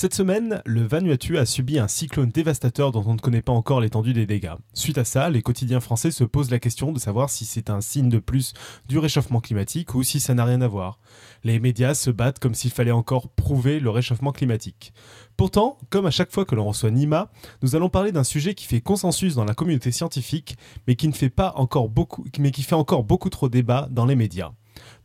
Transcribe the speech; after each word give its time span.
Cette 0.00 0.14
semaine, 0.14 0.62
le 0.64 0.80
Vanuatu 0.80 1.36
a 1.36 1.44
subi 1.44 1.78
un 1.78 1.86
cyclone 1.86 2.30
dévastateur 2.30 2.90
dont 2.90 3.04
on 3.06 3.12
ne 3.12 3.18
connaît 3.18 3.42
pas 3.42 3.52
encore 3.52 3.82
l'étendue 3.82 4.14
des 4.14 4.24
dégâts. 4.24 4.54
Suite 4.72 4.96
à 4.96 5.04
ça, 5.04 5.28
les 5.28 5.42
quotidiens 5.42 5.80
français 5.80 6.10
se 6.10 6.24
posent 6.24 6.50
la 6.50 6.58
question 6.58 6.90
de 6.92 6.98
savoir 6.98 7.28
si 7.28 7.44
c'est 7.44 7.68
un 7.68 7.82
signe 7.82 8.08
de 8.08 8.18
plus 8.18 8.54
du 8.88 8.96
réchauffement 8.96 9.42
climatique 9.42 9.94
ou 9.94 10.02
si 10.02 10.18
ça 10.18 10.32
n'a 10.32 10.46
rien 10.46 10.62
à 10.62 10.68
voir. 10.68 11.00
Les 11.44 11.60
médias 11.60 11.92
se 11.92 12.08
battent 12.08 12.38
comme 12.38 12.54
s'il 12.54 12.70
fallait 12.70 12.90
encore 12.92 13.28
prouver 13.28 13.78
le 13.78 13.90
réchauffement 13.90 14.32
climatique. 14.32 14.94
Pourtant, 15.36 15.76
comme 15.90 16.06
à 16.06 16.10
chaque 16.10 16.32
fois 16.32 16.46
que 16.46 16.54
l'on 16.54 16.68
reçoit 16.68 16.90
Nima, 16.90 17.30
nous 17.60 17.76
allons 17.76 17.90
parler 17.90 18.10
d'un 18.10 18.24
sujet 18.24 18.54
qui 18.54 18.64
fait 18.64 18.80
consensus 18.80 19.34
dans 19.34 19.44
la 19.44 19.52
communauté 19.52 19.92
scientifique, 19.92 20.56
mais 20.88 20.96
qui 20.96 21.08
ne 21.08 21.12
fait 21.12 21.28
pas 21.28 21.52
encore 21.56 21.90
beaucoup, 21.90 22.24
mais 22.38 22.52
qui 22.52 22.62
fait 22.62 22.74
encore 22.74 23.04
beaucoup 23.04 23.28
trop 23.28 23.50
débat 23.50 23.86
dans 23.90 24.06
les 24.06 24.16
médias. 24.16 24.52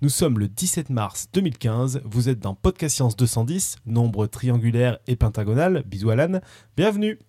Nous 0.02 0.10
sommes 0.10 0.40
le 0.40 0.48
17 0.48 0.90
mars 0.90 1.28
2015, 1.34 2.02
vous 2.06 2.30
êtes 2.30 2.40
dans 2.40 2.56
Podcast 2.56 2.96
Science 2.96 3.16
210, 3.16 3.78
nombre 3.86 4.28
triangulaire 4.28 5.00
et 5.08 5.16
pentagonal, 5.16 5.84
bisous 5.86 6.10
Alan, 6.10 6.40
bienvenue. 6.76 7.20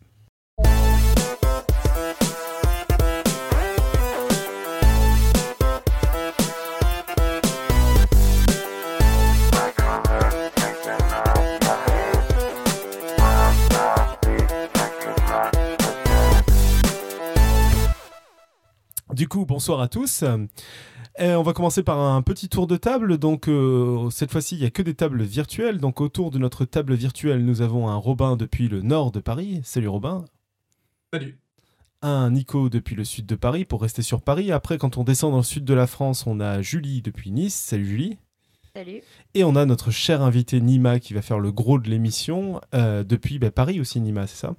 Du 19.16 19.28
coup, 19.28 19.46
bonsoir 19.46 19.80
à 19.80 19.88
tous. 19.88 20.24
Et 21.18 21.30
on 21.30 21.42
va 21.42 21.54
commencer 21.54 21.82
par 21.82 21.98
un 21.98 22.20
petit 22.20 22.48
tour 22.48 22.66
de 22.66 22.76
table. 22.76 23.16
Donc 23.18 23.48
euh, 23.48 24.10
cette 24.10 24.30
fois-ci, 24.30 24.56
il 24.56 24.60
n'y 24.60 24.66
a 24.66 24.70
que 24.70 24.82
des 24.82 24.94
tables 24.94 25.22
virtuelles. 25.22 25.78
Donc 25.78 26.00
autour 26.00 26.30
de 26.30 26.38
notre 26.38 26.64
table 26.64 26.94
virtuelle, 26.94 27.44
nous 27.44 27.62
avons 27.62 27.88
un 27.88 27.96
Robin 27.96 28.36
depuis 28.36 28.68
le 28.68 28.82
nord 28.82 29.12
de 29.12 29.20
Paris. 29.20 29.60
Salut 29.64 29.88
Robin. 29.88 30.24
Salut. 31.12 31.38
Un 32.02 32.30
Nico 32.30 32.68
depuis 32.68 32.94
le 32.94 33.04
sud 33.04 33.24
de 33.24 33.34
Paris 33.34 33.64
pour 33.64 33.80
rester 33.80 34.02
sur 34.02 34.20
Paris. 34.20 34.52
Après, 34.52 34.76
quand 34.76 34.98
on 34.98 35.04
descend 35.04 35.32
dans 35.32 35.38
le 35.38 35.42
sud 35.42 35.64
de 35.64 35.74
la 35.74 35.86
France, 35.86 36.26
on 36.26 36.38
a 36.40 36.60
Julie 36.60 37.00
depuis 37.00 37.30
Nice. 37.30 37.54
Salut 37.54 37.86
Julie. 37.86 38.18
Salut. 38.74 39.00
Et 39.32 39.42
on 39.42 39.56
a 39.56 39.64
notre 39.64 39.90
cher 39.90 40.20
invité 40.20 40.60
Nima 40.60 41.00
qui 41.00 41.14
va 41.14 41.22
faire 41.22 41.38
le 41.38 41.50
gros 41.50 41.78
de 41.78 41.88
l'émission 41.88 42.60
euh, 42.74 43.04
depuis 43.04 43.38
bah, 43.38 43.50
Paris 43.50 43.80
aussi, 43.80 44.02
Nima, 44.02 44.26
c'est 44.26 44.36
ça? 44.36 44.54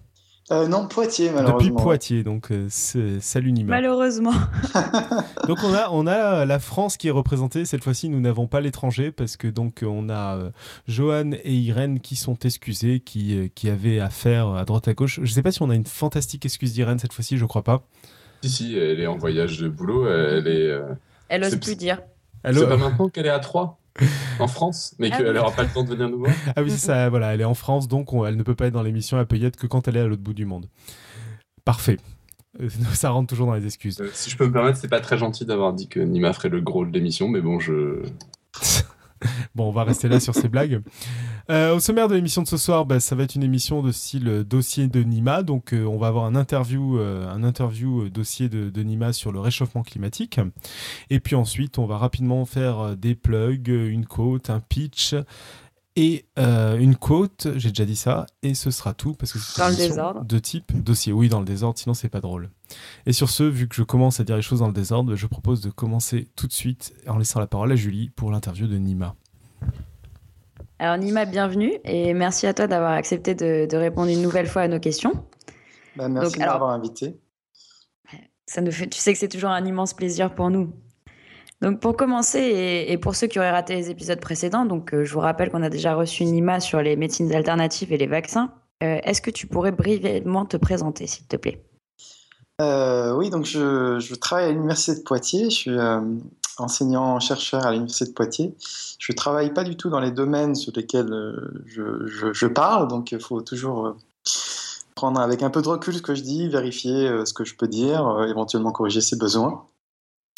Euh, 0.49 0.67
non, 0.67 0.87
Poitiers, 0.87 1.29
malheureusement. 1.31 1.57
Depuis 1.57 1.83
Poitiers, 1.83 2.23
donc 2.23 2.51
euh, 2.51 2.67
salut 2.69 3.51
Nima. 3.51 3.71
Malheureusement. 3.71 4.31
donc 5.47 5.57
on 5.63 5.73
a, 5.73 5.89
on 5.91 6.07
a 6.07 6.45
la 6.45 6.59
France 6.59 6.95
qui 6.95 7.09
est 7.09 7.11
représentée. 7.11 7.65
Cette 7.65 7.83
fois-ci, 7.83 8.07
nous 8.07 8.21
n'avons 8.21 8.47
pas 8.47 8.61
l'étranger 8.61 9.11
parce 9.11 9.35
que 9.35 9.47
donc 9.47 9.83
on 9.85 10.07
a 10.07 10.37
euh, 10.37 10.49
Johan 10.87 11.31
et 11.43 11.53
Irène 11.53 11.99
qui 11.99 12.15
sont 12.15 12.37
excusés, 12.39 13.01
qui, 13.01 13.37
euh, 13.37 13.47
qui 13.53 13.69
avaient 13.69 13.99
affaire 13.99 14.47
à 14.49 14.63
droite 14.63 14.87
à 14.87 14.93
gauche. 14.93 15.15
Je 15.15 15.21
ne 15.21 15.27
sais 15.27 15.43
pas 15.43 15.51
si 15.51 15.61
on 15.61 15.69
a 15.69 15.75
une 15.75 15.85
fantastique 15.85 16.45
excuse 16.45 16.71
d'Irène 16.71 16.99
cette 16.99 17.13
fois-ci, 17.13 17.37
je 17.37 17.45
crois 17.45 17.63
pas. 17.63 17.83
Si, 18.43 18.49
si, 18.49 18.77
elle 18.77 19.01
est 19.01 19.07
en 19.07 19.17
voyage 19.17 19.59
de 19.59 19.67
boulot. 19.67 20.07
Elle 20.07 20.47
est. 20.47 20.79
Elle 21.27 21.43
ose 21.43 21.57
plus 21.57 21.75
dire. 21.75 21.99
C'est 22.45 22.67
pas 22.67 22.77
maintenant 22.77 23.09
qu'elle 23.09 23.25
est 23.25 23.29
à 23.29 23.39
3 23.39 23.79
en 24.39 24.47
France, 24.47 24.95
mais 24.99 25.09
ah 25.11 25.17
qu'elle 25.17 25.31
n'aura 25.31 25.51
pas 25.51 25.63
le 25.63 25.69
temps 25.69 25.83
de 25.83 25.89
venir 25.89 26.09
nous 26.09 26.19
voir. 26.25 26.31
Ah 26.55 26.61
oui, 26.61 26.71
c'est 26.71 26.77
ça, 26.77 27.09
voilà, 27.09 27.33
elle 27.33 27.41
est 27.41 27.45
en 27.45 27.53
France, 27.53 27.87
donc 27.87 28.09
elle 28.25 28.35
ne 28.35 28.43
peut 28.43 28.55
pas 28.55 28.67
être 28.67 28.73
dans 28.73 28.83
l'émission 28.83 29.17
à 29.17 29.25
Payette 29.25 29.57
que 29.57 29.67
quand 29.67 29.87
elle 29.87 29.97
est 29.97 30.01
à 30.01 30.07
l'autre 30.07 30.21
bout 30.21 30.33
du 30.33 30.45
monde. 30.45 30.67
Parfait. 31.65 31.97
Euh, 32.61 32.69
ça 32.93 33.09
rentre 33.09 33.27
toujours 33.27 33.47
dans 33.47 33.55
les 33.55 33.65
excuses. 33.65 33.99
Euh, 34.01 34.09
si 34.13 34.29
je 34.29 34.37
peux 34.37 34.47
me 34.47 34.53
permettre, 34.53 34.77
c'est 34.77 34.87
pas 34.87 35.01
très 35.01 35.17
gentil 35.17 35.45
d'avoir 35.45 35.73
dit 35.73 35.87
que 35.87 35.99
Nima 35.99 36.33
ferait 36.33 36.49
le 36.49 36.61
gros 36.61 36.85
de 36.85 36.91
l'émission, 36.91 37.27
mais 37.27 37.41
bon, 37.41 37.59
je. 37.59 38.03
bon, 39.55 39.69
on 39.69 39.71
va 39.71 39.83
rester 39.83 40.07
là 40.07 40.19
sur 40.19 40.33
ces 40.33 40.49
blagues. 40.49 40.81
Euh, 41.49 41.75
au 41.75 41.79
sommaire 41.79 42.09
de 42.09 42.15
l'émission 42.15 42.41
de 42.41 42.47
ce 42.47 42.57
soir, 42.57 42.85
bah, 42.85 42.99
ça 42.99 43.15
va 43.15 43.23
être 43.23 43.35
une 43.35 43.43
émission 43.43 43.81
de 43.81 43.91
style 43.93 44.27
euh, 44.27 44.43
dossier 44.43 44.87
de 44.87 45.02
Nima. 45.02 45.43
Donc, 45.43 45.73
euh, 45.73 45.85
on 45.85 45.97
va 45.97 46.08
avoir 46.08 46.25
un 46.25 46.35
interview, 46.35 46.99
un 46.99 47.43
interview 47.43 48.09
dossier 48.09 48.49
de, 48.49 48.69
de, 48.69 48.83
Nima 48.83 49.13
sur 49.13 49.31
le 49.31 49.39
réchauffement 49.39 49.83
climatique. 49.83 50.39
Et 51.09 51.19
puis 51.19 51.36
ensuite, 51.36 51.77
on 51.77 51.86
va 51.86 51.97
rapidement 51.97 52.45
faire 52.45 52.97
des 52.97 53.15
plugs, 53.15 53.67
une 53.67 54.05
quote, 54.05 54.49
un 54.49 54.59
pitch 54.59 55.15
et 55.95 56.25
une 56.37 56.95
quote. 56.95 57.47
J'ai 57.55 57.69
déjà 57.69 57.86
dit 57.86 57.95
ça. 57.95 58.25
Et 58.43 58.53
ce 58.53 58.71
sera 58.71 58.93
tout 58.93 59.13
parce 59.13 59.33
que 59.33 59.39
c'est 59.39 59.61
dans 59.61 59.69
le 59.69 59.75
désordre. 59.75 60.25
de 60.25 60.39
type 60.39 60.71
dossier. 60.83 61.13
Oui, 61.13 61.30
dans 61.30 61.39
le 61.39 61.45
désordre. 61.45 61.77
Sinon, 61.80 61.93
c'est 61.93 62.09
pas 62.09 62.21
drôle. 62.21 62.49
Et 63.05 63.13
sur 63.13 63.30
ce, 63.30 63.43
vu 63.43 63.67
que 63.67 63.75
je 63.75 63.83
commence 63.83 64.19
à 64.19 64.23
dire 64.23 64.36
les 64.36 64.41
choses 64.41 64.59
dans 64.59 64.67
le 64.67 64.73
désordre, 64.73 65.15
je 65.15 65.27
propose 65.27 65.61
de 65.61 65.69
commencer 65.69 66.27
tout 66.36 66.47
de 66.47 66.53
suite 66.53 66.93
en 67.07 67.17
laissant 67.17 67.39
la 67.39 67.47
parole 67.47 67.71
à 67.71 67.75
Julie 67.75 68.09
pour 68.09 68.31
l'interview 68.31 68.67
de 68.67 68.77
Nima. 68.77 69.15
Alors 70.80 70.98
Nima, 70.98 71.26
bienvenue 71.26 71.73
et 71.86 72.14
merci 72.14 72.45
à 72.45 72.54
toi 72.54 72.67
d'avoir 72.67 72.92
accepté 72.92 73.33
de, 73.33 73.76
répondre 73.76 74.10
une 74.10 74.21
nouvelle 74.21 74.45
fois 74.45 74.61
à 74.61 74.67
nos 74.67 74.80
questions. 74.80 75.11
Bah, 75.95 76.08
merci 76.08 76.33
de 76.33 76.39
m'avoir 76.39 76.70
invité. 76.70 77.20
Ça 78.45 78.61
nous 78.61 78.71
fait, 78.71 78.87
tu 78.87 78.99
sais 78.99 79.11
que 79.11 79.20
c'est 79.20 79.27
toujours 79.27 79.49
un 79.49 79.66
immense 79.66 79.95
plaisir 79.95 80.36
pour 80.36 80.52
nous. 80.52 80.71
Donc 81.61 81.80
pour 81.80 81.98
commencer 81.98 82.86
et, 82.87 82.98
pour 82.99 83.16
ceux 83.16 83.26
qui 83.26 83.39
auraient 83.39 83.52
raté 83.52 83.73
les 83.73 83.89
épisodes 83.89 84.20
précédents, 84.20 84.66
donc 84.66 84.93
euh, 84.93 85.04
je 85.04 85.11
vous 85.14 85.20
rappelle 85.20 85.49
qu'on 85.49 85.64
a 85.64 85.70
déjà 85.70 85.95
reçu 85.95 86.23
Nima 86.26 86.60
sur 86.60 86.80
les 86.80 86.95
médecines 86.95 87.33
alternatives 87.33 87.92
et 87.92 87.98
les 87.98 88.05
vaccins. 88.05 88.54
Euh, 88.83 88.99
est-ce 89.04 89.23
que 89.23 89.32
tu 89.32 89.48
pourrais 89.48 89.71
brièvement 89.71 90.45
te 90.45 90.58
présenter, 90.58 91.08
s'il 91.08 91.26
te 91.26 91.37
plaît? 91.37 91.66
Euh, 92.61 93.16
Oui, 93.16 93.32
donc 93.32 93.45
je, 93.45 93.98
je, 93.99 94.14
travaille 94.14 94.49
à 94.49 94.52
l'université 94.52 94.99
de 94.99 95.04
Poitiers. 95.04 95.45
Je 95.45 95.55
suis 95.55 95.77
enseignant-chercheur 96.57 97.65
à 97.65 97.71
l'Université 97.71 98.05
de 98.09 98.15
Poitiers. 98.15 98.55
Je 98.99 99.11
ne 99.11 99.15
travaille 99.15 99.53
pas 99.53 99.63
du 99.63 99.77
tout 99.77 99.89
dans 99.89 99.99
les 99.99 100.11
domaines 100.11 100.55
sur 100.55 100.71
lesquels 100.75 101.11
euh, 101.11 101.63
je, 101.65 102.31
je, 102.33 102.47
parle, 102.47 102.87
donc 102.87 103.11
il 103.11 103.19
faut 103.19 103.41
toujours 103.41 103.87
euh, 103.87 103.95
prendre 104.95 105.19
avec 105.19 105.43
un 105.43 105.49
peu 105.49 105.61
de 105.61 105.67
recul 105.67 105.93
ce 105.93 106.01
que 106.01 106.15
je 106.15 106.21
dis, 106.21 106.47
vérifier 106.47 107.07
euh, 107.07 107.25
ce 107.25 107.33
que 107.33 107.43
je 107.43 107.55
peux 107.55 107.67
dire, 107.67 108.25
éventuellement 108.27 108.71
corriger 108.71 109.01
ses 109.01 109.17
besoins. 109.17 109.65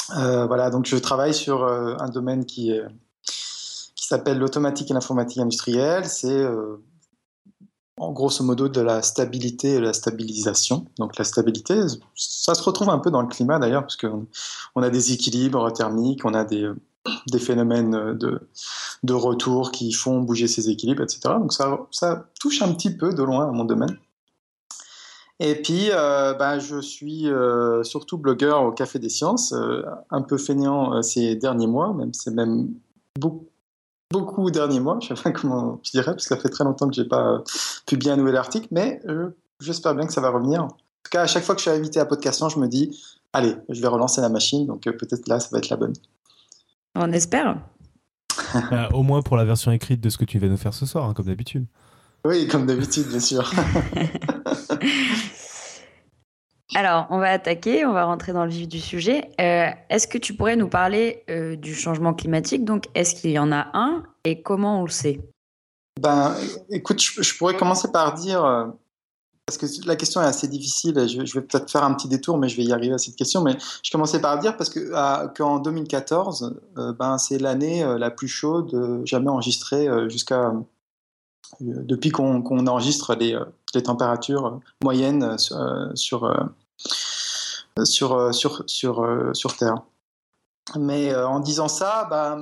voilà, 0.09 0.69
donc 0.69 0.85
je 0.85 0.97
travaille 0.97 1.34
sur 1.34 1.66
un 1.66 2.09
domaine 2.09 2.46
qui, 2.46 2.74
qui 3.24 4.06
s'appelle 4.06 4.40
l'automatique 4.40 4.90
et 4.91 4.94
l'informatique 4.94 5.40
industrielle. 5.40 6.06
C'est 6.06 6.46
en 8.00 8.12
grosso 8.12 8.44
modo 8.44 8.70
de 8.70 8.82
la 8.82 9.02
stabilité 9.02 9.76
et 9.76 9.80
la 9.80 9.94
stabilisation. 9.94 10.86
Donc 10.98 11.18
la 11.18 11.26
stabilité, 11.26 11.82
ça 12.16 12.56
se 12.56 12.64
retrouve 12.64 12.90
un 12.90 13.00
peu 13.00 13.12
dans 13.12 13.22
le 13.22 13.28
climat 13.28 13.60
d'ailleurs, 13.60 13.82
parce 13.82 13.98
qu'on 13.98 14.26
on 14.76 14.82
a 14.82 14.90
des 14.90 15.12
équilibres 15.12 15.72
thermiques, 15.74 16.24
on 16.26 16.34
a 16.34 16.46
des, 16.46 16.70
des 17.28 17.40
phénomènes 17.40 18.18
de, 18.18 18.48
de 19.04 19.14
retour 19.14 19.72
qui 19.72 19.92
font 19.92 20.22
bouger 20.22 20.48
ces 20.48 20.70
équilibres, 20.70 21.04
etc. 21.04 21.20
Donc 21.40 21.54
ça, 21.54 21.80
ça 21.92 22.26
touche 22.40 22.62
un 22.62 22.74
petit 22.74 22.96
peu 22.96 23.14
de 23.14 23.24
loin 23.24 23.50
à 23.50 23.52
mon 23.52 23.66
domaine. 23.66 23.98
Et 25.42 25.56
puis, 25.56 25.90
euh, 25.92 26.34
ben, 26.34 26.60
je 26.60 26.81
suis 26.81 27.30
euh, 27.30 27.84
surtout 27.84 28.18
blogueur 28.18 28.64
au 28.64 28.72
Café 28.72 29.00
des 29.00 29.10
Sciences, 29.10 29.54
euh, 29.54 29.84
un 30.10 30.22
peu 30.22 30.38
fainéant 30.38 31.02
ces 31.02 31.36
derniers 31.36 31.68
mois, 31.68 31.94
même 31.94 32.14
c'est 32.14 32.31
même 32.31 32.74
beaucoup 33.18 33.49
beaucoup 34.12 34.50
derniers 34.52 34.80
mois, 34.80 35.00
je 35.02 35.14
sais 35.14 35.22
pas 35.22 35.31
comment 35.31 35.80
je 35.84 35.92
dirais, 35.92 36.12
parce 36.12 36.28
que 36.28 36.36
ça 36.36 36.42
fait 36.42 36.50
très 36.50 36.64
longtemps 36.64 36.88
que 36.88 36.96
j'ai 36.96 37.06
pas 37.06 37.44
publié 37.86 38.12
un 38.12 38.18
nouvel 38.18 38.36
article, 38.36 38.68
mais 38.72 39.02
euh, 39.08 39.30
j'espère 39.59 39.96
bien 39.96 40.06
que 40.08 40.14
ça 40.14 40.22
va 40.22 40.30
revenir. 40.30 40.64
En 40.64 40.70
tout 40.70 41.12
cas, 41.12 41.24
à 41.24 41.28
chaque 41.28 41.44
fois 41.44 41.56
que 41.56 41.62
je 41.62 41.70
suis 41.70 41.78
invité 41.78 42.00
à 42.00 42.06
Podcastant, 42.06 42.50
je 42.50 42.59
me 42.59 42.68
dis, 42.68 43.00
allez, 43.34 43.56
je 43.69 43.81
vais 43.81 43.88
relancer 43.88 44.22
la 44.22 44.30
machine, 44.30 44.66
donc 44.66 44.88
euh, 44.88 44.92
peut-être 44.92 45.28
là, 45.28 45.40
ça 45.40 45.50
va 45.52 45.59
être 45.59 45.69
la 45.69 45.78
bonne. 45.78 45.94
On 46.96 47.12
espère. 47.12 47.58
Euh, 48.72 48.88
au 48.94 49.03
moins 49.03 49.22
pour 49.22 49.38
la 49.38 49.46
version 49.46 49.72
écrite 49.72 50.02
de 50.02 50.09
ce 50.09 50.18
que 50.18 50.25
tu 50.25 50.40
vas 50.40 50.48
nous 50.48 50.58
faire 50.58 50.74
ce 50.74 50.88
soir, 50.88 51.06
hein, 51.06 51.14
comme 51.14 51.28
d'habitude. 51.28 51.68
Oui, 52.25 52.48
comme 52.48 52.66
d'habitude, 52.66 53.08
bien 53.08 53.19
sûr. 53.19 53.52
Alors, 56.75 57.07
on 57.09 57.18
va 57.18 57.31
attaquer, 57.31 57.85
on 57.85 57.94
va 57.94 58.06
rentrer 58.06 58.31
dans 58.31 58.46
le 58.46 58.52
vif 58.52 58.68
du 58.68 58.80
sujet. 58.80 59.31
Euh, 59.41 59.69
est-ce 59.90 60.07
que 60.07 60.19
tu 60.19 60.35
pourrais 60.35 60.56
nous 60.56 60.69
parler 60.69 61.24
euh, 61.30 61.56
du 61.56 61.74
changement 61.74 62.13
climatique? 62.13 62.63
Donc, 62.63 62.86
est-ce 62.94 63.16
qu'il 63.16 63.31
y 63.31 63.39
en 63.39 63.51
a 63.51 63.68
un 63.74 64.04
et 64.24 64.42
comment 64.44 64.81
on 64.81 64.83
le 64.83 64.92
sait? 64.92 65.19
Ben, 66.00 66.36
écoute, 66.69 67.01
je, 67.01 67.38
pourrais 67.38 67.57
commencer 67.57 67.92
par 67.92 68.13
dire, 68.13 68.45
euh, 68.45 68.68
parce 69.48 69.57
que 69.57 69.66
la 69.88 69.95
question 69.95 70.21
est 70.21 70.25
assez 70.25 70.48
difficile, 70.48 70.94
je, 71.07 71.39
vais 71.39 71.45
peut-être 71.45 71.71
faire 71.71 71.83
un 71.83 71.94
petit 71.95 72.07
détour, 72.07 72.38
mais 72.38 72.48
je 72.48 72.56
vais 72.56 72.63
y 72.63 72.72
arriver 72.72 72.94
à 72.94 73.00
cette 73.00 73.15
question. 73.15 73.42
Mais 73.42 73.57
je 73.83 73.89
commençais 73.89 74.22
par 74.22 74.38
dire 74.38 74.56
parce 74.56 74.69
que 74.69 74.92
qu'en 75.36 75.57
2014, 75.57 76.56
ben, 77.00 77.18
c'est 77.18 77.39
l'année 77.39 77.83
la 77.98 78.12
plus 78.12 78.27
chaude 78.27 79.01
jamais 79.06 79.30
enregistrée 79.30 79.88
jusqu'à 80.07 80.54
depuis 81.60 82.12
qu'on 82.12 82.68
enregistre 82.68 83.15
les, 83.15 83.36
les, 83.74 83.83
températures 83.83 84.60
moyennes 84.81 85.38
sur, 85.38 86.24
sur, 87.86 88.13
euh, 88.13 88.31
sur, 88.31 88.63
sur, 88.68 89.04
euh, 89.04 89.33
sur 89.33 89.56
Terre. 89.56 89.75
Mais 90.77 91.13
euh, 91.13 91.27
en 91.27 91.39
disant 91.39 91.68
ça, 91.68 92.07
bah, 92.10 92.39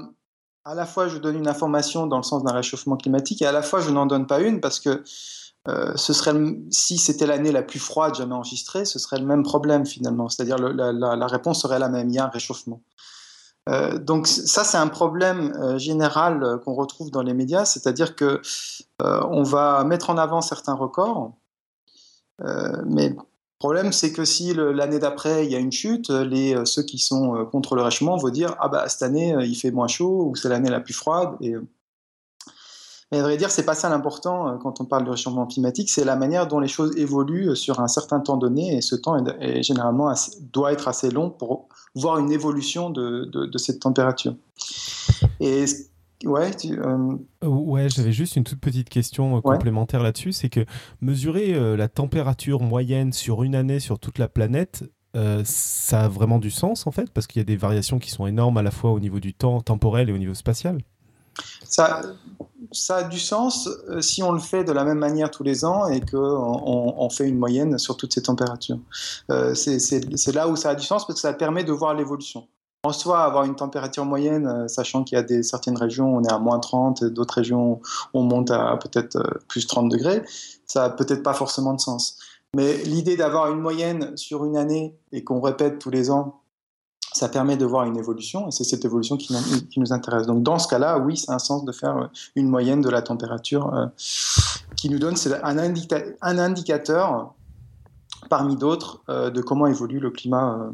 à 0.65 0.75
la 0.75 0.85
fois 0.85 1.07
je 1.07 1.18
donne 1.18 1.38
une 1.38 1.47
information 1.47 2.07
dans 2.07 2.18
le 2.18 2.24
sens 2.24 2.44
d'un 2.44 2.53
réchauffement 2.53 2.97
climatique 2.97 3.41
et 3.41 3.45
à 3.45 3.51
la 3.51 3.62
fois 3.62 3.79
je 3.79 3.89
n'en 3.89 4.06
donne 4.06 4.27
pas 4.27 4.41
une 4.41 4.59
parce 4.59 4.79
que 4.79 5.03
ce 5.95 6.13
serait 6.13 6.33
si 6.71 6.97
c'était 6.97 7.25
l'année 7.25 7.51
la 7.51 7.62
plus 7.62 7.80
froide 7.80 8.15
jamais 8.15 8.33
enregistrée, 8.33 8.85
ce 8.85 9.00
serait 9.00 9.19
le 9.19 9.25
même 9.25 9.44
problème 9.44 9.85
finalement. 9.85 10.30
C'est-à-dire 10.30 10.57
la, 10.57 10.94
la, 10.94 11.27
réponse 11.27 11.62
serait 11.62 11.77
la 11.77 11.89
même, 11.89 12.07
il 12.07 12.15
y 12.15 12.19
a 12.19 12.23
un 12.23 12.30
réchauffement. 12.30 12.80
Euh, 13.68 13.98
donc 13.98 14.28
ça, 14.28 14.64
c'est 14.64 14.78
un 14.78 14.88
problème 14.88 15.54
euh, 15.60 15.78
général 15.78 16.44
euh, 16.44 16.58
qu'on 16.58 16.74
retrouve 16.74 17.12
dans 17.12 17.22
les 17.22 17.34
médias, 17.34 17.66
c'est-à-dire 17.66 18.16
que 18.16 18.42
on 19.00 19.44
va 19.44 19.84
mettre 19.84 20.10
en 20.10 20.18
avant 20.18 20.42
certains 20.42 20.74
records, 20.74 21.34
mais 22.86 23.10
le 23.10 23.16
problème, 23.60 23.92
c'est 23.92 24.12
que 24.12 24.25
si 24.25 24.54
l'année 24.56 24.98
d'après 24.98 25.46
il 25.46 25.52
y 25.52 25.56
a 25.56 25.60
une 25.60 25.72
chute, 25.72 26.10
les 26.10 26.66
ceux 26.66 26.81
qui 26.81 26.98
sont 26.98 27.46
contre 27.46 27.75
le 27.75 27.84
réchauffement 27.84 28.18
vont 28.18 28.30
dire 28.30 28.56
ah 28.60 28.69
bah 28.69 28.90
cette 28.90 29.04
année 29.04 29.36
il 29.42 29.56
fait 29.56 29.69
moins 29.69 29.88
chaud 29.88 30.30
ou 30.30 30.36
c'est 30.36 30.50
l'année 30.50 30.69
la 30.69 30.80
plus 30.80 30.96
froide 30.96 31.36
et 31.42 31.54
mais 33.12 33.19
à 33.19 33.21
vrai 33.21 33.38
dire, 33.38 33.51
c'est 33.51 33.65
pas 33.65 33.75
ça 33.75 33.89
l'important 33.89 34.57
quand 34.57 34.81
on 34.81 34.86
parle 34.86 35.06
de 35.06 35.12
réchauffement 35.12 35.45
climatique, 35.45 35.89
c'est 35.89 36.04
la 36.04 36.15
manière 36.15 36.48
dont 36.48 36.59
les 36.59 36.68
choses 36.68 36.95
évoluent 36.98 37.56
sur 37.56 37.80
un 37.80 37.88
certain 37.88 38.19
temps 38.19 38.38
donné, 38.38 38.75
et 38.75 38.81
ce 38.81 38.95
temps 38.95 39.15
est, 39.39 39.63
généralement 39.63 40.13
doit 40.51 40.74
être 40.74 40.88
assez 40.88 41.09
long 41.09 41.30
pour 41.30 41.69
voir 41.95 42.19
une 42.19 42.31
évolution 42.31 42.89
de, 42.89 43.25
de, 43.25 43.57
cette 43.57 43.80
température. 43.80 44.36
Et 45.39 45.65
ouais, 46.25 46.51
euh, 46.65 47.18
ouais, 47.44 47.89
j'avais 47.89 48.12
juste 48.12 48.36
une 48.36 48.44
toute 48.44 48.59
petite 48.59 48.89
question 48.89 49.38
euh, 49.38 49.42
complémentaire 49.42 50.01
là-dessus, 50.01 50.31
c'est 50.31 50.50
que 50.50 50.65
mesurer 51.01 51.54
euh, 51.54 51.75
la 51.75 51.88
température 51.88 52.62
moyenne 52.62 53.13
sur 53.13 53.44
une 53.44 53.56
année 53.56 53.80
sur 53.80 54.00
toute 54.00 54.18
la 54.18 54.27
planète, 54.27 54.83
ça 55.45 56.01
a 56.01 56.07
vraiment 56.07 56.38
du 56.38 56.51
sens 56.51 56.86
en 56.86 56.92
fait, 56.92 57.09
parce 57.12 57.25
qu'il 57.25 57.39
y 57.39 57.42
a 57.42 57.44
des 57.44 57.56
variations 57.56 57.98
qui 57.98 58.12
sont 58.12 58.27
énormes 58.27 58.57
à 58.57 58.62
la 58.62 58.69
fois 58.69 58.92
au 58.92 59.00
niveau 59.00 59.19
du 59.19 59.33
temps 59.33 59.62
temporel 59.62 60.09
et 60.09 60.13
au 60.13 60.18
niveau 60.19 60.36
spatial? 60.36 60.77
Ça, 61.69 62.02
a 62.90 63.04
du 63.04 63.19
sens 63.19 63.69
euh, 63.90 64.02
si 64.02 64.24
on 64.24 64.31
le 64.31 64.40
fait 64.40 64.64
de 64.64 64.72
la 64.72 64.84
même 64.84 64.98
manière 64.98 65.31
tous 65.31 65.44
les 65.44 65.64
ans 65.64 65.88
et 65.88 66.02
qu'on 66.02 66.94
on 66.98 67.10
fait 67.10 67.28
une 67.28 67.38
moyenne 67.38 67.78
sur 67.78 67.98
toutes 67.98 68.14
ces 68.14 68.24
températures. 68.24 68.80
Euh, 69.31 69.54
c'est 69.54 70.34
là 70.34 70.48
où 70.48 70.56
ça 70.56 70.72
a 70.72 70.75
du 70.75 70.86
sens 70.86 71.06
parce 71.06 71.19
que 71.19 71.22
ça 71.22 71.34
permet 71.34 71.64
de 71.64 71.72
voir 71.72 71.94
l'évolution. 71.94 72.48
En 72.84 72.94
soi, 72.94 73.24
avoir 73.24 73.44
une 73.44 73.56
température 73.56 74.06
moyenne, 74.06 74.48
euh, 74.48 74.68
sachant 74.68 75.04
qu'il 75.04 75.18
y 75.18 75.19
a 75.19 75.24
des, 75.24 75.44
certaines 75.44 75.78
régions, 75.78 76.16
on 76.16 76.24
est 76.24 76.31
à 76.31 76.40
moins 76.40 76.60
30, 76.60 77.04
d'autres 77.06 77.36
régions, 77.36 77.81
on 78.14 78.24
monte 78.24 78.52
à 78.52 78.78
peut-être 78.78 79.18
plus 79.48 79.66
30 79.66 79.90
degrés, 79.90 80.24
ça 80.66 80.81
n'a 80.81 80.90
peut-être 80.92 81.24
pas 81.24 81.34
forcément 81.34 81.74
de 81.74 81.80
sens. 81.80 82.18
Mais 82.56 82.78
l'idée 82.84 83.18
d'avoir 83.18 83.52
une 83.52 83.60
moyenne 83.60 84.16
sur 84.16 84.46
une 84.46 84.58
année 84.58 84.98
et 85.12 85.24
qu'on 85.24 85.42
répète 85.42 85.80
tous 85.80 85.90
les 85.90 86.12
ans 86.12 86.42
ça 87.18 87.30
permet 87.30 87.58
de 87.58 87.66
voir 87.66 87.86
une 87.86 87.98
évolution, 87.98 88.48
et 88.48 88.52
c'est 88.52 88.64
cette 88.64 88.86
évolution 88.86 89.18
qui, 89.18 89.34
nous 89.78 89.92
intéresse. 89.92 90.28
Donc 90.28 90.44
dans 90.44 90.60
ce 90.60 90.68
cas-là, 90.68 91.00
oui, 91.00 91.18
c'est 91.18 91.31
un 91.31 91.40
sens 91.40 91.66
de 91.66 91.72
faire 91.72 91.98
euh, 91.98 92.08
une 92.36 92.48
moyenne 92.48 92.81
de 92.81 92.90
la 92.90 93.02
température 93.02 93.74
euh, 93.74 93.88
qui 94.75 94.90
nous 94.90 95.00
donne 95.00 95.16
un, 95.44 95.58
un, 95.58 96.38
indicateur 96.38 97.34
parmi 98.30 98.56
d'autres 98.56 99.02
euh, 99.10 99.31
de 99.31 99.42
comment 99.42 99.68
évolue 99.68 100.00
le 100.00 100.12
climat 100.12 100.69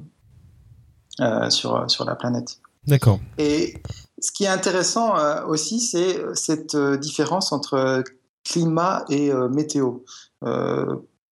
sur, 1.49 1.89
sur 1.89 2.05
la 2.05 2.15
planète. 2.15 2.59
D'accord. 2.87 3.19
Et 3.37 3.75
ce 4.19 4.31
qui 4.31 4.45
est 4.45 4.47
intéressant 4.47 5.13
aussi, 5.47 5.79
c'est 5.79 6.19
cette 6.33 6.75
différence 6.75 7.51
entre 7.51 8.03
climat 8.43 9.05
et 9.09 9.31
météo. 9.51 9.99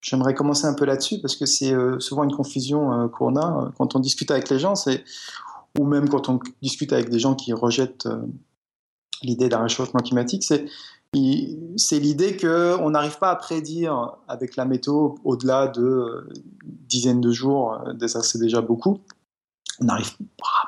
J'aimerais 0.02 0.34
commencer 0.34 0.66
un 0.66 0.74
peu 0.74 0.86
là-dessus 0.86 1.20
parce 1.22 1.36
que 1.36 1.46
c'est 1.46 1.72
euh, 1.72 2.00
souvent 2.00 2.24
une 2.24 2.34
confusion 2.34 2.92
euh, 2.92 3.08
qu'on 3.08 3.36
a 3.36 3.66
euh, 3.66 3.70
quand 3.78 3.96
on 3.96 4.00
discute 4.00 4.32
avec 4.32 4.50
les 4.50 4.58
gens, 4.58 4.74
ou 5.80 5.86
même 5.86 6.10
quand 6.10 6.28
on 6.28 6.40
discute 6.62 6.92
avec 6.92 7.10
des 7.10 7.20
gens 7.20 7.36
qui 7.36 7.54
rejettent 7.54 8.10
l'idée 9.22 9.48
d'un 9.48 9.62
réchauffement 9.62 10.00
climatique, 10.00 10.44
c'est 10.44 12.00
l'idée 12.00 12.36
qu'on 12.36 12.90
n'arrive 12.90 13.20
pas 13.20 13.30
à 13.30 13.36
prédire 13.36 14.18
avec 14.28 14.56
la 14.56 14.66
météo 14.66 15.16
au-delà 15.24 15.68
de 15.68 16.28
dizaines 16.66 17.22
de 17.22 17.32
jours, 17.32 17.80
c'est 18.24 18.40
déjà 18.40 18.62
beaucoup. 18.62 18.98
On 19.80 19.86
n'arrive 19.86 20.12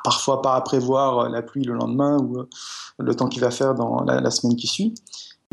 parfois 0.03 0.41
pas 0.41 0.55
à 0.55 0.61
prévoir 0.61 1.29
la 1.29 1.41
pluie 1.41 1.63
le 1.63 1.73
lendemain 1.73 2.17
ou 2.19 2.45
le 2.99 3.15
temps 3.15 3.27
qu'il 3.27 3.41
va 3.41 3.51
faire 3.51 3.73
dans 3.73 4.03
la 4.03 4.31
semaine 4.31 4.55
qui 4.55 4.67
suit. 4.67 4.93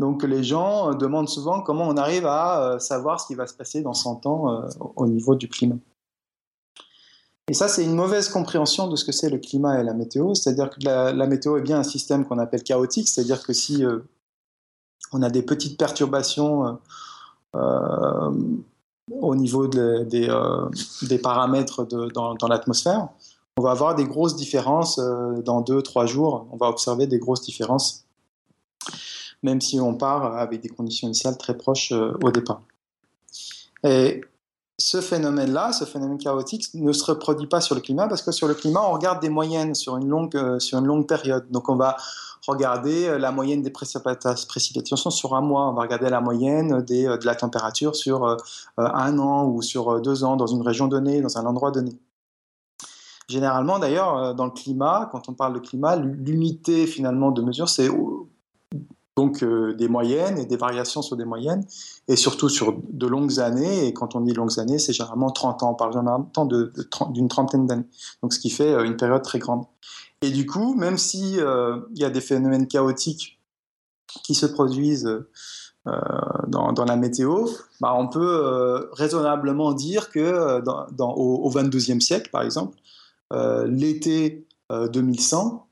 Donc 0.01 0.23
les 0.23 0.43
gens 0.43 0.89
euh, 0.89 0.93
demandent 0.95 1.29
souvent 1.29 1.61
comment 1.61 1.87
on 1.87 1.95
arrive 1.95 2.25
à 2.25 2.63
euh, 2.63 2.79
savoir 2.79 3.21
ce 3.21 3.27
qui 3.27 3.35
va 3.35 3.45
se 3.45 3.53
passer 3.53 3.81
dans 3.83 3.93
100 3.93 4.25
ans 4.25 4.51
euh, 4.51 4.67
au 4.95 5.05
niveau 5.05 5.35
du 5.35 5.47
climat. 5.47 5.77
Et 7.47 7.53
ça, 7.53 7.67
c'est 7.67 7.83
une 7.83 7.93
mauvaise 7.93 8.27
compréhension 8.27 8.87
de 8.87 8.95
ce 8.95 9.05
que 9.05 9.11
c'est 9.11 9.29
le 9.29 9.37
climat 9.37 9.79
et 9.79 9.83
la 9.83 9.93
météo. 9.93 10.33
C'est-à-dire 10.33 10.71
que 10.71 10.77
la, 10.83 11.27
météo 11.27 11.55
est 11.57 11.61
bien 11.61 11.77
un 11.77 11.83
système 11.83 12.25
qu'on 12.25 12.39
appelle 12.39 12.63
chaotique. 12.63 13.09
C'est-à-dire 13.09 13.43
que 13.43 13.53
si 13.53 13.83
on 15.11 15.21
a 15.21 15.29
des 15.29 15.41
petites 15.41 15.77
perturbations 15.77 16.79
au 17.53 19.35
niveau 19.35 19.67
des, 19.67 20.29
paramètres 21.21 21.83
dans, 22.13 22.35
dans 22.35 22.47
l'atmosphère, 22.47 23.09
on 23.57 23.63
va 23.63 23.71
avoir 23.71 23.95
des 23.95 24.05
grosses 24.05 24.37
différences 24.37 24.97
dans 25.43 25.59
deux, 25.59 25.81
trois 25.81 26.05
jours. 26.05 26.47
On 26.53 26.57
va 26.57 26.69
observer 26.69 27.05
des 27.05 27.19
grosses 27.19 27.41
différences 27.41 28.05
même 29.43 29.61
si 29.61 29.79
on 29.79 29.95
part 29.95 30.37
avec 30.37 30.61
des 30.61 30.69
conditions 30.69 31.07
initiales 31.07 31.37
très 31.37 31.57
proches 31.57 31.91
euh, 31.91 32.13
au 32.23 32.31
départ. 32.31 32.61
Et 33.83 34.21
ce 34.77 35.01
phénomène-là, 35.01 35.73
ce 35.73 35.85
phénomène 35.85 36.17
chaotique, 36.17 36.73
ne 36.73 36.91
se 36.91 37.03
reproduit 37.05 37.47
pas 37.47 37.61
sur 37.61 37.75
le 37.75 37.81
climat 37.81 38.07
parce 38.07 38.21
que 38.21 38.31
sur 38.31 38.47
le 38.47 38.53
climat, 38.53 38.81
on 38.81 38.93
regarde 38.93 39.21
des 39.21 39.29
moyennes 39.29 39.75
sur 39.75 39.97
une 39.97 40.07
longue, 40.07 40.35
euh, 40.35 40.59
sur 40.59 40.79
une 40.79 40.85
longue 40.85 41.07
période. 41.07 41.49
Donc 41.51 41.69
on 41.69 41.75
va 41.75 41.97
regarder 42.47 43.07
euh, 43.07 43.17
la 43.17 43.31
moyenne 43.31 43.61
des 43.61 43.71
précipitations 43.71 45.11
sur 45.11 45.35
un 45.35 45.41
mois, 45.41 45.69
on 45.69 45.73
va 45.73 45.81
regarder 45.81 46.09
la 46.09 46.21
moyenne 46.21 46.81
de 46.83 47.25
la 47.25 47.35
température 47.35 47.95
sur 47.95 48.37
un 48.77 49.19
an 49.19 49.45
ou 49.45 49.61
sur 49.61 50.01
deux 50.01 50.23
ans 50.23 50.35
dans 50.35 50.47
une 50.47 50.61
région 50.61 50.87
donnée, 50.87 51.21
dans 51.21 51.37
un 51.37 51.45
endroit 51.45 51.71
donné. 51.71 51.91
Généralement, 53.27 53.79
d'ailleurs, 53.79 54.35
dans 54.35 54.45
le 54.45 54.51
climat, 54.51 55.07
quand 55.11 55.29
on 55.29 55.33
parle 55.33 55.53
de 55.53 55.59
climat, 55.59 55.95
l'unité 55.95 56.85
finalement 56.85 57.31
de 57.31 57.41
mesure, 57.41 57.69
c'est 57.69 57.87
donc 59.17 59.43
euh, 59.43 59.73
des 59.73 59.87
moyennes 59.87 60.37
et 60.37 60.45
des 60.45 60.57
variations 60.57 61.01
sur 61.01 61.17
des 61.17 61.25
moyennes, 61.25 61.65
et 62.07 62.15
surtout 62.15 62.49
sur 62.49 62.79
de 62.89 63.07
longues 63.07 63.39
années. 63.39 63.87
Et 63.87 63.93
quand 63.93 64.15
on 64.15 64.21
dit 64.21 64.33
longues 64.33 64.59
années, 64.59 64.79
c'est 64.79 64.93
généralement 64.93 65.31
30 65.31 65.63
ans, 65.63 65.71
on 65.71 65.75
parle 65.75 65.93
généralement 65.93 66.31
d'une 67.09 67.27
trentaine 67.27 67.67
d'années. 67.67 67.87
Donc 68.21 68.33
ce 68.33 68.39
qui 68.39 68.49
fait 68.49 68.73
euh, 68.73 68.83
une 68.83 68.97
période 68.97 69.21
très 69.21 69.39
grande. 69.39 69.65
Et 70.21 70.31
du 70.31 70.45
coup, 70.45 70.75
même 70.75 70.97
s'il 70.97 71.39
euh, 71.39 71.79
y 71.95 72.03
a 72.03 72.09
des 72.09 72.21
phénomènes 72.21 72.67
chaotiques 72.67 73.39
qui 74.23 74.35
se 74.35 74.45
produisent 74.45 75.09
dans, 75.85 76.85
la 76.85 76.95
météo, 76.95 77.47
bah, 77.79 77.95
on 77.97 78.07
peut 78.07 78.89
raisonnablement 78.91 79.73
dire 79.73 80.11
que 80.11 80.61
au, 80.99 81.15
au 81.17 81.49
22e 81.49 82.01
siècle, 82.01 82.29
par 82.29 82.43
exemple, 82.43 82.77
l'été 83.65 84.45
2100, 84.69 85.65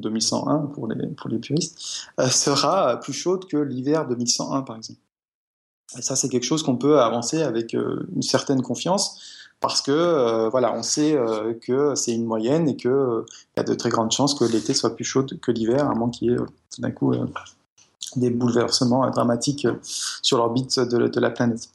2101 0.00 0.58
pour 0.74 0.86
les, 0.88 1.06
pour 1.08 1.28
les 1.28 1.38
puristes, 1.38 2.08
euh, 2.20 2.28
sera 2.28 2.98
plus 3.00 3.12
chaude 3.12 3.46
que 3.46 3.56
l'hiver 3.56 4.06
2101 4.06 4.62
par 4.62 4.76
exemple. 4.76 5.00
Et 5.96 6.02
ça, 6.02 6.16
c'est 6.16 6.28
quelque 6.28 6.44
chose 6.44 6.62
qu'on 6.62 6.76
peut 6.76 7.00
avancer 7.00 7.42
avec 7.42 7.74
euh, 7.74 8.06
une 8.14 8.22
certaine 8.22 8.62
confiance 8.62 9.20
parce 9.60 9.80
que 9.80 9.92
euh, 9.92 10.48
voilà, 10.50 10.74
on 10.74 10.82
sait 10.82 11.16
que 11.62 11.94
c'est 11.94 12.12
une 12.12 12.26
moyenne 12.26 12.68
et 12.68 12.76
qu'il 12.76 12.90
y 13.56 13.60
a 13.60 13.62
de 13.62 13.74
très 13.74 13.88
grandes 13.88 14.12
chances 14.12 14.34
que 14.34 14.44
l'été 14.44 14.74
soit 14.74 14.94
plus 14.94 15.04
chaud 15.04 15.24
que 15.40 15.50
l'hiver, 15.50 15.88
à 15.88 15.94
moins 15.94 16.10
qu'il 16.10 16.30
y 16.30 16.34
ait 16.34 16.36
tout 16.36 16.80
d'un 16.80 16.90
coup 16.90 17.14
des 18.16 18.30
bouleversements 18.30 19.08
dramatiques 19.10 19.66
sur 19.82 20.36
l'orbite 20.36 20.78
de, 20.80 21.20
la 21.20 21.30
planète. 21.30 21.70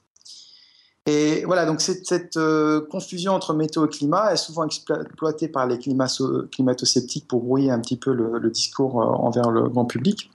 Et 1.08 1.43
voilà, 1.46 1.65
donc 1.65 1.81
cette, 1.81 2.38
euh, 2.38 2.81
confusion 2.81 3.34
entre 3.34 3.53
météo 3.53 3.86
et 3.86 3.89
climat 3.89 4.34
est 4.34 4.38
souvent 4.38 4.65
exploitée 4.65 5.48
par 5.48 5.65
les 5.65 5.79
climato-sceptiques 5.79 7.27
pour 7.27 7.41
brouiller 7.41 7.72
un 7.72 7.79
petit 7.79 7.98
peu 7.98 8.13
le, 8.13 8.50
discours 8.51 9.01
euh, 9.01 9.05
envers 9.05 9.50
le 9.50 9.67
grand 9.67 9.86
public. 9.86 10.29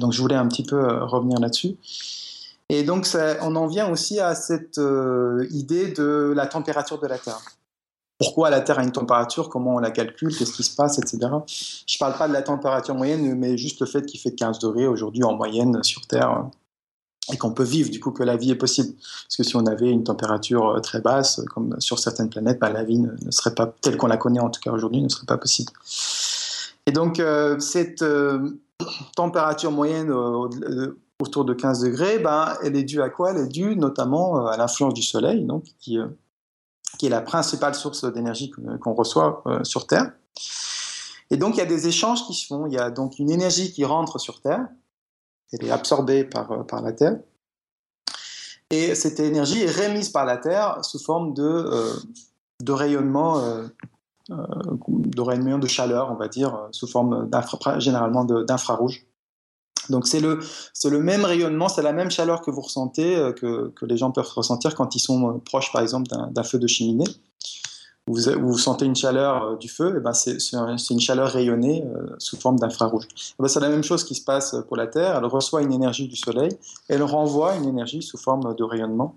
Donc 0.00 0.12
je 0.12 0.20
voulais 0.20 0.34
un 0.34 0.48
petit 0.48 0.64
peu 0.64 0.76
euh, 0.76 1.04
revenir 1.04 1.38
là-dessus. 1.38 1.76
Et 2.68 2.82
donc 2.82 3.06
on 3.42 3.54
en 3.54 3.68
vient 3.68 3.88
aussi 3.88 4.18
à 4.18 4.34
cette 4.34 4.80
idée 5.50 5.92
de 5.92 6.32
la 6.34 6.48
température 6.48 6.98
de 6.98 7.06
la 7.06 7.16
Terre. 7.16 7.40
Pourquoi 8.18 8.50
la 8.50 8.60
Terre 8.60 8.80
a 8.80 8.82
une 8.82 8.90
température, 8.90 9.48
comment 9.48 9.76
on 9.76 9.78
la 9.78 9.92
calcule, 9.92 10.36
qu'est-ce 10.36 10.52
qui 10.52 10.64
se 10.64 10.74
passe, 10.74 10.98
etc. 10.98 11.18
Je 11.86 11.94
ne 11.94 11.98
parle 12.00 12.18
pas 12.18 12.26
de 12.26 12.32
la 12.32 12.42
température 12.42 12.96
moyenne, 12.96 13.36
mais 13.36 13.56
juste 13.56 13.78
le 13.78 13.86
fait 13.86 14.04
qu'il 14.04 14.18
fait 14.18 14.34
15 14.34 14.58
degrés 14.58 14.88
aujourd'hui 14.88 15.22
en 15.22 15.36
moyenne 15.36 15.80
sur 15.84 16.04
Terre 16.08 16.50
et 17.32 17.36
qu'on 17.36 17.52
peut 17.52 17.64
vivre, 17.64 17.90
du 17.90 18.00
coup, 18.00 18.10
que 18.10 18.22
la 18.22 18.36
vie 18.36 18.50
est 18.50 18.56
possible. 18.56 18.94
Parce 18.94 19.36
que 19.36 19.42
si 19.42 19.56
on 19.56 19.66
avait 19.66 19.90
une 19.90 20.04
température 20.04 20.68
euh, 20.68 20.80
très 20.80 21.00
basse, 21.00 21.40
comme 21.52 21.74
sur 21.80 21.98
certaines 21.98 22.30
planètes, 22.30 22.58
bah, 22.60 22.70
la 22.70 22.84
vie 22.84 22.98
ne, 22.98 23.30
serait 23.30 23.54
pas, 23.54 23.66
telle 23.66 23.96
qu'on 23.96 24.06
la 24.06 24.16
connaît 24.16 24.40
en 24.40 24.50
tout 24.50 24.60
cas 24.60 24.70
aujourd'hui, 24.70 25.02
ne 25.02 25.08
serait 25.08 25.26
pas 25.26 25.38
possible. 25.38 25.72
Et 26.86 26.92
donc, 26.92 27.18
euh, 27.18 27.58
cette 27.58 28.02
euh, 28.02 28.60
température 29.16 29.72
moyenne 29.72 30.12
autour 31.20 31.44
de 31.44 31.54
15 31.54 31.80
degrés, 31.80 32.18
ben, 32.18 32.54
elle 32.62 32.76
est 32.76 32.84
due 32.84 33.02
à 33.02 33.08
quoi? 33.08 33.32
Elle 33.32 33.38
est 33.38 33.48
due 33.48 33.76
notamment 33.76 34.46
à 34.46 34.56
l'influence 34.56 34.94
du 34.94 35.02
Soleil, 35.02 35.44
donc, 35.44 35.64
qui 35.80 35.98
est 35.98 37.08
la 37.08 37.22
principale 37.22 37.74
source 37.74 38.04
d'énergie 38.12 38.52
qu'on 38.80 38.94
reçoit 38.94 39.42
sur 39.64 39.86
Terre. 39.86 40.12
Et 41.30 41.36
donc, 41.36 41.54
il 41.56 41.58
y 41.58 41.62
a 41.62 41.66
des 41.66 41.88
échanges 41.88 42.24
qui 42.26 42.34
se 42.34 42.46
font. 42.46 42.66
Il 42.66 42.74
y 42.74 42.78
a 42.78 42.90
donc 42.90 43.18
une 43.18 43.30
énergie 43.30 43.72
qui 43.72 43.84
rentre 43.84 44.20
sur 44.20 44.40
Terre, 44.40 44.68
elle 45.52 45.64
est 45.64 45.70
absorbée 45.70 46.24
par, 46.24 46.50
euh, 46.52 46.62
par 46.62 46.82
la 46.82 46.92
Terre. 46.92 47.18
Et 48.70 48.94
cette 48.94 49.20
énergie 49.20 49.62
est 49.62 49.70
remise 49.70 50.08
par 50.08 50.24
la 50.24 50.36
Terre 50.38 50.84
sous 50.84 50.98
forme 50.98 51.34
de, 51.34 51.42
euh, 51.42 51.92
de 52.62 52.72
rayonnement 52.72 53.38
euh, 53.38 53.66
de 54.28 55.20
rayonnement 55.20 55.58
de 55.58 55.68
chaleur, 55.68 56.10
on 56.10 56.16
va 56.16 56.26
dire, 56.26 56.66
sous 56.72 56.88
forme 56.88 57.30
généralement 57.78 58.24
d'infrarouge. 58.24 59.06
Donc 59.88 60.08
c'est 60.08 60.18
le, 60.18 60.40
le 60.84 60.98
même 60.98 61.24
rayonnement, 61.24 61.68
c'est 61.68 61.82
la 61.82 61.92
même 61.92 62.10
chaleur 62.10 62.42
que 62.42 62.50
vous 62.50 62.62
ressentez, 62.62 63.14
que, 63.36 63.68
que, 63.68 63.86
les 63.86 63.96
gens 63.96 64.10
peuvent 64.10 64.28
ressentir 64.34 64.74
quand 64.74 64.96
ils 64.96 65.00
sont 65.00 65.38
proches, 65.38 65.70
par 65.70 65.80
exemple, 65.80 66.08
d'un 66.08 66.42
feu 66.42 66.58
de 66.58 66.66
cheminée 66.66 67.04
vous, 68.06 68.20
vous 68.40 68.58
sentez 68.58 68.84
une 68.84 68.94
chaleur 68.94 69.42
euh, 69.42 69.56
du 69.56 69.68
feu, 69.68 69.96
et 69.96 70.00
ben 70.00 70.12
c'est 70.12 70.90
une 70.90 71.00
chaleur 71.00 71.28
rayonnée 71.28 71.84
euh, 71.84 72.14
sous 72.18 72.36
forme 72.36 72.58
d'infrarouge. 72.58 73.08
Ben 73.38 73.48
c'est 73.48 73.60
la 73.60 73.68
même 73.68 73.82
chose 73.82 74.04
qui 74.04 74.14
se 74.14 74.22
passe 74.22 74.54
pour 74.68 74.76
la 74.76 74.86
Terre. 74.86 75.16
Elle 75.16 75.24
reçoit 75.24 75.62
une 75.62 75.72
énergie 75.72 76.06
du 76.06 76.16
Soleil, 76.16 76.56
elle 76.88 77.02
renvoie 77.02 77.56
une 77.56 77.68
énergie 77.68 78.02
sous 78.02 78.18
forme 78.18 78.54
de 78.54 78.62
rayonnement, 78.62 79.16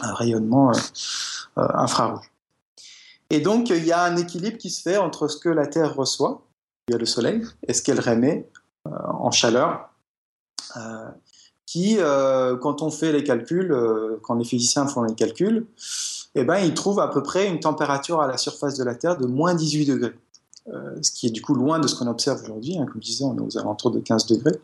un 0.00 0.14
rayonnement 0.14 0.70
euh, 0.70 1.66
infrarouge. 1.74 2.30
Et 3.30 3.40
donc 3.40 3.70
il 3.70 3.84
y 3.84 3.92
a 3.92 4.04
un 4.04 4.16
équilibre 4.16 4.58
qui 4.58 4.70
se 4.70 4.82
fait 4.82 4.96
entre 4.96 5.26
ce 5.26 5.36
que 5.36 5.48
la 5.48 5.66
Terre 5.66 5.96
reçoit 5.96 6.42
via 6.88 6.98
le 6.98 7.06
Soleil 7.06 7.42
et 7.66 7.72
ce 7.72 7.82
qu'elle 7.82 8.00
remet 8.00 8.48
en 8.84 9.30
chaleur. 9.30 9.88
qui, 11.64 11.96
quand 11.96 12.82
on 12.82 12.90
fait 12.90 13.12
les 13.12 13.24
calculs, 13.24 13.74
quand 14.22 14.34
les 14.34 14.44
physiciens 14.44 14.86
font 14.86 15.02
les 15.02 15.14
calculs, 15.14 15.66
eh 16.34 16.44
ben, 16.44 16.58
il 16.58 16.74
trouve 16.74 17.00
à 17.00 17.08
peu 17.08 17.22
près 17.22 17.48
une 17.48 17.60
température 17.60 18.20
à 18.20 18.26
la 18.26 18.36
surface 18.36 18.76
de 18.76 18.84
la 18.84 18.94
Terre 18.94 19.16
de 19.16 19.26
moins 19.26 19.54
18 19.54 19.86
degrés. 19.86 20.14
Euh, 20.72 20.96
ce 21.02 21.10
qui 21.10 21.26
est 21.26 21.30
du 21.30 21.42
coup 21.42 21.54
loin 21.54 21.78
de 21.78 21.86
ce 21.86 21.94
qu'on 21.94 22.06
observe 22.06 22.42
aujourd'hui. 22.42 22.78
Hein, 22.78 22.86
comme 22.86 23.02
je 23.02 23.06
disais, 23.06 23.24
on 23.24 23.36
est 23.36 23.40
aux 23.40 23.58
alentours 23.58 23.90
de 23.90 24.00
15 24.00 24.26
degrés. 24.26 24.58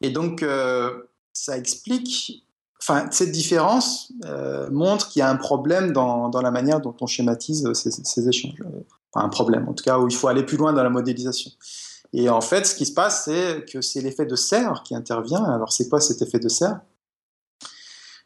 Et 0.00 0.10
donc, 0.10 0.42
euh, 0.42 1.02
ça 1.32 1.58
explique, 1.58 2.46
enfin, 2.80 3.08
cette 3.10 3.30
différence 3.30 4.12
euh, 4.24 4.70
montre 4.70 5.08
qu'il 5.08 5.20
y 5.20 5.22
a 5.22 5.28
un 5.28 5.36
problème 5.36 5.92
dans, 5.92 6.28
dans, 6.30 6.40
la 6.40 6.50
manière 6.50 6.80
dont 6.80 6.94
on 7.00 7.06
schématise 7.06 7.70
ces, 7.74 7.90
ces 7.90 8.28
échanges. 8.28 8.62
Enfin, 9.12 9.26
un 9.26 9.28
problème, 9.28 9.68
en 9.68 9.74
tout 9.74 9.84
cas, 9.84 9.98
où 9.98 10.08
il 10.08 10.14
faut 10.14 10.28
aller 10.28 10.44
plus 10.44 10.56
loin 10.56 10.72
dans 10.72 10.82
la 10.82 10.90
modélisation. 10.90 11.50
Et 12.12 12.30
en 12.30 12.40
fait, 12.40 12.66
ce 12.66 12.74
qui 12.74 12.86
se 12.86 12.92
passe, 12.92 13.24
c'est 13.26 13.66
que 13.70 13.82
c'est 13.82 14.00
l'effet 14.00 14.24
de 14.24 14.36
serre 14.36 14.82
qui 14.82 14.94
intervient. 14.94 15.44
Alors, 15.44 15.72
c'est 15.72 15.88
quoi 15.88 16.00
cet 16.00 16.22
effet 16.22 16.38
de 16.38 16.48
serre? 16.48 16.80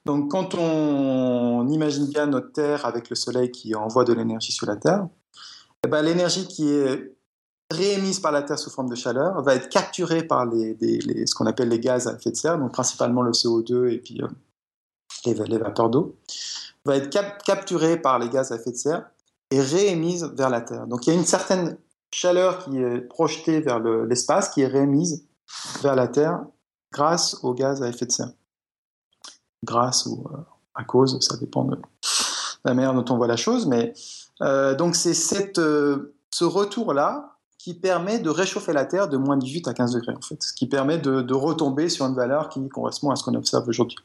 Donc 0.04 0.30
quand 0.30 0.54
on 0.54 1.68
imagine 1.68 2.06
bien 2.06 2.26
notre 2.26 2.52
Terre 2.52 2.87
avec 2.87 3.09
le 3.09 3.16
Soleil 3.16 3.50
qui 3.50 3.75
envoie 3.75 4.04
de 4.04 4.12
l'énergie 4.12 4.52
sur 4.52 4.66
la 4.66 4.76
Terre, 4.76 5.06
eh 5.85 5.88
ben, 5.88 6.02
l'énergie 6.02 6.47
qui 6.47 6.71
est 6.71 7.14
réémise 7.71 8.21
par 8.21 8.32
la 8.32 8.42
Terre 8.42 8.59
sous 8.59 8.71
forme 8.71 8.88
de 8.88 8.94
chaleur 8.94 9.42
va 9.42 9.54
être 9.54 9.68
capturée 9.68 10.25
par 10.25 10.47
ce 10.50 11.35
qu'on 11.35 11.47
appelle 11.47 11.68
les 11.68 11.80
gaz 11.80 12.06
à 12.06 12.14
effet 12.14 12.30
de 12.30 12.37
serre, 12.37 12.59
donc 12.59 12.73
principalement 12.73 13.23
le 13.23 13.32
CO2 13.32 13.88
et 13.90 13.99
puis 13.99 14.21
euh, 14.23 14.28
les, 15.25 15.59
vapeurs 15.59 15.88
d'eau, 15.88 16.16
va 16.85 16.97
être 16.97 17.11
capturée 17.44 17.97
par 17.97 18.18
les 18.18 18.28
gaz 18.28 18.52
à 18.52 18.56
effet 18.56 18.73
de 18.73 18.76
serre 18.76 19.11
et 19.50 19.61
réémise 19.61 20.30
vers 20.37 20.50
la 20.50 20.61
Terre. 20.61 20.87
Donc 20.87 21.06
il 21.06 21.12
y 21.12 21.16
a 21.16 21.18
une 21.18 21.25
certaine 21.25 21.78
chaleur 22.12 22.64
qui 22.64 22.78
est 22.78 23.00
projetée 23.00 23.61
vers 23.61 23.80
l'espace, 23.80 24.50
qui 24.50 24.62
est 24.62 24.66
réémise 24.66 25.26
vers 25.82 25.94
la 25.94 26.09
Terre 26.09 26.44
grâce 26.92 27.38
aux 27.42 27.54
gaz 27.54 27.82
à 27.82 27.88
effet 27.88 28.06
de 28.06 28.12
serre 28.12 28.32
grâce 29.64 30.07
ou 30.07 30.25
euh, 30.33 30.37
à 30.75 30.85
cause, 30.85 31.19
ça 31.21 31.37
dépend 31.37 31.64
de 31.64 31.78
la 32.64 32.75
manière 32.75 32.95
dont 32.95 33.04
on 33.12 33.16
voit 33.16 33.26
la 33.26 33.37
chose. 33.37 33.66
Mais 33.66 33.92
euh, 34.40 34.75
donc 34.75 34.97
c'est 34.97 35.59
euh, 35.59 36.14
ce 36.31 36.45
retour-là 36.45 37.37
qui 37.59 37.75
permet 37.75 38.19
de 38.19 38.28
réchauffer 38.28 38.73
la 38.73 38.85
Terre 38.85 39.09
de 39.09 39.16
moins 39.16 39.37
18 39.37 39.69
à 39.69 39.75
15 39.75 39.92
degrés, 39.92 40.14
ce 40.21 40.52
qui 40.52 40.66
permet 40.66 40.99
de, 40.99 41.35
retomber 41.35 41.88
sur 41.88 42.07
une 42.07 42.14
valeur 42.14 42.49
qui 42.49 42.69
correspond 42.69 43.11
à 43.11 43.16
ce 43.16 43.23
qu'on 43.23 43.35
observe 43.35 43.69
aujourd'hui. 43.69 43.99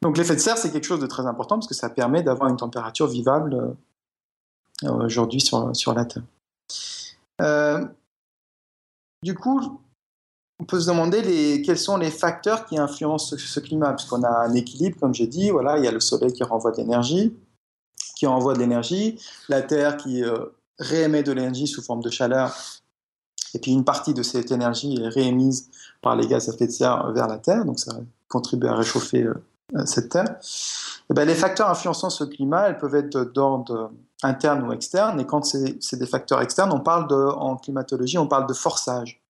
Donc 0.00 0.16
l'effet 0.16 0.36
de 0.36 0.40
serre, 0.40 0.58
c'est 0.58 0.70
quelque 0.70 0.84
chose 0.84 1.00
de 1.00 1.08
très 1.08 1.26
important 1.26 1.56
parce 1.56 1.66
que 1.66 1.74
ça 1.74 1.90
permet 1.90 2.22
d'avoir 2.22 2.50
une 2.50 2.56
température 2.56 3.08
vivable 3.08 3.74
aujourd'hui 4.84 5.40
sur, 5.40 5.74
sur 5.74 5.92
la 5.92 6.04
Terre. 6.04 6.22
du 9.24 9.34
coup, 9.34 9.80
on 10.60 10.64
peut 10.64 10.80
se 10.80 10.88
demander 10.88 11.62
quels 11.62 11.78
sont 11.78 11.96
les 11.96 12.10
facteurs 12.10 12.66
qui 12.66 12.78
influencent 12.78 13.36
ce, 13.36 13.60
climat, 13.60 13.92
puisqu'on 13.92 14.22
a 14.24 14.46
un 14.46 14.54
équilibre, 14.54 14.98
comme 14.98 15.14
j'ai 15.14 15.26
dit, 15.26 15.50
voilà, 15.50 15.78
il 15.78 15.84
y 15.84 15.88
a 15.88 15.92
le 15.92 16.00
soleil 16.00 16.32
qui 16.32 16.42
renvoie 16.42 16.72
de 16.72 16.78
l'énergie, 16.78 17.36
qui 18.16 18.26
envoie 18.26 18.54
de 18.54 18.64
la 19.48 19.62
Terre 19.62 19.96
qui 19.96 20.24
euh, 20.24 20.46
réémet 20.78 21.22
de 21.22 21.32
l'énergie 21.32 21.68
sous 21.68 21.82
forme 21.82 22.02
de 22.02 22.10
chaleur, 22.10 22.56
et 23.54 23.60
puis 23.60 23.70
une 23.70 23.84
partie 23.84 24.14
de 24.14 24.22
cette 24.22 24.50
énergie 24.50 25.00
est 25.00 25.08
réémise 25.08 25.70
par 26.02 26.16
les 26.16 26.26
gaz 26.26 26.48
à 26.48 26.52
effet 26.52 26.66
de 26.66 26.72
serre 26.72 27.12
vers 27.12 27.28
la 27.28 27.38
Terre, 27.38 27.64
donc 27.64 27.78
ça 27.78 27.96
contribue 28.28 28.66
à 28.66 28.74
réchauffer 28.74 29.22
euh, 29.22 29.86
cette 29.86 30.08
Terre. 30.08 30.36
Et 31.10 31.14
ben, 31.14 31.24
les 31.24 31.36
facteurs 31.36 31.70
influençant 31.70 32.10
ce 32.10 32.24
climat, 32.24 32.68
elles 32.68 32.78
peuvent 32.78 32.96
être 32.96 33.32
d'ordre 33.32 33.92
interne 34.24 34.66
ou 34.66 34.72
externe, 34.72 35.20
et 35.20 35.24
quand 35.24 35.44
c'est 35.44 35.96
des 35.96 36.06
facteurs 36.06 36.42
externes, 36.42 36.72
on 36.72 36.80
parle 36.80 37.06
en 37.36 37.56
climatologie, 37.56 38.18
on 38.18 38.26
parle 38.26 38.48
de 38.48 38.54
forçage. 38.54 39.22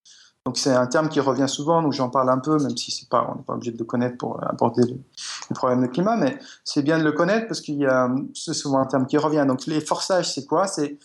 Donc 0.49 0.57
c'est 0.57 0.73
un 0.73 0.87
terme 0.87 1.11
qui 1.11 1.21
revient 1.21 1.47
souvent, 1.47 1.83
donc 1.83 1.93
j'en 1.93 2.09
parle 2.09 2.31
un 2.31 2.39
peu, 2.39 2.57
même 2.57 2.75
si 2.75 2.91
c'est 2.91 3.11
pas, 3.11 3.29
on 3.31 3.37
n'est 3.37 3.43
pas 3.43 3.53
obligé 3.53 3.71
de 3.71 3.77
le 3.77 3.85
connaître 3.85 4.17
pour 4.17 4.43
aborder 4.43 4.81
le, 4.83 5.55
problème 5.55 5.83
de 5.83 5.89
climat, 5.89 6.17
mais 6.17 6.39
c'est 6.65 6.81
bien 6.81 6.99
de 6.99 7.05
le 7.05 7.13
connaître 7.13 7.49
parce 7.49 7.61
qu'il 7.61 7.75
y 7.75 7.85
a, 7.85 8.11
c'est 8.35 8.55
souvent 8.55 8.79
un 8.79 8.87
terme 8.87 9.07
qui 9.07 9.19
revient. 9.19 9.45
Donc 9.47 9.67
les 9.67 9.83
forçages, 9.83 10.33
c'est 10.33 10.47
quoi? 10.47 10.67
C'est 10.67 10.97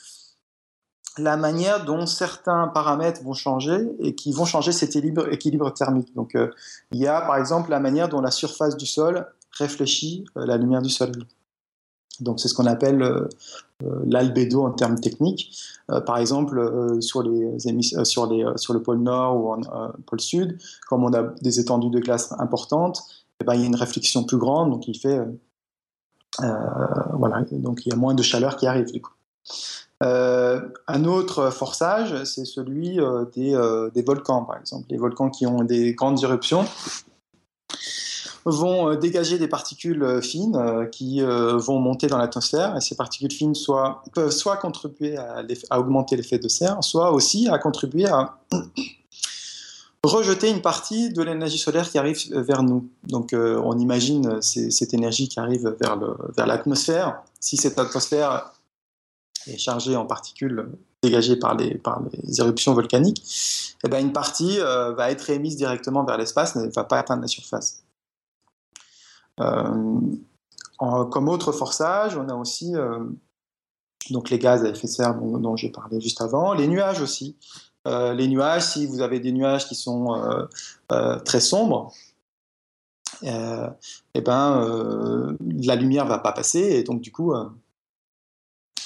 la 1.17 1.35
manière 1.35 1.83
dont 1.83 2.05
certains 2.05 2.69
paramètres 2.69 3.21
vont 3.21 3.33
changer 3.33 3.85
et 3.99 4.15
qui 4.15 4.31
vont 4.31 4.45
changer 4.45 4.71
cet 4.71 4.95
équilibre, 4.95 5.73
thermique. 5.73 6.15
Donc 6.15 6.35
euh, 6.35 6.49
il 6.93 6.99
y 6.99 7.07
a 7.07 7.19
par 7.19 7.35
exemple 7.35 7.69
la 7.69 7.81
manière 7.81 8.07
dont 8.07 8.21
la 8.21 8.31
surface 8.31 8.77
du 8.77 8.85
sol 8.85 9.27
réfléchit 9.51 10.23
euh, 10.37 10.45
la 10.45 10.55
lumière 10.55 10.81
du 10.81 10.89
soleil. 10.89 11.21
Donc 12.21 12.39
c'est 12.39 12.47
ce 12.47 12.53
qu'on 12.53 12.65
appelle 12.65 13.01
euh, 13.01 13.27
l'albédo 14.05 14.63
en 14.63 14.71
termes 14.71 14.99
techniques. 14.99 15.57
Euh, 15.91 16.01
par 16.01 16.17
exemple, 16.17 16.97
sur, 17.01 17.23
les 17.23 17.59
sur, 18.03 18.27
les, 18.27 18.45
sur 18.55 18.73
le 18.73 18.81
pôle 18.81 18.99
nord 18.99 19.35
ou 19.37 19.53
en 19.53 19.91
pôle 20.05 20.19
sud, 20.19 20.57
comme 20.87 21.03
on 21.03 21.13
a 21.13 21.23
des 21.41 21.59
étendues 21.59 21.89
de 21.89 21.99
glace 21.99 22.33
importantes, 22.39 23.03
eh 23.41 23.45
ben, 23.45 23.55
il 23.55 23.61
y 23.61 23.63
a 23.63 23.67
une 23.67 23.75
réflexion 23.75 24.23
plus 24.23 24.37
grande, 24.37 24.71
donc 24.71 24.87
il 24.87 24.97
fait 24.97 25.19
voilà, 26.39 27.43
donc 27.51 27.85
il 27.85 27.89
y 27.89 27.93
a 27.93 27.95
moins 27.95 28.15
de 28.15 28.23
chaleur 28.23 28.57
qui 28.57 28.65
arrive 28.65 28.91
du 28.91 29.01
coup. 29.01 29.13
un 30.01 31.05
autre 31.05 31.51
forçage, 31.51 32.23
c'est 32.23 32.45
celui 32.45 32.97
des, 33.33 33.89
des, 33.93 34.01
volcans, 34.01 34.43
par 34.43 34.57
exemple. 34.57 34.85
Les 34.89 34.97
volcans 34.97 35.29
qui 35.29 35.45
ont 35.45 35.63
des 35.63 35.93
grandes 35.93 36.23
éruptions 36.23 36.65
vont 38.45 38.89
euh, 38.89 38.95
dégager 38.95 39.37
des 39.37 39.47
particules 39.47 40.03
euh, 40.03 40.21
fines 40.21 40.55
euh, 40.55 40.85
qui 40.85 41.21
vont 41.21 41.79
monter 41.79 42.07
dans 42.07 42.17
l'atmosphère 42.17 42.75
et 42.75 42.81
ces 42.81 42.95
particules 42.95 43.31
fines 43.31 43.53
peuvent 44.13 44.31
soit 44.31 44.57
contribuer 44.57 45.17
à, 45.17 45.79
augmenter 45.79 46.15
l'effet 46.15 46.39
de 46.39 46.47
serre, 46.47 46.83
soit 46.83 47.11
aussi 47.11 47.47
à 47.47 47.57
contribuer 47.57 48.07
à 48.07 48.37
rejeter 50.03 50.49
une 50.49 50.61
partie 50.61 51.11
de 51.11 51.21
l'énergie 51.21 51.57
solaire 51.57 51.89
qui 51.89 51.97
arrive 51.97 52.17
vers 52.31 52.63
nous. 52.63 52.89
Donc 53.07 53.33
on 53.33 53.77
imagine 53.79 54.41
cette 54.41 54.93
énergie 54.93 55.29
qui 55.29 55.39
arrive 55.39 55.75
vers 55.79 56.45
l'atmosphère. 56.45 57.21
si 57.39 57.57
cette 57.57 57.79
atmosphère 57.79 58.51
est 59.47 59.57
chargée 59.57 59.95
en 59.95 60.05
particules 60.05 60.67
dégagées 61.01 61.37
par 61.37 61.55
les, 61.55 61.79
éruptions 62.39 62.73
volcaniques, 62.73 63.23
eh 63.85 63.89
ben 63.89 63.99
une 63.99 64.13
partie 64.13 64.57
va 64.57 65.11
être 65.11 65.29
émise 65.29 65.55
directement 65.55 66.03
vers 66.03 66.17
l'espace, 66.17 66.55
ne 66.55 66.67
va 66.69 66.83
pas 66.83 66.99
atteindre 66.99 67.21
la 67.21 67.27
surface. 67.27 67.82
Euh, 69.39 71.05
comme 71.05 71.29
autre 71.29 71.51
forçage, 71.51 72.17
on 72.17 72.27
a 72.29 72.35
aussi 72.35 72.75
euh, 72.75 72.99
donc 74.09 74.29
les 74.29 74.39
gaz 74.39 74.63
à 74.65 74.69
effet 74.69 74.87
de 74.87 74.91
serre 74.91 75.15
dont, 75.15 75.55
j'ai 75.55 75.69
parlé 75.69 76.01
juste 76.01 76.21
avant, 76.21 76.53
les 76.53 76.67
nuages 76.67 77.01
aussi. 77.01 77.37
Euh, 77.87 78.13
les 78.13 78.27
nuages, 78.27 78.65
si 78.65 78.85
vous 78.85 79.01
avez 79.01 79.19
des 79.19 79.31
nuages 79.31 79.67
qui 79.67 79.75
sont 79.75 80.47
très 81.25 81.39
sombres, 81.39 81.93
eh 83.23 84.21
ben, 84.21 85.37
la 85.41 85.75
lumière 85.75 86.05
va 86.05 86.19
pas 86.19 86.33
passer 86.33 86.59
et 86.59 86.83
donc 86.83 87.01
du 87.01 87.11
coup, 87.11 87.33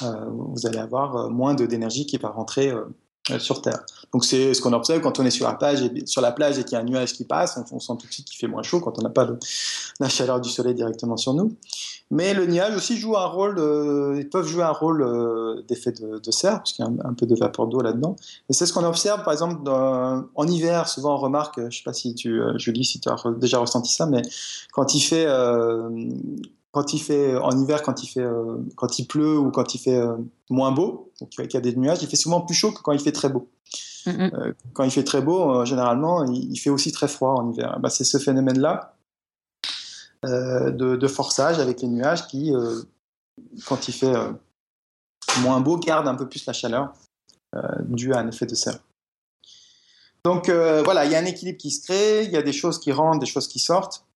vous 0.02 0.68
allez 0.68 0.80
avoir 0.80 1.30
moins 1.30 1.56
d'énergie 1.56 2.06
qui 2.06 2.18
va 2.18 2.30
rentrer 2.30 2.72
sur 3.40 3.62
Terre. 3.62 3.86
Donc 4.14 4.24
c'est 4.24 4.54
ce 4.54 4.62
qu'on 4.62 4.74
observe 4.74 5.02
quand 5.02 5.20
on 5.20 5.26
est 5.26 5.32
sur 5.32 5.46
la 5.48 5.54
plage 5.54 5.82
et, 5.82 6.06
sur 6.06 6.22
la 6.22 6.32
plage 6.32 6.58
et 6.58 6.64
qu'il 6.64 6.74
y 6.74 6.76
a 6.76 6.80
un 6.80 6.86
nuage 6.86 7.14
qui 7.14 7.26
passe, 7.26 7.60
on, 7.72 7.80
sent 7.80 7.94
tout 8.00 8.08
de 8.08 8.14
suite 8.14 8.26
qu'il 8.26 8.38
fait 8.38 8.48
moins 8.48 8.64
chaud 8.64 8.80
quand 8.80 8.98
on 8.98 9.02
n'a 9.02 9.10
pas 9.10 9.28
la 10.00 10.10
chaleur 10.10 10.40
du 10.40 10.50
soleil 10.50 10.74
directement 10.76 11.18
sur 11.18 11.34
nous. 11.34 11.54
Mais 12.10 12.34
le 12.34 12.46
nuage 12.46 12.76
aussi 12.76 12.98
joue 12.98 13.18
un 13.18 13.26
rôle, 13.26 13.58
ils 14.18 14.30
peuvent 14.30 14.48
jouer 14.48 14.64
un 14.64 14.72
rôle 14.72 15.02
euh, 15.02 15.62
d'effet 15.68 15.92
de, 15.92 16.32
serre, 16.32 16.60
parce 16.60 16.72
qu'il 16.72 16.86
y 16.86 16.88
a 16.88 16.92
un, 17.04 17.14
peu 17.14 17.26
de 17.26 17.36
vapeur 17.36 17.68
d'eau 17.68 17.82
là-dedans. 17.82 18.16
Et 18.50 18.54
c'est 18.54 18.66
ce 18.66 18.72
qu'on 18.72 18.86
observe 18.86 19.24
par 19.24 19.34
exemple 19.34 19.70
en 19.70 20.48
hiver, 20.48 20.88
souvent 20.88 21.16
on 21.16 21.18
remarque, 21.18 21.60
je 21.60 21.66
ne 21.66 21.72
sais 21.72 21.84
pas 21.84 21.94
si 21.94 22.16
tu, 22.16 22.42
euh, 22.42 22.58
Julie, 22.58 22.86
si 22.86 23.02
tu 23.02 23.10
as 23.10 23.16
déjà 23.38 23.60
ressenti 23.60 23.92
ça, 23.92 24.06
mais 24.06 24.22
quand 24.72 24.96
il 24.96 25.02
fait 25.02 25.28
quand 26.72 26.94
il 26.94 27.00
fait 27.00 27.36
en 27.38 27.58
hiver, 27.60 27.82
quand 27.82 28.04
il 28.04 28.08
fait 28.08 28.22
euh, 28.22 28.58
quand 28.76 29.00
il 29.00 29.08
pleut 29.08 29.38
ou 29.38 29.52
quand 29.52 29.74
il 29.74 29.80
fait 29.80 29.96
euh, 29.96 30.16
moins 30.50 30.72
beau, 30.72 31.12
donc 31.20 31.30
il 31.38 31.54
y 31.54 31.58
a 31.58 31.62
des 31.62 31.76
nuages, 31.76 32.00
il 32.02 32.08
fait 32.08 32.18
souvent 32.18 32.42
plus 32.42 32.56
chaud 32.56 32.72
que 32.72 32.82
quand 32.82 32.92
il 32.92 33.00
fait 33.00 33.12
très 33.12 33.30
beau. 33.30 33.50
Euh, 34.08 34.54
quand 34.74 34.84
il 34.84 34.92
fait 34.92 35.04
très 35.04 35.22
beau, 35.22 35.66
généralement, 35.66 36.24
il, 36.24 36.58
fait 36.58 36.70
aussi 36.70 36.94
très 36.94 37.10
froid 37.10 37.32
en 37.32 37.52
hiver. 37.52 37.78
Bah, 37.82 37.90
c'est 37.90 38.06
ce 38.06 38.18
phénomène-là 38.18 38.96
de, 40.24 41.08
forçage 41.08 41.60
avec 41.60 41.82
les 41.82 41.90
nuages 41.90 42.26
qui, 42.28 42.54
quand 43.66 43.90
il 43.90 43.94
fait 43.94 44.14
moins 45.42 45.60
beaux 45.60 45.78
gardent 45.78 46.08
un 46.08 46.16
peu 46.16 46.28
plus 46.30 46.46
la 46.46 46.54
chaleur 46.54 46.94
due 47.82 48.14
à 48.14 48.20
un 48.20 48.28
effet 48.30 48.46
de 48.46 48.56
serre. 48.56 48.80
Donc 50.24 50.50
voilà, 50.50 51.04
il 51.04 51.12
y 51.12 51.16
a 51.16 51.20
un 51.20 51.26
équilibre 51.26 51.58
qui 51.58 51.72
se 51.72 51.84
crée, 51.84 52.24
il 52.24 52.32
y 52.32 52.38
a 52.38 52.42
des 52.42 52.54
choses 52.54 52.80
qui 52.80 52.94
rentrent, 52.94 53.20
des 53.20 53.26
choses 53.26 53.50
qui 53.50 53.60
sortent 53.60 54.07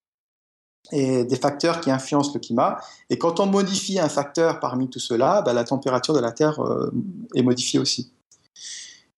et 0.91 1.23
des 1.23 1.35
facteurs 1.35 1.79
qui 1.79 1.91
influencent 1.91 2.31
le 2.33 2.39
climat. 2.39 2.79
Et 3.09 3.17
quand 3.17 3.39
on 3.39 3.45
modifie 3.45 3.99
un 3.99 4.09
facteur 4.09 4.59
parmi 4.59 4.89
tout 4.89 4.99
cela, 4.99 5.41
bah, 5.41 5.53
la 5.53 5.63
température 5.63 6.13
de 6.13 6.19
la 6.19 6.31
Terre 6.31 6.59
est 7.35 7.43
modifiée 7.43 7.79
aussi. 7.79 8.11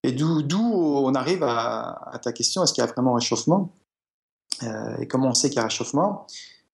Et 0.04 0.12
d'où 0.12 0.44
on 0.60 1.16
arrive 1.16 1.44
à, 1.44 2.20
ta 2.22 2.34
question, 2.34 2.64
est-ce 2.64 2.74
qu'il 2.74 2.84
y 2.84 2.88
a 2.88 2.92
vraiment 2.92 3.14
réchauffement? 3.14 3.72
Euh, 4.64 4.98
Et 5.00 5.08
comment 5.08 5.30
on 5.30 5.34
sait 5.34 5.50
qu'il 5.50 5.58
y 5.58 5.62
a 5.62 5.64
réchauffement? 5.64 6.28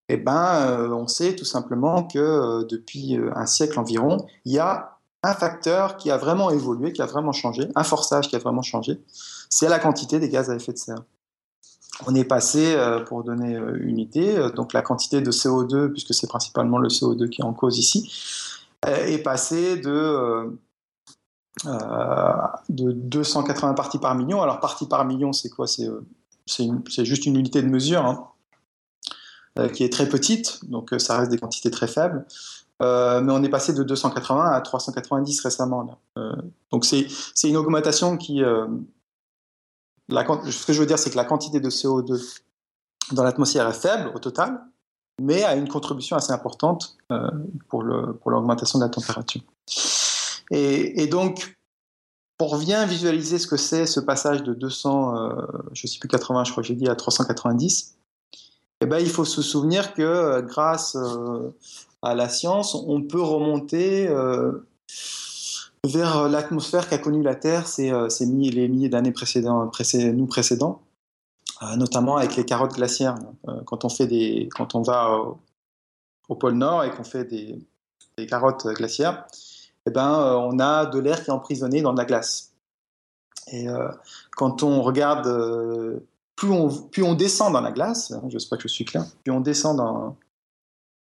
Eh 0.10 0.18
ben, 0.18 0.68
euh, 0.68 0.90
on 0.90 1.08
sait 1.08 1.36
tout 1.36 1.46
simplement 1.46 2.04
que 2.04 2.18
euh, 2.18 2.64
depuis 2.66 3.18
un 3.36 3.46
siècle 3.46 3.80
environ, 3.80 4.26
il 4.46 4.54
y 4.54 4.60
a 4.60 4.98
un 5.22 5.34
facteur 5.36 5.98
qui 5.98 6.10
a 6.10 6.18
vraiment 6.18 6.50
évolué, 6.50 6.92
qui 6.92 7.04
a 7.04 7.06
vraiment 7.06 7.32
changé, 7.32 7.68
un 7.76 7.84
forçage 7.84 8.28
qui 8.28 8.36
a 8.36 8.40
vraiment 8.40 8.64
changé, 8.64 9.00
c'est 9.50 9.70
la 9.70 9.78
quantité 9.78 10.20
des 10.20 10.30
gaz 10.30 10.50
à 10.50 10.56
effet 10.56 10.74
de 10.74 10.78
serre. 10.78 11.04
On 12.08 12.16
est 12.16 12.24
passé, 12.24 12.78
pour 13.08 13.24
donner 13.24 13.60
une 13.82 14.00
idée, 14.00 14.50
donc 14.56 14.74
la 14.74 14.82
quantité 14.82 15.22
de 15.22 15.32
CO2, 15.32 15.90
puisque 15.90 16.14
c'est 16.14 16.28
principalement 16.28 16.78
le 16.78 16.88
CO2 16.88 17.30
qui 17.30 17.42
est 17.42 17.46
en 17.46 17.54
cause 17.54 17.78
ici, 17.78 18.10
est 18.86 19.22
passé 19.22 19.78
de 19.78 20.50
euh, 21.66 22.48
de 22.70 22.92
280 22.92 23.74
parties 23.74 24.00
par 24.00 24.16
million. 24.16 24.42
Alors, 24.42 24.60
partie 24.60 24.88
par 24.88 25.04
million, 25.06 25.34
c'est 25.34 25.50
quoi? 25.50 25.68
C'est 25.68 25.88
euh, 25.88 27.04
juste 27.04 27.26
une 27.26 27.36
unité 27.36 27.62
de 27.62 27.68
mesure 27.68 28.06
hein, 28.06 28.28
euh, 29.58 29.68
qui 29.68 29.84
est 29.84 29.92
très 29.92 30.08
petite, 30.08 30.60
donc 30.66 30.94
ça 31.00 31.18
reste 31.18 31.32
des 31.32 31.38
quantités 31.38 31.72
très 31.72 31.88
faibles. 31.88 32.26
mais 32.80 33.32
on 33.32 33.44
est 33.44 33.50
passé 33.50 33.74
de 33.74 33.84
280 33.84 34.52
à 34.52 34.62
390 34.62 35.42
récemment. 35.42 36.00
donc 36.72 36.86
c'est 36.86 37.08
une 37.44 37.58
augmentation 37.58 38.18
qui... 38.18 38.42
Ce 40.10 40.66
que 40.66 40.74
je 40.74 40.80
veux 40.80 40.86
dire, 40.86 41.00
c'est 41.00 41.12
que 41.12 41.18
la 41.18 41.26
quantité 41.26 41.60
de 41.60 41.70
CO2 41.70 42.40
dans 43.12 43.24
l'atmosphère 43.24 43.68
est 43.68 43.74
faible 43.80 44.12
au 44.16 44.20
total, 44.20 44.62
mais 45.22 45.44
a 45.44 45.56
une 45.56 45.68
contribution 45.68 46.16
assez 46.16 46.32
importante 46.32 46.98
pour 47.68 47.84
l'augmentation 47.84 48.80
de 48.80 48.84
la 48.84 48.90
température. 48.90 49.42
Et, 50.52 51.08
donc, 51.08 51.58
pour 52.38 52.58
bien 52.58 52.86
visualiser 52.86 53.38
ce 53.38 53.48
que 53.48 53.58
c'est 53.58 53.86
ce 53.86 54.00
passage 54.00 54.44
de 54.44 54.54
200, 54.54 55.16
euh, 55.16 55.42
je 55.74 55.86
ne 55.86 55.90
sais 55.90 56.00
plus 56.00 56.08
80, 56.08 56.46
je 56.46 56.52
crois 56.52 56.64
que 56.64 56.68
j'ai 56.68 56.76
dit, 56.76 56.88
à 56.88 56.96
390, 56.96 57.96
eh 58.82 58.86
ben, 58.86 58.98
il 59.00 59.10
faut 59.10 59.26
se 59.26 59.42
souvenir 59.42 59.94
que 59.94 60.02
euh, 60.02 60.42
grâce 60.42 60.96
euh, 60.96 61.54
à 62.02 62.16
la 62.16 62.30
science, 62.30 62.76
on 62.76 63.02
peut 63.02 63.22
remonter 63.22 64.08
vers 65.86 66.28
l'atmosphère 66.28 66.90
qu'a 66.90 66.98
connue 66.98 67.24
la 67.24 67.36
Terre 67.36 67.68
ces, 67.68 67.92
ces 68.10 68.26
milliers, 68.26 68.52
les 68.52 68.68
milliers 68.68 68.90
d'années 68.90 69.12
précédentes, 69.12 69.74
nous 69.96 70.26
précédents, 70.28 70.82
notamment 71.78 72.18
avec 72.18 72.36
les 72.36 72.46
carottes 72.46 72.76
glaciaires. 72.76 73.16
quand, 73.66 73.86
on 73.86 73.90
fait 73.90 74.08
des, 74.08 74.50
quand 74.56 74.76
on 74.76 74.82
va 74.82 75.22
au, 76.28 76.36
pôle 76.36 76.54
Nord 76.54 76.84
et 76.84 76.92
qu'on 76.92 77.04
fait 77.04 77.26
des, 77.26 77.66
carottes 78.28 78.68
glaciaires, 78.68 79.26
eh 79.86 79.92
ben, 79.92 80.20
euh, 80.20 80.36
on 80.36 80.60
a 80.60 80.86
de 80.86 81.00
l'air 81.00 81.24
qui 81.24 81.30
est 81.30 81.34
emprisonné 81.34 81.82
dans 81.82 81.94
de 81.94 81.98
la 81.98 82.06
glace. 82.06 82.52
Et 83.52 83.68
euh, 83.68 83.90
quand 84.36 84.64
on 84.64 84.82
regarde, 84.82 85.28
euh, 85.28 86.00
plus, 86.36 86.52
on, 86.52 86.70
on 87.02 87.14
descend 87.14 87.54
dans 87.54 87.62
la 87.62 87.72
glace, 87.72 88.12
hein, 88.12 88.22
je 88.30 88.38
sais 88.38 88.50
pas 88.50 88.58
que 88.58 88.64
je 88.64 88.68
suis 88.68 88.86
clair, 88.86 89.06
plus 89.24 89.32
on 89.32 89.40
descend 89.40 89.78
dans, 89.78 90.16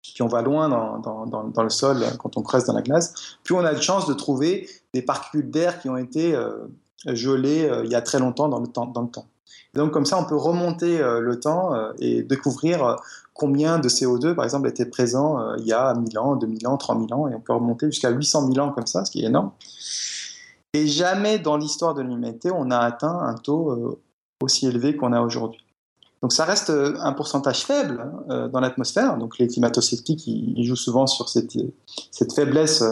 puis 0.03 0.23
on 0.23 0.29
va 0.29 0.43
loin 0.43 0.69
dans, 0.69 1.63
le 1.63 1.71
sol 1.71 2.05
quand 2.19 2.37
on 2.37 2.43
creuse 2.43 2.65
dans 2.65 2.75
la 2.75 2.83
glace, 2.83 3.37
plus 3.45 3.55
on 3.55 3.65
a 3.65 3.75
de 3.75 3.81
chances 3.81 4.07
de 4.07 4.15
trouver 4.15 4.69
des 4.95 5.03
particules 5.03 5.51
d'air 5.51 5.81
qui 5.81 5.89
ont 5.89 5.97
été 5.97 6.35
gelées 7.07 7.71
il 7.85 7.91
y 7.91 7.95
a 7.95 8.03
très 8.03 8.19
longtemps 8.19 8.49
dans 8.49 8.61
le 8.61 8.67
temps. 8.67 8.93
Donc 9.75 9.93
comme 9.93 10.07
ça, 10.07 10.19
on 10.19 10.25
peut 10.25 10.37
remonter 10.37 10.99
le 10.99 11.39
temps 11.39 11.75
et 11.99 12.23
découvrir 12.23 12.99
combien 13.41 13.79
de 13.79 13.89
CO2, 13.89 14.35
par 14.35 14.45
exemple, 14.45 14.69
était 14.69 14.85
présent 14.85 15.41
euh, 15.41 15.57
il 15.59 15.67
y 15.67 15.73
a 15.73 15.95
1000 15.95 16.19
ans, 16.19 16.37
2000 16.37 16.69
ans, 16.69 16.77
3000 16.77 17.15
ans, 17.15 17.27
et 17.27 17.35
on 17.35 17.41
peut 17.41 17.55
remonter 17.55 17.87
jusqu'à 17.87 18.11
800 18.11 18.53
000 18.53 18.67
ans 18.67 18.71
comme 18.71 18.87
ça, 18.87 19.07
ce 19.07 19.11
qui 19.11 19.23
est 19.23 19.29
énorme. 19.29 19.53
Et 20.75 20.87
jamais 20.87 21.39
dans 21.39 21.57
l'histoire 21.57 21.95
de 21.95 22.03
l'humanité, 22.03 22.51
on 22.55 22.71
a 22.71 22.77
atteint 22.77 23.19
un 23.19 23.35
taux 23.35 23.71
euh, 23.71 23.99
aussi 24.43 24.67
élevé 24.67 24.95
qu'on 24.95 25.15
a 25.15 25.23
aujourd'hui. 25.23 25.65
Donc 26.23 26.33
ça 26.33 26.45
reste 26.45 26.71
euh, 26.71 26.97
un 27.01 27.13
pourcentage 27.13 27.65
faible 27.65 28.01
hein, 28.29 28.49
dans 28.49 28.61
l'atmosphère. 28.61 29.17
Donc 29.19 29.39
les 29.39 29.49
climato-sceptiques, 29.49 30.29
jouent 30.65 30.77
souvent 30.77 31.07
sur 31.07 31.29
cette, 31.29 31.57
faiblesse 32.35 32.85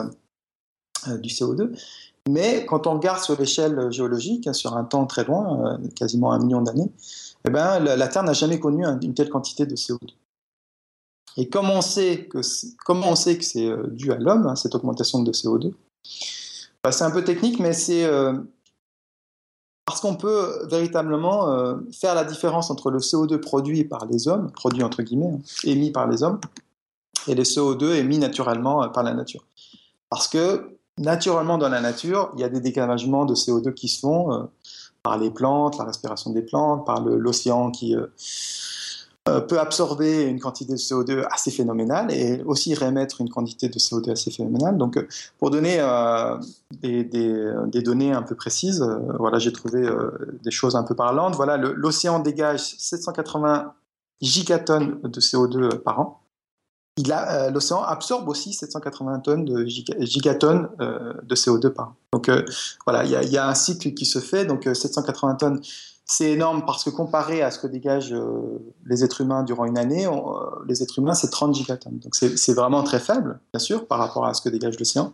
du 1.20 1.28
CO2. 1.28 1.78
Mais 2.28 2.66
quand 2.66 2.86
on 2.86 2.94
regarde 2.94 3.22
sur 3.22 3.38
l'échelle 3.38 3.90
géologique, 3.90 4.46
hein, 4.46 4.52
sur 4.52 4.76
un 4.76 4.84
temps 4.84 5.06
très 5.06 5.24
loin, 5.24 5.78
quasiment 5.96 6.32
un 6.32 6.38
million 6.38 6.60
d'années, 6.60 6.90
eh 7.46 7.50
ben, 7.50 7.78
la, 7.78 8.08
Terre 8.08 8.24
n'a 8.24 8.32
jamais 8.32 8.58
connu 8.58 8.84
une 8.84 9.14
telle 9.14 9.30
quantité 9.30 9.64
de 9.64 9.74
CO2. 9.76 10.10
Et 11.38 11.48
comment 11.48 11.78
on 11.78 11.80
sait 11.80 12.28
que 12.28 12.42
c'est 12.42 13.66
euh, 13.66 13.86
dû 13.92 14.12
à 14.12 14.16
l'homme 14.16 14.46
hein, 14.46 14.56
cette 14.56 14.74
augmentation 14.74 15.22
de 15.22 15.30
CO2 15.30 15.72
bah, 16.82 16.90
C'est 16.90 17.04
un 17.04 17.12
peu 17.12 17.22
technique, 17.22 17.60
mais 17.60 17.72
c'est 17.72 18.04
euh, 18.04 18.34
parce 19.88 20.02
qu'on 20.02 20.16
peut 20.16 20.66
véritablement 20.70 21.48
euh, 21.48 21.76
faire 21.98 22.14
la 22.14 22.24
différence 22.24 22.70
entre 22.70 22.90
le 22.90 22.98
CO2 22.98 23.38
produit 23.38 23.84
par 23.84 24.04
les 24.04 24.28
hommes, 24.28 24.50
produit 24.52 24.82
entre 24.82 25.02
guillemets, 25.02 25.32
hein, 25.32 25.40
émis 25.64 25.90
par 25.90 26.06
les 26.06 26.22
hommes, 26.22 26.38
et 27.26 27.34
le 27.34 27.42
CO2 27.42 27.94
émis 27.94 28.18
naturellement 28.18 28.86
par 28.90 29.02
la 29.02 29.14
nature. 29.14 29.46
Parce 30.10 30.28
que 30.28 30.76
naturellement 30.98 31.56
dans 31.56 31.70
la 31.70 31.80
nature, 31.80 32.30
il 32.34 32.40
y 32.40 32.44
a 32.44 32.50
des 32.50 32.60
décamagements 32.60 33.24
de 33.24 33.34
CO2 33.34 33.72
qui 33.72 33.88
se 33.88 34.00
font 34.00 34.50
par 35.02 35.16
les 35.16 35.30
plantes, 35.30 35.78
la 35.78 35.84
respiration 35.84 36.32
des 36.32 36.42
plantes, 36.42 36.84
par 36.84 37.00
l'océan 37.00 37.70
qui 37.70 37.96
euh, 37.96 38.08
peut 39.48 39.58
absorber 39.58 40.22
une 40.22 40.40
quantité 40.40 40.72
de 40.72 40.78
CO2 40.78 41.24
assez 41.30 41.50
phénoménale 41.50 42.12
et 42.12 42.42
aussi 42.44 42.74
réémettre 42.74 43.20
une 43.20 43.28
quantité 43.28 43.68
de 43.68 43.78
CO2 43.78 44.12
assez 44.12 44.30
phénoménale. 44.30 44.76
Donc, 44.76 44.96
euh, 44.96 45.06
pour 45.38 45.50
donner 45.50 45.78
euh, 45.80 46.36
des, 46.82 47.82
données 47.82 48.12
un 48.12 48.22
peu 48.22 48.34
précises, 48.34 48.84
voilà, 49.18 49.38
j'ai 49.38 49.52
trouvé 49.52 49.88
des 50.42 50.50
choses 50.50 50.76
un 50.76 50.82
peu 50.82 50.94
parlantes. 50.94 51.36
L'océan 51.76 52.20
dégage 52.20 52.74
780 52.78 53.72
gigatonnes 54.20 55.00
de 55.02 55.20
CO2 55.20 55.78
par 55.78 56.00
an. 56.00 56.20
L'océan 57.52 57.82
absorbe 57.82 58.28
aussi 58.28 58.52
780 58.52 59.20
tonnes 59.20 59.44
de 59.44 59.64
gigatonnes 59.64 60.68
de 60.78 61.34
CO2 61.34 61.70
par 61.70 61.88
an. 61.88 61.94
Donc 62.12 62.30
voilà, 62.84 63.04
il 63.04 63.32
y, 63.32 63.38
a 63.38 63.48
un 63.48 63.54
cycle 63.54 63.94
qui 63.94 64.04
se 64.04 64.18
fait. 64.18 64.44
Donc 64.44 64.68
780 64.70 65.34
tonnes 65.36 65.60
c'est 66.10 66.32
énorme 66.32 66.64
parce 66.64 66.84
que 66.84 66.90
comparé 66.90 67.42
à 67.42 67.50
ce 67.50 67.58
que 67.58 67.66
dégagent 67.66 68.14
euh, 68.14 68.58
les 68.86 69.04
êtres 69.04 69.20
humains 69.20 69.42
durant 69.42 69.66
une 69.66 69.76
année, 69.76 70.06
euh, 70.06 70.10
les 70.66 70.82
êtres 70.82 70.98
humains, 70.98 71.12
c'est 71.12 71.28
30 71.28 71.54
gigatonnes. 71.54 71.98
Donc 71.98 72.14
c'est 72.14 72.54
vraiment 72.54 72.82
très 72.82 72.98
faible, 72.98 73.40
bien 73.52 73.60
sûr, 73.60 73.86
par 73.86 73.98
rapport 73.98 74.24
à 74.24 74.32
ce 74.32 74.40
que 74.40 74.48
dégage 74.48 74.78
l'océan. 74.78 75.12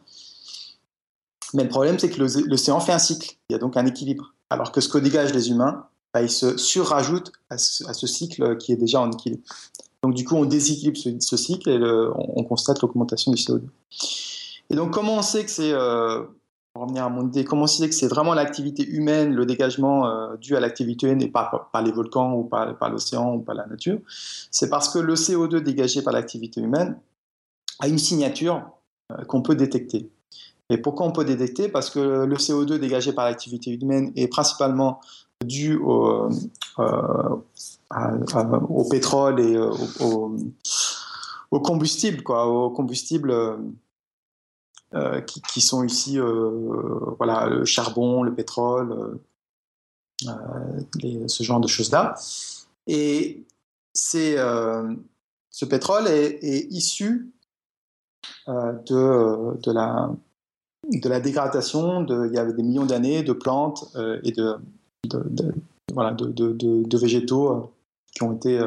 Mais 1.52 1.64
le 1.64 1.68
problème, 1.68 1.98
c'est 1.98 2.10
que 2.10 2.20
l'océan 2.20 2.78
fait 2.78 2.92
un 2.92 3.00
cycle. 3.00 3.36
Il 3.48 3.54
y 3.54 3.56
a 3.56 3.58
donc 3.58 3.76
un 3.76 3.86
équilibre. 3.86 4.34
Alors 4.50 4.70
que 4.70 4.80
ce 4.80 4.88
que 4.88 4.98
dégagent 4.98 5.34
les 5.34 5.50
humains, 5.50 5.84
bah, 6.12 6.22
il 6.22 6.30
se 6.30 6.56
surrajoute 6.56 7.32
à 7.50 7.58
ce, 7.58 8.06
cycle 8.06 8.56
qui 8.58 8.72
est 8.72 8.76
déjà 8.76 9.00
en 9.00 9.10
équilibre. 9.10 9.42
Donc 10.04 10.14
du 10.14 10.24
coup, 10.24 10.36
on 10.36 10.44
déséquilibre 10.44 10.96
ce, 11.20 11.36
cycle 11.36 11.70
et 11.70 11.78
on, 12.14 12.44
constate 12.44 12.80
l'augmentation 12.82 13.32
du 13.32 13.42
CO2. 13.42 13.62
Et 14.70 14.76
donc 14.76 14.92
comment 14.92 15.16
on 15.16 15.22
sait 15.22 15.44
que 15.44 15.50
c'est... 15.50 15.72
Euh, 15.72 16.22
pour 16.74 16.82
revenir 16.82 17.04
à 17.04 17.08
mon 17.08 17.28
idée, 17.28 17.44
comment 17.44 17.68
sait 17.68 17.88
que 17.88 17.94
c'est 17.94 18.08
vraiment 18.08 18.34
l'activité 18.34 18.84
humaine, 18.84 19.32
le 19.32 19.46
dégagement 19.46 20.08
euh, 20.08 20.36
dû 20.36 20.56
à 20.56 20.60
l'activité 20.60 21.06
humaine 21.06 21.22
et 21.22 21.28
pas 21.28 21.70
par 21.72 21.82
les 21.82 21.92
volcans 21.92 22.32
ou 22.32 22.42
par, 22.42 22.90
l'océan 22.90 23.36
ou 23.36 23.42
par 23.42 23.54
la 23.54 23.64
nature? 23.66 24.00
C'est 24.50 24.68
parce 24.68 24.88
que 24.88 24.98
le 24.98 25.14
CO2 25.14 25.60
dégagé 25.60 26.02
par 26.02 26.12
l'activité 26.12 26.60
humaine 26.60 26.98
a 27.78 27.86
une 27.86 27.98
signature 27.98 28.68
euh, 29.12 29.24
qu'on 29.24 29.40
peut 29.40 29.54
détecter. 29.54 30.10
Et 30.68 30.78
pourquoi 30.78 31.06
on 31.06 31.12
peut 31.12 31.24
détecter? 31.24 31.68
Parce 31.68 31.90
que 31.90 32.24
le 32.24 32.36
CO2 32.36 32.78
dégagé 32.78 33.12
par 33.12 33.26
l'activité 33.26 33.70
humaine 33.70 34.10
est 34.16 34.26
principalement 34.26 35.00
dû 35.44 35.76
au, 35.76 36.28
euh, 36.80 37.36
pétrole 38.90 39.38
et 39.38 39.56
au, 40.00 41.60
combustible, 41.60 42.24
quoi, 42.24 42.48
au 42.48 42.70
combustible 42.70 43.32
euh, 44.94 45.20
qui, 45.22 45.60
sont 45.60 45.82
ici 45.82 46.20
euh, 46.20 46.50
voilà, 47.18 47.48
le 47.48 47.64
charbon, 47.64 48.22
le 48.22 48.32
pétrole, 48.32 49.18
euh, 50.28 51.26
ce 51.26 51.42
genre 51.42 51.58
de 51.58 51.66
choses-là. 51.66 52.14
Et 52.86 53.44
c'est, 53.92 54.36
ce 55.50 55.64
pétrole 55.64 56.06
est, 56.06 56.38
issu 56.70 57.32
de, 58.46 59.60
de, 59.60 59.72
la, 59.72 60.12
de 60.88 61.08
la 61.08 61.20
dégradation 61.20 62.02
de, 62.02 62.28
il 62.28 62.34
y 62.34 62.38
avait 62.38 62.52
des 62.52 62.62
millions 62.62 62.86
d'années 62.86 63.24
de 63.24 63.32
plantes 63.32 63.96
et 64.22 64.30
de, 64.30 64.58
voilà, 65.92 66.12
de, 66.12 66.96
végétaux 66.96 67.72
qui 68.14 68.22
ont 68.22 68.34
été 68.34 68.60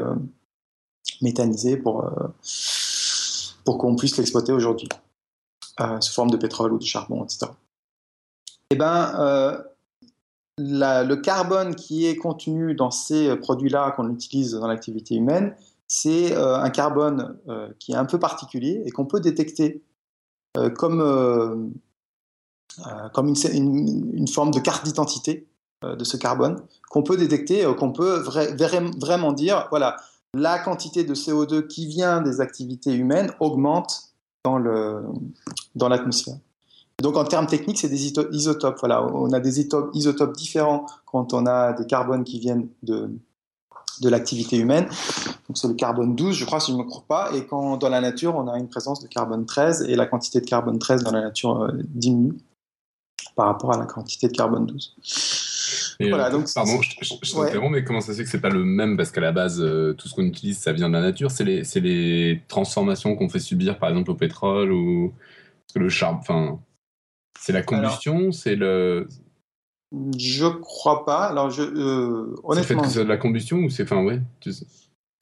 méthanisés 1.22 1.78
pour, 1.78 2.10
pour 3.64 3.78
qu'on 3.78 3.96
puisse 3.96 4.18
l'exploiter 4.18 4.52
aujourd'hui. 4.52 4.90
Sous 6.00 6.14
forme 6.14 6.32
de 6.32 6.38
pétrole 6.38 6.74
ou 6.74 6.78
de 6.78 6.84
charbon, 6.84 7.24
etc. 7.24 7.52
Eh 8.72 8.76
ben, 8.76 9.64
le 10.58 11.16
carbone 11.16 11.76
qui 11.76 12.06
est 12.06 12.16
contenu 12.16 12.74
dans 12.74 12.92
ces 12.92 13.36
produits-là 13.36 13.92
qu'on 13.92 14.10
utilise 14.10 14.54
dans 14.54 14.68
l'activité 14.68 15.16
humaine, 15.16 15.56
c'est 15.88 16.36
un 16.36 16.70
carbone 16.70 17.38
qui 17.80 17.94
est 17.94 17.96
un 17.96 18.06
peu 18.06 18.20
particulier 18.20 18.82
et 18.86 18.92
qu'on 18.92 19.06
peut 19.06 19.20
détecter 19.20 19.82
comme, 20.76 21.72
une, 23.54 24.28
forme 24.28 24.52
de 24.52 24.60
carte 24.60 24.86
d'identité 24.86 25.48
de 25.84 26.04
ce 26.04 26.18
carbone 26.18 26.60
qu'on 26.90 27.04
peut 27.04 27.18
détecter, 27.18 27.66
qu'on 27.78 27.92
peut 27.92 28.18
vraiment 28.18 29.32
dire, 29.32 29.68
voilà, 29.70 29.98
la 30.34 30.60
quantité 30.60 31.04
de 31.04 31.14
CO2 31.14 31.68
qui 31.68 31.88
vient 31.88 32.22
des 32.22 32.42
activités 32.42 32.94
humaines 32.94 33.32
augmente 33.40 34.14
dans 34.44 35.90
l'atmosphère. 35.90 36.38
Donc 37.02 37.16
en 37.16 37.26
termes 37.26 37.46
techniques, 37.46 37.78
c'est 37.78 37.90
des 37.90 38.08
isotopes. 38.32 38.78
Voilà, 38.80 39.06
on 39.06 39.32
a 39.32 39.40
des 39.40 39.60
isotopes 39.60 40.36
différents 40.36 40.86
quand 41.06 41.34
on 41.34 41.46
a 41.46 41.74
des 41.74 41.86
carbones 41.86 42.24
qui 42.24 42.40
viennent 42.40 42.70
de, 42.82 43.12
de 44.02 44.10
l'activité 44.10 44.58
humaine. 44.58 44.86
Donc 45.48 45.58
c'est 45.58 45.68
le 45.68 45.76
carbone 45.76 46.16
12, 46.16 46.36
je 46.36 46.46
crois, 46.46 46.60
si 46.60 46.72
je 46.72 46.78
ne 46.78 46.84
me 46.84 46.90
trompe 46.90 47.08
pas. 47.08 47.32
Et 47.34 47.46
quand 47.46 47.78
dans 47.78 47.90
la 47.90 48.02
nature, 48.02 48.36
on 48.36 48.48
a 48.48 48.58
une 48.58 48.68
présence 48.68 49.02
de 49.02 49.08
carbone 49.08 49.46
13 49.46 49.84
et 49.84 49.96
la 49.96 50.08
quantité 50.08 50.42
de 50.42 50.46
carbone 50.46 50.80
13 50.80 51.04
dans 51.04 51.12
la 51.12 51.22
nature 51.22 51.62
euh, 51.62 51.72
diminue 51.84 52.38
par 53.36 53.48
rapport 53.48 53.74
à 53.74 53.78
la 53.78 53.86
quantité 53.86 54.28
de 54.28 54.36
carbone 54.36 54.66
12. 54.66 54.96
Voilà, 56.00 56.28
euh, 56.28 56.32
donc, 56.32 56.54
pardon, 56.54 56.82
je, 56.82 57.16
je, 57.24 57.70
mais 57.70 57.84
comment 57.84 58.02
ça 58.02 58.14
se 58.14 58.18
fait 58.18 58.24
que 58.24 58.30
c'est 58.30 58.42
pas 58.42 58.50
le 58.50 58.64
même? 58.64 58.98
Parce 58.98 59.12
qu'à 59.12 59.22
la 59.22 59.32
base, 59.32 59.62
euh, 59.62 59.94
tout 59.94 60.08
ce 60.08 60.14
qu'on 60.14 60.24
utilise, 60.24 60.58
ça 60.58 60.72
vient 60.72 60.90
de 60.90 60.94
la 60.94 61.02
nature. 61.02 61.32
C'est 61.32 61.44
les, 61.44 61.64
les, 61.76 62.42
transformations 62.48 63.16
qu'on 63.16 63.30
fait 63.30 63.40
subir, 63.40 63.80
par 63.80 63.90
exemple, 63.90 64.12
au 64.12 64.16
pétrole 64.16 64.72
ou 64.72 65.14
le 65.76 65.90
charbon. 65.90 66.20
Enfin, 66.20 66.60
c'est 67.40 67.54
la 67.54 67.64
combustion, 67.64 68.32
c'est 68.32 68.56
le. 68.56 69.08
Je 70.18 70.46
crois 70.48 71.06
pas. 71.06 71.26
Alors, 71.26 71.50
je, 71.50 71.64
euh, 71.64 72.36
honnêtement. 72.44 72.84
C'est 72.84 73.04
de 73.04 73.10
la 73.10 73.18
combustion 73.18 73.58
ou 73.58 73.70
c'est. 73.70 73.84
Enfin, 73.84 74.04
ouais. 74.04 74.22
Tu 74.40 74.54
sais. 74.54 74.66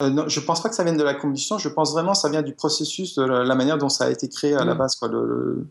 Euh, 0.02 0.10
non, 0.10 0.28
je 0.28 0.40
pense 0.42 0.62
pas 0.62 0.70
que 0.70 0.76
ça 0.76 0.84
vienne 0.84 0.98
de 0.98 1.04
la 1.04 1.14
combustion. 1.14 1.58
Je 1.58 1.70
pense 1.70 1.94
vraiment 1.94 2.12
que 2.12 2.18
ça 2.18 2.30
vient 2.30 2.42
du 2.42 2.54
processus, 2.54 3.16
de 3.16 3.24
la, 3.24 3.56
manière 3.56 3.78
dont 3.78 3.90
ça 3.90 4.06
a 4.06 4.10
été 4.10 4.28
créé 4.28 4.54
à 4.54 4.66
la 4.66 4.76
mm. 4.76 4.78
base. 4.78 4.96
Quoi, 4.96 5.08
le, 5.08 5.68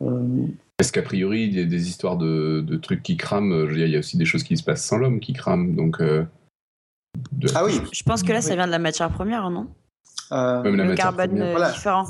euh, 0.00 0.46
Est-ce 0.78 0.92
qu'a 0.92 1.02
priori, 1.02 1.44
il 1.44 1.54
y 1.54 1.60
a 1.60 1.64
des 1.64 1.88
histoires 1.88 2.16
de, 2.16 2.76
trucs 2.82 3.02
qui 3.02 3.16
crament 3.16 3.68
Il 3.70 3.88
y 3.88 3.96
a 3.96 3.98
aussi 3.98 4.16
des 4.16 4.24
choses 4.24 4.42
qui 4.42 4.56
se 4.56 4.64
passent 4.64 4.84
sans 4.84 4.98
l'homme 4.98 5.20
qui 5.20 5.32
crament. 5.32 5.74
Donc, 5.74 6.00
euh, 6.00 6.24
Ah 7.54 7.64
oui. 7.64 7.80
Je 7.92 8.02
pense 8.02 8.22
que 8.22 8.32
là, 8.32 8.40
ça 8.40 8.54
vient 8.54 8.66
de 8.66 8.72
la 8.72 8.78
matière 8.78 9.10
première, 9.10 9.48
non? 9.50 9.68
Même 10.30 10.76
la 10.76 10.84
le 10.84 10.94
carbone 10.94 11.34
différent. 11.72 12.06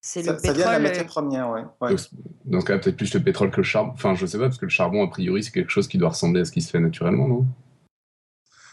C'est 0.00 0.22
le 0.22 0.36
pétrole. 0.36 0.46
Ça 0.46 0.52
vient 0.52 0.66
de 0.66 0.72
la 0.72 0.78
matière 0.78 1.06
première, 1.06 1.50
ouais. 1.50 1.64
ouais. 1.80 1.96
Donc, 2.44 2.66
peut-être 2.66 2.96
plus 2.96 3.12
le 3.14 3.20
pétrole 3.20 3.50
que 3.50 3.58
le 3.58 3.62
charbon. 3.62 3.92
Enfin, 3.92 4.14
je 4.14 4.26
sais 4.26 4.38
pas, 4.38 4.44
parce 4.44 4.58
que 4.58 4.64
le 4.64 4.70
charbon, 4.70 5.04
a 5.04 5.08
priori, 5.08 5.42
c'est 5.42 5.50
quelque 5.50 5.70
chose 5.70 5.88
qui 5.88 5.98
doit 5.98 6.10
ressembler 6.10 6.40
à 6.40 6.44
ce 6.44 6.52
qui 6.52 6.60
se 6.60 6.70
fait 6.70 6.80
naturellement, 6.80 7.28
non? 7.28 7.46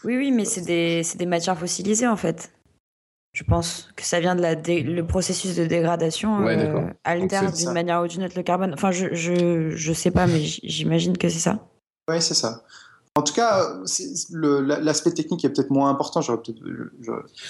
Oui, 0.04 0.16
oui, 0.16 0.30
mais 0.30 0.44
c'est 0.44 0.62
des, 0.62 1.02
des, 1.16 1.26
matières 1.26 1.58
fossilisées, 1.58 2.06
en 2.06 2.16
fait. 2.16 2.52
Je 3.36 3.44
pense 3.44 3.90
que 3.96 4.02
ça 4.02 4.18
vient 4.18 4.34
de 4.34 4.40
la 4.40 4.54
le 4.54 5.02
processus 5.02 5.56
de 5.56 5.66
dégradation 5.66 6.42
ouais, 6.42 6.56
euh, 6.56 6.88
altère 7.04 7.52
d'une 7.52 7.70
manière 7.72 8.02
ou 8.02 8.06
d'une 8.06 8.24
autre 8.24 8.32
le 8.34 8.42
carbone? 8.42 8.72
Enfin, 8.72 8.92
je, 8.92 9.12
je, 9.12 9.72
je 9.76 9.92
sais 9.92 10.10
pas, 10.10 10.26
mais 10.26 10.40
j'imagine 10.40 11.18
que 11.18 11.28
c'est 11.28 11.40
ça. 11.40 11.58
Oui, 12.08 12.22
c'est 12.22 12.32
ça. 12.32 12.62
En 13.14 13.20
tout 13.20 13.34
cas, 13.34 13.74
l'aspect 14.32 15.10
technique 15.10 15.44
est 15.44 15.50
peut-être 15.50 15.68
moins 15.68 15.90
important. 15.90 16.22
J'aurais 16.22 16.38
peut-être. 16.38 16.62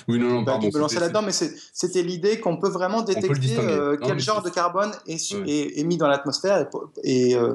Oui, 0.09 0.18
non, 0.18 0.31
non, 0.31 0.44
pardon. 0.44 0.66
me 0.66 0.77
lancer 0.77 0.99
là-dedans, 0.99 1.22
mais 1.22 1.31
c'était 1.31 2.03
l'idée 2.03 2.40
qu'on 2.40 2.57
peut 2.57 2.68
vraiment 2.68 3.03
détecter 3.03 3.57
euh, 3.57 3.96
quel 4.03 4.18
genre 4.18 4.42
de 4.42 4.51
carbone 4.51 4.90
est, 5.07 5.33
est, 5.79 5.85
mis 5.85 5.99
dans 5.99 6.09
l'atmosphère. 6.09 6.68
Et, 7.05 7.37
euh, 7.37 7.55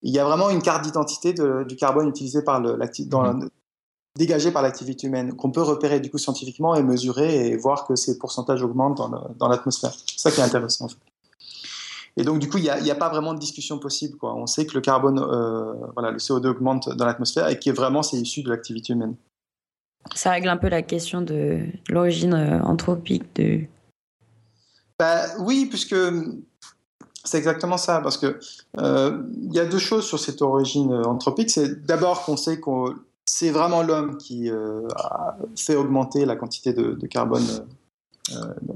il 0.00 0.10
y 0.14 0.18
a 0.18 0.24
vraiment 0.24 0.48
une 0.48 0.62
carte 0.62 0.84
d'identité 0.84 1.34
du 1.34 1.76
carbone 1.76 2.08
utilisé 2.08 2.40
par 2.40 2.62
le, 2.62 2.78
dans, 3.06 3.34
mm-hmm. 3.34 3.48
Dégagé 4.16 4.50
par 4.50 4.62
l'activité 4.62 5.06
humaine, 5.06 5.34
qu'on 5.34 5.50
peut 5.50 5.62
repérer 5.62 6.00
du 6.00 6.10
coup 6.10 6.18
scientifiquement 6.18 6.74
et 6.74 6.82
mesurer 6.82 7.48
et 7.48 7.56
voir 7.56 7.86
que 7.86 7.96
ces 7.96 8.18
pourcentages 8.18 8.62
augmentent 8.62 9.00
dans 9.38 9.48
l'atmosphère. 9.48 9.94
C'est 10.06 10.18
ça 10.18 10.30
qui 10.30 10.40
est 10.40 10.44
intéressant 10.44 10.86
en 10.86 10.88
fait. 10.88 10.98
Et 12.16 12.24
donc, 12.24 12.40
du 12.40 12.48
coup, 12.48 12.58
il 12.58 12.64
n'y 12.64 12.90
a, 12.90 12.94
pas 12.94 13.08
vraiment 13.08 13.32
de 13.32 13.38
discussion 13.38 13.78
possible. 13.78 14.18
Quoi. 14.18 14.34
On 14.34 14.46
sait 14.46 14.66
que 14.66 14.74
le 14.74 14.80
carbone, 14.80 15.18
euh, 15.18 15.72
voilà, 15.94 16.10
le 16.10 16.18
CO2 16.18 16.48
augmente 16.48 16.90
dans 16.90 17.06
l'atmosphère 17.06 17.48
et 17.48 17.58
que 17.58 17.70
vraiment, 17.70 18.02
c'est 18.02 18.18
issu 18.18 18.42
de 18.42 18.50
l'activité 18.50 18.92
humaine. 18.92 19.16
Ça 20.14 20.30
règle 20.30 20.48
un 20.48 20.56
peu 20.56 20.68
la 20.68 20.82
question 20.82 21.22
de 21.22 21.60
l'origine 21.88 22.34
euh, 22.34 22.60
anthropique 22.62 23.24
de. 23.36 23.60
Bah, 24.98 25.22
oui, 25.38 25.66
puisque 25.66 25.96
c'est 27.24 27.38
exactement 27.38 27.78
ça. 27.78 28.00
Parce 28.02 28.18
que 28.18 28.38
euh, 28.78 29.22
il 29.44 29.54
y 29.54 29.60
a 29.60 29.64
deux 29.64 29.78
choses 29.78 30.04
sur 30.04 30.18
cette 30.18 30.42
origine 30.42 30.92
anthropique. 30.92 31.50
C'est 31.50 31.86
d'abord 31.86 32.24
qu'on 32.24 32.36
sait 32.36 32.60
que 32.60 32.94
c'est 33.26 33.50
vraiment 33.50 33.82
l'homme 33.82 34.16
qui 34.16 34.50
a 34.50 35.36
fait 35.56 35.76
augmenter 35.76 36.24
la 36.24 36.36
quantité 36.36 36.72
de, 36.72 37.06
carbone 37.06 37.44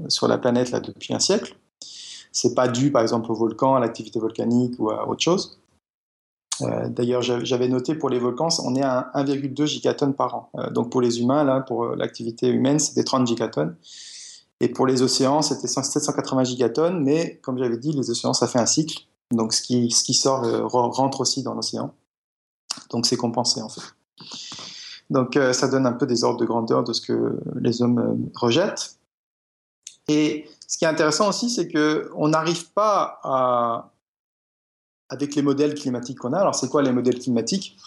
sur 0.07 0.27
la 0.27 0.37
planète 0.37 0.71
là, 0.71 0.79
depuis 0.79 1.13
un 1.13 1.19
siècle 1.19 1.55
c'est 2.37 2.53
pas 2.53 2.67
dû 2.67 2.91
par 2.91 3.01
exemple 3.01 3.31
au 3.31 3.35
volcan, 3.35 3.75
à 3.75 3.79
l'activité 3.79 4.19
volcanique 4.19 4.75
ou 4.79 4.89
à 4.89 5.07
autre 5.07 5.21
chose. 5.21 5.59
Euh, 6.61 6.87
d'ailleurs, 6.89 7.21
j'avais 7.21 7.67
noté 7.67 7.95
pour 7.95 8.09
les 8.09 8.19
volcans, 8.19 8.49
on 8.63 8.75
est 8.75 8.83
à 8.83 9.11
1,2 9.15 9.65
gigatonnes 9.65 10.13
par 10.13 10.35
an. 10.35 10.49
Euh, 10.57 10.69
donc 10.69 10.91
pour 10.91 11.01
les 11.01 11.19
humains, 11.19 11.43
là, 11.43 11.61
pour 11.61 11.83
euh, 11.83 11.95
l'activité 11.95 12.47
humaine, 12.47 12.79
c'était 12.79 13.03
30 13.03 13.27
gigatonnes. 13.27 13.75
Et 14.59 14.69
pour 14.69 14.87
les 14.87 15.03
océans, 15.03 15.43
c'était 15.43 15.67
780 15.67 16.43
gigatonnes. 16.45 17.03
Mais 17.03 17.39
comme 17.43 17.57
j'avais 17.59 17.77
dit, 17.77 17.91
les 17.91 18.09
océans, 18.09 18.33
ça 18.33 18.47
fait 18.47 18.59
un 18.59 18.65
cycle. 18.65 19.05
Donc 19.31 19.53
ce 19.53 19.61
qui 19.61 20.13
sort 20.13 20.41
rentre 20.71 21.21
aussi 21.21 21.43
dans 21.43 21.53
l'océan. 21.53 21.93
Donc 22.89 23.05
c'est 23.05 23.17
compensé 23.17 23.61
en 23.61 23.69
fait. 23.69 23.81
Donc 25.09 25.39
ça 25.53 25.67
donne 25.67 25.85
un 25.85 25.93
peu 25.93 26.05
des 26.05 26.23
ordres 26.23 26.39
de 26.39 26.45
grandeur 26.45 26.83
de 26.83 26.91
ce 26.91 27.01
que 27.01 27.39
les 27.55 27.81
hommes 27.81 28.29
rejettent. 28.35 28.97
Et 30.09 30.49
ce 30.67 30.77
qui 30.77 30.85
est 30.85 30.87
intéressant 30.87 31.29
aussi, 31.29 31.49
c'est 31.49 31.67
qu'on 31.71 32.27
n'arrive 32.27 32.69
pas 32.71 33.19
à, 33.23 33.91
avec 35.09 35.35
les 35.35 35.41
modèles 35.41 35.75
climatiques 35.75 36.19
qu'on 36.19 36.33
a. 36.33 36.39
Alors, 36.39 36.55
c'est 36.55 36.69
quoi 36.69 36.81
les 36.81 36.91
modèles 36.91 37.19
climatiques? 37.19 37.77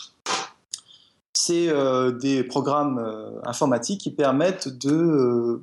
C'est 1.35 1.69
euh, 1.69 2.11
des 2.13 2.45
programmes 2.45 2.99
euh, 2.99 3.41
informatiques 3.45 4.01
qui 4.01 4.11
permettent 4.11 4.69
de, 4.69 5.63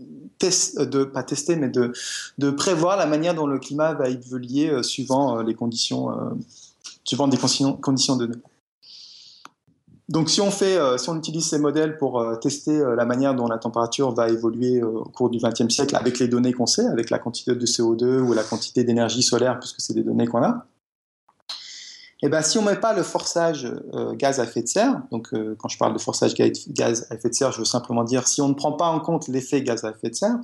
euh, 0.00 0.84
de 0.84 1.04
pas 1.04 1.22
tester, 1.22 1.56
mais 1.56 1.68
de, 1.68 1.92
de, 2.38 2.50
prévoir 2.50 2.96
la 2.96 3.06
manière 3.06 3.34
dont 3.34 3.46
le 3.46 3.58
climat 3.58 3.94
va 3.94 4.08
évoluer 4.08 4.82
suivant 4.82 5.40
les 5.42 5.54
conditions, 5.54 6.36
suivant 7.04 7.26
des 7.26 7.36
conditions, 7.36 7.74
conditions 7.74 8.16
données. 8.16 8.36
Donc 10.08 10.30
si 10.30 10.40
on, 10.40 10.50
fait, 10.50 10.78
euh, 10.78 10.96
si 10.96 11.10
on 11.10 11.16
utilise 11.16 11.46
ces 11.46 11.58
modèles 11.58 11.98
pour 11.98 12.20
euh, 12.20 12.36
tester 12.36 12.80
euh, 12.80 12.96
la 12.96 13.04
manière 13.04 13.34
dont 13.34 13.46
la 13.46 13.58
température 13.58 14.10
va 14.12 14.30
évoluer 14.30 14.82
au 14.82 15.04
cours 15.04 15.28
du 15.28 15.38
XXe 15.38 15.68
siècle 15.68 15.94
avec 15.96 16.18
les 16.18 16.28
données 16.28 16.54
qu'on 16.54 16.66
sait, 16.66 16.86
avec 16.86 17.10
la 17.10 17.18
quantité 17.18 17.54
de 17.54 17.66
CO2 17.66 18.20
ou 18.20 18.32
la 18.32 18.42
quantité 18.42 18.84
d'énergie 18.84 19.22
solaire, 19.22 19.60
puisque 19.60 19.82
c'est 19.82 19.92
des 19.92 20.02
données 20.02 20.26
qu'on 20.26 20.42
a, 20.42 20.64
et 22.20 22.26
eh 22.26 22.28
ben, 22.28 22.42
si 22.42 22.58
on 22.58 22.62
ne 22.62 22.70
met 22.70 22.80
pas 22.80 22.94
le 22.94 23.04
forçage 23.04 23.72
gaz 24.14 24.40
à 24.40 24.42
effet 24.42 24.62
de 24.62 24.66
serre, 24.66 25.02
donc 25.12 25.32
quand 25.56 25.68
je 25.68 25.78
parle 25.78 25.92
de 25.92 26.00
forçage 26.00 26.34
gaz 26.34 27.06
à 27.10 27.14
effet 27.14 27.28
de 27.28 27.34
serre, 27.34 27.52
je 27.52 27.60
veux 27.60 27.64
simplement 27.64 28.02
dire 28.02 28.26
si 28.26 28.42
on 28.42 28.48
ne 28.48 28.54
prend 28.54 28.72
pas 28.72 28.88
en 28.88 28.98
compte 28.98 29.28
l'effet 29.28 29.62
gaz 29.62 29.84
à 29.84 29.90
effet 29.90 30.10
de 30.10 30.16
serre, 30.16 30.36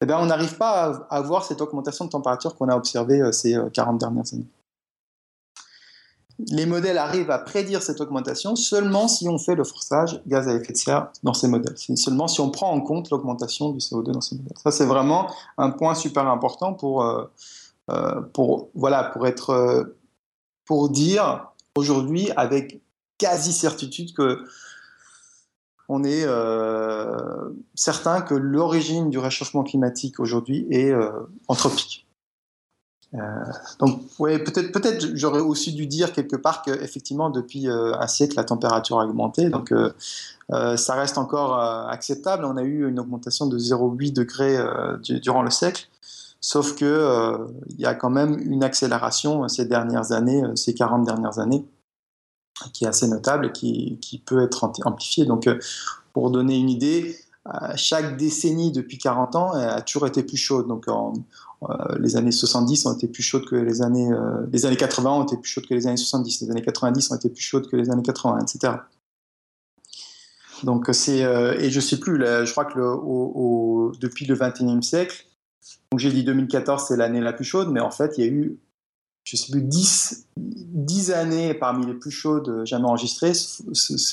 eh 0.00 0.06
ben, 0.06 0.16
on 0.18 0.24
n'arrive 0.24 0.56
pas 0.56 1.06
à, 1.10 1.16
avoir 1.16 1.44
cette 1.44 1.60
augmentation 1.60 2.06
de 2.06 2.10
température 2.10 2.54
qu'on 2.54 2.70
a 2.70 2.76
observée 2.76 3.20
ces 3.32 3.58
40 3.74 3.98
dernières 3.98 4.32
années 4.32 4.46
les 6.38 6.66
modèles 6.66 6.98
arrivent 6.98 7.30
à 7.30 7.38
prédire 7.38 7.82
cette 7.82 8.00
augmentation 8.00 8.56
seulement 8.56 9.08
si 9.08 9.28
on 9.28 9.38
fait 9.38 9.54
le 9.54 9.64
forçage 9.64 10.20
gaz 10.26 10.48
à 10.48 10.54
effet 10.54 10.72
de 10.72 10.76
serre 10.76 11.08
dans 11.22 11.34
ces 11.34 11.48
modèles. 11.48 11.74
C'est 11.76 11.96
seulement 11.96 12.28
si 12.28 12.40
on 12.40 12.50
prend 12.50 12.70
en 12.70 12.80
compte 12.80 13.10
l'augmentation 13.10 13.70
du 13.70 13.78
CO2 13.78 14.12
dans 14.12 14.20
ces 14.20 14.36
modèles. 14.36 14.56
Ça, 14.62 14.70
c'est 14.70 14.84
vraiment 14.84 15.30
un 15.56 15.70
point 15.70 15.94
super 15.94 16.26
important 16.28 16.74
pour, 16.74 17.02
euh, 17.02 17.24
euh, 17.90 18.20
pour, 18.20 18.68
voilà, 18.74 19.04
pour, 19.04 19.26
être, 19.26 19.50
euh, 19.50 19.96
pour 20.66 20.90
dire 20.90 21.52
aujourd'hui 21.74 22.30
avec 22.36 22.82
quasi 23.18 23.52
certitude 23.52 24.12
que 24.14 24.44
on 25.88 26.02
est 26.02 26.26
certain 27.76 28.20
que 28.20 28.34
l'origine 28.34 29.08
du 29.08 29.18
réchauffement 29.18 29.62
climatique 29.62 30.18
aujourd'hui 30.18 30.66
est 30.68 30.92
anthropique. 31.46 32.05
Euh, 33.16 33.44
donc, 33.78 34.02
ouais, 34.18 34.38
peut-être, 34.38 35.14
j'aurais 35.14 35.40
aussi 35.40 35.72
dû 35.72 35.86
dire 35.86 36.12
quelque 36.12 36.36
part 36.36 36.62
qu'effectivement, 36.62 37.30
depuis 37.30 37.68
euh, 37.68 37.94
un 37.98 38.06
siècle, 38.06 38.36
la 38.36 38.44
température 38.44 39.00
a 39.00 39.06
augmenté. 39.06 39.48
Donc, 39.48 39.72
euh, 39.72 40.76
ça 40.76 40.94
reste 40.94 41.18
encore 41.18 41.58
acceptable. 41.58 42.44
On 42.44 42.56
a 42.56 42.62
eu 42.62 42.88
une 42.88 43.00
augmentation 43.00 43.46
de 43.46 43.58
0,8 43.58 44.12
degrés 44.12 44.56
durant 45.20 45.42
le 45.42 45.50
siècle. 45.50 45.88
Sauf 46.40 46.76
que 46.76 47.36
il 47.70 47.80
y 47.80 47.86
a 47.86 47.94
quand 47.94 48.10
même 48.10 48.38
une 48.38 48.62
accélération 48.62 49.48
ces 49.48 49.64
dernières 49.64 50.12
années, 50.12 50.42
ces 50.54 50.74
40 50.74 51.04
dernières 51.04 51.40
années, 51.40 51.66
qui 52.72 52.84
est 52.84 52.88
assez 52.88 53.08
notable 53.08 53.46
et 53.46 53.52
qui, 53.52 53.98
qui 54.00 54.18
peut 54.18 54.40
être 54.40 54.70
amplifiée. 54.84 55.24
Donc, 55.24 55.48
pour 56.12 56.30
donner 56.30 56.56
une 56.56 56.70
idée, 56.70 57.16
chaque 57.74 58.16
décennie 58.16 58.70
depuis 58.70 58.98
40 58.98 59.34
ans 59.34 59.50
a 59.52 59.80
toujours 59.82 60.06
été 60.06 60.22
plus 60.22 60.36
chaude. 60.36 60.68
Donc 60.68 60.86
en, 60.86 61.14
les 61.98 62.16
années 62.16 62.32
70 62.32 62.86
ont 62.86 62.94
été 62.94 63.08
plus 63.08 63.22
chaudes 63.22 63.46
que 63.46 63.56
les 63.56 63.82
années, 63.82 64.10
les 64.52 64.66
années 64.66 64.76
80 64.76 65.10
ont 65.10 65.24
été 65.24 65.36
plus 65.36 65.48
chaudes 65.48 65.66
que 65.66 65.74
les 65.74 65.86
années 65.86 65.96
70, 65.96 66.42
les 66.42 66.50
années 66.50 66.62
90 66.62 67.10
ont 67.10 67.16
été 67.16 67.30
plus 67.30 67.42
chaudes 67.42 67.68
que 67.68 67.76
les 67.76 67.90
années 67.90 68.02
80, 68.02 68.40
etc. 68.40 68.74
Donc 70.62 70.88
c'est 70.92 71.20
et 71.20 71.70
je 71.70 71.80
sais 71.80 71.98
plus, 71.98 72.18
je 72.18 72.50
crois 72.50 72.66
que 72.66 73.98
depuis 73.98 74.26
le 74.26 74.36
21e 74.36 74.82
siècle, 74.82 75.26
donc 75.90 76.00
j'ai 76.00 76.10
dit 76.10 76.24
2014 76.24 76.84
c'est 76.88 76.96
l'année 76.96 77.20
la 77.20 77.32
plus 77.32 77.44
chaude, 77.44 77.70
mais 77.70 77.80
en 77.80 77.90
fait 77.90 78.18
il 78.18 78.24
y 78.24 78.28
a 78.28 78.30
eu 78.30 78.58
je 79.26 79.36
sais 79.36 79.50
plus, 79.50 79.62
10, 79.62 80.28
10 80.36 81.10
années 81.10 81.52
parmi 81.52 81.84
les 81.84 81.94
plus 81.94 82.12
chaudes 82.12 82.64
jamais 82.64 82.84
enregistrées 82.84 83.32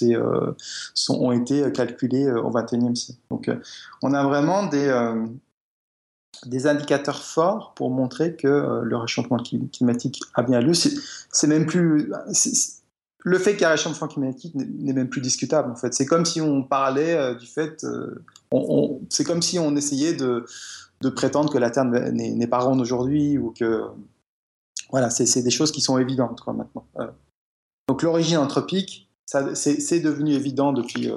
euh, 0.02 0.54
ont 1.10 1.32
été 1.32 1.72
calculées 1.72 2.26
euh, 2.26 2.42
au 2.42 2.52
21e 2.52 2.96
siècle. 2.96 3.20
Donc 3.30 3.48
euh, 3.48 3.58
on 4.02 4.14
a 4.14 4.24
vraiment 4.24 4.66
des, 4.66 4.88
des 6.48 6.68
indicateurs 6.68 7.24
forts 7.24 7.74
pour 7.76 7.90
montrer 7.90 8.36
que 8.36 8.82
le 8.84 8.98
réchauffement 8.98 9.38
climatique 9.38 10.22
a 10.34 10.44
bien 10.44 10.60
lieu. 10.60 10.74
C'est, 10.74 11.48
même 11.48 11.66
plus... 11.66 12.12
le 13.20 13.40
fait 13.40 13.52
qu'il 13.52 13.62
y 13.62 13.64
ait 13.64 13.68
un 13.68 13.72
réchauffement 13.72 14.08
climatique 14.08 14.54
n'est 14.56 14.94
même 14.94 15.10
plus 15.10 15.22
discutable 15.22 15.72
en 15.72 15.76
fait. 15.76 15.94
C'est 15.94 16.06
comme 16.06 16.26
si 16.26 16.42
on 16.42 16.64
parlait 16.64 17.36
du 17.36 17.46
fait... 17.46 17.86
On, 18.52 19.02
c'est 19.10 19.24
comme 19.24 19.42
si 19.42 19.58
on 19.60 19.76
essayait 19.76 20.14
de, 20.14 20.46
prétendre 21.16 21.52
que 21.52 21.58
la 21.58 21.70
Terre 21.70 21.86
n'est 21.86 22.48
pas 22.48 22.60
ronde 22.60 22.82
aujourd'hui 22.82 23.38
ou 23.38 23.52
que 23.52 23.84
voilà, 24.94 25.10
c'est 25.10 25.42
des 25.42 25.50
choses 25.50 25.72
qui 25.72 25.82
sont 25.82 25.98
évidentes 25.98 26.40
maintenant. 26.46 26.86
Euh, 27.00 27.08
donc 27.88 28.04
l'origine 28.04 28.38
anthropique, 28.38 29.10
c'est 29.54 30.00
devenu 30.00 30.34
évident 30.34 30.74
depuis 30.74 31.12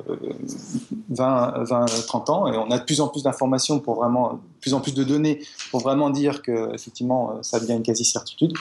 20, 1.11 1.65
20, 1.65 1.87
30 2.07 2.31
ans 2.31 2.53
et 2.53 2.57
on 2.57 2.71
a 2.71 2.79
de 2.79 2.85
plus 2.85 3.01
en 3.01 3.09
plus 3.09 3.23
d'informations 3.23 3.81
pour 3.81 3.97
vraiment, 3.97 4.35
de 4.35 4.41
plus 4.61 4.75
en 4.75 4.81
plus 4.81 4.95
de 4.95 5.05
données 5.05 5.43
pour 5.71 5.81
vraiment 5.81 6.11
dire 6.11 6.43
que 6.43 6.75
effectivement 6.75 7.33
euh, 7.33 7.43
ça 7.43 7.61
devient 7.61 7.75
une 7.75 7.83
quasi-certitude. 7.83 8.53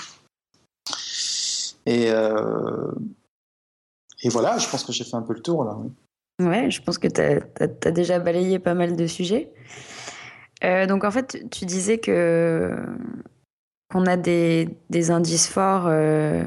Et, 1.86 2.10
euh, 2.10 2.92
et 4.24 4.30
voilà, 4.30 4.58
je 4.58 4.68
pense 4.70 4.84
que 4.84 4.92
j'ai 4.92 5.04
fait 5.04 5.16
un 5.16 5.22
peu 5.22 5.34
le 5.34 5.42
tour 5.42 5.64
là. 5.64 5.78
Oui. 5.78 5.92
Ouais, 6.46 6.70
je 6.70 6.82
pense 6.82 6.98
que 6.98 7.08
tu 7.08 7.22
as, 7.22 7.92
déjà 7.92 8.20
balayé 8.20 8.60
pas 8.60 8.74
mal 8.74 8.98
de 8.98 9.08
sujets. 9.08 9.54
donc 10.62 11.06
en 11.06 11.12
fait, 11.12 11.46
tu 11.50 11.66
disais 11.66 11.98
que 11.98 12.76
qu'on 13.92 14.06
a 14.06 14.18
des, 14.18 14.68
indices 15.12 15.48
forts 15.48 15.88
euh, 15.88 16.44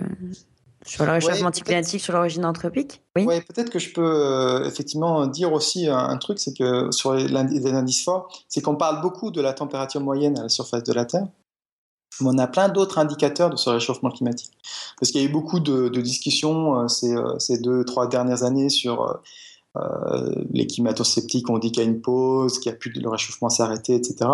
sur 0.89 1.05
le 1.05 1.13
réchauffement 1.13 1.51
climatique, 1.51 2.01
sur 2.01 2.15
l'origine 2.15 2.45
anthropique 2.45 3.03
Oui, 3.17 3.25
ouais, 3.25 3.41
peut-être 3.43 3.71
que 3.71 3.79
je 3.79 3.93
peux 3.93 4.03
euh, 4.03 4.65
effectivement 4.65 5.27
dire 5.27 5.53
aussi 5.53 5.87
un, 5.89 6.17
truc, 6.17 6.39
c'est 6.39 6.57
que 6.57 6.91
sur 6.91 7.15
les, 7.15 7.37
indices 7.37 8.05
forts, 8.05 8.29
c'est 8.49 8.63
qu'on 8.63 8.77
parle 8.77 9.03
beaucoup 9.03 9.31
de 9.31 9.41
la 9.41 9.53
température 9.53 10.01
moyenne 10.01 10.39
à 10.39 10.43
la 10.43 10.49
surface 10.49 10.83
de 10.85 10.93
la 10.93 11.05
Terre, 11.05 11.27
mais 12.21 12.31
on 12.31 12.39
a 12.39 12.47
plein 12.47 12.69
d'autres 12.69 12.99
indicateurs 12.99 13.51
de 13.51 13.57
ce 13.57 13.69
réchauffement 13.69 14.11
climatique. 14.11 14.53
Parce 14.99 15.13
qu'il 15.13 15.21
y 15.21 15.25
a 15.25 15.29
eu 15.29 15.33
beaucoup 15.33 15.61
de, 15.61 15.89
discussions 16.01 16.81
euh, 16.81 16.89
ces, 16.89 17.15
ces, 17.39 17.59
deux, 17.59 17.85
trois 17.85 18.09
dernières 18.09 18.43
années 18.43 18.71
sur... 18.71 19.21
les 20.51 20.67
climato-sceptiques 20.67 21.49
ont 21.51 21.59
dit 21.59 21.71
qu'il 21.71 21.85
y 21.85 21.87
a 21.87 21.89
une 21.89 22.01
pause, 22.01 22.59
qu'il 22.59 22.73
y 22.73 22.75
a 22.75 22.77
plus 22.77 22.91
de, 22.91 23.01
le 23.01 23.09
réchauffement 23.09 23.49
s'est 23.49 23.63
arrêté, 23.63 23.95
etc. 23.95 24.29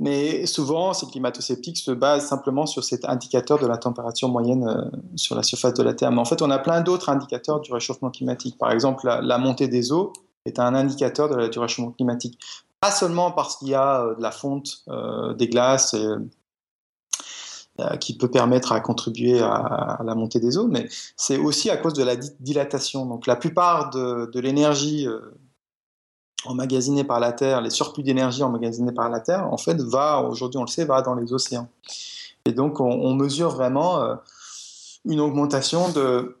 Mais 0.00 0.46
souvent, 0.46 0.94
ces 0.94 1.06
climato-sceptiques 1.06 1.76
se 1.76 1.90
basent 1.90 2.26
simplement 2.26 2.64
sur 2.64 2.82
cet 2.82 3.04
indicateur 3.04 3.58
de 3.58 3.66
la 3.66 3.76
température 3.76 4.30
moyenne 4.30 4.66
euh, 4.66 4.98
sur 5.14 5.36
la 5.36 5.42
surface 5.42 5.74
de 5.74 5.82
la 5.82 5.92
Terre. 5.92 6.10
Mais 6.10 6.20
en 6.20 6.24
fait, 6.24 6.40
on 6.40 6.50
a 6.50 6.58
plein 6.58 6.80
d'autres 6.80 7.10
indicateurs 7.10 7.60
du 7.60 7.70
réchauffement 7.70 8.10
climatique. 8.10 8.56
Par 8.56 8.72
exemple, 8.72 9.06
la, 9.06 9.38
montée 9.38 9.68
des 9.68 9.92
eaux 9.92 10.14
est 10.46 10.58
un 10.58 10.74
indicateur 10.74 11.28
de 11.28 11.36
la, 11.36 11.48
du 11.50 11.58
réchauffement 11.58 11.90
climatique. 11.90 12.38
Pas 12.80 12.90
seulement 12.90 13.30
parce 13.30 13.58
qu'il 13.58 13.68
y 13.68 13.74
a 13.74 14.00
euh, 14.00 14.14
de 14.14 14.22
la 14.22 14.30
fonte 14.30 14.84
euh, 14.88 15.34
des 15.34 15.48
glaces 15.48 15.94
qui 17.98 18.14
peut 18.14 18.30
permettre 18.30 18.72
à 18.72 18.80
contribuer 18.80 19.40
à, 19.40 20.00
la 20.04 20.14
montée 20.14 20.38
des 20.38 20.58
eaux, 20.58 20.66
mais 20.66 20.86
c'est 21.16 21.38
aussi 21.38 21.70
à 21.70 21.78
cause 21.78 21.94
de 21.94 22.04
la 22.04 22.14
dilatation. 22.14 23.06
Donc 23.06 23.26
la 23.26 23.36
plupart 23.36 23.88
de, 23.88 24.30
de 24.30 24.38
l'énergie 24.38 25.08
emmagasinés 26.44 27.04
par 27.04 27.20
la 27.20 27.32
Terre, 27.32 27.60
les 27.60 27.70
surplus 27.70 28.02
d'énergie 28.02 28.42
emmagasinés 28.42 28.92
par 28.92 29.08
la 29.08 29.20
Terre, 29.20 29.52
en 29.52 29.56
fait, 29.56 29.80
va, 29.80 30.22
aujourd'hui 30.22 30.58
on 30.58 30.64
le 30.64 30.68
sait, 30.68 30.84
va 30.84 31.02
dans 31.02 31.14
les 31.14 31.32
océans. 31.32 31.68
Et 32.44 32.52
donc 32.52 32.80
on, 32.80 33.14
mesure 33.14 33.50
vraiment 33.50 34.00
euh, 34.00 34.14
une 35.04 35.20
augmentation 35.20 35.90
de... 35.90 36.38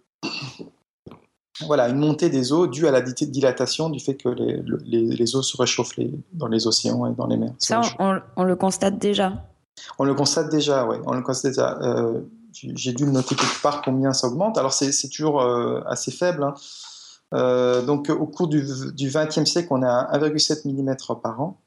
voilà, 1.66 1.88
une 1.88 1.98
montée 1.98 2.30
des 2.30 2.52
eaux 2.52 2.66
due 2.66 2.86
à 2.86 2.90
la 2.90 3.02
dilatation 3.02 3.90
du 3.90 4.00
fait 4.00 4.14
que 4.14 4.28
les, 4.28 4.62
les, 4.84 5.36
eaux 5.36 5.42
se 5.42 5.56
réchauffent 5.56 5.98
dans 6.32 6.46
les 6.46 6.66
océans 6.66 7.06
et 7.06 7.14
dans 7.14 7.26
les 7.26 7.36
mers. 7.36 7.52
Ça, 7.58 7.82
on, 7.98 8.44
le 8.44 8.56
constate 8.56 8.98
déjà? 8.98 9.44
On 9.98 10.04
le 10.04 10.14
constate 10.14 10.50
déjà, 10.50 10.86
oui. 10.86 10.96
On 11.06 11.12
le 11.12 11.22
constate 11.22 11.52
déjà. 11.52 11.78
Euh, 11.82 12.20
j'ai 12.52 12.92
dû 12.92 13.04
le 13.04 13.12
noter 13.12 13.34
quelque 13.34 13.62
part 13.62 13.82
combien 13.82 14.12
ça 14.12 14.26
augmente. 14.26 14.58
Alors 14.58 14.72
c'est 14.72 15.08
toujours 15.08 15.40
euh, 15.40 15.82
assez 15.86 16.10
faible. 16.10 16.42
Hein. 16.42 16.54
Euh, 17.32 17.82
donc 17.82 18.10
au 18.10 18.26
cours 18.26 18.48
du 18.48 18.62
XXe 18.62 19.44
siècle, 19.44 19.68
on 19.70 19.82
a 19.82 20.18
1,7 20.18 20.66
mm 20.66 20.96
par 21.22 21.40
an. 21.40 21.60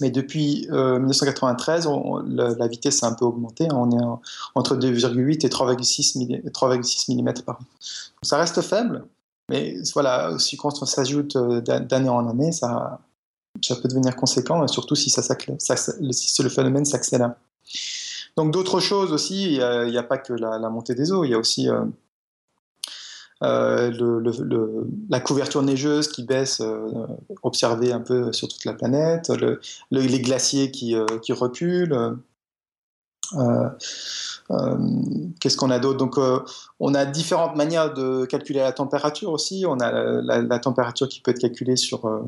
Mais 0.00 0.10
depuis 0.10 0.66
1993, 0.70 1.86
euh, 1.86 2.22
la, 2.26 2.66
vitesse 2.66 3.04
a 3.04 3.06
un 3.06 3.12
peu 3.12 3.24
augmenté. 3.24 3.68
On 3.72 3.90
est 3.92 4.20
entre 4.54 4.76
2,8 4.76 5.46
et 5.46 5.48
3,6 5.48 7.14
mm 7.14 7.32
par 7.44 7.60
an. 7.60 7.64
ça 8.22 8.36
reste 8.36 8.60
faible, 8.60 9.04
mais 9.48 9.76
voilà, 9.94 10.36
quand 10.58 10.82
on 10.82 10.86
s'ajoute 10.86 11.36
d'année 11.36 12.08
en 12.08 12.28
année, 12.28 12.50
ça, 12.50 12.98
ça 13.62 13.76
peut 13.76 13.88
devenir 13.88 14.16
conséquent, 14.16 14.66
surtout 14.66 14.96
si, 14.96 15.10
ça, 15.10 15.22
si 15.22 16.42
le 16.42 16.48
phénomène 16.48 16.84
s'accélère. 16.84 17.34
Donc 18.36 18.52
d'autres 18.52 18.80
choses 18.80 19.12
aussi, 19.12 19.54
il 19.54 19.90
n'y 19.90 19.98
a, 19.98 20.02
pas 20.02 20.18
que 20.18 20.32
la, 20.32 20.68
montée 20.68 20.94
des 20.94 21.12
eaux, 21.12 21.24
il 21.24 21.30
y 21.30 21.34
a 21.34 21.38
aussi 21.38 21.68
euh, 21.68 21.84
le, 23.46 24.86
la 25.08 25.20
couverture 25.20 25.62
neigeuse 25.62 26.08
qui 26.08 26.24
baisse, 26.24 26.60
euh, 26.60 27.06
observée 27.42 27.92
un 27.92 28.00
peu 28.00 28.32
sur 28.32 28.48
toute 28.48 28.64
la 28.64 28.72
planète, 28.72 29.30
les 29.90 30.20
glaciers 30.20 30.70
qui, 30.70 30.94
euh, 30.94 31.06
qui 31.22 31.32
reculent. 31.32 32.18
Qu'est-ce 35.40 35.56
qu'on 35.56 35.70
a 35.70 35.78
d'autre? 35.78 35.98
Donc, 35.98 36.18
on 36.78 36.94
a 36.94 37.04
différentes 37.06 37.56
manières 37.56 37.94
de 37.94 38.26
calculer 38.26 38.60
la 38.60 38.72
température 38.72 39.30
aussi. 39.30 39.64
On 39.66 39.80
a 39.80 39.90
la, 39.90 40.58
température 40.58 41.08
qui 41.08 41.20
peut 41.20 41.30
être 41.30 41.40
calculée 41.40 41.76
sur, 41.76 42.22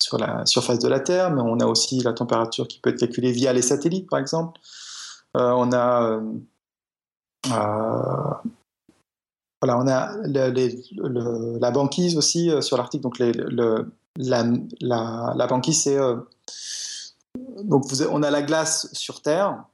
sur 0.00 0.18
la 0.18 0.46
surface 0.46 0.78
de 0.78 0.88
la 0.88 1.00
Terre, 1.00 1.30
mais 1.30 1.42
on 1.42 1.60
a 1.60 1.66
aussi 1.66 2.00
la 2.00 2.14
température 2.14 2.66
qui 2.66 2.80
peut 2.80 2.90
être 2.90 2.98
calculée 2.98 3.30
via 3.30 3.52
les 3.52 3.62
satellites, 3.62 4.08
par 4.08 4.18
exemple. 4.18 4.58
on 5.34 5.72
a 5.72 6.20
voilà, 9.60 9.78
on 9.78 9.88
a 9.88 10.12
la 11.58 11.70
banquise 11.70 12.16
aussi 12.16 12.50
euh, 12.50 12.60
sur 12.60 12.76
l'article. 12.76 13.02
Donc 13.02 13.18
le, 13.18 13.92
la, 14.16 14.44
la, 14.80 15.46
banquise, 15.48 15.82
c'est 15.82 15.98
euh, 15.98 16.16
donc 17.64 17.84
on 18.10 18.22
a 18.22 18.30
la 18.30 18.42
glace 18.42 18.88
sur 18.92 19.20
Terre 19.20 19.64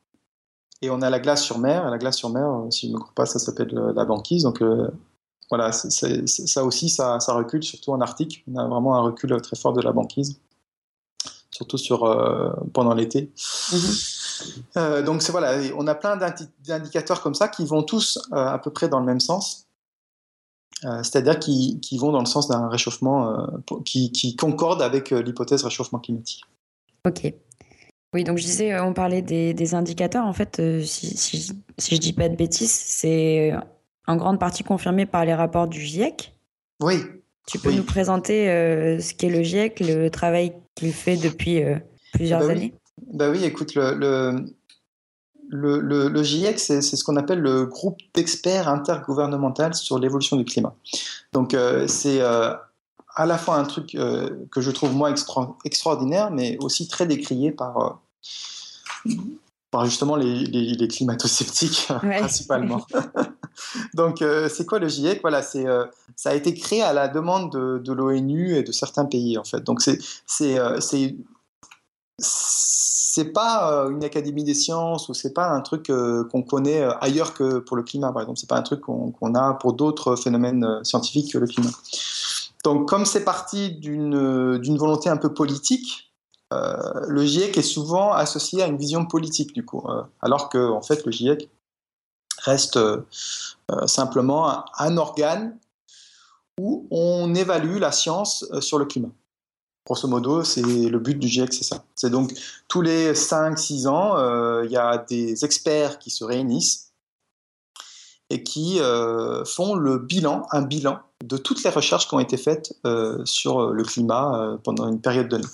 et 0.81 0.91
on 0.91 1.03
a 1.03 1.11
la 1.11 1.21
glace 1.21 1.43
sur 1.43 1.59
mer. 1.59 1.87
Et 1.87 1.91
la 1.91 1.99
glace 1.99 2.17
sur 2.17 2.31
mer, 2.31 2.49
euh, 2.49 2.71
si 2.71 2.87
je 2.87 2.93
ne 2.93 2.97
me 2.97 3.01
trompe 3.01 3.15
pas, 3.15 3.27
ça 3.27 3.39
s'appelle 3.39 3.75
la 3.95 4.05
banquise. 4.07 4.45
Donc 4.45 4.63
voilà, 5.51 5.71
ça 5.73 6.65
aussi, 6.65 6.89
ça, 6.89 7.21
ça, 7.21 7.35
recule, 7.35 7.63
surtout 7.63 7.93
en 7.93 8.01
Arctique. 8.01 8.43
On 8.51 8.57
a 8.57 8.67
vraiment 8.67 8.97
un 8.97 9.03
recul 9.03 9.39
très 9.43 9.57
fort 9.57 9.75
de 9.75 9.83
la 9.83 9.93
banquise, 9.93 10.41
surtout 11.51 11.77
sur, 11.77 12.01
pendant 12.73 12.95
l'été. 12.95 13.31
Mm-hmm. 13.37 15.03
donc 15.05 15.21
c'est 15.21 15.31
voilà, 15.31 15.59
on 15.77 15.87
a 15.87 15.95
plein 15.95 16.19
d'indicateurs 16.67 17.21
comme 17.21 17.35
ça 17.35 17.49
qui 17.49 17.67
vont 17.67 17.83
tous 17.83 18.19
à 18.33 18.59
peu 18.59 18.71
près 18.71 18.89
dans 18.89 18.99
le 18.99 19.07
même 19.07 19.21
sens. 19.21 19.65
Euh, 20.85 21.03
c'est-à-dire 21.03 21.39
qui, 21.39 21.99
vont 21.99 22.13
dans 22.13 22.21
le 22.21 22.27
sens 22.27 22.49
d'un 22.49 22.69
réchauffement 22.69 23.31
euh, 23.31 23.81
qui, 23.85 24.37
concorde 24.37 24.83
avec 24.83 25.13
euh, 25.13 25.23
l'hypothèse 25.23 25.63
réchauffement 25.63 25.99
climatique. 25.99 26.43
Ok. 27.07 27.33
Oui, 28.13 28.25
donc 28.25 28.39
je 28.39 28.45
disais, 28.45 28.79
on 28.81 28.93
parlait 28.93 29.23
des, 29.23 29.75
indicateurs. 29.75 30.27
En 30.27 30.33
fait, 30.33 30.61
si, 30.85 31.17
si, 31.17 31.53
si, 31.79 31.95
je 31.95 32.01
dis 32.01 32.13
pas 32.13 32.29
de 32.29 32.37
bêtises, 32.37 32.71
c'est 32.71 33.53
en 34.07 34.17
grande 34.17 34.39
partie 34.39 34.63
confirmé 34.63 35.05
par 35.05 35.25
les 35.25 35.35
rapports 35.35 35.67
du 35.67 35.81
GIEC. 35.81 36.33
Oui. 36.81 36.97
Tu 37.47 37.59
peux 37.59 37.73
nous 37.73 37.83
présenter 37.83 38.47
ce 39.01 39.15
qu'est 39.15 39.29
le 39.29 39.43
GIEC, 39.43 39.81
le 39.81 40.09
travail 40.11 40.53
qu'il 40.77 40.93
fait 40.93 41.17
depuis 41.17 41.61
plusieurs 42.13 42.41
bah 42.41 42.51
années? 42.51 42.73
Bah 43.13 43.31
oui, 43.31 43.45
écoute, 43.45 43.75
le, 43.75 43.95
le, 43.95 44.47
GIEC, 46.23 46.59
c'est 46.59 46.81
ce 46.83 47.05
qu'on 47.05 47.17
appelle 47.17 47.41
le 47.41 47.67
groupe 47.67 47.99
d'experts 48.15 48.69
intergouvernemental 48.69 49.75
sur 49.75 49.99
l'évolution 49.99 50.37
du 50.37 50.45
climat. 50.45 50.75
Donc 51.33 51.55
euh, 51.55 51.87
c'est 51.87 52.21
euh, 52.21 52.55
à 53.15 53.27
la 53.27 53.39
fois 53.39 53.57
un 53.57 53.65
truc 53.65 53.95
euh, 53.95 54.31
que 54.51 54.61
je 54.61 54.71
trouve 54.71 54.95
moi 54.95 55.13
extraordinaire, 55.65 56.31
mais 56.31 56.57
aussi 56.61 56.89
très 56.89 57.07
décrié 57.07 57.53
par, 57.53 58.01
par 59.71 59.85
justement 59.85 60.17
les, 60.17 60.45
les, 60.45 60.89
climato-sceptiques 60.89 61.89
principalement. 62.01 62.87
Donc 63.95 64.25
c'est 64.49 64.67
quoi 64.67 64.79
le 64.79 64.89
GIEC 64.89 65.21
Voilà, 65.23 65.43
ça 65.43 66.31
a 66.31 66.35
été 66.35 66.55
créé 66.55 66.83
à 66.83 66.93
la 66.93 67.09
demande 67.09 67.53
de, 67.53 67.79
de 67.79 67.93
l'ONU 67.93 68.57
et 68.57 68.63
de 68.63 68.73
certains 68.73 69.05
pays 69.05 69.39
en 69.39 69.45
fait. 69.45 69.63
Donc 69.63 69.83
c'est 69.83 71.17
c'est 72.19 73.33
pas 73.33 73.87
une 73.91 74.05
académie 74.05 74.45
des 74.45 74.55
sciences 74.55 75.09
ou 75.09 75.15
c'est 75.15 75.33
pas 75.33 75.49
un 75.49 75.61
truc 75.61 75.91
qu'on 76.31 76.43
connaît 76.43 76.83
ailleurs 77.01 77.35
que 77.35 77.59
pour 77.59 77.77
le 77.77 77.83
climat, 77.83 78.13
par 78.13 78.23
exemple. 78.23 78.39
C'est 78.39 78.49
pas 78.49 78.57
un 78.57 78.63
truc 78.63 78.81
qu'on 78.81 79.35
a 79.35 79.55
pour 79.55 79.73
d'autres 79.73 80.17
phénomènes 80.17 80.81
scientifiques 80.85 81.33
que 81.33 81.39
le 81.39 81.47
climat. 81.47 81.71
Donc, 82.65 82.89
comme 82.89 83.05
c'est 83.05 83.25
parti 83.25 83.71
d'une 83.73 84.77
volonté 84.77 85.09
un 85.09 85.17
peu 85.17 85.33
politique, 85.33 86.13
le 86.51 87.25
GIEC 87.25 87.59
est 87.59 87.63
souvent 87.63 88.13
associé 88.13 88.63
à 88.63 88.67
une 88.67 88.77
vision 88.77 89.07
politique 89.07 89.53
du 89.53 89.65
coup, 89.65 89.85
alors 90.21 90.49
que 90.49 90.71
en 90.71 90.83
fait 90.83 91.05
le 91.05 91.13
GIEC 91.13 91.49
reste 92.45 92.79
simplement 93.87 94.65
un 94.79 94.97
organe 94.97 95.59
où 96.59 96.87
on 96.91 97.35
évalue 97.35 97.79
la 97.79 97.93
science 97.93 98.47
euh, 98.53 98.61
sur 98.61 98.79
le 98.79 98.85
climat. 98.85 99.11
Grosso 99.87 100.09
modo, 100.09 100.43
c'est 100.45 100.63
le 100.63 100.99
but 100.99 101.19
du 101.19 101.29
GIEC, 101.29 101.53
c'est 101.53 101.65
ça. 101.65 101.85
C'est 101.95 102.11
donc 102.11 102.33
tous 102.69 102.81
les 102.81 103.13
5-6 103.13 103.87
ans, 103.87 104.17
euh, 104.17 104.63
il 104.65 104.71
y 104.71 104.79
a 104.79 104.97
des 104.97 105.45
experts 105.45 105.99
qui 105.99 106.11
se 106.11 106.25
réunissent 106.25 106.93
et 108.31 108.43
qui 108.43 108.81
euh, 108.81 109.45
font 109.45 109.75
le 109.75 109.99
bilan, 109.99 110.47
un 110.53 110.63
bilan 110.63 111.01
de 111.23 111.37
toutes 111.37 111.63
les 111.63 111.71
recherches 111.71 112.09
qui 112.09 112.15
ont 112.15 112.21
été 112.21 112.39
faites 112.39 112.75
sur 113.25 113.71
le 113.71 113.83
climat 113.85 114.59
pendant 114.65 114.89
une 114.89 115.01
période 115.01 115.29
donnée. 115.29 115.45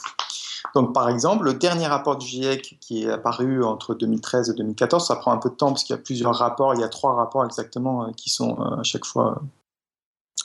Donc, 0.74 0.94
par 0.94 1.08
exemple, 1.08 1.44
le 1.44 1.54
dernier 1.54 1.86
rapport 1.86 2.16
du 2.16 2.26
GIEC 2.26 2.78
qui 2.80 3.02
est 3.02 3.10
apparu 3.10 3.64
entre 3.64 3.94
2013 3.94 4.50
et 4.50 4.54
2014, 4.54 5.06
ça 5.06 5.16
prend 5.16 5.32
un 5.32 5.38
peu 5.38 5.50
de 5.50 5.54
temps 5.54 5.68
parce 5.68 5.84
qu'il 5.84 5.94
y 5.94 5.98
a 5.98 6.02
plusieurs 6.02 6.34
rapports, 6.34 6.74
il 6.74 6.80
y 6.80 6.84
a 6.84 6.88
trois 6.88 7.14
rapports 7.14 7.44
exactement 7.44 8.12
qui 8.12 8.30
sont 8.30 8.54
à 8.60 8.82
chaque 8.82 9.04
fois 9.04 9.42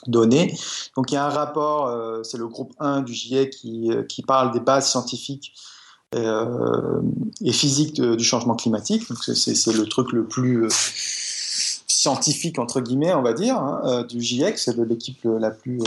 données. 0.06 0.54
Donc 0.96 1.10
il 1.10 1.14
y 1.14 1.18
a 1.18 1.26
un 1.26 1.30
rapport, 1.30 1.86
euh, 1.88 2.22
c'est 2.22 2.38
le 2.38 2.48
groupe 2.48 2.72
1 2.78 3.02
du 3.02 3.12
GIEC 3.12 3.50
qui, 3.50 3.90
euh, 3.90 4.02
qui 4.02 4.22
parle 4.22 4.52
des 4.52 4.60
bases 4.60 4.90
scientifiques 4.90 5.54
euh, 6.14 7.00
et 7.42 7.52
physiques 7.52 8.00
du 8.00 8.24
changement 8.24 8.54
climatique. 8.54 9.04
c'est 9.22 9.72
le 9.72 9.86
truc 9.86 10.12
le 10.12 10.26
plus 10.26 10.68
scientifique 11.88 12.58
entre 12.58 12.80
guillemets, 12.80 13.14
on 13.14 13.22
va 13.22 13.32
dire, 13.32 13.56
hein, 13.56 14.04
du 14.08 14.20
GIEC. 14.20 14.58
C'est 14.58 14.76
l'équipe 14.76 15.20
la 15.24 15.50
plus 15.50 15.80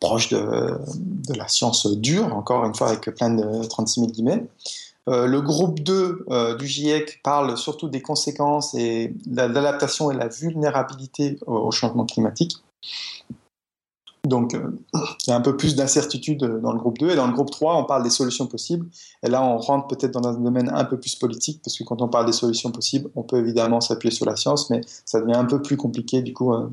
proche 0.00 0.28
de, 0.28 0.38
de, 0.38 1.34
la 1.34 1.48
science 1.48 1.86
dure, 1.86 2.34
encore 2.34 2.64
une 2.64 2.74
fois 2.74 2.88
avec 2.88 3.14
plein 3.14 3.30
de 3.30 3.66
36 3.66 4.00
000 4.00 4.12
guillemets. 4.12 4.46
le 5.06 5.40
groupe 5.40 5.80
2 5.80 6.56
du 6.58 6.66
GIEC 6.66 7.20
parle 7.22 7.58
surtout 7.58 7.88
des 7.88 8.00
conséquences 8.00 8.74
et 8.74 9.12
de 9.26 9.36
l'adaptation 9.36 10.10
et 10.10 10.14
la 10.14 10.28
vulnérabilité 10.28 11.38
au 11.46 11.70
changement 11.70 12.06
climatique. 12.06 12.56
Donc, 14.24 14.54
euh, 14.54 14.70
il 14.94 15.30
y 15.30 15.32
a 15.32 15.36
un 15.36 15.40
peu 15.40 15.56
plus 15.56 15.74
d'incertitude 15.74 16.44
dans 16.44 16.72
le 16.72 16.78
groupe 16.78 16.98
2. 16.98 17.10
Et 17.10 17.16
dans 17.16 17.26
le 17.26 17.32
groupe 17.32 17.50
3, 17.50 17.76
on 17.76 17.84
parle 17.84 18.02
des 18.02 18.10
solutions 18.10 18.46
possibles. 18.46 18.86
Et 19.22 19.28
là, 19.28 19.42
on 19.42 19.58
rentre 19.58 19.88
peut-être 19.88 20.12
dans 20.12 20.28
un 20.28 20.34
domaine 20.34 20.70
un 20.72 20.84
peu 20.84 20.98
plus 20.98 21.14
politique, 21.14 21.62
parce 21.62 21.76
que 21.76 21.84
quand 21.84 22.02
on 22.02 22.08
parle 22.08 22.26
des 22.26 22.32
solutions 22.32 22.70
possibles, 22.70 23.10
on 23.16 23.22
peut 23.22 23.38
évidemment 23.38 23.80
s'appuyer 23.80 24.14
sur 24.14 24.26
la 24.26 24.36
science, 24.36 24.70
mais 24.70 24.82
ça 25.04 25.20
devient 25.20 25.36
un 25.36 25.46
peu 25.46 25.62
plus 25.62 25.76
compliqué, 25.76 26.22
du 26.22 26.34
coup, 26.34 26.52
euh, 26.52 26.68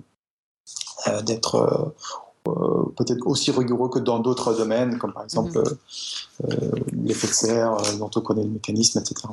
euh, 1.07 1.21
d'être 1.21 1.93
peut-être 2.95 3.25
aussi 3.25 3.49
rigoureux 3.49 3.89
que 3.89 3.97
dans 3.97 4.19
d'autres 4.19 4.53
domaines, 4.53 4.99
comme 4.99 5.13
par 5.13 5.23
exemple 5.23 5.63
mm-hmm. 6.43 7.03
l'effet 7.03 7.25
de 7.27 7.33
serre, 7.33 7.77
dont 7.97 8.11
on 8.15 8.21
connaît 8.21 8.43
le 8.43 8.49
mécanisme, 8.49 8.99
etc. 8.99 9.27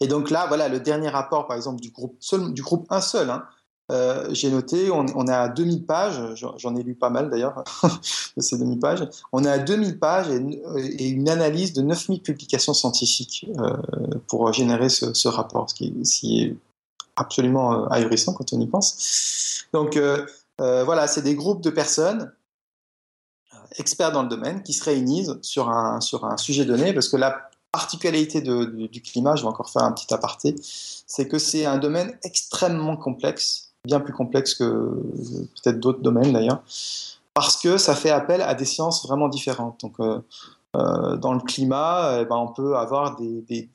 Et 0.00 0.06
donc 0.06 0.30
là, 0.30 0.46
voilà, 0.46 0.68
le 0.68 0.80
dernier 0.80 1.08
rapport, 1.08 1.46
par 1.46 1.56
exemple, 1.56 1.80
du 1.80 1.90
groupe, 1.90 2.16
seul, 2.20 2.52
du 2.52 2.62
groupe 2.62 2.86
un 2.90 3.00
seul, 3.00 3.30
hein, 3.30 3.44
euh, 3.90 4.28
j'ai 4.30 4.50
noté, 4.50 4.90
on, 4.90 5.26
est 5.26 5.32
à 5.32 5.48
2000 5.48 5.84
pages, 5.84 6.20
j'en 6.34 6.76
ai 6.76 6.82
lu 6.82 6.94
pas 6.94 7.10
mal 7.10 7.28
d'ailleurs 7.28 7.64
de 8.36 8.42
ces 8.42 8.56
2000 8.56 8.78
pages, 8.78 9.08
on 9.32 9.44
est 9.44 9.50
à 9.50 9.58
2000 9.58 9.98
pages 9.98 10.28
et, 10.30 11.08
une 11.08 11.28
analyse 11.28 11.72
de 11.72 11.82
9000 11.82 12.22
publications 12.22 12.72
scientifiques 12.72 13.46
euh, 13.58 13.76
pour 14.28 14.52
générer 14.52 14.88
ce, 14.88 15.28
rapport, 15.28 15.68
ce 15.68 15.74
qui, 15.74 16.40
est 16.40 16.56
absolument 17.16 17.72
euh, 17.72 17.86
ahurissant 17.90 18.32
quand 18.32 18.52
on 18.52 18.60
y 18.60 18.66
pense. 18.66 19.66
Donc 19.72 19.98
voilà, 20.58 21.06
c'est 21.06 21.22
des 21.22 21.34
groupes 21.34 21.62
de 21.62 21.70
personnes 21.70 22.32
experts 23.78 24.12
dans 24.12 24.22
le 24.22 24.28
domaine 24.28 24.62
qui 24.62 24.72
se 24.72 24.84
réunissent 24.84 25.32
sur 25.42 25.70
un, 25.70 26.00
sur 26.00 26.24
un 26.24 26.36
sujet 26.36 26.64
donné, 26.64 26.92
parce 26.92 27.08
que 27.08 27.16
la 27.16 27.50
particularité 27.72 28.40
du 28.40 29.02
climat, 29.02 29.36
je 29.36 29.42
vais 29.42 29.48
encore 29.48 29.70
faire 29.70 29.82
un 29.82 29.92
petit 29.92 30.12
aparté, 30.12 30.54
c'est 30.62 31.28
que 31.28 31.38
c'est 31.38 31.66
un 31.66 31.78
domaine 31.78 32.16
extrêmement 32.22 32.96
complexe 32.96 33.69
bien 33.84 34.00
plus 34.00 34.12
complexe 34.12 34.54
que 34.54 34.64
peut-être 35.62 35.80
d'autres 35.80 36.02
domaines 36.02 36.32
d'ailleurs, 36.32 36.62
parce 37.34 37.56
que 37.56 37.78
ça 37.78 37.94
fait 37.94 38.10
appel 38.10 38.42
à 38.42 38.54
des 38.54 38.64
sciences 38.64 39.06
vraiment 39.06 39.28
différentes. 39.28 39.80
Donc, 39.80 39.94
euh, 40.00 40.20
euh, 40.76 41.16
dans 41.16 41.32
le 41.32 41.40
climat, 41.40 42.18
eh 42.20 42.24
ben, 42.24 42.36
on 42.36 42.48
peut 42.48 42.76
avoir 42.76 43.16
des, 43.16 43.68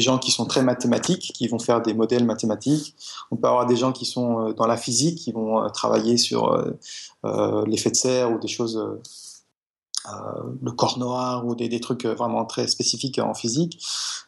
gens 0.00 0.18
qui 0.18 0.30
sont 0.30 0.46
très 0.46 0.62
mathématiques, 0.62 1.32
qui 1.34 1.46
vont 1.48 1.58
faire 1.58 1.80
des 1.80 1.94
modèles 1.94 2.24
mathématiques. 2.24 2.96
On 3.30 3.36
peut 3.36 3.46
avoir 3.46 3.66
des 3.66 3.76
gens 3.76 3.92
qui 3.92 4.04
sont 4.04 4.48
euh, 4.48 4.52
dans 4.52 4.66
la 4.66 4.76
physique, 4.76 5.18
qui 5.18 5.32
vont 5.32 5.68
travailler 5.70 6.16
sur 6.16 6.60
l'effet 7.66 7.90
de 7.90 7.96
serre 7.96 8.32
ou 8.32 8.38
des 8.38 8.48
choses 8.48 8.82
le 10.62 10.72
corps 10.72 10.98
noir 10.98 11.46
ou 11.46 11.54
des, 11.54 11.80
trucs 11.80 12.04
euh, 12.04 12.14
vraiment 12.14 12.44
très 12.44 12.66
spécifiques 12.66 13.18
en 13.18 13.34
physique. 13.34 13.78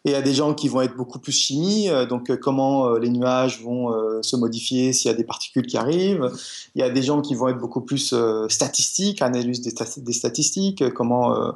Et 0.04 0.10
il 0.10 0.12
y 0.12 0.16
a 0.16 0.22
des 0.22 0.34
gens 0.34 0.54
qui 0.54 0.68
vont 0.68 0.82
être 0.82 0.96
beaucoup 0.96 1.18
plus 1.18 1.32
chimie, 1.32 1.88
euh, 1.88 2.06
donc 2.06 2.34
comment 2.38 2.92
les 2.92 3.08
nuages 3.08 3.62
vont 3.62 3.92
se 4.22 4.36
modifier 4.36 4.92
s'il 4.92 5.10
y 5.10 5.14
a 5.14 5.16
des 5.16 5.24
particules 5.24 5.66
qui 5.66 5.76
arrivent. 5.76 6.30
Il 6.74 6.80
y 6.80 6.84
a 6.84 6.90
des 6.90 7.02
gens 7.02 7.20
qui 7.20 7.34
vont 7.34 7.48
être 7.48 7.58
beaucoup 7.58 7.80
plus 7.80 8.14
statistiques, 8.48 9.22
analyse 9.22 9.60
des, 9.60 10.12
statistiques, 10.12 10.92
comment, 10.94 11.54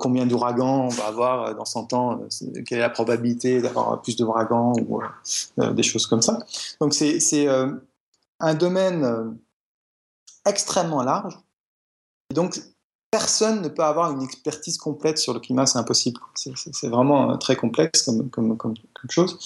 combien 0.00 0.26
d'ouragans 0.26 0.84
on 0.84 0.88
va 0.88 1.06
avoir 1.06 1.54
dans 1.54 1.64
100 1.64 1.92
ans, 1.92 2.20
quelle 2.66 2.78
est 2.78 2.82
la 2.82 2.90
probabilité 2.90 3.60
d'avoir 3.60 4.00
plus 4.02 4.16
d'ouragans 4.16 4.72
ou 4.88 5.00
des 5.58 5.82
choses 5.82 6.06
comme 6.06 6.22
ça. 6.22 6.38
Donc 6.80 6.94
c'est 6.94 7.48
un 8.40 8.54
domaine 8.54 9.36
extrêmement 10.46 11.02
large. 11.02 11.38
Donc 12.32 12.60
personne 13.14 13.62
ne 13.62 13.68
peut 13.68 13.84
avoir 13.84 14.10
une 14.10 14.22
expertise 14.22 14.76
complète 14.76 15.18
sur 15.18 15.32
le 15.34 15.38
climat, 15.38 15.66
c'est 15.66 15.78
impossible. 15.78 16.20
C'est 16.34 16.88
vraiment 16.88 17.30
euh, 17.30 17.36
très 17.36 17.54
complexe 17.54 18.02
comme, 18.02 18.28
comme, 18.56 18.74
chose. 19.08 19.38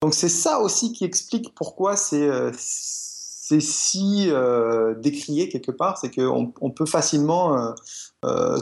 Donc 0.00 0.14
c'est 0.14 0.28
ça 0.28 0.60
aussi 0.60 0.92
qui 0.92 1.02
explique 1.04 1.52
pourquoi 1.56 1.96
c'est 1.96 2.22
euh, 2.22 2.52
si 2.56 4.28
euh, 4.30 4.94
décrié 4.94 5.48
quelque 5.48 5.72
part, 5.72 5.98
c'est 5.98 6.14
qu'on 6.14 6.52
on 6.60 6.70
peut 6.70 6.86
facilement 6.86 7.74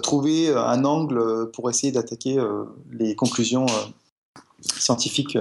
trouver 0.03 0.55
un 0.55 0.87
angle 0.87 1.51
pour 1.53 1.69
essayer 1.69 1.93
d'attaquer 1.93 2.43
les 2.91 3.15
conclusions 3.15 3.67
scientifiques 4.79 5.39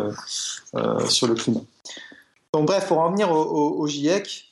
sur 1.07 1.27
le 1.27 1.35
climat. 1.35 1.61
Donc 2.53 2.67
bref, 2.67 2.89
pour 2.89 2.97
en 2.99 3.05
revenir 3.05 3.31
au 3.31 3.87
GIEC, 3.87 4.48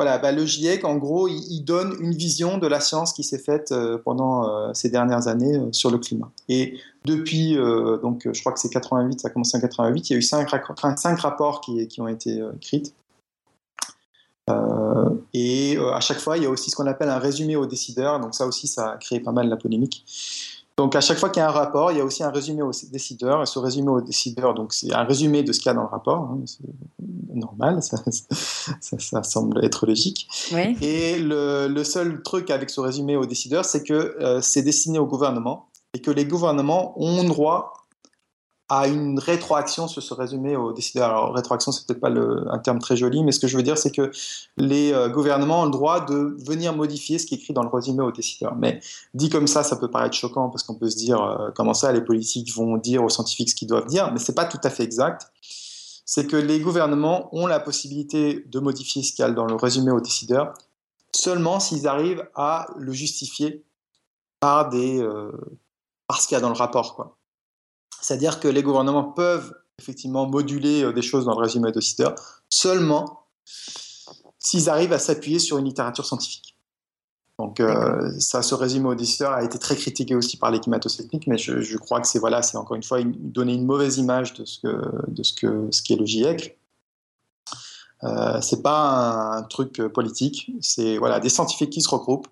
voilà, 0.00 0.18
bah, 0.18 0.30
le 0.30 0.46
GIEC, 0.46 0.84
en 0.84 0.94
gros, 0.94 1.26
il, 1.26 1.62
donne 1.62 1.96
une 1.98 2.12
vision 2.12 2.58
de 2.58 2.68
la 2.68 2.78
science 2.78 3.12
qui 3.12 3.24
s'est 3.24 3.38
faite 3.38 3.72
euh, 3.72 3.98
pendant 3.98 4.48
euh, 4.48 4.72
ces 4.72 4.90
dernières 4.90 5.26
années 5.26 5.56
euh, 5.56 5.72
sur 5.72 5.90
le 5.90 5.98
climat. 5.98 6.30
Et 6.48 6.78
depuis, 7.04 7.56
donc, 8.02 8.28
je 8.32 8.40
crois 8.40 8.52
que 8.52 8.60
c'est 8.60 8.68
88, 8.68 9.20
ça 9.20 9.28
a 9.28 9.30
commencé 9.32 9.56
en 9.56 9.60
88, 9.60 10.10
il 10.10 10.12
y 10.12 10.16
a 10.16 10.18
eu 10.18 10.22
cinq, 10.22 10.50
rapports 11.20 11.60
qui, 11.60 12.00
ont 12.00 12.06
été 12.06 12.40
écrits. 12.56 12.92
et 15.32 15.78
à 15.78 16.00
chaque 16.00 16.18
fois, 16.18 16.36
il 16.36 16.42
y 16.42 16.46
a 16.46 16.50
aussi 16.50 16.70
ce 16.70 16.76
qu'on 16.76 16.86
appelle 16.86 17.08
un 17.08 17.18
résumé 17.18 17.56
aux 17.56 17.66
décideurs. 17.66 18.20
Donc 18.20 18.34
ça 18.34 18.46
aussi, 18.46 18.68
ça 18.68 18.90
a 18.90 18.96
créé 18.98 19.20
pas 19.20 19.32
mal 19.32 19.48
la 19.48 19.56
polémique. 19.56 20.04
Donc 20.78 20.94
à 20.94 21.00
chaque 21.00 21.18
fois 21.18 21.28
qu'il 21.28 21.40
y 21.40 21.42
a 21.42 21.48
un 21.48 21.52
rapport, 21.52 21.90
il 21.90 21.98
y 21.98 22.00
a 22.00 22.04
aussi 22.04 22.22
un 22.22 22.30
résumé 22.30 22.62
aux 22.62 22.70
décideurs. 22.92 23.42
Et 23.42 23.46
ce 23.46 23.58
résumé 23.58 23.88
aux 23.88 24.00
décideurs, 24.00 24.54
donc 24.54 24.72
c'est 24.72 24.94
un 24.94 25.02
résumé 25.02 25.42
de 25.42 25.52
ce 25.52 25.58
qu'il 25.58 25.66
y 25.66 25.70
a 25.70 25.74
dans 25.74 25.82
le 25.82 25.88
rapport. 25.88 26.20
Hein, 26.20 26.38
c'est 26.46 26.60
normal, 27.34 27.82
ça, 27.82 27.96
ça, 28.80 29.22
semble 29.24 29.64
être 29.64 29.88
logique. 29.88 30.28
Et 30.80 31.18
le, 31.18 31.82
seul 31.82 32.22
truc 32.22 32.50
avec 32.50 32.70
ce 32.70 32.80
résumé 32.80 33.16
aux 33.16 33.26
décideurs, 33.26 33.64
c'est 33.64 33.82
que 33.82 34.16
euh, 34.20 34.40
c'est 34.40 34.62
destiné 34.62 35.00
au 35.00 35.06
gouvernement 35.06 35.68
et 35.94 36.00
que 36.00 36.12
les 36.12 36.24
gouvernements 36.24 36.94
ont 36.96 37.24
droit 37.24 37.72
à 38.68 38.86
une 38.86 39.18
rétroaction 39.18 39.88
sur 39.88 40.02
ce 40.02 40.12
résumé 40.12 40.56
aux 40.56 40.72
décideurs. 40.72 41.08
Alors, 41.10 41.34
rétroaction, 41.34 41.72
c'est 41.72 41.86
peut-être 41.86 42.00
pas 42.00 42.10
un 42.10 42.58
terme 42.58 42.78
très 42.78 42.96
joli, 42.96 43.24
mais 43.24 43.32
ce 43.32 43.40
que 43.40 43.46
je 43.46 43.56
veux 43.56 43.62
dire, 43.62 43.78
c'est 43.78 43.90
que 43.90 44.10
les 44.58 44.92
euh, 44.92 45.08
gouvernements 45.08 45.62
ont 45.62 45.64
le 45.64 45.70
droit 45.70 46.04
de 46.04 46.36
venir 46.46 46.76
modifier 46.76 47.18
ce 47.18 47.26
qui 47.26 47.34
est 47.34 47.38
écrit 47.38 47.54
dans 47.54 47.62
le 47.62 47.70
résumé 47.70 48.02
aux 48.02 48.12
décideurs. 48.12 48.56
Mais 48.56 48.80
dit 49.14 49.30
comme 49.30 49.46
ça, 49.46 49.62
ça 49.62 49.76
peut 49.76 49.90
paraître 49.90 50.16
choquant 50.16 50.50
parce 50.50 50.62
qu'on 50.64 50.74
peut 50.74 50.90
se 50.90 50.96
dire 50.96 51.22
euh, 51.22 51.50
comment 51.54 51.74
ça, 51.74 51.92
les 51.92 52.02
politiques 52.02 52.54
vont 52.54 52.76
dire 52.76 53.02
aux 53.02 53.08
scientifiques 53.08 53.50
ce 53.50 53.54
qu'ils 53.54 53.68
doivent 53.68 53.86
dire, 53.86 54.12
mais 54.12 54.18
c'est 54.18 54.34
pas 54.34 54.44
tout 54.44 54.60
à 54.62 54.70
fait 54.70 54.82
exact. 54.82 55.30
C'est 56.04 56.26
que 56.26 56.36
les 56.36 56.60
gouvernements 56.60 57.28
ont 57.34 57.46
la 57.46 57.60
possibilité 57.60 58.44
de 58.46 58.60
modifier 58.60 59.02
ce 59.02 59.12
qu'il 59.12 59.22
y 59.22 59.28
a 59.28 59.30
dans 59.30 59.46
le 59.46 59.54
résumé 59.54 59.90
aux 59.90 60.00
décideurs 60.00 60.54
seulement 61.14 61.60
s'ils 61.60 61.88
arrivent 61.88 62.28
à 62.34 62.66
le 62.76 62.92
justifier 62.92 63.64
par 64.40 64.68
des 64.68 65.00
euh, 65.00 65.32
par 66.06 66.20
ce 66.20 66.28
qu'il 66.28 66.36
y 66.36 66.38
a 66.38 66.40
dans 66.40 66.48
le 66.48 66.56
rapport, 66.56 66.94
quoi. 66.94 67.17
C'est-à-dire 68.00 68.40
que 68.40 68.48
les 68.48 68.62
gouvernements 68.62 69.04
peuvent 69.04 69.54
effectivement 69.78 70.26
moduler 70.26 70.82
euh, 70.82 70.92
des 70.92 71.02
choses 71.02 71.24
dans 71.24 71.34
le 71.34 71.40
résumé 71.40 71.72
de 71.72 71.80
CIDER 71.80 72.10
seulement 72.50 73.24
s'ils 74.38 74.70
arrivent 74.70 74.92
à 74.92 74.98
s'appuyer 74.98 75.38
sur 75.38 75.58
une 75.58 75.64
littérature 75.64 76.06
scientifique. 76.06 76.56
Donc 77.38 77.62
ça 78.18 78.42
se 78.42 78.54
résume 78.54 78.86
au 78.86 78.96
décideur, 78.96 79.32
a 79.32 79.44
été 79.44 79.60
très 79.60 79.76
critiqué 79.76 80.16
aussi 80.16 80.38
par 80.38 80.50
les 80.50 80.58
climato-sceptiques, 80.58 81.28
mais 81.28 81.38
je, 81.38 81.76
crois 81.76 82.00
que 82.00 82.08
c'est 82.08 82.18
voilà, 82.18 82.42
c'est 82.42 82.56
encore 82.56 82.74
une 82.74 82.82
fois 82.82 82.98
donner 83.04 83.54
une 83.54 83.64
mauvaise 83.64 83.98
image 83.98 84.34
de 84.34 84.44
ce 84.44 84.58
que 84.58 85.08
de 85.08 85.22
ce 85.22 85.32
que 85.34 85.68
ce 85.70 85.82
qu'est 85.82 85.94
le 85.94 86.04
GIEC. 86.04 86.58
Euh, 88.02 88.40
c'est 88.40 88.60
pas 88.60 89.36
un, 89.36 89.42
truc 89.44 89.80
politique, 89.88 90.50
c'est 90.60 90.98
voilà 90.98 91.20
des 91.20 91.28
scientifiques 91.28 91.70
qui 91.70 91.80
se 91.80 91.88
regroupent, 91.88 92.26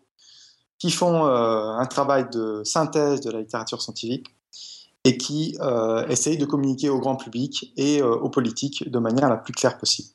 qui 0.78 0.90
font 0.90 1.24
un 1.24 1.86
travail 1.86 2.26
de 2.32 2.62
synthèse 2.64 3.20
de 3.20 3.30
la 3.30 3.40
littérature 3.40 3.80
scientifique 3.80 4.36
et 5.06 5.16
qui 5.16 5.56
euh, 5.60 6.04
essayent 6.08 6.36
de 6.36 6.44
communiquer 6.44 6.88
au 6.88 6.98
grand 6.98 7.14
public 7.14 7.72
et 7.76 8.02
aux 8.02 8.28
politiques 8.28 8.90
de 8.90 8.98
manière 8.98 9.28
la 9.28 9.36
plus 9.36 9.52
claire 9.52 9.78
possible. 9.78 10.08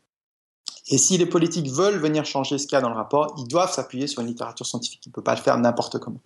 Et 0.89 0.97
si 0.97 1.17
les 1.17 1.25
politiques 1.25 1.69
veulent 1.69 1.99
venir 1.99 2.25
changer 2.25 2.57
ce 2.57 2.67
qu'il 2.67 2.75
y 2.75 2.77
a 2.77 2.81
dans 2.81 2.89
le 2.89 2.95
rapport, 2.95 3.33
ils 3.37 3.47
doivent 3.47 3.71
s'appuyer 3.71 4.07
sur 4.07 4.21
une 4.21 4.27
littérature 4.27 4.65
scientifique. 4.65 5.01
Ils 5.05 5.09
ne 5.09 5.13
peuvent 5.13 5.23
pas 5.23 5.35
le 5.35 5.41
faire 5.41 5.57
n'importe 5.57 5.97
comment. 5.99 6.19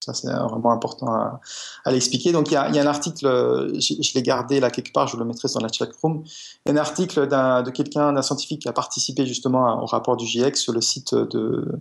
Ça, 0.00 0.12
c'est 0.12 0.30
vraiment 0.30 0.72
important 0.72 1.06
à, 1.06 1.40
l'expliquer. 1.90 2.32
Donc, 2.32 2.50
il 2.50 2.54
y, 2.54 2.56
a, 2.56 2.66
un 2.66 2.86
article, 2.86 3.26
je, 3.78 4.14
l'ai 4.14 4.22
gardé 4.22 4.60
là 4.60 4.70
quelque 4.70 4.92
part, 4.92 5.06
je 5.06 5.16
le 5.16 5.24
mettrai 5.24 5.48
dans 5.54 5.60
la 5.60 5.68
chat 5.68 5.88
room. 6.02 6.24
Il 6.24 6.68
y 6.68 6.70
a 6.70 6.74
un 6.74 6.76
article 6.76 7.26
de 7.26 7.70
quelqu'un, 7.70 8.12
d'un 8.12 8.22
scientifique 8.22 8.62
qui 8.62 8.68
a 8.68 8.72
participé 8.72 9.24
justement 9.24 9.82
au 9.82 9.86
rapport 9.86 10.16
du 10.16 10.26
GIEC 10.26 10.56
sur 10.56 10.72
le 10.72 10.82
site 10.82 11.14
de, 11.14 11.80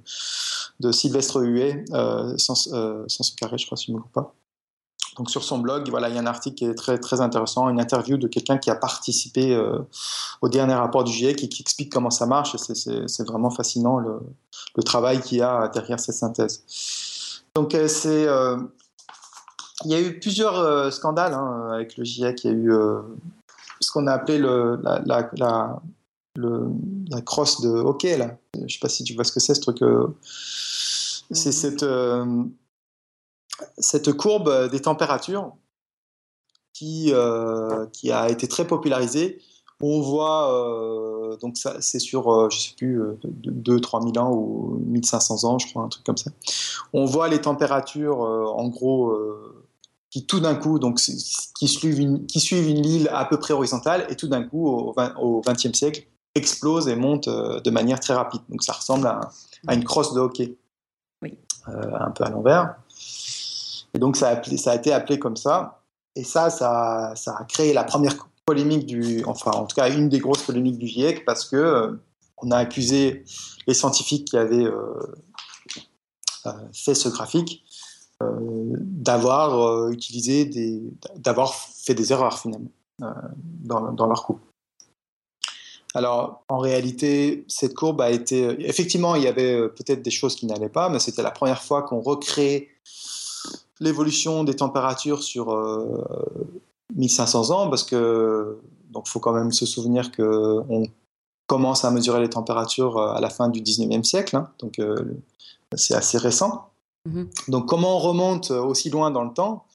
de 0.79 0.91
Sylvestre 0.91 1.41
Huet, 1.41 1.83
euh, 1.91 2.37
sans, 2.37 2.71
euh, 2.73 3.03
sans 3.07 3.23
ce 3.23 3.35
carré, 3.35 3.57
je 3.57 3.65
crois, 3.65 3.77
si 3.77 3.87
je 3.87 3.91
ne 3.91 3.97
me 3.97 4.01
trompe 4.01 4.13
pas. 4.13 4.33
Donc 5.17 5.29
sur 5.29 5.43
son 5.43 5.59
blog, 5.59 5.89
voilà, 5.89 6.09
il 6.09 6.15
y 6.15 6.17
a 6.17 6.21
un 6.21 6.25
article 6.25 6.55
qui 6.55 6.65
est 6.65 6.73
très 6.73 6.97
très 6.97 7.21
intéressant, 7.21 7.69
une 7.69 7.79
interview 7.79 8.17
de 8.17 8.27
quelqu'un 8.27 8.57
qui 8.57 8.69
a 8.69 8.75
participé 8.75 9.53
euh, 9.53 9.79
au 10.41 10.49
dernier 10.49 10.73
rapport 10.73 11.03
du 11.03 11.11
GIEC 11.11 11.43
et 11.43 11.49
qui 11.49 11.61
explique 11.61 11.91
comment 11.91 12.09
ça 12.09 12.25
marche. 12.25 12.55
C'est 12.57 13.27
vraiment 13.27 13.51
fascinant 13.51 13.99
le, 13.99 14.19
travail 14.83 15.21
qu'il 15.21 15.37
y 15.39 15.41
a 15.41 15.67
derrière 15.67 15.99
cette 15.99 16.15
synthèse. 16.15 16.63
Donc 17.55 17.75
euh, 17.75 17.87
c'est, 17.87 18.27
euh, 18.27 18.57
il 19.85 19.91
y 19.91 19.95
a 19.95 20.01
eu 20.01 20.19
plusieurs 20.19 20.91
scandales 20.91 21.33
hein, 21.33 21.69
avec 21.73 21.97
le 21.97 22.03
GIEC. 22.03 22.45
Il 22.45 22.47
y 22.47 22.53
a 22.53 22.57
eu 22.57 22.73
ce 23.79 23.91
qu'on 23.91 24.07
a 24.07 24.13
appelé 24.13 24.39
le, 24.39 24.79
la, 24.81 25.01
la, 25.05 25.79
la, 26.35 27.21
crosse 27.21 27.61
de 27.61 27.69
hockey 27.69 28.17
là. 28.17 28.35
Je 28.65 28.73
sais 28.73 28.79
pas 28.79 28.89
si 28.89 29.03
tu 29.03 29.13
vois 29.13 29.23
ce 29.23 29.31
que 29.31 29.39
c'est 29.39 29.53
ce 29.53 29.61
truc. 29.61 29.79
c'est 31.29 31.51
cette 31.51 31.85
cette 33.77 34.13
courbe 34.13 34.69
des 34.69 34.81
températures 34.81 35.53
qui, 36.73 37.11
euh, 37.13 37.85
qui 37.93 38.11
a 38.11 38.29
été 38.29 38.47
très 38.47 38.65
popularisée. 38.65 39.39
On 39.81 40.01
voit, 40.01 40.53
euh, 40.53 41.37
donc 41.37 41.57
ça, 41.57 41.81
c'est 41.81 41.99
sur, 41.99 42.31
euh, 42.31 42.49
je 42.49 42.59
sais 42.59 42.73
plus, 42.75 43.01
2-3 43.23 44.01
000 44.13 44.25
ans 44.25 44.31
ou 44.31 44.81
1500 44.87 45.43
ans, 45.43 45.59
je 45.59 45.67
crois, 45.67 45.83
un 45.83 45.87
truc 45.87 46.05
comme 46.05 46.17
ça. 46.17 46.31
On 46.93 47.05
voit 47.05 47.27
les 47.27 47.41
températures, 47.41 48.19
en 48.19 48.67
gros, 48.69 49.15
qui 50.09 50.25
tout 50.25 50.39
d'un 50.39 50.55
coup, 50.55 50.79
donc, 50.79 50.99
qui 50.99 51.67
suivent, 51.67 51.99
une, 51.99 52.25
qui 52.25 52.39
suivent 52.39 52.69
une 52.69 52.81
ligne 52.81 53.07
à 53.11 53.25
peu 53.25 53.37
près 53.37 53.53
horizontale, 53.53 54.05
et 54.09 54.15
tout 54.15 54.27
d'un 54.27 54.43
coup, 54.43 54.67
au 54.67 55.41
XXe 55.41 55.73
siècle, 55.73 56.07
explosent 56.35 56.87
et 56.87 56.95
montent 56.95 57.29
de 57.29 57.69
manière 57.69 57.99
très 57.99 58.13
rapide. 58.13 58.41
Donc 58.49 58.63
ça 58.63 58.73
ressemble 58.73 59.07
à, 59.07 59.19
à 59.67 59.73
une 59.73 59.83
crosse 59.83 60.13
de 60.13 60.19
hockey, 60.21 60.55
oui. 61.21 61.37
un 61.67 62.11
peu 62.11 62.23
à 62.23 62.29
l'envers. 62.29 62.75
Et 63.93 63.99
donc 63.99 64.17
ça 64.17 64.29
a, 64.29 64.75
été 64.75 64.91
appelé 64.91 65.19
comme 65.19 65.37
ça. 65.37 65.81
Et 66.15 66.23
ça, 66.23 66.49
ça, 66.49 67.13
a 67.13 67.43
créé 67.45 67.73
la 67.73 67.83
première 67.83 68.27
polémique 68.45 68.85
du, 68.85 69.23
enfin 69.25 69.51
en 69.51 69.65
tout 69.65 69.75
cas 69.75 69.89
une 69.89 70.09
des 70.09 70.19
grosses 70.19 70.43
polémiques 70.43 70.77
du 70.77 70.87
GIEC 70.87 71.23
parce 71.25 71.45
que 71.45 71.55
euh, 71.55 71.91
on 72.37 72.51
a 72.51 72.57
accusé 72.57 73.23
les 73.67 73.73
scientifiques 73.73 74.27
qui 74.27 74.37
avaient 74.37 74.65
euh, 74.65 74.93
euh, 76.45 76.51
fait 76.73 76.95
ce 76.95 77.09
graphique 77.09 77.63
d'avoir 78.21 79.89
utilisé 79.89 80.45
des, 80.45 80.81
d'avoir 81.17 81.53
fait 81.53 81.93
des 81.93 82.13
erreurs 82.13 82.39
finalement 82.39 82.69
dans, 82.99 84.07
leur 84.07 84.23
cours. 84.23 84.39
Alors, 85.93 86.45
en 86.47 86.57
réalité, 86.57 87.43
cette 87.49 87.73
courbe 87.73 87.99
a 87.99 88.11
été. 88.11 88.55
Effectivement, 88.65 89.15
il 89.15 89.23
y 89.23 89.27
avait 89.27 89.67
peut-être 89.67 90.01
des 90.01 90.11
choses 90.11 90.37
qui 90.37 90.45
n'allaient 90.45 90.69
pas, 90.69 90.87
mais 90.87 90.99
c'était 90.99 91.21
la 91.21 91.31
première 91.31 91.61
fois 91.61 91.81
qu'on 91.81 91.99
recréait 91.99 92.69
l'évolution 93.83 94.43
des 94.43 94.55
températures 94.55 95.21
sur 95.21 95.47
1500 96.95 97.51
euh, 97.51 97.53
ans, 97.53 97.69
parce 97.69 97.83
que 97.83 98.59
donc 98.89 99.07
faut 99.07 99.19
quand 99.19 99.33
même 99.33 99.51
se 99.51 99.65
souvenir 99.65 100.11
que 100.11 100.61
on 100.69 100.83
commence 101.47 101.83
à 101.83 101.91
mesurer 101.91 102.21
les 102.21 102.29
températures 102.29 102.97
euh, 102.97 103.13
à 103.13 103.19
la 103.19 103.29
fin 103.29 103.49
du 103.49 103.61
19e 103.61 104.03
siècle, 104.03 104.35
hein, 104.35 104.49
donc 104.59 104.79
euh, 104.79 104.95
c'est 105.75 105.93
assez 105.93 106.17
récent. 106.17 106.69
Mhm. 107.05 107.29
Donc 107.49 107.67
comment 107.67 107.97
on 107.97 107.99
remonte 107.99 108.51
aussi 108.51 108.89
loin 108.89 109.11
dans 109.11 109.23
le 109.23 109.33
temps? 109.33 109.65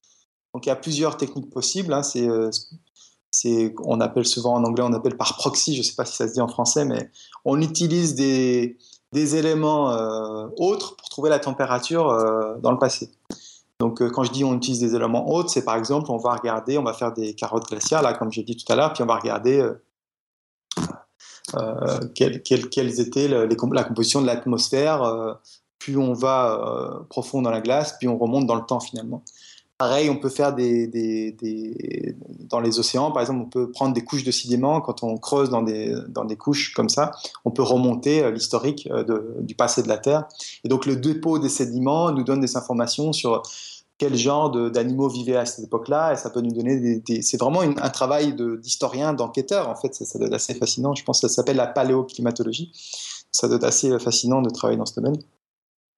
Donc 0.55 0.65
il 0.65 0.71
y 0.71 0.73
a 0.73 0.77
plusieurs 0.77 1.17
techniques 1.17 1.51
possibles. 1.51 1.93
Hein, 1.93 2.03
c'est 3.31 3.75
on 3.85 4.01
appelle 4.01 4.25
souvent 4.25 4.55
en 4.55 4.65
anglais, 4.65 4.83
on 4.87 4.95
appelle 4.95 5.17
par 5.17 5.37
proxy, 5.37 5.75
je 5.75 5.81
ne 5.81 5.85
sais 5.85 5.95
pas 5.95 6.07
si 6.07 6.17
ça 6.17 6.27
se 6.27 6.33
dit 6.33 6.41
en 6.41 6.49
français, 6.49 6.87
mais 6.87 7.11
on 7.45 7.61
utilise 7.61 8.15
des, 8.15 8.79
des 9.13 9.37
éléments 9.37 9.93
autres 10.57 10.97
pour 10.97 11.11
trouver 11.11 11.29
la 11.29 11.39
température 11.39 12.07
dans 12.63 12.73
le 12.73 12.79
passé. 12.79 13.11
Donc, 13.81 14.03
euh, 14.03 14.11
quand 14.11 14.25
je 14.25 14.33
dis 14.33 14.45
on 14.45 14.57
utilise 14.57 14.81
des 14.81 14.95
éléments 14.95 15.31
hauts, 15.31 15.47
c'est 15.47 15.65
par 15.65 15.77
exemple, 15.77 16.11
on 16.11 16.17
va 16.17 16.35
regarder, 16.35 16.79
on 16.79 16.83
va 16.83 16.93
faire 16.93 17.13
des 17.13 17.35
carottes 17.35 17.69
glaciaires, 17.69 18.03
là, 18.03 18.13
comme 18.13 18.33
j'ai 18.33 18.43
dit 18.43 18.57
tout 18.57 18.71
à 18.73 18.77
l'heure, 18.77 18.93
puis 18.93 19.03
on 19.03 19.07
va 19.07 19.17
regarder 19.17 19.61
euh, 19.61 19.75
euh 21.55 22.01
quelles, 22.15 23.01
étaient 23.01 23.29
la 23.29 23.85
composition 23.85 24.21
de 24.21 24.27
l'atmosphère. 24.27 25.03
Euh, 25.03 25.35
plus 25.79 25.97
on 25.97 26.13
va 26.13 27.05
profond 27.09 27.41
dans 27.41 27.51
la 27.51 27.61
glace, 27.61 27.97
puis 27.99 28.09
on 28.09 28.19
remonte 28.19 28.47
dans 28.47 28.57
le 28.57 28.67
temps 28.67 28.81
finalement. 28.81 29.23
Pareil, 29.79 30.11
on 30.11 30.17
peut 30.17 30.29
faire 30.29 30.55
des, 30.57 30.89
des, 30.89 32.17
dans 32.41 32.59
les 32.59 32.81
océans, 32.81 33.13
par 33.13 33.23
exemple, 33.23 33.43
on 33.43 33.49
peut 33.49 33.71
prendre 33.71 33.95
des 33.95 34.03
couches 34.03 34.25
de 34.25 34.33
sédiments 34.33 34.81
quand 34.81 35.05
on 35.05 35.17
creuse 35.19 35.51
dans 35.51 35.63
des, 35.63 35.95
dans 36.09 36.25
des 36.25 36.37
couches 36.37 36.75
comme 36.75 36.89
ça, 36.89 37.13
on 37.45 37.53
peut 37.53 37.63
remonter 37.63 38.29
l'historique 38.33 38.89
du 39.41 39.55
passé 39.55 39.85
de 39.85 39.89
la 39.89 39.99
Terre. 39.99 40.25
Et 40.65 40.69
donc 40.69 40.85
le 40.85 40.97
dépôt 40.97 41.39
des 41.39 41.49
sédiments 41.49 42.11
nous 42.11 42.25
donne 42.25 42.41
des 42.41 42.57
informations 42.57 43.13
sur 43.13 43.43
quel 43.99 44.17
genre 44.17 44.51
d'animaux 44.71 45.09
vivaient 45.09 45.37
à 45.37 45.45
cette 45.45 45.67
époque-là, 45.67 46.13
et 46.13 46.17
ça 46.17 46.31
peut 46.31 46.41
nous 46.41 46.53
donner 46.53 47.01
des... 47.01 47.23
c'est 47.23 47.37
vraiment 47.37 47.61
un 47.61 47.91
travail 47.91 48.35
d'historien, 48.35 49.13
d'enquêteur, 49.13 49.69
en 49.69 49.75
fait, 49.75 49.95
ça, 49.95 50.05
ça, 50.05 50.19
doit 50.19 50.29
être 50.29 50.35
assez 50.35 50.55
fascinant. 50.55 50.95
Je 50.95 51.05
pense 51.05 51.21
que 51.21 51.29
ça 51.29 51.35
s'appelle 51.35 51.57
la 51.57 51.67
paléoclimatologie. 51.67 52.73
Ça 53.31 53.49
doit 53.49 53.57
être 53.57 53.65
assez 53.65 53.97
fascinant 53.99 54.41
de 54.41 54.51
travailler 54.51 54.79
dans 54.79 54.87
ce 54.87 54.95
domaine. 54.95 55.19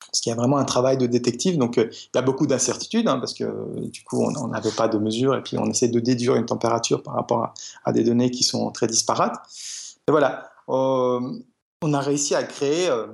Parce 0.06 0.20
qu'il 0.20 0.30
y 0.30 0.32
a 0.32 0.36
vraiment 0.36 0.56
un 0.56 0.64
travail 0.64 0.96
de 0.96 1.06
détective, 1.06 1.56
donc 1.56 1.78
euh, 1.78 1.88
il 1.90 2.16
y 2.16 2.18
a 2.18 2.22
beaucoup 2.22 2.46
d'incertitudes, 2.46 3.08
hein, 3.08 3.18
parce 3.18 3.34
que 3.34 3.44
du 3.88 4.02
coup, 4.02 4.22
on 4.22 4.48
n'avait 4.48 4.72
pas 4.72 4.88
de 4.88 4.98
mesures, 4.98 5.36
et 5.36 5.42
puis 5.42 5.56
on 5.58 5.66
essaie 5.66 5.88
de 5.88 6.00
déduire 6.00 6.34
une 6.36 6.46
température 6.46 7.02
par 7.02 7.14
rapport 7.14 7.54
à, 7.84 7.92
des 7.92 8.02
données 8.02 8.30
qui 8.30 8.42
sont 8.42 8.70
très 8.70 8.86
disparates. 8.86 9.36
Et 10.08 10.10
voilà, 10.10 10.50
euh, 10.68 11.20
on 11.82 11.92
a 11.94 12.00
réussi 12.00 12.34
à 12.34 12.42
créer, 12.42 12.88
euh, 12.88 13.06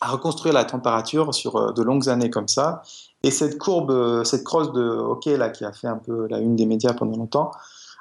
à 0.00 0.08
reconstruire 0.08 0.52
la 0.52 0.64
température 0.64 1.32
sur 1.34 1.72
de 1.72 1.82
longues 1.82 2.08
années 2.08 2.30
comme 2.30 2.48
ça, 2.48 2.82
et 3.22 3.30
cette 3.30 3.58
courbe, 3.58 3.90
euh, 3.90 4.24
cette 4.24 4.44
crosse 4.44 4.72
de 4.72 4.82
hockey 4.82 5.36
là, 5.36 5.50
qui 5.50 5.64
a 5.64 5.72
fait 5.72 5.86
un 5.86 5.98
peu 5.98 6.26
la 6.28 6.38
une 6.38 6.56
des 6.56 6.66
médias 6.66 6.92
pendant 6.92 7.16
longtemps, 7.16 7.52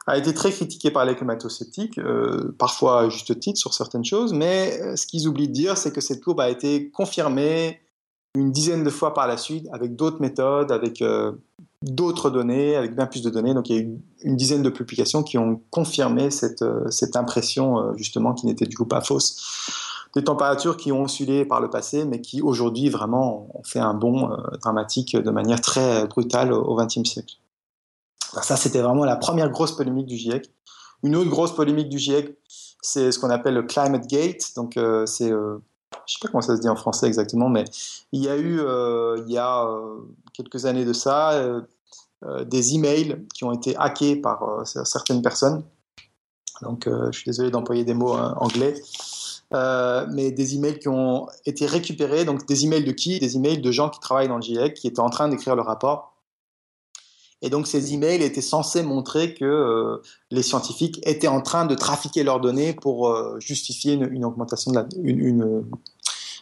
a 0.08 0.18
été 0.18 0.34
très 0.34 0.52
critiquée 0.52 0.90
par 0.90 1.06
les 1.06 1.16
climato-sceptiques, 1.16 2.00
euh, 2.00 2.56
parfois 2.58 3.02
à 3.02 3.10
juste 3.10 3.40
titre 3.40 3.60
sur 3.60 3.74
certaines 3.74 4.04
choses, 4.04 4.34
mais 4.34 4.80
euh, 4.82 4.96
ce 4.96 5.06
qu'ils 5.06 5.28
oublient 5.28 5.48
de 5.48 5.54
dire, 5.54 5.78
c'est 5.78 5.94
que 5.94 6.02
cette 6.02 6.24
courbe 6.24 6.40
a 6.40 6.50
été 6.50 6.90
confirmée 6.90 7.80
une 8.36 8.52
dizaine 8.52 8.84
de 8.84 8.90
fois 8.90 9.14
par 9.14 9.28
la 9.28 9.38
suite 9.38 9.68
avec 9.72 9.96
d'autres 9.96 10.22
méthodes, 10.22 10.72
avec 10.72 11.04
d'autres 11.82 12.30
données, 12.30 12.76
avec 12.76 12.96
bien 12.96 13.06
plus 13.06 13.22
de 13.22 13.30
données. 13.30 13.54
Donc 13.54 13.70
il 13.70 13.76
y 13.76 13.80
a 13.80 13.82
eu 13.82 14.00
une 14.24 14.36
dizaine 14.36 14.64
de 14.64 14.70
publications 14.70 15.24
qui 15.24 15.38
ont 15.38 15.62
confirmé 15.70 16.32
cette, 16.32 16.64
cette 16.90 17.16
impression, 17.16 17.96
justement, 17.98 18.34
qui 18.34 18.46
n'était 18.46 18.66
du 18.66 18.78
coup 18.78 18.86
pas 18.86 19.02
fausse 19.02 19.92
des 20.16 20.24
températures 20.24 20.78
qui 20.78 20.92
ont 20.92 21.04
oscillé 21.04 21.46
par 21.46 21.62
le 21.62 21.70
passé, 21.70 22.06
mais 22.06 22.22
qui 22.22 22.42
aujourd'hui 22.42 22.90
vraiment 22.90 23.48
ont 23.54 23.64
fait 23.64 23.80
un 23.80 23.94
bond 23.94 24.32
euh, 24.32 24.58
dramatique 24.62 25.16
de 25.16 25.32
manière 25.32 25.62
très 25.62 26.06
brutale 26.08 26.54
au 26.54 26.76
XXe 26.76 27.10
siècle. 27.10 27.36
ça, 28.42 28.58
c'était 28.58 28.82
vraiment 28.82 29.06
la 29.06 29.16
première 29.16 29.50
grosse 29.50 29.76
polémique 29.76 30.08
du 30.08 30.18
GIEC. 30.18 30.50
Une 31.04 31.16
autre 31.16 31.30
grosse 31.30 31.56
polémique 31.56 31.90
du 31.90 31.98
GIEC, 31.98 32.38
c'est 32.82 33.12
ce 33.12 33.20
qu'on 33.20 33.30
appelle 33.30 33.54
le 33.54 33.64
Climate 33.64 34.08
Gate. 34.08 34.54
Donc, 34.56 34.78
euh, 34.78 35.06
c'est, 35.06 35.32
euh, 35.32 35.58
je 36.08 36.14
sais 36.14 36.20
pas 36.22 36.28
comment 36.30 36.42
ça 36.42 36.56
se 36.56 36.62
dit 36.62 36.70
en 36.70 36.76
français 36.76 37.08
exactement, 37.08 37.50
mais 37.50 37.66
il 38.12 38.24
y 38.24 38.30
a 38.30 38.38
eu, 38.38 38.60
il 39.26 39.32
y 39.32 39.38
a 39.38 39.68
quelques 40.34 40.66
années 40.66 40.86
de 40.86 40.94
ça, 40.94 41.62
des 42.46 42.76
emails 42.76 43.26
qui 43.34 43.44
ont 43.44 43.52
été 43.52 43.76
hackés 43.78 44.16
par 44.16 44.66
certaines 44.66 45.22
personnes. 45.22 45.64
Donc, 46.62 46.88
je 46.88 47.12
suis 47.12 47.26
désolé 47.26 47.52
d'employer 47.52 47.84
des 47.84 47.94
mots 47.94 48.14
anglais. 48.14 48.76
Euh, 49.54 50.06
mais 50.10 50.32
des 50.32 50.56
emails 50.56 50.80
qui 50.80 50.88
ont 50.88 51.28
été 51.46 51.66
récupérés. 51.66 52.26
Donc 52.26 52.48
des 52.48 52.66
emails 52.66 52.84
de 52.84 52.92
qui? 52.92 53.20
Des 53.20 53.36
emails 53.36 53.62
de 53.62 53.72
gens 53.72 53.90
qui 53.90 54.00
travaillent 54.00 54.30
dans 54.30 54.38
le 54.38 54.42
GIEC, 54.42 54.74
qui 54.74 54.88
étaient 54.88 55.02
en 55.02 55.10
train 55.10 55.28
d'écrire 55.28 55.56
le 55.56 55.62
rapport. 55.62 56.11
Et 57.42 57.50
donc 57.50 57.68
ces 57.68 57.94
emails 57.94 58.24
étaient 58.24 58.42
censés 58.42 58.84
montrer 58.84 59.34
que 59.34 59.46
euh, 59.46 60.02
les 60.30 60.44
scientifiques 60.44 61.00
étaient 61.04 61.28
en 61.28 61.42
train 61.42 61.66
de 61.66 61.76
trafiquer 61.76 62.24
leurs 62.24 62.40
données 62.40 62.74
pour 62.74 63.10
euh, 63.10 63.40
justifier 63.40 63.94
une, 63.94 64.26
augmentation 64.26 64.72
de 64.72 65.64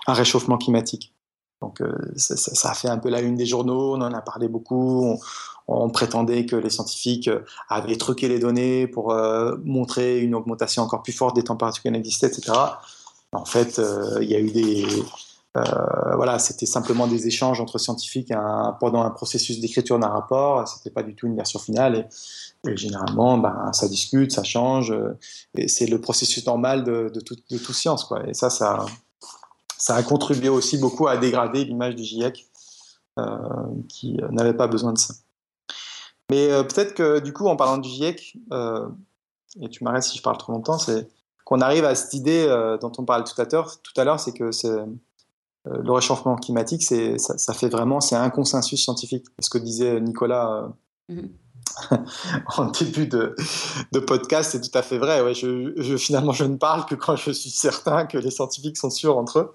un 0.08 0.14
réchauffement 0.14 0.58
climatique. 0.58 1.14
Donc 1.62 1.84
ça, 2.16 2.70
a 2.70 2.74
fait 2.74 2.88
un 2.88 2.98
peu 2.98 3.10
la 3.10 3.20
une 3.20 3.36
des 3.36 3.46
journaux, 3.46 3.96
on 3.96 4.02
en 4.02 4.14
a 4.14 4.22
parlé 4.22 4.48
beaucoup. 4.48 5.20
On, 5.68 5.90
prétendait 5.90 6.46
que 6.46 6.56
les 6.56 6.70
scientifiques 6.70 7.30
avaient 7.68 7.98
truqué 7.98 8.30
les 8.30 8.40
données 8.40 8.88
pour 8.88 9.14
montrer 9.66 10.20
une 10.20 10.36
augmentation 10.36 10.84
encore 10.84 11.04
plus 11.04 11.12
forte 11.12 11.36
des 11.36 11.44
températures 11.44 11.84
qui 11.84 11.90
existaient, 11.90 12.28
etc. 12.28 12.54
En 13.34 13.44
fait, 13.44 13.80
il 14.22 14.30
y 14.30 14.36
a 14.36 14.40
eu 14.40 14.52
des, 14.52 14.88
euh, 15.58 16.16
voilà, 16.16 16.38
c'était 16.38 16.66
simplement 16.66 17.08
des 17.08 17.28
échanges 17.28 17.60
entre 17.60 17.80
scientifiques 17.80 18.32
pendant 18.80 19.02
un 19.02 19.10
processus 19.10 19.60
d'écriture 19.60 19.98
d'un 20.00 20.08
rapport. 20.08 20.68
C'était 20.68 20.92
pas 20.92 21.04
du 21.04 21.16
tout 21.16 21.28
une 21.28 21.36
version 21.36 21.60
finale. 21.60 22.08
Et, 22.68 22.78
généralement, 22.78 23.38
ben, 23.38 23.72
ça 23.74 23.88
discute, 23.88 24.32
ça 24.32 24.44
change. 24.44 24.94
et 25.56 25.68
c'est 25.68 25.88
le 25.88 26.00
processus 26.00 26.46
normal 26.46 26.84
de, 26.84 27.20
toute 27.20 27.74
science, 27.74 28.04
quoi. 28.04 28.28
Et 28.28 28.34
ça, 28.34 28.50
ça, 28.50 28.86
a 29.88 30.04
contribué 30.04 30.50
aussi 30.50 30.78
beaucoup 30.78 31.08
à 31.08 31.18
dégrader 31.18 31.66
l'image 31.66 31.96
du 31.96 32.04
GIEC, 32.04 32.48
euh, 33.18 33.26
qui 33.88 34.18
n'avait 34.32 34.54
pas 34.54 34.68
besoin 34.68 34.94
de 34.94 35.00
ça. 35.00 35.14
Mais 36.30 36.52
euh, 36.52 36.64
peut-être 36.64 36.94
que 36.94 37.20
du 37.20 37.34
coup, 37.34 37.48
en 37.48 37.56
parlant 37.56 37.78
du 37.78 37.90
GIEC, 37.90 38.38
et 39.62 39.70
tu 39.70 39.84
m'arrêtes 39.84 40.04
si 40.04 40.18
je 40.18 40.22
parle 40.22 40.38
trop 40.38 40.52
longtemps, 40.52 40.78
c'est 40.78 41.08
qu'on 41.44 41.62
arrive 41.62 41.86
à 41.86 41.96
cette 41.96 42.14
idée 42.14 42.46
dont 42.82 42.92
on 43.00 43.06
parlait 43.06 43.24
tout 43.24 43.40
à 43.42 43.46
l'heure, 43.46 43.82
tout 43.82 44.00
à 44.00 44.04
l'heure, 44.04 44.20
c'est 44.20 44.34
que 44.34 44.52
c'est 44.52 44.70
euh, 44.70 44.86
le 45.66 45.92
réchauffement 45.92 46.36
climatique, 46.36 46.84
c'est, 46.84 47.18
ça, 47.18 47.54
fait 47.54 47.70
vraiment, 47.70 48.00
c'est 48.00 48.16
un 48.16 48.30
consensus 48.30 48.82
scientifique. 48.82 49.26
Ce 49.40 49.50
que 49.50 49.58
disait 49.58 50.00
Nicolas 50.00 50.72
euh, 51.10 51.16
mhm. 51.16 51.30
en 52.58 52.66
début 52.66 53.08
de, 53.08 53.36
podcast, 54.00 54.52
c'est 54.52 54.62
tout 54.62 54.78
à 54.78 54.82
fait 54.82 54.98
vrai. 54.98 55.22
Ouais, 55.22 55.34
je, 55.34 55.98
finalement, 55.98 56.32
je 56.32 56.46
ne 56.46 56.56
parle 56.56 56.86
que 56.86 56.96
quand 56.96 57.16
je 57.16 57.32
suis 57.32 57.50
certain 57.50 58.06
que 58.06 58.18
les 58.18 58.32
scientifiques 58.32 58.78
sont 58.78 58.90
sûrs 58.90 59.18
entre 59.18 59.40
eux. 59.40 59.52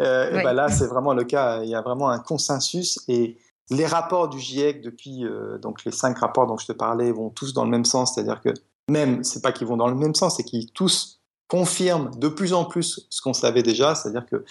Euh, 0.00 0.30
et 0.30 0.42
ben 0.42 0.52
là, 0.52 0.68
c'est 0.68 0.86
vraiment 0.86 1.14
le 1.14 1.24
cas. 1.24 1.62
Il 1.62 1.68
y 1.68 1.74
a 1.74 1.82
vraiment 1.82 2.08
un 2.08 2.18
consensus 2.18 2.98
et 3.06 3.38
les 3.70 3.86
rapports 3.86 4.28
du 4.28 4.40
GIEC 4.40 4.82
depuis 4.82 5.24
donc 5.62 5.84
les 5.84 5.92
cinq 5.92 6.18
rapports 6.18 6.46
dont 6.46 6.58
je 6.58 6.66
te 6.66 6.72
parlais 6.72 7.12
vont 7.12 7.30
tous 7.30 7.54
dans 7.54 7.64
le 7.64 7.70
même 7.70 7.84
sens, 7.84 8.14
c'est-à-dire 8.14 8.40
que 8.40 8.50
même, 8.90 9.24
c'est 9.24 9.40
pas 9.40 9.52
qu'ils 9.52 9.66
vont 9.66 9.76
dans 9.76 9.88
le 9.88 9.94
même 9.94 10.14
sens, 10.14 10.36
c'est 10.36 10.42
qu'ils 10.42 10.70
tous 10.72 11.20
confirment 11.54 12.10
de 12.18 12.26
plus 12.26 12.52
en 12.52 12.64
plus 12.64 13.06
ce 13.10 13.22
qu'on 13.22 13.32
savait 13.32 13.62
déjà, 13.62 13.94
c'est-à-dire 13.94 14.26
que 14.26 14.44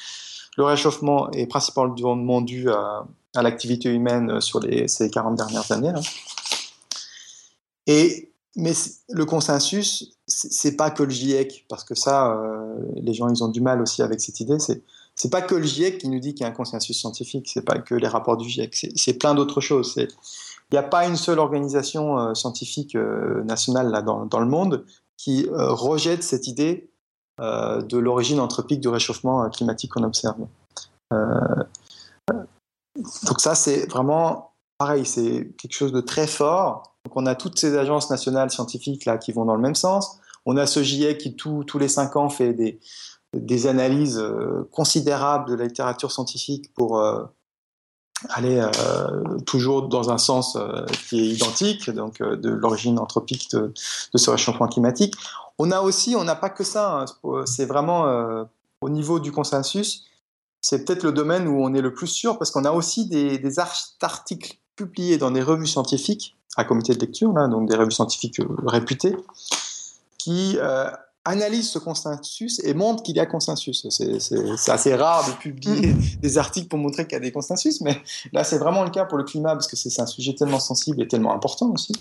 le 0.55 0.63
réchauffement 0.63 1.29
est 1.31 1.47
principalement 1.47 2.39
dû 2.39 2.69
à, 2.69 3.05
l'activité 3.35 3.89
humaine 3.89 4.39
sur 4.39 4.61
les, 4.61 4.87
ces 4.87 5.09
40 5.09 5.35
dernières 5.35 5.69
années. 5.73 5.91
Et, 7.87 8.31
mais 8.55 8.71
le 9.09 9.25
consensus, 9.25 10.15
c'est 10.27 10.77
pas 10.77 10.91
que 10.91 11.03
le 11.03 11.09
GIEC, 11.09 11.65
parce 11.67 11.83
que 11.83 11.93
ça, 11.93 12.31
euh, 12.31 12.77
les 12.95 13.13
gens, 13.13 13.27
ils 13.27 13.43
ont 13.43 13.49
du 13.49 13.59
mal 13.59 13.81
aussi 13.81 14.01
avec 14.01 14.21
cette 14.21 14.39
idée. 14.39 14.59
C'est 14.59 14.81
c'est 15.15 15.29
pas 15.29 15.41
que 15.41 15.55
le 15.55 15.63
GIEC 15.63 15.99
qui 15.99 16.07
nous 16.07 16.19
dit 16.19 16.33
qu'il 16.33 16.43
y 16.43 16.45
a 16.45 16.49
un 16.49 16.55
consensus 16.55 16.97
scientifique, 16.97 17.47
c'est 17.47 17.65
pas 17.65 17.79
que 17.79 17.93
les 17.93 18.07
rapports 18.07 18.37
du 18.37 18.47
GIEC, 18.47 18.93
c'est 18.95 19.13
plein 19.19 19.35
d'autres 19.35 19.61
choses. 19.61 19.93
Il 19.97 20.07
n'y 20.71 20.77
a 20.77 20.83
pas 20.83 21.05
une 21.05 21.17
seule 21.17 21.37
organisation 21.37 22.17
euh, 22.17 22.33
scientifique 22.33 22.95
euh, 22.95 23.43
nationale 23.43 23.91
là, 23.91 24.01
dans, 24.01 24.39
le 24.39 24.47
monde 24.47 24.85
qui 25.17 25.47
rejette 25.51 26.23
cette 26.23 26.47
idée 26.47 26.89
euh, 26.89 26.92
de 27.39 27.97
l'origine 27.97 28.39
anthropique 28.39 28.79
du 28.79 28.89
réchauffement 28.89 29.49
climatique 29.49 29.91
qu'on 29.91 30.03
observe. 30.03 30.37
Euh, 31.13 31.63
donc 33.25 33.39
ça, 33.39 33.55
c'est 33.55 33.89
vraiment 33.89 34.53
pareil, 34.77 35.05
c'est 35.05 35.51
quelque 35.57 35.73
chose 35.73 35.91
de 35.91 36.01
très 36.01 36.27
fort. 36.27 36.95
Donc 37.05 37.15
on 37.15 37.25
a 37.25 37.35
toutes 37.35 37.59
ces 37.59 37.77
agences 37.77 38.09
nationales 38.09 38.49
scientifiques 38.49 39.05
là 39.05 39.17
qui 39.17 39.31
vont 39.31 39.45
dans 39.45 39.55
le 39.55 39.61
même 39.61 39.75
sens. 39.75 40.19
On 40.45 40.57
a 40.57 40.65
ce 40.65 40.83
GIEC 40.83 41.17
qui 41.17 41.35
tous 41.35 41.77
les 41.79 41.87
cinq 41.87 42.15
ans 42.15 42.29
fait 42.29 42.53
des, 42.53 43.67
analyses 43.67 44.19
euh, 44.19 44.67
considérables 44.71 45.49
de 45.49 45.55
la 45.55 45.65
littérature 45.65 46.11
scientifique 46.11 46.73
pour 46.73 47.01
aller 48.29 48.65
toujours 49.45 49.89
dans 49.89 50.09
un 50.09 50.17
sens 50.17 50.57
qui 51.09 51.19
est 51.19 51.27
identique, 51.27 51.89
donc 51.89 52.21
de 52.21 52.49
l'origine 52.49 52.99
anthropique 52.99 53.51
de, 53.51 53.73
ce 53.75 54.29
réchauffement 54.29 54.67
climatique. 54.67 55.15
On 55.59 55.71
a 55.71 55.81
aussi, 55.81 56.15
on 56.15 56.23
n'a 56.23 56.35
pas 56.35 56.49
que 56.49 56.63
ça, 56.63 57.05
hein. 57.23 57.45
c'est 57.45 57.65
vraiment 57.65 58.07
euh, 58.07 58.43
au 58.81 58.89
niveau 58.89 59.19
du 59.19 59.31
consensus, 59.31 60.05
c'est 60.61 60.85
peut-être 60.85 61.03
le 61.03 61.11
domaine 61.11 61.47
où 61.47 61.63
on 61.63 61.73
est 61.73 61.81
le 61.81 61.93
plus 61.93 62.07
sûr 62.07 62.37
parce 62.37 62.49
qu'on 62.49 62.65
a 62.65 62.71
aussi 62.71 63.07
des, 63.07 63.59
articles 64.01 64.57
publiés 64.75 65.17
dans 65.17 65.31
des 65.31 65.41
revues 65.41 65.67
scientifiques 65.67 66.35
à 66.55 66.63
comité 66.63 66.93
de 66.93 66.99
lecture, 66.99 67.33
donc 67.49 67.69
des 67.69 67.75
revues 67.75 67.91
scientifiques 67.91 68.39
euh, 68.39 68.47
réputées, 68.65 69.15
qui 70.17 70.57
euh, 70.57 70.89
analysent 71.25 71.71
ce 71.71 71.79
consensus 71.79 72.59
et 72.63 72.73
montrent 72.73 73.03
qu'il 73.03 73.15
y 73.15 73.19
a 73.19 73.25
consensus. 73.25 73.87
C'est 73.89 74.71
assez 74.71 74.95
rare 74.95 75.27
de 75.27 75.33
publier 75.33 75.93
des 76.21 76.37
articles 76.37 76.67
pour 76.67 76.79
montrer 76.79 77.05
qu'il 77.05 77.13
y 77.13 77.17
a 77.17 77.19
des 77.19 77.31
consensus, 77.31 77.81
mais 77.81 78.01
là 78.31 78.43
c'est 78.43 78.57
vraiment 78.57 78.83
le 78.83 78.89
cas 78.89 79.05
pour 79.05 79.17
le 79.17 79.23
climat 79.23 79.53
parce 79.53 79.67
que 79.67 79.75
c'est 79.75 80.01
un 80.01 80.05
sujet 80.05 80.33
tellement 80.33 80.59
sensible 80.59 81.01
et 81.01 81.07
tellement 81.07 81.33
important 81.33 81.69
aussi. 81.71 81.93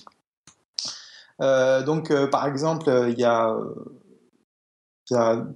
Euh, 1.42 1.82
donc, 1.82 2.10
euh, 2.10 2.26
par 2.26 2.46
exemple, 2.46 2.88
euh, 2.88 3.10
il 3.10 3.18
y, 3.18 3.24
a, 3.24 3.56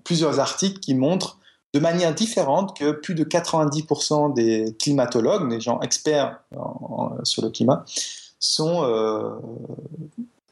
plusieurs 0.04 0.38
articles 0.38 0.80
qui 0.80 0.94
montrent 0.94 1.38
de 1.72 1.80
manière 1.80 2.14
différente 2.14 2.76
que 2.76 2.90
plus 2.90 3.14
de 3.14 3.24
90% 3.24 4.34
des 4.34 4.76
climatologues, 4.78 5.48
des 5.48 5.60
gens 5.60 5.80
experts 5.80 6.38
sur 7.22 7.42
le 7.42 7.48
climat, 7.48 7.84
sont 8.38 8.84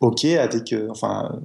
OK 0.01 0.25
avec, 0.25 0.75
enfin, 0.89 1.39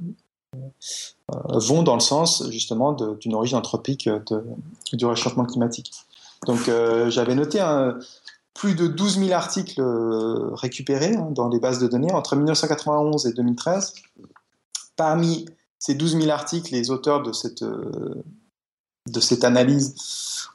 vont 1.50 1.84
dans 1.84 1.96
le 1.96 2.00
sens 2.00 2.50
justement 2.50 2.94
d'une 2.94 3.34
origine 3.34 3.58
anthropique 3.58 4.10
du 4.94 5.06
réchauffement 5.06 5.46
climatique. 5.46 5.92
Donc 6.48 6.72
j'avais 7.10 7.36
noté 7.36 7.60
un, 7.60 8.00
plus 8.60 8.76
de 8.76 8.88
12 8.88 9.20
000 9.20 9.32
articles 9.32 9.80
euh, 9.80 10.54
récupérés 10.54 11.16
hein, 11.16 11.30
dans 11.32 11.48
les 11.48 11.62
bases 11.62 11.80
de 11.80 11.88
données 11.88 12.12
entre 12.12 12.36
1991 12.36 13.26
et 13.26 13.32
2013. 13.32 13.94
Parmi 14.98 15.46
ces 15.80 15.96
12 15.96 16.20
000 16.20 16.30
articles, 16.30 16.74
les 16.74 16.92
auteurs 16.92 17.24
de 17.24 17.32
cette, 17.32 17.62
euh, 17.64 18.22
analyse 19.44 19.96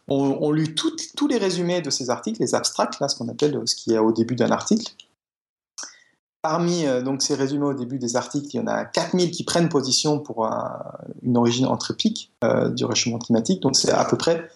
ont, 0.07 0.53
lu 0.53 0.75
tous 0.75 1.29
les 1.29 1.39
résumés 1.39 1.81
de 1.81 1.89
ces 1.89 2.11
articles, 2.11 2.43
les 2.43 2.55
abstracts, 2.55 3.01
là, 3.01 3.09
ce 3.09 3.17
qu'on 3.17 3.29
appelle 3.29 3.59
ce 3.65 3.75
qui 3.75 3.95
est 3.95 3.99
au 3.99 4.13
début 4.13 4.37
d'un 4.37 4.51
article. 4.51 4.93
Parmi 6.43 6.85
euh, 6.85 7.03
ces 7.21 7.35
résumés 7.35 7.65
au 7.65 7.73
début 7.73 7.99
des 7.99 8.17
articles, 8.17 8.49
il 8.53 8.57
y 8.59 8.61
en 8.61 8.67
a 8.67 8.85
4000 8.85 9.31
qui 9.31 9.45
prennent 9.45 9.71
position 9.71 10.19
pour 10.19 10.47
une 11.23 11.39
origine 11.39 11.65
anthropique 11.65 12.31
du 12.75 12.85
réchauffement 12.85 13.19
climatique. 13.19 13.63
Donc 13.63 13.77
c'est 13.77 13.93
à 13.93 14.05
peu 14.05 14.19
près 14.19 14.51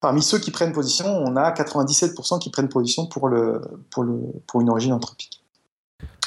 Parmi 0.00 0.22
ceux 0.22 0.38
qui 0.38 0.50
prennent 0.50 0.72
position, 0.72 1.06
on 1.06 1.36
a 1.36 1.50
97% 1.52 2.38
qui 2.38 2.50
prennent 2.50 2.68
position 2.68 3.06
pour, 3.06 3.28
le, 3.28 3.60
pour, 3.90 4.04
le, 4.04 4.20
pour 4.46 4.60
une 4.60 4.70
origine 4.70 4.92
anthropique. 4.92 5.42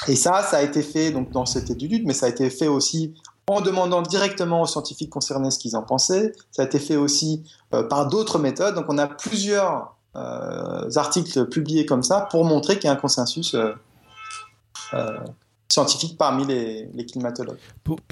Et 0.08 0.16
ça, 0.16 0.42
ça 0.42 0.58
a 0.58 0.62
été 0.62 0.82
fait 0.82 1.10
donc, 1.10 1.30
dans 1.30 1.46
cette 1.46 1.70
étude, 1.70 2.06
mais 2.06 2.14
ça 2.14 2.26
a 2.26 2.28
été 2.28 2.50
fait 2.50 2.68
aussi 2.68 3.14
en 3.46 3.60
demandant 3.60 4.02
directement 4.02 4.62
aux 4.62 4.66
scientifiques 4.66 5.10
concernés 5.10 5.50
ce 5.50 5.58
qu'ils 5.58 5.76
en 5.76 5.82
pensaient. 5.82 6.32
Ça 6.50 6.62
a 6.62 6.64
été 6.64 6.78
fait 6.78 6.96
aussi 6.96 7.44
euh, 7.74 7.82
par 7.82 8.08
d'autres 8.08 8.38
méthodes. 8.38 8.74
Donc 8.74 8.86
on 8.88 8.98
a 8.98 9.06
plusieurs 9.06 9.96
euh, 10.16 10.88
articles 10.96 11.46
publiés 11.46 11.86
comme 11.86 12.02
ça 12.02 12.22
pour 12.30 12.44
montrer 12.44 12.76
qu'il 12.76 12.84
y 12.84 12.88
a 12.88 12.92
un 12.92 12.96
consensus 12.96 13.54
euh, 13.54 15.18
scientifique 15.68 16.16
parmi 16.16 16.44
les, 16.44 17.06
climatologues. 17.06 17.58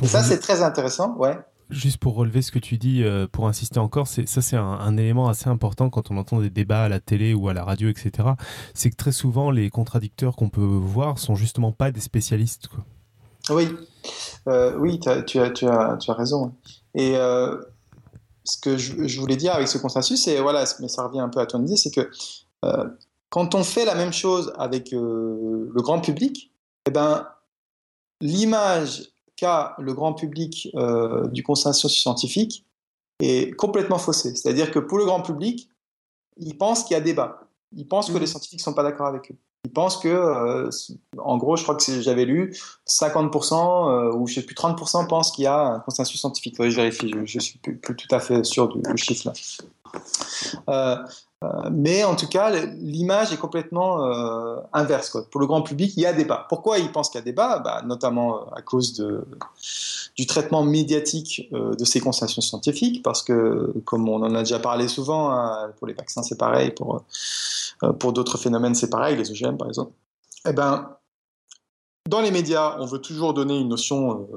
ça, 0.04 0.22
c'est 0.22 0.38
très 0.38 0.62
intéressant. 0.62 1.14
Ouais. 1.16 1.38
Juste 1.70 1.98
pour 1.98 2.14
relever 2.14 2.40
ce 2.40 2.50
que 2.50 2.58
tu 2.58 2.78
dis, 2.78 3.02
euh, 3.02 3.26
pour 3.30 3.46
insister 3.46 3.78
encore, 3.78 4.06
c'est 4.06 4.26
ça 4.26 4.40
c'est 4.40 4.56
un, 4.56 4.96
élément 4.96 5.28
assez 5.28 5.50
important 5.50 5.90
quand 5.90 6.10
on 6.10 6.16
entend 6.16 6.40
des 6.40 6.48
débats 6.48 6.84
à 6.84 6.88
la 6.88 6.98
télé 6.98 7.34
ou 7.34 7.48
à 7.48 7.54
la 7.54 7.62
radio, 7.62 7.90
etc. 7.90 8.30
C'est 8.72 8.90
que 8.90 8.96
très 8.96 9.12
souvent 9.12 9.50
les 9.50 9.68
contradicteurs 9.68 10.34
qu'on 10.34 10.48
peut 10.48 10.62
voir 10.62 11.18
sont 11.18 11.34
justement 11.34 11.70
pas 11.72 11.90
des 11.90 12.00
spécialistes. 12.00 12.68
Oui, 13.50 13.68
euh, 14.48 14.76
oui, 14.78 14.98
tu 14.98 15.10
as, 15.10 15.22
tu, 15.22 15.38
as, 15.38 15.50
tu, 15.50 15.66
as, 15.66 16.14
raison. 16.14 16.54
Et 16.94 17.16
euh, 17.16 17.56
ce 18.44 18.58
que 18.58 18.78
je, 18.78 19.20
voulais 19.20 19.36
dire 19.36 19.54
avec 19.54 19.68
ce 19.68 19.76
consensus, 19.76 20.24
c'est 20.24 20.40
voilà, 20.40 20.64
mais 20.80 20.88
ça 20.88 21.06
revient 21.06 21.20
un 21.20 21.28
peu 21.28 21.40
à 21.40 21.46
ton 21.46 21.62
idée, 21.62 21.76
c'est 21.76 21.90
que 21.90 22.10
quand 23.28 23.54
on 23.54 23.62
fait 23.62 23.84
la 23.84 23.94
même 23.94 24.12
chose 24.12 24.54
avec 24.58 24.90
le 24.92 25.82
grand 25.82 26.00
public, 26.00 26.50
eh 26.86 26.90
ben 26.90 27.26
l'image 28.22 29.10
qu'a 29.38 29.74
le 29.78 29.94
grand 29.94 30.12
public 30.12 30.68
euh, 30.74 31.28
du 31.28 31.42
consensus 31.42 31.92
scientifique 31.92 32.66
est 33.20 33.54
complètement 33.56 33.98
faussé. 33.98 34.34
C'est-à-dire 34.34 34.70
que 34.70 34.78
pour 34.78 34.98
le 34.98 35.04
grand 35.04 35.22
public, 35.22 35.68
il 36.36 36.58
pense 36.58 36.84
qu'il 36.84 36.94
y 36.94 36.96
a 36.96 37.00
débat. 37.00 37.40
Il 37.76 37.86
pense 37.86 38.10
que 38.10 38.16
mmh. 38.16 38.20
les 38.20 38.26
scientifiques 38.26 38.58
ne 38.58 38.64
sont 38.64 38.74
pas 38.74 38.82
d'accord 38.82 39.06
avec 39.06 39.30
eux. 39.30 39.36
Il 39.64 39.72
pense 39.72 39.96
que, 39.98 40.08
euh, 40.08 40.70
en 41.18 41.36
gros, 41.36 41.56
je 41.56 41.62
crois 41.62 41.74
que 41.76 42.00
j'avais 42.00 42.24
lu, 42.24 42.56
50% 42.86 43.54
euh, 43.54 44.12
ou 44.14 44.26
je 44.26 44.34
sais 44.34 44.42
plus 44.42 44.54
30% 44.54 45.06
pensent 45.06 45.32
qu'il 45.32 45.44
y 45.44 45.46
a 45.48 45.60
un 45.60 45.80
consensus 45.80 46.18
scientifique. 46.18 46.56
je 46.58 46.76
vérifie, 46.76 47.10
je, 47.24 47.36
ne 47.36 47.40
suis 47.40 47.58
plus, 47.58 47.78
tout 47.78 48.14
à 48.14 48.20
fait 48.20 48.44
sûr 48.44 48.68
du, 48.68 48.82
chiffre 48.96 49.32
là. 50.66 51.04
Euh, 51.44 51.70
mais 51.70 52.02
en 52.02 52.16
tout 52.16 52.26
cas, 52.26 52.50
l'image 52.50 53.32
est 53.32 53.36
complètement 53.36 54.04
euh, 54.04 54.56
inverse. 54.72 55.10
Quoi. 55.10 55.24
Pour 55.30 55.40
le 55.40 55.46
grand 55.46 55.62
public, 55.62 55.92
il 55.96 56.00
y 56.00 56.06
a 56.06 56.12
débat. 56.12 56.46
Pourquoi 56.48 56.78
ils 56.80 56.90
pensent 56.90 57.10
qu'il 57.10 57.18
y 57.18 57.22
a 57.22 57.24
débat 57.24 57.60
bah, 57.60 57.82
Notamment 57.84 58.38
euh, 58.38 58.56
à 58.56 58.62
cause 58.62 59.00
du 60.16 60.26
traitement 60.26 60.64
médiatique 60.64 61.48
de 61.52 61.84
ces 61.84 62.00
constatations 62.00 62.42
scientifiques, 62.42 63.04
parce 63.04 63.22
que, 63.22 63.72
comme 63.84 64.08
on 64.08 64.16
en 64.16 64.34
a 64.34 64.40
déjà 64.40 64.58
parlé 64.58 64.88
souvent, 64.88 65.30
hein, 65.30 65.70
pour 65.78 65.86
les 65.86 65.94
vaccins 65.94 66.24
c'est 66.24 66.38
pareil, 66.38 66.72
pour, 66.72 67.04
pour 68.00 68.12
d'autres 68.12 68.36
phénomènes 68.36 68.74
c'est 68.74 68.90
pareil, 68.90 69.16
les 69.16 69.30
OGM 69.30 69.56
par 69.56 69.68
exemple. 69.68 69.92
Eh 70.44 70.52
ben, 70.52 70.96
dans 72.08 72.20
les 72.20 72.32
médias, 72.32 72.76
on 72.80 72.86
veut 72.86 73.00
toujours 73.00 73.32
donner 73.32 73.60
une 73.60 73.68
notion, 73.68 74.28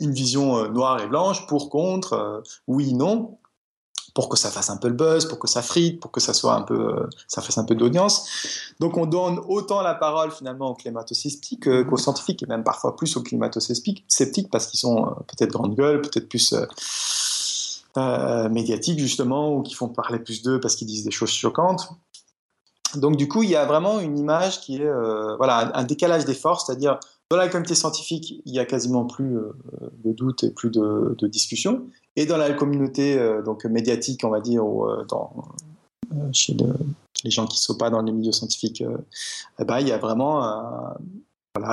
une 0.00 0.12
vision 0.12 0.70
noire 0.70 1.02
et 1.02 1.06
blanche, 1.06 1.46
pour, 1.46 1.68
contre, 1.68 2.42
oui, 2.66 2.94
non 2.94 3.36
pour 4.14 4.28
que 4.28 4.36
ça 4.36 4.50
fasse 4.50 4.68
un 4.70 4.76
peu 4.76 4.88
le 4.88 4.94
buzz, 4.94 5.26
pour 5.26 5.38
que 5.38 5.48
ça 5.48 5.62
frite, 5.62 6.00
pour 6.00 6.10
que 6.10 6.20
ça 6.20 6.34
soit 6.34 6.54
un 6.54 6.62
peu, 6.62 6.94
euh, 6.94 7.08
ça 7.28 7.40
fasse 7.40 7.56
un 7.58 7.64
peu 7.64 7.74
d'audience. 7.74 8.28
Donc 8.78 8.96
on 8.96 9.06
donne 9.06 9.40
autant 9.48 9.80
la 9.80 9.94
parole 9.94 10.30
finalement 10.30 10.70
aux 10.70 10.74
climato-sceptiques 10.74 11.64
qu'aux 11.86 11.96
scientifiques 11.96 12.42
et 12.42 12.46
même 12.46 12.64
parfois 12.64 12.96
plus 12.96 13.16
aux 13.16 13.22
climato-sceptiques 13.22 14.50
parce 14.50 14.66
qu'ils 14.66 14.80
sont 14.80 15.06
euh, 15.06 15.10
peut-être 15.28 15.52
grande 15.52 15.74
gueule, 15.74 16.02
peut-être 16.02 16.28
plus 16.28 16.54
euh, 17.96 18.48
médiatiques 18.50 18.98
justement 18.98 19.54
ou 19.54 19.62
qui 19.62 19.74
font 19.74 19.88
parler 19.88 20.18
plus 20.18 20.42
d'eux 20.42 20.60
parce 20.60 20.76
qu'ils 20.76 20.88
disent 20.88 21.04
des 21.04 21.10
choses 21.10 21.30
choquantes. 21.30 21.90
Donc 22.96 23.16
du 23.16 23.28
coup 23.28 23.42
il 23.42 23.48
y 23.48 23.56
a 23.56 23.64
vraiment 23.64 24.00
une 24.00 24.18
image 24.18 24.60
qui 24.60 24.76
est 24.76 24.90
voilà 25.38 25.70
un, 25.74 25.84
décalage 25.84 26.26
des 26.26 26.34
forces, 26.34 26.66
c'est-à-dire 26.66 27.00
dans 27.30 27.38
la 27.38 27.48
communauté 27.48 27.74
scientifique, 27.74 28.42
il 28.44 28.54
y 28.54 28.58
a 28.58 28.66
quasiment 28.66 29.06
plus 29.06 29.38
de 30.04 30.12
doute 30.12 30.44
et 30.44 30.50
plus 30.50 30.68
de, 30.68 31.16
de 31.16 31.26
discussion. 31.26 31.86
Et 32.16 32.26
dans 32.26 32.36
la 32.36 32.52
communauté 32.52 33.18
euh, 33.18 33.42
donc 33.42 33.64
médiatique, 33.64 34.22
on 34.24 34.30
va 34.30 34.40
dire, 34.40 34.64
ou, 34.66 34.86
euh, 34.86 35.04
euh, 35.12 36.32
chez 36.32 36.54
les 37.24 37.30
gens 37.30 37.46
qui 37.46 37.56
ne 37.56 37.60
sont 37.60 37.76
pas 37.76 37.90
dans 37.90 38.02
les 38.02 38.12
milieux 38.12 38.32
scientifiques, 38.32 38.82
eh 39.58 39.64
ben, 39.64 39.78
il 39.80 39.88
y 39.88 39.92
a 39.92 39.98
vraiment 39.98 40.94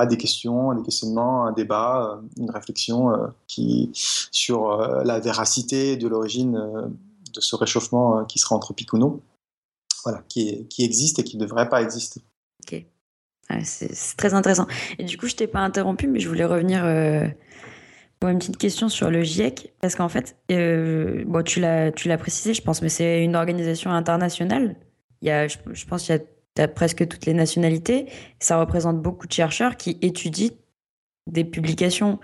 des 0.08 0.16
questions, 0.16 0.74
des 0.74 0.82
questionnements, 0.82 1.44
un 1.44 1.52
débat, 1.52 2.20
une 2.36 2.50
réflexion 2.50 3.12
sur 3.48 4.76
la 5.04 5.18
véracité 5.18 5.96
de 5.96 6.06
l'origine 6.06 6.52
de 7.34 7.40
ce 7.40 7.56
réchauffement 7.56 8.24
qui 8.26 8.38
sera 8.38 8.54
anthropique 8.54 8.92
ou 8.92 8.98
non, 8.98 9.20
qui 10.28 10.68
existe 10.78 11.18
et 11.18 11.24
qui 11.24 11.36
ne 11.36 11.42
devrait 11.42 11.68
pas 11.68 11.82
exister. 11.82 12.20
Ok. 12.62 12.84
c'est 13.64 14.16
très 14.16 14.32
intéressant. 14.34 14.68
Et 15.00 15.04
du 15.04 15.18
coup, 15.18 15.26
je 15.26 15.34
t'ai 15.34 15.48
pas 15.48 15.60
interrompu, 15.60 16.06
mais 16.06 16.20
je 16.20 16.28
voulais 16.28 16.44
revenir 16.44 16.84
une 18.28 18.38
petite 18.38 18.58
question 18.58 18.88
sur 18.88 19.10
le 19.10 19.22
GIEC, 19.22 19.72
parce 19.80 19.94
qu'en 19.94 20.08
fait, 20.08 20.36
euh, 20.52 21.24
bon, 21.26 21.42
tu 21.42 21.60
l'as, 21.60 21.90
tu 21.90 22.08
l'as 22.08 22.18
précisé, 22.18 22.52
je 22.52 22.60
pense, 22.60 22.82
mais 22.82 22.90
c'est 22.90 23.24
une 23.24 23.34
organisation 23.34 23.90
internationale. 23.90 24.76
Il 25.22 25.28
y 25.28 25.30
a, 25.30 25.48
je, 25.48 25.56
pense 25.86 26.04
qu'il 26.04 26.14
y 26.14 26.60
a, 26.60 26.68
presque 26.68 27.08
toutes 27.08 27.24
les 27.24 27.32
nationalités. 27.32 28.06
Ça 28.38 28.58
représente 28.58 29.00
beaucoup 29.00 29.26
de 29.26 29.32
chercheurs 29.32 29.76
qui 29.76 29.96
étudient 30.02 30.50
des 31.26 31.44
publications. 31.44 32.18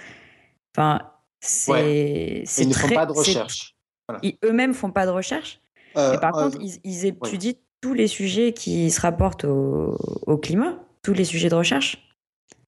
Enfin, 0.76 1.00
c'est, 1.40 2.44
ils 2.58 2.68
ne 2.68 2.74
font 2.74 2.88
pas 2.90 3.06
de 3.06 3.12
recherche. 3.12 3.76
Ils, 4.22 4.36
eux-mêmes 4.44 4.74
font 4.74 4.90
pas 4.90 5.06
de 5.06 5.10
recherche. 5.10 5.60
Euh, 5.96 6.14
et 6.14 6.18
par 6.18 6.36
euh, 6.36 6.44
contre, 6.44 6.58
ils, 6.60 6.78
ils 6.84 7.06
étudient 7.06 7.54
tous 7.80 7.94
les 7.94 8.06
sujets 8.06 8.52
qui 8.52 8.90
se 8.90 9.00
rapportent 9.00 9.44
au, 9.44 9.96
au 10.26 10.36
climat, 10.36 10.78
tous 11.02 11.14
les 11.14 11.24
sujets 11.24 11.48
de 11.48 11.54
recherche. 11.54 12.06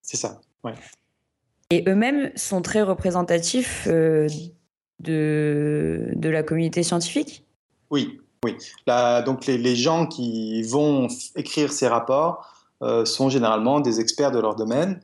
C'est 0.00 0.16
ça. 0.16 0.40
Ouais. 0.64 0.72
Et 1.70 1.84
eux-mêmes 1.86 2.30
sont 2.34 2.62
très 2.62 2.82
représentatifs 2.82 3.86
euh, 3.88 4.26
de, 5.00 6.10
de 6.14 6.28
la 6.30 6.42
communauté 6.42 6.82
scientifique? 6.82 7.44
Oui, 7.90 8.20
oui. 8.44 8.56
donc 8.86 9.46
les, 9.46 9.58
les, 9.58 9.76
gens 9.76 10.06
qui 10.06 10.62
vont 10.62 11.08
écrire 11.36 11.72
ces 11.72 11.88
rapports 11.88 12.54
euh, 12.82 13.04
sont 13.04 13.28
généralement 13.28 13.80
des 13.80 14.00
experts 14.00 14.30
de 14.30 14.38
leur 14.38 14.54
domaine. 14.54 15.00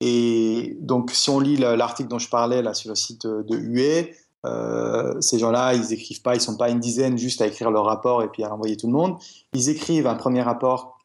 Et 0.00 0.76
donc 0.80 1.12
si 1.12 1.30
on 1.30 1.40
lit 1.40 1.56
l'article 1.56 2.10
dont 2.10 2.18
je 2.18 2.28
parlais 2.28 2.60
là 2.60 2.74
sur 2.74 2.90
le 2.90 2.94
site 2.94 3.26
de 3.26 3.56
UE, 3.56 4.14
euh, 4.44 5.18
ces 5.20 5.38
gens-là, 5.38 5.74
ils 5.74 5.94
écrivent 5.94 6.20
pas, 6.20 6.34
ils 6.34 6.40
sont 6.40 6.58
pas 6.58 6.68
une 6.68 6.78
dizaine 6.78 7.16
juste 7.16 7.40
à 7.40 7.46
écrire 7.46 7.70
leur 7.70 7.86
rapport 7.86 8.22
et 8.22 8.28
puis 8.28 8.44
à 8.44 8.52
envoyer 8.52 8.76
tout 8.76 8.86
le 8.86 8.92
monde. 8.92 9.16
Ils 9.54 9.70
écrivent 9.70 10.06
un 10.06 10.14
premier 10.14 10.42
rapport 10.42 10.98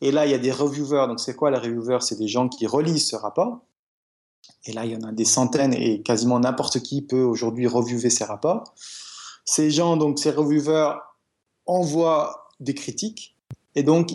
et 0.00 0.10
là 0.10 0.24
il 0.24 0.32
y 0.32 0.34
a 0.34 0.38
des 0.38 0.50
reviewers. 0.50 1.06
Donc 1.08 1.20
c'est 1.20 1.36
quoi 1.36 1.50
les 1.50 1.58
reviewers? 1.58 2.00
C'est 2.00 2.18
des 2.18 2.28
gens 2.28 2.48
qui 2.48 2.66
relisent 2.66 3.06
ce 3.06 3.16
rapport 3.16 3.60
et 4.66 4.72
là, 4.72 4.84
il 4.84 4.92
y 4.92 4.96
en 4.96 5.02
a 5.02 5.12
des 5.12 5.24
centaines 5.24 5.74
et 5.74 6.02
quasiment 6.02 6.38
n'importe 6.38 6.80
qui 6.80 7.02
peut 7.02 7.22
aujourd'hui 7.22 7.66
reviewer 7.66 8.10
ces 8.10 8.24
rapports. 8.24 8.74
Ces 9.44 9.70
gens, 9.70 9.96
donc 9.96 10.18
ces 10.18 10.30
reviewers, 10.30 10.94
envoient 11.66 12.48
des 12.60 12.74
critiques. 12.74 13.36
Et 13.74 13.82
donc, 13.82 14.12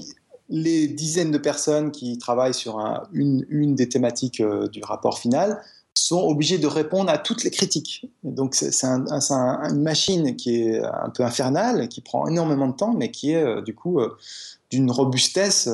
les 0.49 0.87
dizaines 0.87 1.31
de 1.31 1.37
personnes 1.37 1.91
qui 1.91 2.17
travaillent 2.17 2.53
sur 2.53 2.79
une, 3.11 3.75
des 3.75 3.89
thématiques 3.89 4.41
euh, 4.41 4.67
du 4.67 4.83
rapport 4.83 5.17
final 5.17 5.61
sont 5.97 6.21
obligés 6.21 6.59
de 6.59 6.67
répondre 6.67 7.09
à 7.09 7.17
toutes 7.17 7.43
les 7.43 7.49
critiques. 7.49 8.05
donc 8.23 8.53
c'est 8.53 8.83
une 8.83 9.81
machine 9.81 10.35
qui 10.35 10.61
est 10.61 10.83
un 10.83 11.09
peu 11.09 11.23
infernale, 11.23 11.87
qui 11.87 12.01
prend 12.01 12.27
énormément 12.27 12.67
de 12.67 12.75
temps, 12.75 12.93
mais 12.93 13.11
qui 13.11 13.31
est 13.31 13.41
euh, 13.41 13.61
du 13.61 13.73
coup 13.73 13.99
euh, 13.99 14.15
d'une 14.69 14.91
robustesse 14.91 15.69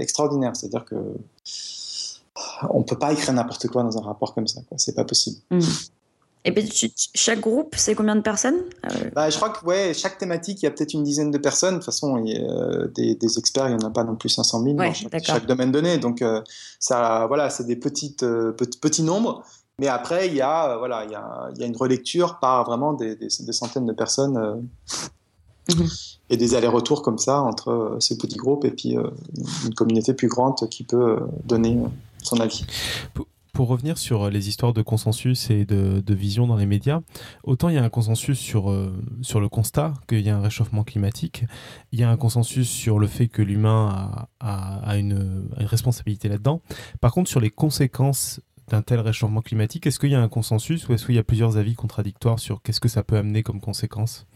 extraordinaire. 0.00 0.56
C'est-à-dire 0.56 0.84
que 0.86 0.96
on 2.70 2.82
peut 2.82 2.98
pas 2.98 3.12
écrire 3.12 3.32
n'importe 3.32 3.68
quoi 3.68 3.82
dans 3.82 3.98
un 3.98 4.02
rapport 4.02 4.34
comme 4.34 4.46
ça. 4.46 4.60
C'est 4.76 4.94
pas 4.94 5.04
possible. 5.04 5.38
Hmm. 5.50 5.60
Et 6.44 6.52
puis, 6.52 6.94
chaque 7.14 7.40
groupe, 7.40 7.74
c'est 7.76 7.94
combien 7.94 8.16
de 8.16 8.22
personnes? 8.22 8.62
Euh, 8.86 9.10
bah, 9.14 9.28
Je 9.28 9.36
crois 9.36 9.50
que 9.50 9.64
ouais, 9.66 9.92
chaque 9.92 10.16
thématique, 10.16 10.62
il 10.62 10.64
y 10.64 10.68
a 10.68 10.70
peut-être 10.70 10.94
une 10.94 11.04
dizaine 11.04 11.30
de 11.30 11.36
personnes. 11.36 11.74
De 11.74 11.78
toute 11.78 11.86
façon, 11.86 12.16
il 12.16 12.32
y 12.32 12.36
a, 12.36 12.40
euh, 12.40 12.88
des, 12.94 13.38
experts, 13.38 13.68
il 13.68 13.76
n'y 13.76 13.84
en 13.84 13.88
a 13.88 13.90
pas 13.90 14.04
non 14.04 14.16
plus 14.16 14.30
500 14.30 14.62
000 14.62 14.74
dans 14.74 14.92
chaque, 15.22 15.46
domaine 15.46 15.70
donné. 15.70 15.98
Donc, 15.98 16.22
euh, 16.22 16.40
ça, 16.78 17.26
voilà, 17.26 17.50
c'est 17.50 17.64
des 17.64 17.76
petites, 17.76 18.24
petits 18.56 19.02
nombres. 19.02 19.42
Mais 19.78 19.88
après, 19.88 20.28
il 20.28 20.34
y 20.34 20.40
a, 20.40 20.78
voilà, 20.78 21.04
il 21.04 21.10
y 21.10 21.14
a, 21.14 21.50
il 21.54 21.60
y 21.60 21.64
a 21.64 21.66
une 21.66 21.76
relecture 21.76 22.38
par 22.38 22.64
vraiment 22.64 22.94
des, 22.94 23.18
centaines 23.28 23.86
de 23.86 23.92
personnes 23.92 24.66
mhm. 25.74 25.88
et 26.30 26.36
des 26.38 26.54
allers-retours 26.54 27.02
comme 27.02 27.18
ça 27.18 27.40
entre 27.40 27.96
ces 27.98 28.16
petits 28.18 28.36
groupes 28.36 28.66
et 28.66 28.70
puis 28.70 28.96
une 29.64 29.74
communauté 29.74 30.12
plus 30.12 30.28
grande 30.28 30.56
qui 30.68 30.84
peut 30.84 31.20
donner 31.44 31.78
son 32.22 32.40
avis. 32.40 32.64
Pour, 33.52 33.68
revenir 33.68 33.98
sur 33.98 34.30
les 34.30 34.48
histoires 34.48 34.72
de 34.72 34.80
consensus 34.80 35.50
et 35.50 35.66
de, 35.66 36.14
vision 36.14 36.46
dans 36.46 36.56
les 36.56 36.64
médias, 36.64 37.00
autant 37.44 37.68
il 37.68 37.74
y 37.74 37.78
a 37.78 37.84
un 37.84 37.90
consensus 37.90 38.38
sur, 38.38 38.70
euh, 38.70 38.90
sur 39.20 39.38
le 39.38 39.50
constat 39.50 39.92
qu'il 40.08 40.22
y 40.22 40.30
a 40.30 40.36
un 40.38 40.40
réchauffement 40.40 40.82
climatique, 40.82 41.44
il 41.92 42.00
y 42.00 42.02
a 42.02 42.10
un 42.10 42.16
consensus 42.16 42.70
sur 42.70 42.98
le 42.98 43.06
fait 43.06 43.28
que 43.28 43.42
l'humain 43.42 44.28
a, 44.40 44.96
une, 44.96 45.46
responsabilité 45.58 46.30
là-dedans. 46.30 46.62
Par 47.02 47.12
contre, 47.12 47.28
sur 47.28 47.40
les 47.40 47.50
conséquences 47.50 48.40
d'un 48.68 48.80
tel 48.80 49.00
réchauffement 49.00 49.42
climatique, 49.42 49.86
est-ce 49.86 49.98
qu'il 49.98 50.10
y 50.10 50.14
a 50.14 50.22
un 50.22 50.28
consensus 50.28 50.88
ou 50.88 50.94
est-ce 50.94 51.04
qu'il 51.04 51.16
y 51.16 51.18
a 51.18 51.24
plusieurs 51.24 51.58
avis 51.58 51.74
contradictoires 51.74 52.38
sur 52.38 52.62
qu'est-ce 52.62 52.80
que 52.80 52.88
ça 52.88 53.02
peut 53.02 53.16
amener 53.16 53.42
comme 53.42 53.60
conséquence? 53.60 54.26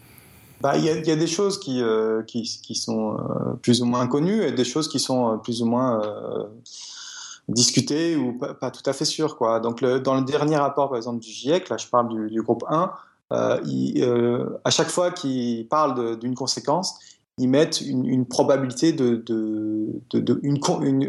Bah, 0.60 0.76
il 0.76 0.84
y, 0.84 0.88
a 0.88 1.16
des 1.16 1.26
choses 1.26 1.60
qui, 1.60 1.82
euh, 1.82 2.22
qui, 2.22 2.42
qui, 2.42 2.74
sont 2.74 3.18
euh, 3.18 3.54
plus 3.60 3.82
ou 3.82 3.86
moins 3.86 4.06
connues 4.06 4.42
et 4.42 4.52
des 4.52 4.64
choses 4.64 4.88
qui 4.88 4.98
sont 4.98 5.38
plus 5.38 5.62
ou 5.62 5.66
moins 5.66 6.00
discuter 7.48 8.16
ou 8.16 8.38
pas, 8.38 8.70
tout 8.70 8.88
à 8.88 8.92
fait 8.92 9.04
sûr. 9.04 9.36
Quoi. 9.36 9.60
Donc, 9.60 9.80
le, 9.80 10.00
dans 10.00 10.14
le 10.14 10.22
dernier 10.22 10.56
rapport, 10.56 10.88
par 10.88 10.96
exemple, 10.96 11.20
du 11.20 11.30
GIEC, 11.30 11.68
là, 11.68 11.76
je 11.76 11.86
parle 11.86 12.28
du, 12.28 12.42
groupe 12.42 12.64
1, 12.68 12.90
euh, 13.32 13.60
euh, 13.98 14.58
à 14.64 14.70
chaque 14.70 14.88
fois 14.88 15.10
qu'ils 15.10 15.66
parlent 15.68 16.18
d'une 16.18 16.34
conséquence, 16.34 16.98
ils 17.38 17.48
mettent 17.48 17.80
une, 17.80 18.26
probabilité 18.26 18.92
de, 18.92 19.16
de, 19.16 20.00
de, 20.12 20.40
une, 20.42 20.58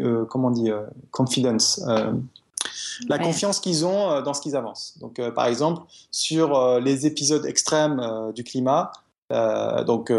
euh, 0.04 0.24
comment 0.24 0.48
on 0.48 0.50
dit, 0.50 0.70
confidence. 1.10 1.82
la 3.08 3.18
confiance 3.18 3.60
qu'ils 3.60 3.86
ont 3.86 4.20
dans 4.22 4.34
ce 4.34 4.40
qu'ils 4.40 4.56
avancent. 4.56 4.98
Donc, 4.98 5.20
par 5.34 5.46
exemple, 5.46 5.82
sur 6.10 6.80
les 6.80 7.06
épisodes 7.06 7.46
extrêmes 7.46 8.02
du 8.34 8.42
climat, 8.42 8.90
donc 9.30 10.10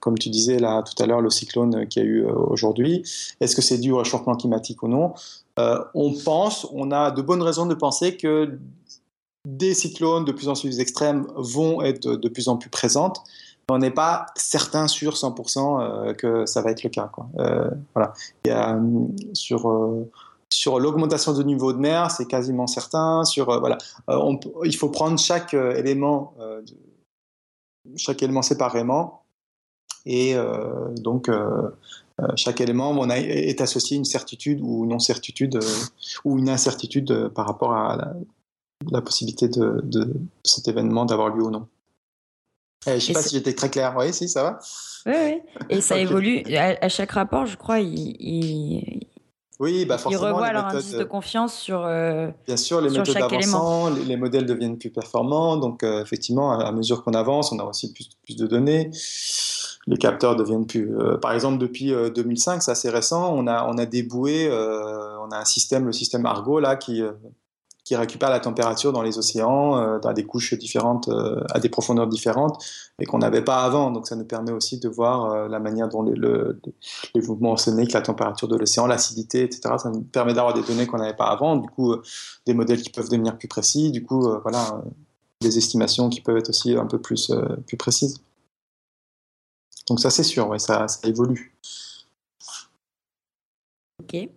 comme 0.00 0.18
tu 0.18 0.30
disais 0.30 0.58
là 0.58 0.82
tout 0.82 1.00
à 1.02 1.06
l'heure, 1.06 1.20
le 1.20 1.30
cyclone 1.30 1.86
qu'il 1.86 2.02
y 2.02 2.06
a 2.06 2.08
eu 2.08 2.24
euh, 2.24 2.32
aujourd'hui, 2.32 3.02
est-ce 3.40 3.54
que 3.54 3.62
c'est 3.62 3.78
dû 3.78 3.92
au 3.92 3.98
réchauffement 3.98 4.34
climatique 4.34 4.82
ou 4.82 4.88
non? 4.88 5.12
Euh, 5.58 5.78
On 5.94 6.12
pense, 6.12 6.66
on 6.72 6.90
a 6.90 7.10
de 7.10 7.22
bonnes 7.22 7.42
raisons 7.42 7.66
de 7.66 7.74
penser 7.74 8.16
que 8.16 8.58
des 9.46 9.74
cyclones 9.74 10.24
de 10.24 10.32
plus 10.32 10.48
en 10.48 10.54
plus 10.54 10.80
extrêmes 10.80 11.26
vont 11.36 11.82
être 11.82 12.16
de 12.16 12.28
plus 12.28 12.48
en 12.48 12.56
plus 12.56 12.70
présentes. 12.70 13.22
On 13.70 13.78
n'est 13.78 13.92
pas 13.92 14.26
certain 14.34 14.88
sur 14.88 15.14
100% 15.14 15.80
euh, 15.80 16.14
que 16.14 16.44
ça 16.44 16.60
va 16.60 16.72
être 16.72 16.82
le 16.82 16.90
cas. 16.90 17.10
Voilà. 17.94 18.12
Sur 19.32 20.06
sur 20.52 20.80
l'augmentation 20.80 21.32
du 21.32 21.44
niveau 21.44 21.72
de 21.72 21.78
mer, 21.78 22.10
c'est 22.10 22.26
quasiment 22.26 22.66
certain. 22.66 23.24
Sur 23.24 23.60
voilà, 23.60 23.78
il 24.64 24.74
faut 24.74 24.88
prendre 24.88 25.18
chaque 25.18 25.54
élément, 25.54 26.34
chaque 27.96 28.22
élément 28.22 28.42
séparément 28.42 29.19
et 30.06 30.34
euh, 30.34 30.88
donc, 30.96 31.28
euh, 31.28 31.68
euh, 32.20 32.26
chaque 32.36 32.60
élément 32.60 32.90
on 32.90 33.10
a, 33.10 33.16
est 33.18 33.60
associé 33.60 33.96
à 33.96 33.98
une 33.98 34.04
certitude 34.04 34.60
ou 34.62 34.86
non 34.86 34.98
certitude 34.98 35.58
ou 36.24 36.38
une 36.38 36.48
incertitude 36.48 37.28
par 37.34 37.46
rapport 37.46 37.72
à 37.72 38.14
la, 38.90 39.00
possibilité 39.02 39.48
de, 39.48 40.14
cet 40.44 40.68
événement 40.68 41.04
d'avoir 41.04 41.28
lieu 41.34 41.44
ou 41.44 41.50
non. 41.50 41.66
je 42.86 42.92
ne 42.92 42.98
sais 42.98 43.12
pas 43.12 43.22
si 43.22 43.34
j'étais 43.34 43.54
très 43.54 43.70
clair. 43.70 43.94
Oui, 43.98 44.12
si, 44.12 44.28
ça 44.28 44.42
va. 44.42 44.58
Oui, 45.06 45.12
oui. 45.16 45.40
Et 45.68 45.80
ça 45.80 45.98
évolue. 45.98 46.42
À, 46.54 46.88
chaque 46.88 47.12
rapport, 47.12 47.46
je 47.46 47.56
crois, 47.56 47.80
il, 47.80 49.06
oui, 49.60 49.84
bah 49.84 49.98
forcément. 49.98 50.22
Ils 50.22 50.26
revoient 50.32 50.52
leur 50.54 50.66
indice 50.68 50.92
de 50.92 51.04
confiance 51.04 51.54
sur. 51.54 51.84
Euh, 51.84 52.30
bien 52.46 52.56
sûr, 52.56 52.80
les 52.80 52.88
méthodes 52.88 53.14
avançant, 53.14 53.90
les, 53.90 54.16
modèles 54.16 54.46
deviennent 54.46 54.78
plus 54.78 54.88
performants. 54.88 55.58
Donc, 55.58 55.82
euh, 55.82 56.02
effectivement, 56.02 56.58
à, 56.58 56.72
mesure 56.72 57.04
qu'on 57.04 57.12
avance, 57.12 57.52
on 57.52 57.58
a 57.58 57.64
aussi 57.64 57.92
plus, 57.92 58.08
plus, 58.24 58.36
de 58.36 58.46
données. 58.46 58.90
Les 59.90 59.98
capteurs 59.98 60.36
deviennent 60.36 60.66
plus. 60.66 60.96
Euh, 60.96 61.18
par 61.18 61.32
exemple, 61.32 61.58
depuis 61.58 61.92
2005, 62.14 62.62
c'est 62.62 62.70
assez 62.70 62.88
récent, 62.88 63.34
on 63.36 63.46
a, 63.46 63.66
on 63.68 63.76
a 63.76 63.84
déboué, 63.84 64.48
on 64.50 65.30
a 65.30 65.36
un 65.36 65.44
système, 65.44 65.84
le 65.84 65.92
système 65.92 66.24
Argo, 66.24 66.60
là, 66.60 66.76
qui, 66.76 67.02
qui 67.90 67.96
récupère 67.96 68.30
la 68.30 68.38
température 68.38 68.92
dans 68.92 69.02
les 69.02 69.18
océans, 69.18 69.76
euh, 69.76 69.98
dans 69.98 70.12
des 70.12 70.24
couches 70.24 70.54
différentes, 70.54 71.08
euh, 71.08 71.40
à 71.50 71.58
des 71.58 71.68
profondeurs 71.68 72.06
différentes, 72.06 72.64
et 73.00 73.04
qu'on 73.04 73.18
n'avait 73.18 73.42
pas 73.42 73.64
avant. 73.64 73.90
Donc 73.90 74.06
ça 74.06 74.14
nous 74.14 74.24
permet 74.24 74.52
aussi 74.52 74.78
de 74.78 74.88
voir 74.88 75.32
euh, 75.32 75.48
la 75.48 75.58
manière 75.58 75.88
dont 75.88 76.04
les, 76.04 76.14
le, 76.14 76.60
mouvements 77.16 77.54
océaniques, 77.54 77.92
la 77.92 78.02
température 78.02 78.46
de 78.46 78.56
l'océan, 78.56 78.86
l'acidité, 78.86 79.42
etc. 79.42 79.74
Ça 79.78 79.90
nous 79.90 80.02
permet 80.02 80.34
d'avoir 80.34 80.54
des 80.54 80.62
données 80.62 80.86
qu'on 80.86 80.98
n'avait 80.98 81.16
pas 81.16 81.30
avant. 81.30 81.56
Du 81.56 81.68
coup, 81.68 81.96
des 82.46 82.54
modèles 82.54 82.80
qui 82.80 82.90
peuvent 82.90 83.08
devenir 83.08 83.36
plus 83.36 83.48
précis. 83.48 83.90
Du 83.90 84.04
coup, 84.04 84.20
voilà, 84.42 84.82
des 85.40 85.58
estimations 85.58 86.10
qui 86.10 86.20
peuvent 86.20 86.36
être 86.36 86.50
aussi 86.50 86.76
un 86.76 86.86
peu 86.86 87.00
plus, 87.00 87.32
plus 87.66 87.76
précises. 87.76 88.20
Donc 89.90 89.98
ça, 89.98 90.08
c'est 90.08 90.22
sûr, 90.22 90.48
ouais, 90.48 90.60
ça, 90.60 90.86
ça 90.86 91.08
évolue. 91.08 91.52
Ok. 94.00 94.28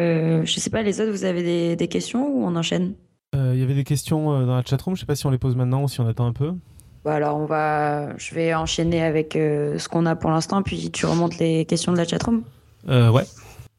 Euh, 0.00 0.44
je 0.44 0.60
sais 0.60 0.70
pas, 0.70 0.82
les 0.82 1.00
autres, 1.00 1.10
vous 1.10 1.24
avez 1.24 1.74
des, 1.74 1.88
questions 1.88 2.28
ou 2.28 2.44
on 2.44 2.54
enchaîne? 2.54 2.94
Euh, 3.34 3.50
Il 3.54 3.60
y 3.60 3.64
avait 3.64 3.74
des 3.74 3.82
questions 3.82 4.32
euh, 4.32 4.46
dans 4.46 4.54
la 4.54 4.62
chatroom, 4.62 4.94
je 4.94 5.00
sais 5.00 5.06
pas 5.06 5.16
si 5.16 5.26
on 5.26 5.30
les 5.30 5.38
pose 5.38 5.56
maintenant 5.56 5.82
ou 5.82 5.88
si 5.88 6.00
on 6.00 6.06
attend 6.06 6.26
un 6.26 6.32
peu. 6.32 6.52
Bah 7.04 7.14
alors 7.14 7.36
on 7.36 7.46
va, 7.46 8.16
je 8.16 8.32
vais 8.36 8.54
enchaîner 8.54 9.02
avec 9.02 9.32
ce 9.32 9.88
qu'on 9.88 10.06
a 10.06 10.14
pour 10.14 10.30
l'instant, 10.30 10.62
puis 10.62 10.92
tu 10.92 11.04
remontes 11.04 11.38
les 11.38 11.64
questions 11.64 11.90
de 11.90 11.96
la 11.96 12.06
chatroom. 12.06 12.44
ouais. 12.86 13.24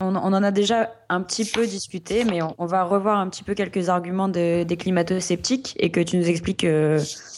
On, 0.02 0.14
on, 0.14 0.34
en 0.34 0.44
a 0.44 0.52
déjà 0.52 0.94
un 1.08 1.22
petit 1.22 1.46
peu 1.46 1.66
discuté, 1.66 2.26
mais 2.26 2.42
on, 2.58 2.66
va 2.66 2.84
revoir 2.84 3.20
un 3.20 3.30
petit 3.30 3.44
peu 3.44 3.54
quelques 3.54 3.88
arguments 3.88 4.28
des 4.28 4.78
climato-sceptiques 4.78 5.78
et 5.80 5.90
que 5.90 6.02
tu 6.02 6.18
nous 6.18 6.28
expliques 6.28 6.68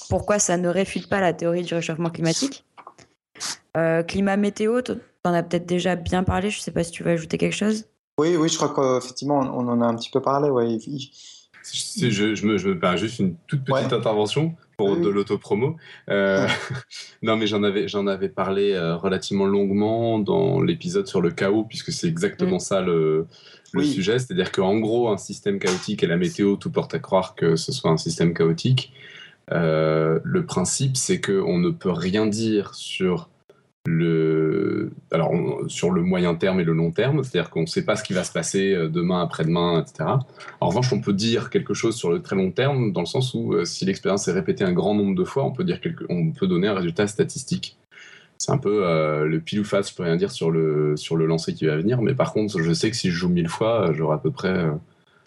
pourquoi 0.09 0.39
ça 0.39 0.57
ne 0.57 0.69
réfute 0.69 1.07
pas 1.07 1.21
la 1.21 1.33
théorie 1.33 1.61
du 1.61 1.75
réchauffement 1.75 2.09
climatique. 2.09 2.65
Climat 4.07 4.37
météo, 4.37 4.81
tu 4.81 4.93
en 5.23 5.33
as 5.33 5.43
peut-être 5.43 5.65
déjà 5.65 5.95
bien 5.95 6.23
parlé, 6.23 6.49
je 6.49 6.59
sais 6.59 6.71
pas 6.71 6.83
si 6.83 6.91
tu 6.91 7.03
veux 7.03 7.11
ajouter 7.11 7.37
quelque 7.37 7.55
chose. 7.55 7.85
Oui, 8.17 8.37
oui, 8.37 8.47
je 8.47 8.55
crois 8.57 8.73
qu'effectivement, 8.73 9.39
on 9.39 9.67
en 9.67 9.81
a 9.81 9.85
un 9.85 9.95
petit 9.95 10.09
peu 10.09 10.21
parlé. 10.21 10.49
Ouais. 10.49 10.77
Je, 10.79 12.35
je, 12.35 12.45
me, 12.45 12.57
je 12.57 12.69
me 12.69 12.79
permets 12.79 12.97
juste 12.97 13.19
une 13.19 13.35
toute 13.47 13.63
petite 13.63 13.91
intervention 13.91 14.55
pour 14.77 14.97
de 14.97 15.09
l'autopromo. 15.09 15.77
Euh, 16.09 16.47
non, 17.23 17.37
mais 17.37 17.47
j'en 17.47 17.63
avais, 17.63 17.87
j'en 17.87 18.07
avais 18.07 18.29
parlé 18.29 18.73
euh, 18.73 18.95
relativement 18.95 19.45
longuement 19.45 20.19
dans 20.19 20.61
l'épisode 20.61 21.07
sur 21.07 21.21
le 21.21 21.31
chaos, 21.31 21.63
puisque 21.63 21.91
c'est 21.91 22.07
exactement 22.07 22.57
mm. 22.57 22.61
ça 22.61 22.81
le, 22.81 23.27
le 23.73 23.83
sujet. 23.83 24.19
C'est-à-dire 24.19 24.51
qu'en 24.51 24.77
gros, 24.79 25.09
un 25.09 25.17
système 25.17 25.59
chaotique 25.59 26.03
et 26.03 26.07
la 26.07 26.17
météo, 26.17 26.55
tout 26.55 26.71
porte 26.71 26.93
à 26.93 26.99
croire 26.99 27.35
que 27.35 27.55
ce 27.55 27.71
soit 27.71 27.91
un 27.91 27.97
système 27.97 28.33
chaotique. 28.33 28.93
Euh, 29.51 30.19
le 30.23 30.45
principe, 30.45 30.97
c'est 30.97 31.19
qu'on 31.19 31.57
ne 31.57 31.69
peut 31.69 31.91
rien 31.91 32.27
dire 32.27 32.73
sur 32.75 33.29
le, 33.85 34.91
alors 35.11 35.31
sur 35.67 35.91
le 35.91 36.01
moyen 36.01 36.35
terme 36.35 36.59
et 36.59 36.63
le 36.63 36.73
long 36.73 36.91
terme, 36.91 37.23
c'est-à-dire 37.23 37.49
qu'on 37.49 37.61
ne 37.61 37.67
sait 37.67 37.83
pas 37.83 37.95
ce 37.95 38.03
qui 38.03 38.13
va 38.13 38.23
se 38.23 38.31
passer 38.31 38.73
euh, 38.73 38.87
demain, 38.89 39.21
après-demain, 39.21 39.81
etc. 39.81 40.09
En 40.59 40.69
revanche, 40.69 40.91
on 40.91 40.99
peut 40.99 41.13
dire 41.13 41.49
quelque 41.49 41.73
chose 41.73 41.95
sur 41.95 42.11
le 42.11 42.21
très 42.21 42.35
long 42.35 42.51
terme, 42.51 42.91
dans 42.91 43.01
le 43.01 43.05
sens 43.05 43.33
où 43.33 43.53
euh, 43.53 43.65
si 43.65 43.85
l'expérience 43.85 44.27
est 44.27 44.31
répétée 44.31 44.63
un 44.63 44.73
grand 44.73 44.95
nombre 44.95 45.15
de 45.15 45.23
fois, 45.23 45.45
on 45.45 45.51
peut, 45.51 45.63
dire 45.63 45.81
quelque, 45.81 46.03
on 46.09 46.31
peut 46.31 46.47
donner 46.47 46.67
un 46.67 46.73
résultat 46.73 47.07
statistique. 47.07 47.77
C'est 48.37 48.51
un 48.51 48.57
peu 48.57 48.85
euh, 48.85 49.25
le 49.25 49.39
pile 49.39 49.61
ou 49.61 49.63
face, 49.63 49.91
je 49.91 49.95
peux 49.95 50.03
rien 50.03 50.17
dire 50.17 50.31
sur 50.31 50.51
le, 50.51 50.97
sur 50.97 51.15
le 51.15 51.25
lancer 51.25 51.53
qui 51.53 51.65
va 51.65 51.77
venir, 51.77 52.01
mais 52.01 52.15
par 52.15 52.33
contre, 52.33 52.59
je 52.59 52.73
sais 52.73 52.89
que 52.89 52.97
si 52.97 53.09
je 53.09 53.15
joue 53.15 53.29
mille 53.29 53.49
fois, 53.49 53.93
j'aurai 53.93 54.15
à 54.15 54.19
peu 54.19 54.31
près, 54.31 54.67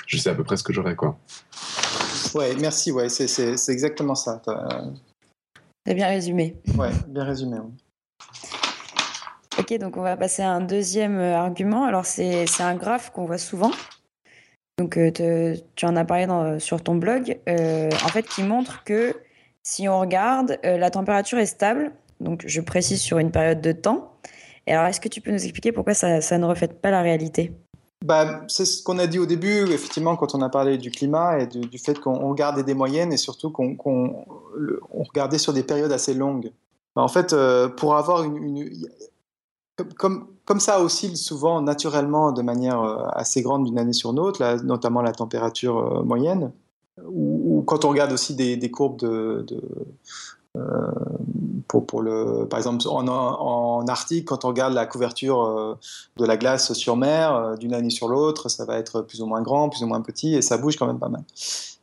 je 0.06 0.18
sais 0.18 0.30
à 0.30 0.34
peu 0.34 0.44
près 0.44 0.56
ce 0.56 0.62
que 0.62 0.72
j'aurai. 0.72 0.94
Quoi. 0.94 1.18
Ouais, 2.34 2.54
merci, 2.60 2.92
ouais, 2.92 3.08
c'est 3.08 3.72
exactement 3.72 4.14
ça. 4.14 4.42
C'est 5.86 5.94
bien 5.94 6.08
résumé. 6.08 6.56
Ouais, 6.76 6.90
bien 7.08 7.24
résumé. 7.24 7.56
Ok, 9.58 9.76
donc 9.78 9.96
on 9.96 10.02
va 10.02 10.16
passer 10.16 10.42
à 10.42 10.52
un 10.52 10.60
deuxième 10.60 11.18
euh, 11.18 11.36
argument. 11.36 11.84
Alors 11.84 12.06
c'est 12.06 12.46
un 12.60 12.76
graphe 12.76 13.10
qu'on 13.10 13.24
voit 13.24 13.38
souvent. 13.38 13.72
Donc 14.78 14.96
euh, 14.96 15.56
tu 15.74 15.84
en 15.84 15.96
as 15.96 16.04
parlé 16.04 16.26
dans, 16.26 16.60
sur 16.60 16.80
ton 16.80 16.94
blog, 16.94 17.38
euh, 17.48 17.90
en 18.04 18.08
fait 18.08 18.22
qui 18.22 18.44
montre 18.44 18.84
que 18.84 19.16
si 19.64 19.88
on 19.88 19.98
regarde, 19.98 20.58
la 20.62 20.90
température 20.90 21.38
est 21.38 21.46
stable. 21.46 21.90
Donc 22.20 22.44
je 22.46 22.60
précise 22.60 23.00
sur 23.00 23.18
une 23.18 23.32
période 23.32 23.60
de 23.60 23.72
temps. 23.72 24.12
Et 24.66 24.72
alors 24.72 24.86
est-ce 24.86 25.00
que 25.00 25.08
tu 25.08 25.20
peux 25.20 25.32
nous 25.32 25.42
expliquer 25.42 25.72
pourquoi 25.72 25.94
ça, 25.94 26.20
ça 26.20 26.38
ne 26.38 26.44
reflète 26.44 26.80
pas 26.80 26.90
la 26.90 27.02
réalité? 27.02 27.52
Bah, 28.04 28.44
c'est 28.46 28.64
ce 28.64 28.82
qu'on 28.82 28.98
a 28.98 29.08
dit 29.08 29.18
au 29.18 29.26
début, 29.26 29.68
effectivement, 29.72 30.16
quand 30.16 30.36
on 30.36 30.40
a 30.40 30.48
parlé 30.48 30.78
du 30.78 30.92
climat 30.92 31.40
et 31.40 31.46
du, 31.48 31.78
fait 31.78 31.98
qu'on 31.98 32.28
regardait 32.28 32.62
des 32.62 32.74
moyennes 32.74 33.12
et 33.12 33.16
surtout 33.16 33.50
qu'on 33.50 34.24
regardait 34.92 35.38
sur 35.38 35.52
des 35.52 35.64
périodes 35.64 35.90
assez 35.90 36.14
longues. 36.14 36.52
Bah, 36.98 37.04
en 37.04 37.08
fait, 37.08 37.32
pour 37.76 37.94
avoir 37.94 38.24
une, 38.24 38.68
comme, 39.96 40.26
comme, 40.44 40.60
ça 40.60 40.80
oscille 40.82 41.16
souvent 41.16 41.60
naturellement 41.60 42.32
de 42.32 42.42
manière 42.42 42.82
euh, 42.82 43.06
assez 43.12 43.42
grande 43.42 43.64
d'une 43.64 43.78
année 43.78 43.92
sur 43.92 44.12
l'autre, 44.12 44.44
notamment 44.64 45.02
la 45.02 45.12
température 45.12 45.78
euh, 45.78 46.02
moyenne, 46.02 46.52
ou, 47.06 47.62
quand 47.66 47.84
on 47.84 47.90
regarde 47.90 48.12
aussi 48.12 48.34
des, 48.34 48.70
courbes 48.72 48.98
de, 48.98 49.46
euh, 50.56 50.60
pour, 51.68 51.86
pour, 51.86 52.02
le, 52.02 52.46
par 52.48 52.58
exemple 52.58 52.84
en, 52.88 53.06
en, 53.06 53.86
Arctique, 53.86 54.26
quand 54.26 54.44
on 54.44 54.48
regarde 54.48 54.74
la 54.74 54.84
couverture 54.84 55.78
de 56.16 56.24
la 56.24 56.36
glace 56.36 56.72
sur 56.72 56.96
mer 56.96 57.56
d'une 57.58 57.72
année 57.72 57.90
sur 57.90 58.08
l'autre, 58.08 58.48
ça 58.48 58.64
va 58.64 58.78
être 58.78 59.02
plus 59.02 59.22
ou 59.22 59.26
moins 59.26 59.42
grand, 59.42 59.68
plus 59.68 59.84
ou 59.84 59.86
moins 59.86 60.00
petit, 60.00 60.34
et 60.34 60.42
ça 60.42 60.58
bouge 60.58 60.76
quand 60.76 60.88
même 60.88 60.98
pas 60.98 61.08
mal. 61.08 61.22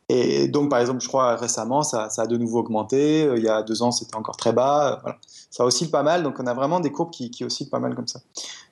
Et 0.08 0.48
donc, 0.48 0.70
par 0.70 0.78
exemple, 0.78 1.00
je 1.00 1.08
crois 1.08 1.36
récemment, 1.36 1.82
ça, 1.82 2.08
a 2.16 2.26
de 2.26 2.36
nouveau 2.36 2.60
augmenté. 2.60 3.28
Il 3.36 3.42
y 3.42 3.48
a 3.48 3.62
deux 3.62 3.82
ans, 3.82 3.90
c'était 3.90 4.16
encore 4.16 4.36
très 4.36 4.52
bas. 4.52 5.00
Voilà 5.02 5.18
ça 5.56 5.64
oscille 5.64 5.90
pas 5.90 6.02
mal. 6.02 6.22
Donc 6.22 6.38
on 6.38 6.46
a 6.46 6.54
vraiment 6.54 6.80
des 6.80 6.92
courbes 6.92 7.10
qui, 7.10 7.44
oscillent 7.44 7.70
pas 7.70 7.78
mal 7.78 7.94
comme 7.94 8.06
ça. 8.06 8.20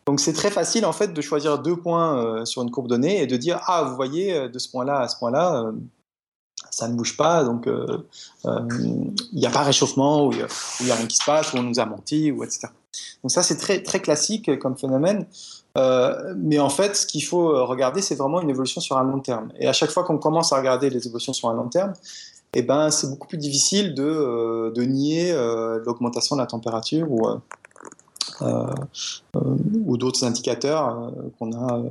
Donc 0.07 0.20
c'est 0.20 0.35
très 0.35 0.51
facile 0.51 0.85
en 0.85 0.93
fait 0.93 1.14
de 1.14 1.20
choisir 1.22 1.59
deux 1.59 1.76
points 1.76 2.18
euh, 2.18 2.45
sur 2.45 2.62
une 2.62 2.70
courbe 2.70 2.89
donnée 2.89 3.22
et 3.22 3.26
de 3.26 3.37
dire 3.37 3.61
ah 3.66 3.85
vous 3.85 3.97
voyez 3.97 4.35
euh, 4.35 4.49
de 4.49 4.59
ce 4.59 4.68
point-là 4.68 5.01
à 5.01 5.09
ce 5.09 5.16
point-là 5.16 5.62
euh, 5.62 5.72
ça 6.70 6.89
ne 6.89 6.95
bouge 6.95 7.16
pas 7.16 7.45
donc 7.45 7.68
il 8.45 9.14
n'y 9.32 9.47
a 9.47 9.51
pas 9.51 9.62
réchauffement 9.62 10.26
ou 10.26 10.32
il 10.32 10.85
n'y 10.85 10.91
a, 10.91 10.95
rien 10.95 11.07
qui 11.07 11.16
se 11.16 11.24
passe 11.24 11.53
ou 11.53 11.59
on 11.59 11.62
nous 11.62 11.78
a 11.78 11.87
menti 11.87 12.32
ou 12.32 12.43
etc. 12.45 12.68
Donc 13.22 13.30
ça 13.30 13.43
c'est 13.43 13.57
très 13.57 13.82
très 13.82 14.01
classique 14.01 14.59
comme 14.59 14.76
phénomène. 14.76 15.26
Mais 15.77 16.59
en 16.59 16.68
fait, 16.68 16.97
ce 16.97 17.07
qu'il 17.07 17.25
faut 17.25 17.66
regarder, 17.66 18.01
c'est 18.01 18.14
vraiment 18.14 18.41
une 18.41 18.51
évolution 18.51 18.81
sur 18.81 18.97
un 18.97 19.05
long 19.05 19.20
terme. 19.20 19.49
Et 19.59 19.66
à 19.66 19.72
chaque 19.72 19.91
fois 19.91 20.05
qu'on 20.05 20.18
commence 20.18 20.53
à 20.53 20.57
regarder 20.57 20.91
les 20.91 21.07
évolutions 21.07 21.33
sur 21.33 21.49
un 21.49 21.55
long 21.55 21.68
terme, 21.68 21.93
eh 22.55 22.62
ben, 22.62 22.91
c'est 22.91 23.09
beaucoup 23.09 23.27
plus 23.27 23.39
difficile 23.39 23.95
de, 23.95 24.05
euh, 24.05 24.70
de 24.70 24.83
nier 24.83 25.33
euh, 25.33 25.81
l'augmentation 25.85 26.37
de 26.37 26.41
la 26.41 26.47
température 26.47 27.11
ou, 27.11 27.27
euh, 28.43 28.75
ou 29.85 29.97
d'autres 29.97 30.25
indicateurs 30.25 31.12
qu'on 31.39 31.53
a 31.53 31.83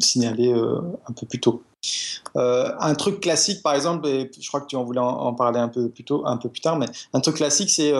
signalés 0.00 0.52
un 0.52 1.12
peu 1.12 1.26
plus 1.26 1.40
tôt. 1.40 1.62
un 2.34 2.94
truc 2.94 3.20
classique, 3.20 3.62
par 3.62 3.74
exemple, 3.74 4.06
et 4.08 4.30
je 4.38 4.48
crois 4.48 4.60
que 4.60 4.66
tu 4.66 4.76
en 4.76 4.84
voulais 4.84 5.00
en, 5.00 5.32
parler 5.34 5.60
un 5.60 5.68
peu 5.68 5.88
plus 5.88 6.04
tôt, 6.04 6.22
un 6.26 6.36
peu 6.36 6.48
plus 6.48 6.60
tard, 6.60 6.76
mais 6.78 6.86
un 7.12 7.20
truc 7.20 7.36
classique, 7.36 7.70
c'est 7.70 7.92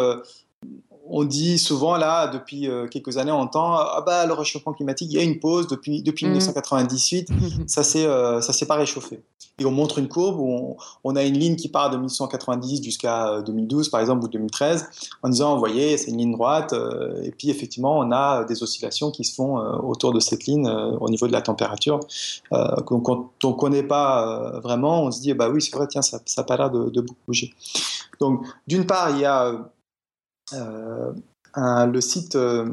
on 1.10 1.24
dit 1.24 1.58
souvent 1.58 1.96
là, 1.96 2.28
depuis 2.28 2.68
euh, 2.68 2.86
quelques 2.86 3.16
années, 3.18 3.32
on 3.32 3.40
entend 3.40 3.74
ah 3.74 4.02
bah 4.04 4.26
le 4.26 4.32
réchauffement 4.32 4.72
climatique, 4.72 5.08
il 5.10 5.16
y 5.16 5.20
a 5.20 5.22
une 5.22 5.38
pause 5.38 5.66
depuis 5.66 6.02
depuis 6.02 6.26
1998, 6.26 7.30
mm. 7.30 7.34
ça 7.66 7.82
s'est 7.82 8.06
euh, 8.06 8.40
ça 8.40 8.52
s'est 8.52 8.66
pas 8.66 8.76
réchauffé. 8.76 9.20
Et 9.60 9.64
on 9.64 9.72
montre 9.72 9.98
une 9.98 10.06
courbe 10.06 10.38
où 10.38 10.76
on, 11.02 11.16
a 11.16 11.24
une 11.24 11.36
ligne 11.36 11.56
qui 11.56 11.68
part 11.68 11.90
de 11.90 11.96
1990 11.96 12.80
jusqu'à 12.80 13.42
2012 13.42 13.88
euh, 13.88 13.90
par 13.90 14.00
exemple 14.00 14.24
ou 14.24 14.28
2013, 14.28 14.88
en 15.22 15.28
disant 15.28 15.54
vous 15.54 15.58
voyez 15.58 15.96
c'est 15.96 16.12
une 16.12 16.18
ligne 16.18 16.32
droite 16.32 16.74
et 17.24 17.32
puis 17.32 17.50
effectivement 17.50 17.98
on 17.98 18.12
a 18.12 18.44
des 18.44 18.62
oscillations 18.62 19.10
qui 19.10 19.24
se 19.24 19.34
font 19.34 19.58
autour 19.82 20.12
de 20.12 20.20
cette 20.20 20.44
ligne 20.44 20.68
au 21.00 21.08
niveau 21.08 21.26
de 21.26 21.32
la 21.32 21.42
température. 21.42 21.98
donc 22.88 23.02
quand 23.04 23.30
on 23.42 23.52
connaît 23.52 23.82
pas 23.82 24.60
vraiment, 24.60 25.02
on 25.02 25.10
se 25.10 25.20
dit 25.20 25.34
bah 25.34 25.48
oui 25.50 25.60
c'est 25.60 25.74
vrai 25.74 25.88
tiens 25.88 26.02
ça 26.02 26.20
ça 26.24 26.42
a 26.42 26.44
pas 26.44 26.56
l'air 26.56 26.70
de, 26.70 26.90
de 26.90 27.00
beaucoup 27.00 27.18
bouger. 27.26 27.52
Donc 28.20 28.46
d'une 28.68 28.86
part 28.86 29.10
il 29.10 29.20
y 29.20 29.24
a 29.24 29.70
un, 31.54 31.86
le 31.86 32.00
site, 32.00 32.36
euh, 32.36 32.68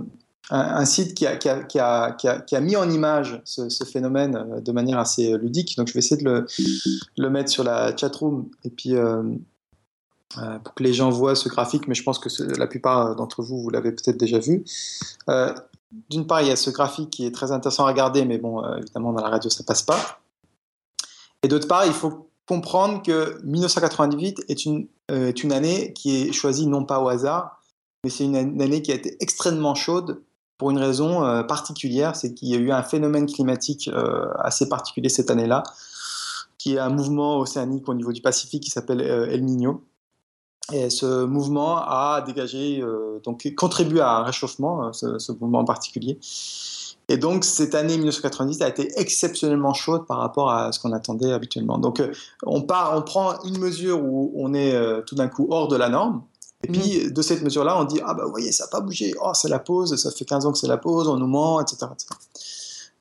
un, 0.50 0.86
site 0.86 1.14
qui 1.16 1.26
a, 1.26 1.38
qui, 1.38 1.50
a, 1.50 1.64
qui, 1.64 1.80
a, 1.80 2.12
qui 2.12 2.56
a, 2.56 2.62
mis 2.62 2.76
en 2.76 2.90
image 2.90 3.42
ce, 3.46 3.84
phénomène 3.84 4.36
euh, 4.36 4.62
de 4.62 4.72
manière 4.72 5.00
assez 5.00 5.38
ludique. 5.38 5.76
Donc 5.78 5.88
je 5.88 5.94
vais 5.94 6.00
essayer 6.00 6.22
de 6.22 6.30
le, 6.30 6.48
le 7.18 7.30
mettre 7.30 7.50
sur 7.50 7.64
la 7.64 7.96
chatroom 7.96 8.50
et 8.64 8.70
puis 8.70 8.96
pour 10.64 10.74
que 10.74 10.84
les 10.84 10.94
gens 10.94 11.10
voient 11.10 11.36
ce 11.36 11.48
graphique, 11.48 11.88
mais 11.88 11.96
je 11.96 12.04
pense 12.04 12.20
que 12.20 12.30
la 12.58 12.68
plupart 12.68 13.16
d'entre 13.16 13.42
vous, 13.42 13.62
vous 13.62 13.70
l'avez 13.70 13.92
peut-être 13.92 14.18
déjà 14.18 14.40
vu. 14.40 14.66
D'une 16.10 16.28
part, 16.28 16.42
il 16.42 16.50
y 16.50 16.52
a 16.52 16.58
ce 16.58 16.70
graphique 16.72 17.10
qui 17.10 17.26
est 17.26 17.34
très 17.34 17.54
intéressant 17.54 17.86
à 17.86 17.88
regarder, 17.88 18.26
mais 18.26 18.38
bon, 18.38 18.62
évidemment, 18.76 19.14
dans 19.14 19.22
la 19.22 19.30
radio, 19.30 19.50
ça 19.50 19.64
passe 19.64 19.84
pas. 19.84 20.20
Et 21.42 21.48
d'autre 21.48 21.70
part, 21.70 21.86
il 21.86 21.94
faut 21.94 22.28
comprendre 22.48 23.02
que 23.02 23.42
1998 23.46 24.44
est 24.50 24.66
une, 24.66 24.88
est 25.08 25.42
une 25.42 25.54
année 25.54 25.94
qui 25.94 26.24
est 26.24 26.34
choisie 26.34 26.68
non 26.68 26.84
pas 26.84 27.00
au 27.00 27.08
hasard, 27.08 27.62
mais 28.06 28.12
c'est 28.12 28.24
une 28.24 28.36
année 28.36 28.84
qui 28.84 28.92
a 28.92 28.96
été 28.96 29.18
extrêmement 29.20 29.74
chaude 29.74 30.22
pour 30.60 30.70
une 30.70 30.78
raison 30.78 31.44
particulière, 31.48 32.16
c'est 32.16 32.36
qu'il 32.36 32.50
y 32.50 32.54
a 32.54 32.60
eu 32.60 32.72
un 32.72 32.84
phénomène 32.84 33.26
climatique 33.26 33.90
assez 34.38 34.70
particulier 34.70 35.10
cette 35.10 35.32
année-là, 35.32 35.64
qui 36.60 36.76
est 36.76 36.80
un 36.80 36.92
mouvement 36.92 37.40
océanique 37.40 37.90
au 37.90 37.96
niveau 37.96 38.14
du 38.14 38.22
Pacifique 38.22 38.62
qui 38.62 38.70
s'appelle 38.70 39.02
El 39.02 39.44
Niño. 39.44 39.84
Et 40.72 40.92
ce 40.92 41.26
mouvement 41.26 41.78
a 41.80 42.22
dégagé, 42.22 42.82
donc 43.24 43.52
contribué 43.58 44.02
à 44.02 44.18
un 44.18 44.24
réchauffement, 44.24 44.94
ce, 44.94 45.32
mouvement 45.32 45.62
en 45.62 45.66
particulier. 45.66 46.20
Et 47.08 47.18
donc, 47.18 47.44
cette 47.44 47.76
année 47.76 47.98
1990 47.98 48.62
a 48.62 48.68
été 48.68 49.00
exceptionnellement 49.00 49.74
chaude 49.74 50.08
par 50.08 50.18
rapport 50.18 50.50
à 50.50 50.72
ce 50.72 50.80
qu'on 50.80 50.92
attendait 50.92 51.32
habituellement. 51.32 51.78
Donc, 51.78 52.00
euh, 52.00 52.12
on, 52.44 52.64
part, 52.64 52.98
on 52.98 53.02
prend 53.04 53.42
une 53.44 53.60
mesure 53.60 54.04
où 54.04 54.32
on 54.36 54.54
est 54.54 54.74
euh, 54.74 55.02
tout 55.02 55.14
d'un 55.14 55.28
coup 55.28 55.48
hors 55.52 55.68
de 55.68 55.76
la 55.76 55.90
norme. 55.90 56.24
Et 56.66 56.72
puis, 56.72 57.12
de 57.12 57.22
cette 57.22 57.44
mesure-là, 57.44 57.80
on 57.80 57.84
dit 57.84 58.02
Ah, 58.04 58.16
bah, 58.16 58.24
vous 58.26 58.32
voyez, 58.32 58.52
ça 58.52 58.66
n'a 58.66 58.70
pas 58.70 58.82
bougé. 58.82 59.14
Oh, 59.22 59.32
c'est 59.34 59.50
la 59.50 59.60
pause, 59.60 59.96
ça 59.96 60.10
fait 60.10 60.26
15 60.26 60.48
ans 60.48 60.52
que 60.52 60.58
c'est 60.58 60.68
la 60.68 60.78
pause, 60.78 61.08
on 61.08 61.18
nous 61.18 61.28
ment, 61.28 61.62
etc. 61.62 61.86
etc. 61.94 62.16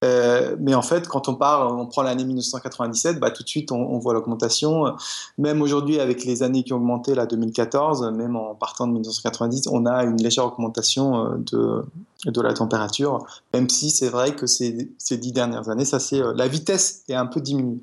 Euh, 0.05 0.55
mais 0.61 0.75
en 0.75 0.83
fait, 0.83 1.09
quand 1.09 1.29
on 1.29 1.35
part, 1.35 1.75
on 1.75 1.87
prend 1.87 2.03
l'année 2.03 2.25
1997, 2.25 3.19
bah, 3.19 3.31
tout 3.31 3.43
de 3.43 3.49
suite, 3.49 3.73
on, 3.73 3.99
voit 3.99 4.13
l'augmentation. 4.13 4.95
Même 5.39 5.63
aujourd'hui, 5.63 5.99
avec 5.99 6.25
les 6.25 6.43
années 6.43 6.63
qui 6.63 6.75
ont 6.75 6.77
augmenté, 6.77 7.15
la 7.15 7.25
2014, 7.25 8.13
même 8.13 8.37
en 8.37 8.55
partant 8.55 8.87
de 8.87 8.93
1990, 8.93 9.69
on 9.73 9.87
a 9.87 10.05
une 10.05 10.23
légère 10.23 10.45
augmentation 10.45 11.25
euh, 11.25 11.37
de, 11.39 12.31
de 12.31 12.41
la 12.43 12.53
température, 12.53 13.25
même 13.55 13.71
si 13.71 13.91
c'est 13.91 14.11
vrai 14.11 14.37
que 14.37 14.47
ces, 14.47 14.91
ces, 14.99 15.17
dix 15.17 15.33
dernières 15.33 15.71
années, 15.71 15.87
ça 15.87 15.99
c'est 16.01 16.21
euh, 16.21 16.35
la 16.37 16.49
vitesse 16.49 17.03
est 17.09 17.15
un 17.15 17.27
peu 17.27 17.41
diminuée. 17.41 17.83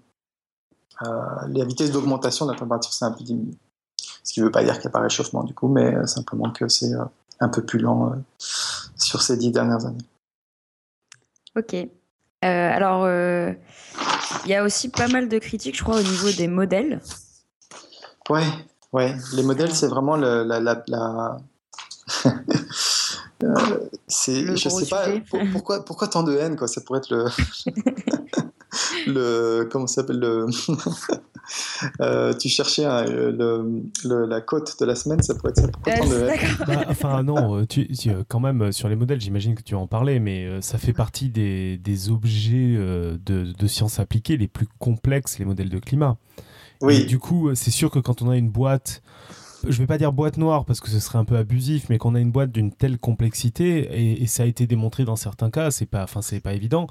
la 1.02 1.66
vitesse 1.66 1.92
d'augmentation 1.92 2.46
de 2.46 2.52
la 2.52 2.58
température, 2.60 2.94
c'est 2.94 3.06
un 3.06 3.12
peu 3.12 3.24
diminué. 3.24 3.56
Ce 4.24 4.34
qui 4.34 4.40
ne 4.40 4.46
veut 4.46 4.52
pas 4.52 4.64
dire 4.64 4.74
qu'il 4.74 4.84
n'y 4.84 4.88
a 4.88 4.92
pas 4.92 5.02
réchauffement 5.02 5.44
du 5.44 5.54
coup, 5.54 5.68
mais 5.68 6.06
simplement 6.08 6.52
que 6.52 6.68
c'est 6.68 6.92
un 7.40 7.50
peu 7.50 7.64
plus 7.64 7.80
lent 7.80 8.14
sur 8.38 9.22
ces 9.22 9.38
dix 9.38 9.52
dernières 9.52 9.86
années. 9.86 10.06
Ok. 11.58 11.74
Euh, 11.74 11.88
alors, 12.44 13.04
euh, 13.06 13.52
il 14.46 14.52
y 14.52 14.56
a 14.56 14.64
aussi 14.64 14.90
pas 14.90 15.08
mal 15.08 15.30
de 15.30 15.38
critiques, 15.38 15.78
je 15.78 15.84
crois, 15.84 15.98
au 15.98 16.04
niveau 16.04 16.32
des 16.32 16.48
modèles. 16.48 17.02
Ouais, 18.30 18.48
ouais. 18.94 19.16
Les 19.34 19.44
modèles, 19.44 19.74
c'est 19.76 19.88
vraiment 19.88 20.16
la. 20.16 20.44
la, 20.44 21.38
euh, 23.44 23.80
c'est, 24.08 24.58
je 24.58 24.70
sais 24.70 24.86
pas 24.88 25.06
pourquoi, 25.52 25.86
pourquoi 25.86 26.08
tant 26.08 26.24
de 26.24 26.36
haine 26.36 26.56
quoi? 26.56 26.68
Ça 26.68 26.82
pourrait 26.82 27.00
être 27.00 27.12
le, 27.12 27.26
le 29.08 29.68
comment 29.72 29.88
ça 29.88 30.02
s'appelle 30.02 30.20
le 30.20 30.46
Euh, 32.00 32.34
tu 32.34 32.50
cherchais 32.50 32.84
le, 32.84 33.82
la 34.04 34.42
cote 34.42 34.80
de 34.80 34.86
la 34.86 34.96
semaine, 34.96 35.22
ça 35.22 35.36
pourrait 35.36 35.52
être 35.52 35.62
ça. 35.62 35.70
Euh, 35.88 36.36
bah, 36.68 36.86
enfin, 36.88 37.24
non, 37.24 37.58
euh, 37.58 37.66
tu, 37.66 37.90
quand 38.28 38.40
même, 38.40 38.72
sur 38.72 38.88
les 38.90 38.96
modèles, 38.96 39.20
j'imagine 39.20 39.56
que 39.56 39.64
tu 39.64 39.76
en 39.76 39.88
parlais, 39.88 40.20
mais 40.20 40.62
ça 40.62 40.78
fait 40.78 40.94
partie 40.94 41.30
des, 41.30 41.78
des 41.78 42.10
objets 42.10 42.76
de, 42.76 43.18
de, 43.26 43.68
sciences 43.68 44.00
appliquées 44.00 44.38
les 44.38 44.48
plus 44.48 44.68
complexes, 44.80 45.40
les 45.40 45.46
modèles 45.46 45.70
de 45.70 45.80
climat. 45.80 46.18
Oui. 46.82 47.06
du 47.06 47.20
coup, 47.20 47.54
c'est 47.54 47.72
sûr 47.72 47.92
que 47.92 48.00
quand 48.00 48.22
on 48.22 48.30
a 48.30 48.38
une 48.38 48.50
boîte 48.50 49.04
je 49.68 49.78
vais 49.78 49.88
pas 49.88 49.98
dire 49.98 50.12
boîte 50.12 50.38
noire 50.38 50.66
parce 50.66 50.80
que 50.80 50.90
ce 50.90 51.00
serait 51.00 51.18
un 51.18 51.26
peu 51.26 51.38
abusif, 51.38 51.90
mais 51.90 51.98
qu'on 51.98 52.16
a 52.16 52.20
une 52.20 52.32
boîte 52.32 52.52
d'une 52.52 52.72
telle 52.72 52.98
complexité 52.98 54.22
et, 54.22 54.28
ça 54.28 54.44
a 54.44 54.46
été 54.46 54.66
démontré 54.66 55.04
dans 55.04 55.16
certains 55.18 55.50
cas, 55.50 55.72
c'est 55.72 55.86
pas, 55.86 56.04
enfin 56.04 56.22
c'est 56.22 56.40
pas 56.40 56.54
évident. 56.54 56.88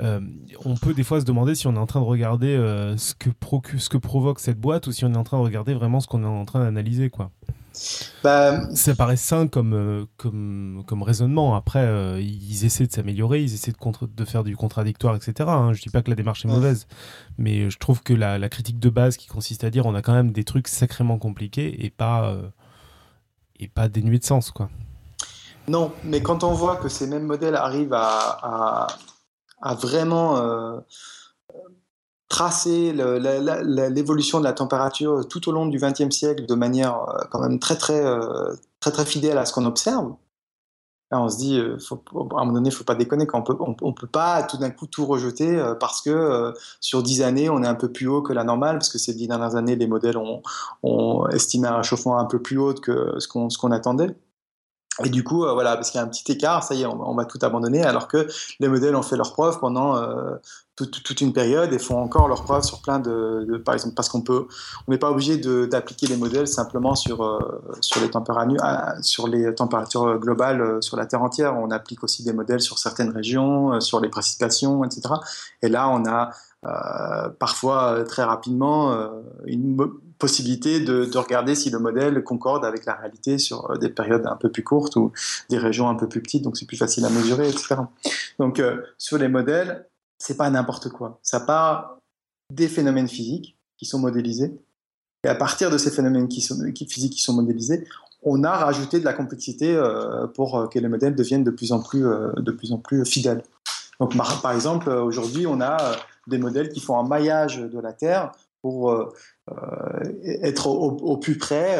Euh, 0.00 0.20
on 0.64 0.74
peut 0.74 0.94
des 0.94 1.02
fois 1.02 1.20
se 1.20 1.24
demander 1.24 1.54
si 1.54 1.66
on 1.66 1.74
est 1.74 1.78
en 1.78 1.86
train 1.86 2.00
de 2.00 2.04
regarder 2.04 2.54
euh, 2.54 2.96
ce 2.96 3.14
que 3.14 3.30
ce 3.78 3.88
que 3.88 3.96
provoque 3.96 4.38
cette 4.38 4.60
boîte 4.60 4.86
ou 4.86 4.92
si 4.92 5.04
on 5.04 5.12
est 5.12 5.16
en 5.16 5.24
train 5.24 5.38
de 5.38 5.42
regarder 5.42 5.74
vraiment 5.74 6.00
ce 6.00 6.06
qu'on 6.06 6.22
est 6.22 6.26
en 6.26 6.44
train 6.44 6.60
d'analyser, 6.60 7.10
quoi. 7.10 7.30
Bah, 8.22 8.72
ça 8.74 8.94
paraît 8.94 9.16
sain 9.16 9.48
comme, 9.48 9.74
euh, 9.74 10.06
comme, 10.16 10.84
comme 10.86 11.02
raisonnement. 11.02 11.54
Après, 11.56 11.80
euh, 11.80 12.20
ils 12.20 12.64
essaient 12.64 12.86
de 12.86 12.92
s'améliorer, 12.92 13.42
ils 13.42 13.54
essaient 13.54 13.72
de, 13.72 14.06
de 14.06 14.24
faire 14.24 14.44
du 14.44 14.56
contradictoire, 14.56 15.16
etc. 15.16 15.48
Hein. 15.48 15.72
Je 15.72 15.82
dis 15.82 15.88
pas 15.88 16.02
que 16.02 16.10
la 16.10 16.16
démarche 16.16 16.44
est 16.44 16.48
mauvaise, 16.48 16.86
mais 17.36 17.70
je 17.70 17.78
trouve 17.78 18.02
que 18.02 18.14
la, 18.14 18.38
la, 18.38 18.48
critique 18.48 18.78
de 18.78 18.90
base 18.90 19.16
qui 19.16 19.26
consiste 19.26 19.64
à 19.64 19.70
dire 19.70 19.86
on 19.86 19.94
a 19.94 20.02
quand 20.02 20.14
même 20.14 20.30
des 20.30 20.44
trucs 20.44 20.68
sacrément 20.68 21.18
compliqués 21.18 21.84
et 21.84 21.90
pas, 21.90 22.28
euh, 22.28 22.48
et 23.58 23.68
pas 23.68 23.88
dénués 23.88 24.18
de 24.18 24.24
sens. 24.24 24.50
quoi. 24.50 24.68
Non, 25.66 25.92
mais 26.04 26.20
quand 26.22 26.44
on 26.44 26.52
voit 26.52 26.76
que 26.76 26.88
ces 26.88 27.06
mêmes 27.06 27.26
modèles 27.26 27.56
arrivent 27.56 27.94
à, 27.94 28.38
à, 28.42 28.86
à 29.62 29.74
vraiment 29.74 30.36
tracer 32.34 32.92
l'évolution 32.92 34.40
de 34.40 34.44
la 34.44 34.52
température 34.52 35.28
tout 35.28 35.48
au 35.48 35.52
long 35.52 35.66
du 35.66 35.78
XXe 35.78 36.10
siècle 36.10 36.46
de 36.46 36.54
manière 36.56 36.96
euh, 37.08 37.22
quand 37.30 37.40
même 37.40 37.60
très 37.60 37.76
très 37.76 38.04
euh, 38.04 38.52
très 38.80 38.90
très 38.90 39.06
fidèle 39.06 39.38
à 39.38 39.44
ce 39.46 39.52
qu'on 39.52 39.64
observe. 39.66 40.14
Là, 41.12 41.20
on 41.20 41.28
se 41.28 41.36
dit, 41.36 41.60
euh, 41.60 41.78
faut, 41.78 42.02
à 42.16 42.40
un 42.40 42.44
moment 42.44 42.54
donné, 42.54 42.70
il 42.70 42.72
ne 42.72 42.76
faut 42.76 42.82
pas 42.82 42.96
déconner, 42.96 43.24
qu'on 43.28 43.42
peut, 43.42 43.54
on, 43.60 43.92
peut 43.92 44.08
pas 44.08 44.42
tout 44.42 44.56
d'un 44.56 44.70
coup 44.70 44.88
tout 44.88 45.06
rejeter 45.06 45.62
parce 45.78 46.02
que 46.02 46.52
sur 46.80 47.04
10 47.04 47.22
années, 47.22 47.48
on 47.50 47.62
est 47.62 47.68
un 47.68 47.76
peu 47.76 47.92
plus 47.92 48.08
haut 48.08 48.22
que 48.22 48.32
la 48.32 48.42
normale, 48.42 48.78
parce 48.78 48.88
que 48.88 48.98
ces 48.98 49.14
10 49.14 49.28
dernières 49.28 49.54
années, 49.54 49.76
les 49.76 49.86
modèles 49.86 50.16
ont, 50.16 51.28
estimé 51.28 51.68
un 51.68 51.76
réchauffement 51.76 52.18
un 52.18 52.24
peu 52.24 52.40
plus 52.42 52.58
haut 52.58 52.74
que 52.74 53.14
ce 53.20 53.28
qu'on 53.28 53.70
attendait. 53.70 54.16
Et 55.02 55.08
du 55.08 55.24
coup, 55.24 55.38
voilà, 55.38 55.74
parce 55.74 55.90
qu'il 55.90 55.98
y 55.98 56.02
a 56.02 56.06
un 56.06 56.08
petit 56.08 56.30
écart, 56.30 56.62
ça 56.62 56.74
y 56.74 56.82
est, 56.82 56.86
on, 56.86 57.14
va 57.14 57.24
tout 57.24 57.38
abandonner, 57.42 57.82
alors 57.82 58.06
que 58.06 58.28
les 58.60 58.68
modèles 58.68 58.94
ont 58.94 59.02
fait 59.02 59.16
leurs 59.16 59.32
preuves 59.32 59.58
pendant 59.58 59.96
toute, 60.76 61.20
une 61.20 61.32
période 61.32 61.72
et 61.72 61.78
font 61.78 61.98
encore 61.98 62.26
leurs 62.26 62.42
preuves 62.42 62.64
sur 62.64 62.82
plein 62.82 62.98
de, 62.98 63.62
par 63.64 63.74
exemple 63.74 63.94
parce 63.94 64.08
qu'on 64.08 64.22
peut 64.22 64.46
on 64.88 64.90
n'est 64.90 64.98
pas 64.98 65.10
obligé 65.10 65.36
d'appliquer 65.66 66.06
les 66.08 66.16
modèles 66.16 66.48
simplement 66.48 66.96
sur 66.96 67.22
euh, 67.22 67.38
sur 67.80 68.00
les 68.00 68.10
températures 68.10 68.64
euh, 68.64 69.02
sur 69.02 69.28
les 69.28 69.54
températures 69.54 70.18
globales 70.18 70.60
euh, 70.60 70.80
sur 70.80 70.96
la 70.96 71.06
terre 71.06 71.22
entière. 71.22 71.56
On 71.56 71.70
applique 71.70 72.02
aussi 72.02 72.24
des 72.24 72.32
modèles 72.32 72.60
sur 72.60 72.78
certaines 72.78 73.10
régions 73.10 73.80
sur 73.80 74.00
les 74.00 74.08
précipitations 74.08 74.84
etc 74.84 75.14
et 75.62 75.68
là 75.68 75.88
on 75.88 76.04
a 76.06 76.30
parfois 77.38 78.04
très 78.04 78.24
rapidement 78.24 78.96
une 79.44 79.76
possibilité 80.24 80.80
de, 80.80 81.04
de, 81.04 81.18
regarder 81.18 81.54
si 81.54 81.70
le 81.70 81.78
modèle 81.78 82.22
concorde 82.22 82.64
avec 82.64 82.84
la 82.84 82.94
réalité 82.94 83.38
sur 83.38 83.78
des 83.78 83.90
périodes 83.90 84.26
un 84.26 84.36
peu 84.36 84.50
plus 84.50 84.64
courtes 84.64 84.96
ou 84.96 85.12
des 85.50 85.58
régions 85.58 85.88
un 85.88 85.94
peu 85.94 86.08
plus 86.08 86.22
petites 86.22 86.42
donc 86.44 86.56
c'est 86.56 86.66
plus 86.66 86.76
facile 86.84 87.04
à 87.04 87.10
mesurer 87.10 87.48
etc 87.48 87.76
donc 88.38 88.62
sur 88.98 89.18
les 89.18 89.28
modèles 89.28 89.86
c'est 90.24 90.36
pas 90.36 90.48
n'importe 90.50 90.88
quoi. 90.88 91.18
Ça 91.22 91.40
part 91.40 91.98
des 92.50 92.68
phénomènes 92.68 93.08
physiques 93.08 93.58
qui 93.76 93.84
sont 93.84 93.98
modélisés. 93.98 94.58
Et 95.24 95.28
à 95.28 95.34
partir 95.34 95.70
de 95.70 95.78
ces 95.78 95.90
phénomènes 95.90 96.28
qui 96.28 96.40
sont, 96.40 96.56
physiques 96.88 97.12
qui 97.12 97.22
sont 97.22 97.34
modélisés, 97.34 97.86
on 98.22 98.42
a 98.42 98.52
rajouté 98.52 99.00
de 99.00 99.04
la 99.04 99.12
complexité 99.12 99.74
euh, 99.74 100.26
pour 100.26 100.58
euh, 100.58 100.66
que 100.66 100.78
les 100.78 100.88
modèles 100.88 101.14
deviennent 101.14 101.44
de 101.44 101.50
plus 101.50 101.72
en 101.72 101.80
plus, 101.80 102.06
euh, 102.06 102.32
de 102.36 102.52
plus, 102.52 102.72
en 102.72 102.78
plus 102.78 103.04
fidèles. 103.04 103.42
Donc, 104.00 104.16
par, 104.16 104.52
exemple, 104.52 104.88
aujourd'hui, 104.88 105.46
on 105.46 105.60
a 105.60 105.76
des 106.26 106.38
modèles 106.38 106.70
qui 106.70 106.80
font 106.80 106.98
un 106.98 107.06
maillage 107.06 107.58
de 107.58 107.78
la 107.78 107.92
Terre 107.92 108.32
pour 108.64 109.12
être 110.42 110.68
au, 110.68 111.18
plus 111.18 111.36
près. 111.36 111.78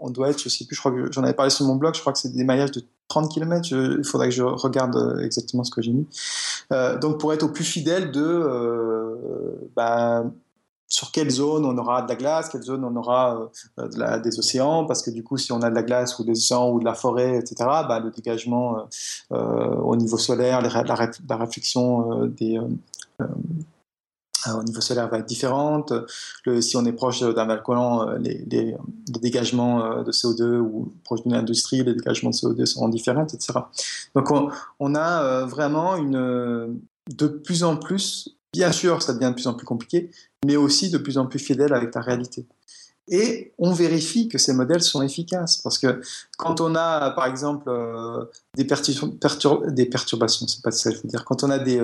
on 0.00 0.08
doit 0.08 0.30
être, 0.30 0.42
je 0.42 0.48
sais 0.48 0.64
plus, 0.64 0.74
je 0.74 0.80
crois 0.80 0.92
que 0.92 1.12
j'en 1.12 1.22
avais 1.22 1.34
parlé 1.34 1.50
sur 1.50 1.66
mon 1.66 1.76
blog, 1.76 1.94
je 1.94 2.00
crois 2.00 2.14
que 2.14 2.18
c'est 2.18 2.32
des 2.32 2.42
maillages 2.42 2.70
de 2.70 2.82
30 3.12 3.30
km, 3.30 3.68
il 3.70 4.04
faudrait 4.04 4.30
que 4.30 4.34
je 4.34 4.42
regarde 4.42 4.96
euh, 4.96 5.22
exactement 5.22 5.64
ce 5.64 5.70
que 5.70 5.82
j'ai 5.82 5.92
mis. 5.92 6.06
Euh, 6.72 6.98
donc 6.98 7.20
pour 7.20 7.34
être 7.34 7.42
au 7.42 7.48
plus 7.48 7.64
fidèle 7.64 8.10
de 8.10 8.22
euh, 8.22 9.70
bah, 9.76 10.24
sur 10.88 11.12
quelle 11.12 11.28
zone 11.28 11.66
on 11.66 11.76
aura 11.76 12.00
de 12.00 12.08
la 12.08 12.16
glace, 12.16 12.48
quelle 12.48 12.62
zone 12.62 12.84
on 12.84 12.96
aura 12.96 13.50
des 13.76 14.38
océans, 14.38 14.86
parce 14.86 15.02
que 15.02 15.10
du 15.10 15.22
coup, 15.22 15.36
si 15.36 15.52
on 15.52 15.60
a 15.60 15.68
de 15.68 15.74
la 15.74 15.82
glace 15.82 16.18
ou 16.18 16.24
des 16.24 16.32
océans 16.32 16.70
ou 16.70 16.80
de 16.80 16.84
la 16.86 16.94
forêt, 16.94 17.36
etc., 17.36 17.54
bah, 17.60 18.00
le 18.02 18.10
dégagement 18.10 18.88
au 19.30 19.96
niveau 19.96 20.18
solaire, 20.18 20.60
la, 20.60 21.36
réflexion 21.36 22.26
des, 22.26 22.58
euh, 23.22 23.26
au 24.50 24.62
niveau 24.62 24.80
solaire 24.80 25.08
va 25.08 25.18
être 25.18 25.26
différente. 25.26 25.92
Si 26.60 26.76
on 26.76 26.84
est 26.84 26.92
proche 26.92 27.20
d'un 27.20 27.46
volcan, 27.46 28.08
euh, 28.08 28.18
les, 28.18 28.76
dégagements 29.08 29.84
euh, 29.84 30.02
de 30.02 30.12
CO2 30.12 30.58
ou 30.58 30.92
proche 31.04 31.22
d'une 31.22 31.34
industrie, 31.34 31.82
les 31.82 31.94
dégagements 31.94 32.30
de 32.30 32.34
CO2 32.34 32.66
seront 32.66 32.88
différents, 32.88 33.26
etc. 33.26 33.60
Donc 34.14 34.30
on, 34.80 34.94
a 34.94 35.44
vraiment 35.44 35.96
une, 35.96 36.80
de 37.10 37.26
plus 37.26 37.64
en 37.64 37.76
plus, 37.76 38.36
bien 38.52 38.72
sûr, 38.72 39.02
ça 39.02 39.14
devient 39.14 39.30
de 39.30 39.34
plus 39.34 39.46
en 39.46 39.54
plus 39.54 39.66
compliqué, 39.66 40.10
mais 40.44 40.56
aussi 40.56 40.90
de 40.90 40.98
plus 40.98 41.18
en 41.18 41.26
plus 41.26 41.38
fidèle 41.38 41.72
avec 41.72 41.94
la 41.94 42.00
réalité. 42.00 42.46
Et 43.08 43.52
on 43.58 43.72
vérifie 43.72 44.28
que 44.28 44.38
ces 44.38 44.52
modèles 44.52 44.82
sont 44.82 45.02
efficaces. 45.02 45.56
Parce 45.56 45.76
que 45.76 46.00
quand 46.38 46.60
on 46.60 46.76
a, 46.76 47.10
par 47.10 47.26
exemple, 47.26 47.68
des, 48.56 48.64
des 48.64 49.86
perturbations, 49.86 50.46
c'est 50.46 50.62
pas 50.62 50.70
ça, 50.70 50.90
je 50.90 50.96
veux 50.98 51.08
dire, 51.08 51.24
quand 51.24 51.42
on 51.42 51.50
a 51.50 51.58
des, 51.58 51.82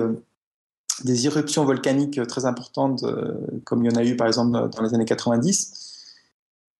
des 1.03 1.25
éruptions 1.27 1.65
volcaniques 1.65 2.25
très 2.27 2.45
importantes, 2.45 3.03
euh, 3.03 3.33
comme 3.63 3.83
il 3.83 3.91
y 3.91 3.95
en 3.95 3.97
a 3.97 4.03
eu 4.03 4.15
par 4.15 4.27
exemple 4.27 4.51
dans 4.51 4.81
les 4.81 4.93
années 4.93 5.05
90, 5.05 6.05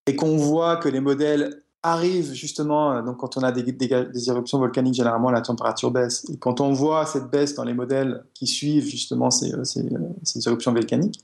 et 0.07 0.15
qu'on 0.15 0.38
voit 0.38 0.78
que 0.78 0.89
les 0.89 0.99
modèles 0.99 1.61
arrivent 1.84 2.34
justement, 2.34 2.93
euh, 2.93 3.01
donc 3.01 3.17
quand 3.17 3.38
on 3.38 3.43
a 3.43 3.51
des, 3.51 3.63
des, 3.63 4.30
éruptions 4.30 4.59
volcaniques, 4.59 4.95
généralement 4.95 5.32
la 5.32 5.41
température 5.41 5.91
baisse, 5.91 6.26
et 6.30 6.38
quand 6.38 6.61
on 6.61 6.74
voit 6.74 7.05
cette 7.05 7.30
baisse 7.30 7.55
dans 7.55 7.63
les 7.63 7.74
modèles 7.74 8.24
qui 8.34 8.47
suivent 8.47 8.88
justement 8.88 9.32
ces, 9.32 9.53
euh, 9.53 9.63
ces, 9.63 10.47
éruptions 10.47 10.74
volcaniques, 10.74 11.24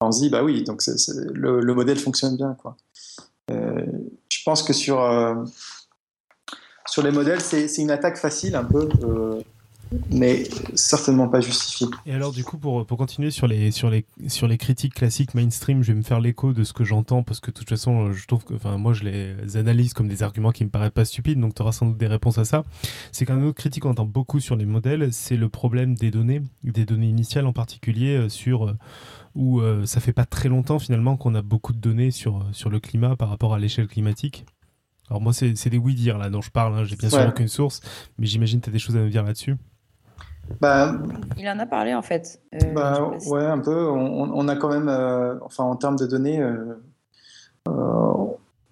on 0.00 0.12
se 0.12 0.20
dit, 0.20 0.28
bah 0.28 0.42
oui, 0.42 0.64
donc 0.64 0.82
le, 0.86 1.74
modèle 1.74 1.98
fonctionne 1.98 2.36
bien. 2.36 2.54
Quoi. 2.60 2.76
je 3.48 4.42
pense 4.44 4.62
que 4.62 4.74
sur, 4.74 4.98
sur 6.86 7.02
les 7.02 7.10
modèles, 7.10 7.40
c'est 7.40 7.78
une 7.78 7.90
attaque 7.90 8.18
facile 8.18 8.54
un 8.54 8.64
peu 8.64 8.88
mais 10.10 10.44
certainement 10.74 11.28
pas 11.28 11.40
justifié. 11.40 11.86
Et 12.06 12.12
alors 12.12 12.32
du 12.32 12.44
coup, 12.44 12.58
pour, 12.58 12.86
pour 12.86 12.98
continuer 12.98 13.30
sur 13.30 13.46
les, 13.46 13.70
sur, 13.70 13.90
les, 13.90 14.04
sur 14.28 14.48
les 14.48 14.58
critiques 14.58 14.94
classiques 14.94 15.34
mainstream, 15.34 15.82
je 15.82 15.92
vais 15.92 15.98
me 15.98 16.02
faire 16.02 16.20
l'écho 16.20 16.52
de 16.52 16.64
ce 16.64 16.72
que 16.72 16.84
j'entends, 16.84 17.22
parce 17.22 17.40
que 17.40 17.50
de 17.50 17.56
toute 17.56 17.68
façon, 17.68 18.12
je 18.12 18.26
trouve 18.26 18.44
que 18.44 18.54
enfin, 18.54 18.76
moi, 18.78 18.92
je 18.92 19.04
les 19.04 19.56
analyse 19.56 19.94
comme 19.94 20.08
des 20.08 20.22
arguments 20.22 20.52
qui 20.52 20.64
me 20.64 20.70
paraissent 20.70 20.92
pas 20.92 21.04
stupides, 21.04 21.40
donc 21.40 21.54
tu 21.54 21.62
auras 21.62 21.72
sans 21.72 21.86
doute 21.86 21.98
des 21.98 22.06
réponses 22.06 22.38
à 22.38 22.44
ça. 22.44 22.64
C'est 23.12 23.26
qu'un 23.26 23.42
autre 23.42 23.56
critique 23.56 23.82
qu'on 23.82 23.90
entend 23.90 24.06
beaucoup 24.06 24.40
sur 24.40 24.56
les 24.56 24.66
modèles, 24.66 25.12
c'est 25.12 25.36
le 25.36 25.48
problème 25.48 25.94
des 25.94 26.10
données, 26.10 26.42
des 26.62 26.84
données 26.84 27.08
initiales 27.08 27.46
en 27.46 27.52
particulier, 27.52 28.16
euh, 28.16 28.28
sur... 28.28 28.66
Euh, 28.66 28.76
où 29.34 29.60
euh, 29.60 29.84
ça 29.84 30.00
fait 30.00 30.12
pas 30.12 30.26
très 30.26 30.48
longtemps 30.48 30.78
finalement 30.78 31.16
qu'on 31.16 31.34
a 31.34 31.42
beaucoup 31.42 31.72
de 31.72 31.78
données 31.78 32.12
sur, 32.12 32.46
sur 32.52 32.70
le 32.70 32.78
climat 32.78 33.16
par 33.16 33.28
rapport 33.28 33.52
à 33.52 33.58
l'échelle 33.58 33.88
climatique. 33.88 34.46
Alors 35.10 35.20
moi, 35.20 35.32
c'est 35.32 35.68
des 35.68 35.76
oui-dire 35.76 36.18
là 36.18 36.30
dont 36.30 36.40
je 36.40 36.50
parle, 36.50 36.74
hein. 36.74 36.84
j'ai 36.84 36.96
bien 36.96 37.10
sûr 37.10 37.26
aucune 37.28 37.48
source, 37.48 37.80
mais 38.18 38.26
j'imagine 38.26 38.60
que 38.60 38.66
tu 38.66 38.70
as 38.70 38.72
des 38.72 38.78
choses 38.78 38.96
à 38.96 39.00
me 39.00 39.10
dire 39.10 39.22
là-dessus. 39.22 39.56
Bah, 40.60 40.94
il 41.36 41.48
en 41.48 41.58
a 41.58 41.66
parlé 41.66 41.94
en 41.94 42.02
fait. 42.02 42.40
Euh, 42.54 42.72
bah, 42.72 43.12
ouais, 43.26 43.44
un 43.44 43.58
peu. 43.58 43.88
On, 43.88 44.48
a 44.48 44.56
quand 44.56 44.68
même, 44.68 44.88
euh, 44.88 45.36
enfin 45.42 45.64
en 45.64 45.76
termes 45.76 45.96
de 45.96 46.06
données, 46.06 46.40
euh, 46.40 46.74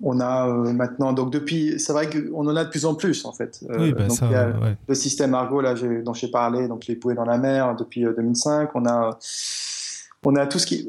on 0.04 0.20
a 0.20 0.46
maintenant, 0.46 1.12
donc 1.12 1.30
depuis, 1.32 1.78
c'est 1.78 1.92
vrai 1.92 2.08
qu'on 2.08 2.46
en 2.46 2.56
a 2.56 2.64
de 2.64 2.70
plus 2.70 2.86
en 2.86 2.94
plus 2.94 3.24
en 3.24 3.32
fait. 3.32 3.64
oui, 3.78 3.92
bah, 3.92 4.08
ça, 4.08 4.28
Le 4.88 4.94
système 4.94 5.34
Argo 5.34 5.60
là, 5.60 5.74
dont 6.04 6.14
j'ai 6.14 6.30
parlé, 6.30 6.68
donc 6.68 6.86
les 6.86 6.96
bouées 6.96 7.14
dans 7.14 7.24
la 7.24 7.38
mer 7.38 7.76
depuis 7.76 8.04
2005, 8.04 8.70
on 8.74 8.86
a, 8.86 9.18
on 10.24 10.36
a 10.36 10.46
tout 10.46 10.58
ce 10.58 10.66
qui. 10.66 10.88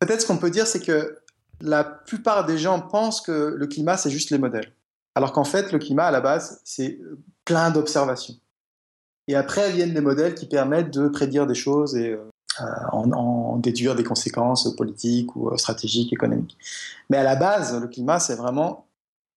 Peut-être 0.00 0.22
ce 0.22 0.26
qu'on 0.26 0.36
peut 0.36 0.50
dire, 0.50 0.66
c'est 0.66 0.80
que 0.80 1.18
la 1.60 1.82
plupart 1.82 2.46
des 2.46 2.56
gens 2.56 2.80
pensent 2.80 3.20
que 3.20 3.54
le 3.56 3.66
climat 3.66 3.96
c'est 3.96 4.10
juste 4.10 4.30
les 4.30 4.38
modèles, 4.38 4.72
alors 5.14 5.32
qu'en 5.32 5.44
fait 5.44 5.72
le 5.72 5.78
climat 5.78 6.06
à 6.06 6.10
la 6.10 6.20
base 6.20 6.60
c'est 6.64 6.98
plein 7.44 7.70
d'observations. 7.70 8.34
Et 9.28 9.36
après 9.36 9.70
viennent 9.70 9.92
les 9.92 10.00
modèles 10.00 10.34
qui 10.34 10.46
permettent 10.46 10.90
de 10.90 11.06
prédire 11.08 11.46
des 11.46 11.54
choses 11.54 11.94
et 11.94 12.12
euh, 12.12 12.64
en, 12.92 13.56
déduire 13.58 13.94
des 13.94 14.02
conséquences 14.02 14.74
politiques 14.74 15.36
ou 15.36 15.50
euh, 15.50 15.56
stratégiques, 15.58 16.12
économiques. 16.12 16.56
Mais 17.10 17.18
à 17.18 17.22
la 17.22 17.36
base, 17.36 17.78
le 17.78 17.86
climat, 17.86 18.18
c'est 18.18 18.36
vraiment 18.36 18.86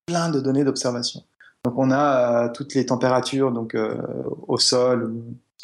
plein 0.06 0.30
de 0.30 0.40
données 0.40 0.64
d'observation. 0.64 1.24
Donc 1.66 1.78
on 1.78 1.92
a 1.92 2.46
euh, 2.46 2.50
toutes 2.52 2.74
les 2.74 2.86
températures 2.86 3.52
donc 3.52 3.78
au 4.48 4.58
sol, 4.58 5.14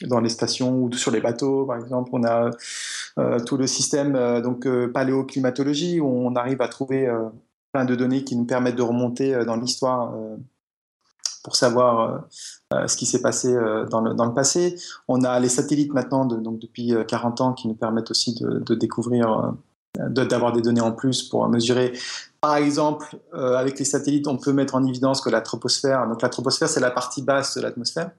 dans 0.02 0.20
les 0.20 0.30
stations 0.30 0.84
ou 0.84 0.92
sur 0.94 1.10
les 1.10 1.22
bateaux, 1.22 1.66
par 1.66 1.78
exemple. 1.78 2.10
On 2.14 2.24
a 2.24 2.52
tout 3.46 3.58
le 3.58 3.66
système 3.66 4.42
donc 4.42 4.68
paléoclimatologie 4.94 6.00
où 6.00 6.08
on 6.08 6.36
arrive 6.36 6.62
à 6.62 6.68
trouver 6.68 7.12
plein 7.72 7.86
de 7.86 7.96
données 7.96 8.24
qui 8.24 8.36
nous 8.36 8.46
permettent 8.46 8.76
de 8.76 8.84
remonter 8.84 9.44
dans 9.46 9.56
l'histoire 9.56 10.14
pour 11.48 11.56
savoir 11.56 12.00
euh, 12.02 12.18
ce 12.72 12.98
qui 12.98 13.06
s'est 13.06 13.22
passé 13.22 13.54
euh, 13.54 13.86
dans 13.86 14.02
le, 14.02 14.34
passé. 14.34 14.76
On 15.08 15.24
a 15.24 15.40
les 15.40 15.50
satellites 15.50 15.94
maintenant, 15.94 16.26
donc 16.26 16.60
depuis 16.60 16.94
40 17.08 17.40
euh, 17.40 17.44
ans, 17.44 17.54
qui 17.54 17.68
nous 17.68 17.76
permettent 17.76 18.12
aussi 18.12 18.36
de, 18.36 18.60
de 18.60 18.76
découvrir, 18.76 19.54
d'avoir 19.98 20.52
des 20.52 20.62
données 20.62 20.82
en 20.82 20.92
plus 20.92 21.24
pour 21.24 21.48
mesurer. 21.48 21.94
Par 22.42 22.56
exemple, 22.56 23.18
avec 23.34 23.80
les 23.80 23.86
satellites, 23.86 24.28
on 24.28 24.38
peut 24.38 24.54
mettre 24.54 24.76
en 24.76 24.86
évidence 24.86 25.22
que 25.22 25.30
la 25.30 25.42
troposphère, 25.42 26.08
donc 26.08 26.22
la 26.22 26.30
c'est 26.68 26.80
la 26.80 26.92
partie 26.92 27.22
basse 27.22 27.58
de 27.58 27.62
l'atmosphère. 27.62 28.12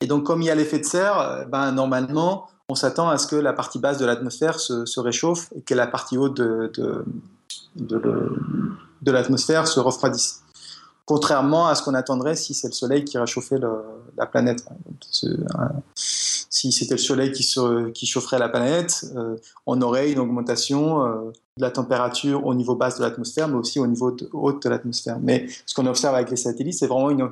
Et 0.00 0.06
donc, 0.06 0.24
comme 0.24 0.42
il 0.42 0.46
y 0.46 0.50
a 0.50 0.54
l'effet 0.54 0.78
de 0.78 0.84
serre, 0.84 1.46
ben, 1.48 1.72
normalement, 1.72 2.48
on 2.68 2.74
s'attend 2.74 3.08
à 3.08 3.18
ce 3.18 3.26
que 3.26 3.36
la 3.36 3.52
partie 3.52 3.78
basse 3.78 3.98
de 3.98 4.04
l'atmosphère 4.04 4.58
se, 4.58 4.84
se, 4.84 5.00
réchauffe 5.00 5.52
et 5.54 5.62
que 5.62 5.74
la 5.74 5.86
partie 5.86 6.18
haute 6.18 6.36
de, 6.36 6.70
de, 7.76 8.32
de 9.02 9.12
l'atmosphère 9.12 9.68
se 9.68 9.80
refroidisse 9.80 10.42
contrairement 11.06 11.68
à 11.68 11.74
ce 11.76 11.82
qu'on 11.82 11.94
attendrait 11.94 12.34
si 12.34 12.52
c'est 12.52 12.66
le 12.66 12.72
Soleil 12.72 13.04
qui 13.04 13.16
réchauffait 13.16 13.58
la 14.18 14.26
planète. 14.26 14.64
Si 15.94 16.72
c'était 16.72 16.94
le 16.94 16.98
Soleil 16.98 17.32
qui, 17.32 17.48
qui, 17.94 18.06
chaufferait 18.06 18.38
la 18.38 18.48
planète, 18.48 19.06
euh, 19.14 19.36
on 19.66 19.80
aurait 19.82 20.10
une 20.10 20.18
augmentation 20.18 21.06
euh, 21.06 21.32
de 21.56 21.62
la 21.62 21.70
température 21.70 22.44
au 22.44 22.54
niveau 22.54 22.74
basse 22.74 22.98
de 22.98 23.02
l'atmosphère, 23.02 23.46
mais 23.46 23.56
aussi 23.56 23.78
au 23.78 23.86
niveau 23.86 24.10
de, 24.10 24.28
haut 24.32 24.52
de 24.52 24.68
l'atmosphère. 24.68 25.18
Mais 25.20 25.46
ce 25.64 25.74
qu'on 25.74 25.86
observe 25.86 26.14
avec 26.14 26.30
les 26.30 26.36
satellites, 26.36 26.74
c'est 26.74 26.86
vraiment 26.86 27.10
une, 27.10 27.22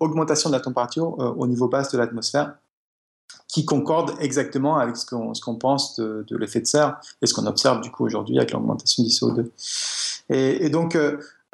augmentation 0.00 0.50
de 0.50 0.54
la 0.54 0.60
température 0.60 1.16
euh, 1.18 1.32
au 1.36 1.46
niveau 1.46 1.66
basse 1.66 1.90
de 1.90 1.98
l'atmosphère 1.98 2.54
qui 3.48 3.64
concorde 3.64 4.12
exactement 4.20 4.76
avec 4.76 4.96
ce 4.96 5.06
qu'on 5.06 5.54
pense 5.56 5.98
de, 5.98 6.36
l'effet 6.36 6.60
de 6.60 6.66
serre 6.66 7.00
et 7.22 7.26
ce 7.26 7.34
qu'on 7.34 7.46
observe 7.46 7.80
du 7.80 7.90
coup 7.90 8.04
aujourd'hui 8.04 8.36
avec 8.38 8.52
l'augmentation 8.52 9.02
du 9.02 9.08
CO2. 9.08 9.46
Et, 10.28 10.66
et 10.66 10.68
donc, 10.68 10.96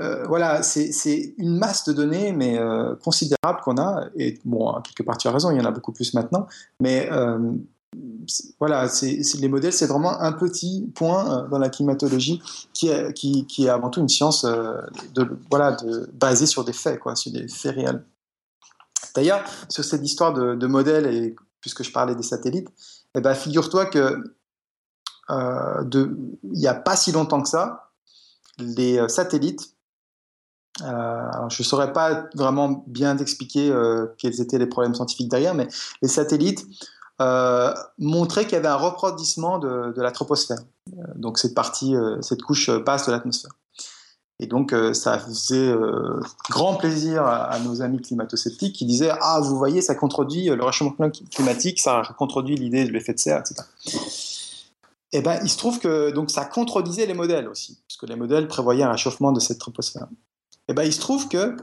euh, 0.02 0.24
voilà, 0.26 0.62
c'est 0.62 1.34
une 1.38 1.56
masse 1.56 1.84
de 1.86 1.92
données, 1.92 2.32
mais 2.32 2.58
euh, 2.58 2.96
considérable 2.96 3.60
qu'on 3.62 3.78
a. 3.78 4.06
Et 4.16 4.40
bon, 4.44 4.80
quelque 4.82 5.02
part, 5.02 5.16
tu 5.16 5.28
as 5.28 5.30
raison, 5.30 5.50
il 5.50 5.58
y 5.58 5.60
en 5.60 5.64
a 5.64 5.70
beaucoup 5.70 5.92
plus 5.92 6.12
maintenant. 6.14 6.46
Mais 6.80 7.08
euh, 7.12 7.38
voilà, 8.58 8.90
les 9.02 9.48
modèles, 9.48 9.72
c'est 9.72 9.86
vraiment 9.86 10.20
un 10.20 10.32
petit 10.32 10.90
point 10.94 11.46
dans 11.48 11.58
la 11.58 11.68
climatologie 11.68 12.42
qui 12.72 12.88
est, 12.88 13.12
qui, 13.12 13.46
est 13.58 13.68
avant 13.68 13.90
tout 13.90 14.00
une 14.00 14.08
science 14.08 14.44
de, 14.44 15.38
voilà, 15.50 15.76
basée 16.14 16.46
sur 16.46 16.64
des 16.64 16.72
faits, 16.72 16.98
quoi, 16.98 17.14
sur 17.14 17.30
des 17.30 17.46
faits 17.46 17.76
réels. 17.76 18.04
D'ailleurs, 19.14 19.44
sur 19.68 19.84
cette 19.84 20.04
histoire 20.04 20.32
de, 20.32 20.66
modèles, 20.66 21.06
et 21.06 21.36
puisque 21.60 21.84
je 21.84 21.92
parlais 21.92 22.14
des 22.14 22.22
satellites, 22.22 22.68
eh 23.14 23.20
ben, 23.20 23.34
figure-toi 23.34 23.86
que 23.86 24.34
il 25.28 26.28
n'y 26.42 26.66
a 26.66 26.74
pas 26.74 26.96
si 26.96 27.12
longtemps 27.12 27.40
que 27.40 27.48
ça, 27.48 27.90
les 28.58 29.08
satellites 29.08 29.71
euh, 30.80 31.48
je 31.50 31.62
ne 31.62 31.64
saurais 31.64 31.92
pas 31.92 32.28
vraiment 32.34 32.84
bien 32.86 33.18
expliquer 33.18 33.70
euh, 33.70 34.06
quels 34.16 34.40
étaient 34.40 34.58
les 34.58 34.66
problèmes 34.66 34.94
scientifiques 34.94 35.28
derrière, 35.28 35.54
mais 35.54 35.68
les 36.00 36.08
satellites 36.08 36.66
euh, 37.20 37.74
montraient 37.98 38.44
qu'il 38.44 38.54
y 38.54 38.56
avait 38.56 38.68
un 38.68 38.76
refroidissement 38.76 39.58
de, 39.58 40.00
la 40.00 40.10
troposphère, 40.10 40.58
donc 41.14 41.38
cette 41.38 41.54
partie, 41.54 41.94
cette 42.20 42.42
couche 42.42 42.70
basse 42.70 43.06
de 43.06 43.12
l'atmosphère. 43.12 43.52
Et 44.40 44.46
donc, 44.46 44.74
ça 44.94 45.20
faisait 45.20 45.72
grand 46.50 46.74
plaisir 46.74 47.22
à, 47.24 47.56
nos 47.60 47.80
amis 47.80 48.00
climato-sceptiques 48.00 48.74
qui 48.74 48.86
disaient 48.86 49.12
Ah, 49.20 49.40
vous 49.40 49.56
voyez, 49.56 49.82
ça 49.82 49.94
contredit 49.94 50.48
le 50.48 50.64
réchauffement 50.64 51.10
climatique, 51.30 51.78
ça 51.78 52.02
contredit 52.18 52.56
l'idée 52.56 52.84
de 52.84 52.90
l'effet 52.90 53.12
de 53.12 53.20
serre, 53.20 53.38
etc. 53.40 53.62
Et 55.14 55.18
eh 55.18 55.20
ben, 55.20 55.38
il 55.42 55.50
se 55.50 55.58
trouve 55.58 55.78
que 55.78 56.10
donc 56.10 56.30
ça 56.30 56.46
contredisait 56.46 57.04
les 57.04 57.12
modèles 57.12 57.46
aussi, 57.46 57.78
puisque 57.86 58.08
les 58.08 58.16
modèles 58.16 58.48
prévoyaient 58.48 58.82
un 58.82 58.90
réchauffement 58.90 59.30
de 59.30 59.40
cette 59.40 59.58
troposphère. 59.58 60.06
Et 60.68 60.72
eh 60.72 60.74
ben, 60.74 60.84
il 60.84 60.92
se 60.92 61.00
trouve 61.00 61.28
que 61.28 61.56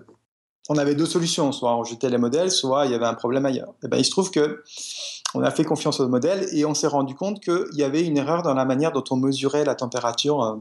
on 0.68 0.78
avait 0.78 0.94
deux 0.94 1.06
solutions, 1.06 1.52
soit 1.52 1.76
on 1.76 1.84
jetait 1.84 2.10
les 2.10 2.18
modèles, 2.18 2.52
soit 2.52 2.86
il 2.86 2.92
y 2.92 2.96
avait 2.96 3.06
un 3.06 3.16
problème 3.16 3.46
ailleurs. 3.46 3.70
Et 3.70 3.86
eh 3.86 3.88
ben, 3.88 3.98
il 3.98 4.06
se 4.06 4.12
trouve 4.12 4.30
que 4.30 4.64
on 5.34 5.42
a 5.42 5.52
fait 5.52 5.64
confiance 5.64 6.00
aux 6.00 6.08
modèles 6.08 6.48
et 6.52 6.66
on 6.66 6.74
s'est 6.74 6.88
rendu 6.88 7.16
compte 7.16 7.40
qu'il 7.40 7.66
y 7.74 7.84
avait 7.84 8.06
une 8.06 8.18
erreur 8.18 8.44
dans 8.44 8.54
la 8.54 8.66
manière 8.66 8.92
dont 8.92 9.04
on 9.10 9.16
mesurait 9.16 9.66
la 9.66 9.76
température 9.76 10.44
euh, 10.44 10.56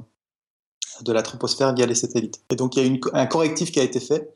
de 1.02 1.12
la 1.12 1.22
troposphère 1.22 1.74
via 1.74 1.86
les 1.86 1.94
satellites. 1.94 2.40
Et 2.50 2.56
donc 2.56 2.76
il 2.76 2.86
y 2.86 3.00
a 3.12 3.18
un 3.18 3.26
correctif 3.26 3.70
qui 3.70 3.80
a 3.80 3.82
été 3.82 4.00
fait. 4.00 4.32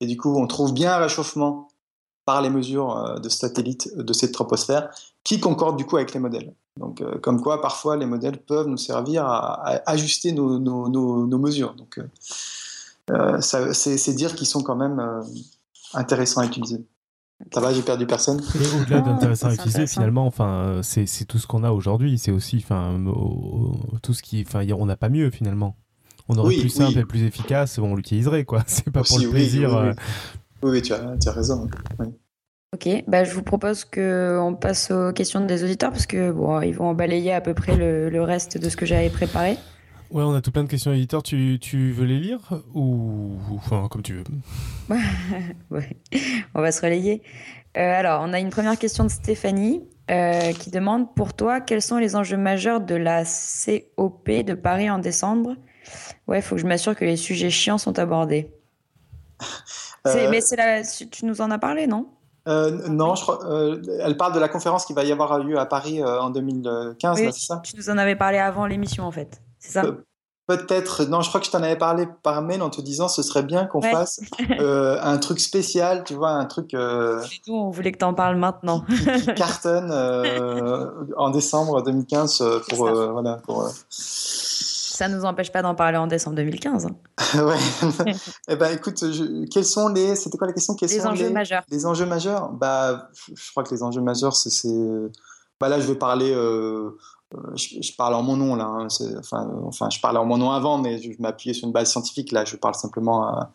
Et 0.00 0.06
du 0.06 0.16
coup, 0.16 0.36
on 0.36 0.46
trouve 0.46 0.74
bien 0.74 0.92
un 0.92 0.98
réchauffement 0.98 1.68
par 2.24 2.42
les 2.42 2.50
mesures 2.50 2.96
euh, 2.96 3.18
de 3.18 3.28
satellites 3.28 3.96
de 3.96 4.12
cette 4.12 4.32
troposphère 4.32 4.90
qui 5.22 5.40
concorde 5.40 5.76
du 5.76 5.86
coup 5.86 5.96
avec 5.96 6.12
les 6.12 6.20
modèles. 6.20 6.54
Donc, 6.78 7.00
euh, 7.00 7.18
comme 7.18 7.40
quoi, 7.40 7.60
parfois, 7.60 7.96
les 7.96 8.06
modèles 8.06 8.38
peuvent 8.38 8.66
nous 8.66 8.76
servir 8.76 9.24
à, 9.24 9.80
ajuster 9.86 10.32
nos, 10.32 11.38
mesures. 11.38 11.74
C'est 13.40 14.14
dire 14.14 14.34
qu'ils 14.34 14.46
sont 14.46 14.62
quand 14.62 14.76
même 14.76 14.98
euh, 14.98 15.22
intéressants 15.94 16.40
à 16.40 16.46
utiliser. 16.46 16.86
Ça 17.52 17.60
va, 17.60 17.72
j'ai 17.72 17.82
perdu 17.82 18.06
personne. 18.06 18.40
Et 18.54 18.80
au-delà 18.80 19.00
d'intéressant 19.00 19.48
à 19.48 19.54
utiliser, 19.54 19.86
finalement, 19.86 20.26
enfin, 20.26 20.48
euh, 20.66 20.82
c'est 20.82 21.24
tout 21.26 21.38
ce 21.38 21.46
qu'on 21.46 21.64
a 21.64 21.70
aujourd'hui. 21.70 22.16
C'est 22.18 22.30
aussi, 22.30 22.56
enfin, 22.64 22.98
tout 24.02 24.14
ce 24.14 24.22
qui, 24.22 24.44
enfin, 24.46 24.64
on 24.72 24.86
n'a 24.86 24.96
pas 24.96 25.08
mieux 25.08 25.30
finalement. 25.30 25.76
On 26.28 26.38
aurait 26.38 26.56
plus 26.56 26.70
simple 26.70 26.98
et 26.98 27.04
plus 27.04 27.22
efficace, 27.22 27.78
on 27.78 27.94
l'utiliserait, 27.94 28.44
quoi. 28.44 28.62
C'est 28.66 28.90
pas 28.90 29.02
pour 29.02 29.18
le 29.18 29.28
plaisir. 29.28 29.94
Oui, 30.62 30.80
tu, 30.80 30.94
as, 30.94 31.18
tu 31.18 31.28
as 31.28 31.32
raison. 31.32 31.68
Ok, 32.72 32.88
bah, 33.06 33.24
je 33.24 33.34
vous 33.34 33.42
propose 33.42 33.84
qu'on 33.84 34.56
passe 34.58 34.90
aux 34.90 35.12
questions 35.12 35.44
des 35.44 35.62
auditeurs 35.62 35.90
parce 35.90 36.06
que 36.06 36.32
bon, 36.32 36.60
ils 36.62 36.74
vont 36.74 36.94
balayer 36.94 37.32
à 37.32 37.40
peu 37.40 37.52
près 37.54 37.76
le, 37.76 38.08
le 38.08 38.22
reste 38.22 38.58
de 38.58 38.68
ce 38.68 38.76
que 38.76 38.86
j'avais 38.86 39.10
préparé. 39.10 39.58
Ouais, 40.10 40.22
on 40.22 40.34
a 40.34 40.40
tout 40.40 40.52
plein 40.52 40.64
de 40.64 40.68
questions 40.68 40.92
éditeurs. 40.92 41.22
Tu, 41.22 41.58
tu 41.60 41.92
veux 41.92 42.04
les 42.04 42.18
lire 42.18 42.62
ou 42.74 43.32
enfin 43.56 43.88
comme 43.90 44.02
tu 44.02 44.14
veux 44.14 44.24
ouais. 45.70 45.96
On 46.54 46.60
va 46.60 46.72
se 46.72 46.80
relayer. 46.80 47.22
Euh, 47.76 47.80
alors, 47.80 48.22
on 48.22 48.32
a 48.32 48.38
une 48.38 48.50
première 48.50 48.78
question 48.78 49.04
de 49.04 49.08
Stéphanie 49.08 49.82
euh, 50.10 50.52
qui 50.52 50.70
demande 50.70 51.14
pour 51.14 51.34
toi 51.34 51.60
quels 51.60 51.82
sont 51.82 51.96
les 51.96 52.14
enjeux 52.14 52.36
majeurs 52.36 52.80
de 52.80 52.94
la 52.94 53.24
COP 53.24 54.30
de 54.30 54.54
Paris 54.54 54.90
en 54.90 54.98
décembre? 54.98 55.56
Ouais, 56.28 56.38
il 56.38 56.42
faut 56.42 56.54
que 56.54 56.60
je 56.60 56.66
m'assure 56.66 56.94
que 56.94 57.04
les 57.04 57.16
sujets 57.16 57.50
chiants 57.50 57.78
sont 57.78 57.98
abordés. 57.98 58.52
Euh... 60.06 60.30
Mais 60.30 60.40
c'est 60.40 60.56
la... 60.56 60.82
tu 60.82 61.24
nous 61.24 61.40
en 61.40 61.50
as 61.50 61.58
parlé, 61.58 61.86
non? 61.86 62.08
Euh, 62.46 62.88
non, 62.88 63.14
je 63.14 63.22
crois, 63.22 63.38
euh, 63.46 63.80
elle 64.00 64.16
parle 64.16 64.34
de 64.34 64.38
la 64.38 64.48
conférence 64.48 64.84
qui 64.84 64.92
va 64.92 65.02
y 65.04 65.12
avoir 65.12 65.38
lieu 65.38 65.58
à 65.58 65.64
Paris 65.64 66.02
euh, 66.02 66.20
en 66.20 66.28
2015, 66.28 67.16
c'est 67.16 67.32
ça? 67.32 67.62
Tu 67.64 67.76
nous 67.76 67.88
en 67.88 67.96
avais 67.96 68.16
parlé 68.16 68.38
avant 68.38 68.66
l'émission, 68.66 69.04
en 69.04 69.10
fait. 69.10 69.40
C'est 69.64 69.72
ça 69.72 69.84
Peut-être, 70.46 71.04
non, 71.06 71.22
je 71.22 71.30
crois 71.30 71.40
que 71.40 71.46
je 71.46 71.50
t'en 71.50 71.62
avais 71.62 71.78
parlé 71.78 72.06
par 72.22 72.42
mail 72.42 72.60
en 72.60 72.68
te 72.68 72.82
disant 72.82 73.08
ce 73.08 73.22
serait 73.22 73.44
bien 73.44 73.64
qu'on 73.64 73.80
fasse 73.80 74.20
un 74.58 75.16
truc 75.16 75.40
spécial, 75.40 76.04
tu 76.04 76.12
vois, 76.12 76.32
un 76.32 76.44
truc. 76.44 76.72
Tout, 76.72 77.54
on 77.54 77.70
voulait 77.70 77.92
que 77.92 77.98
tu 77.98 78.04
en 78.04 78.12
parles 78.12 78.36
maintenant. 78.36 78.84
qui, 78.86 79.34
cartonne 79.34 79.90
en 81.16 81.30
décembre 81.30 81.82
2015 81.82 82.44
pour. 82.68 82.90
voilà, 82.90 83.40
pour 83.46 83.72
ça 84.94 85.08
ne 85.08 85.16
nous 85.16 85.24
empêche 85.24 85.50
pas 85.50 85.60
d'en 85.60 85.74
parler 85.74 85.98
en 85.98 86.06
décembre 86.06 86.36
2015. 86.36 86.86
Hein. 86.86 87.44
ouais. 87.44 88.14
eh 88.48 88.56
ben, 88.56 88.72
écoute, 88.72 89.04
quels 89.50 89.64
sont 89.64 89.88
les. 89.88 90.14
C'était 90.14 90.38
quoi 90.38 90.46
la 90.46 90.52
question? 90.52 90.76
Les 90.80 91.06
enjeux 91.06 91.30
majeurs. 91.30 91.64
Les 91.68 91.84
enjeux 91.84 92.06
majeurs? 92.06 92.50
Bah, 92.52 93.08
je 93.34 93.50
crois 93.50 93.64
que 93.64 93.74
les 93.74 93.82
enjeux 93.82 94.00
majeurs, 94.00 94.36
c'est. 94.36 94.68
Bah 95.60 95.68
là, 95.68 95.80
je 95.80 95.86
vais 95.86 95.96
parler. 95.96 96.32
Euh, 96.32 96.96
euh, 97.34 97.56
je, 97.56 97.92
parle 97.96 98.14
en 98.14 98.22
mon 98.22 98.36
nom 98.36 98.54
là. 98.54 98.64
Hein, 98.64 98.88
enfin, 99.18 99.50
enfin, 99.64 99.90
je 99.90 100.00
parlais 100.00 100.18
en 100.18 100.24
mon 100.24 100.38
nom 100.38 100.50
avant, 100.50 100.78
mais 100.78 101.00
je 101.00 101.10
m'appuyais 101.20 101.54
sur 101.54 101.66
une 101.66 101.72
base 101.72 101.90
scientifique. 101.90 102.32
Là, 102.32 102.44
je 102.44 102.56
parle 102.56 102.74
simplement. 102.74 103.48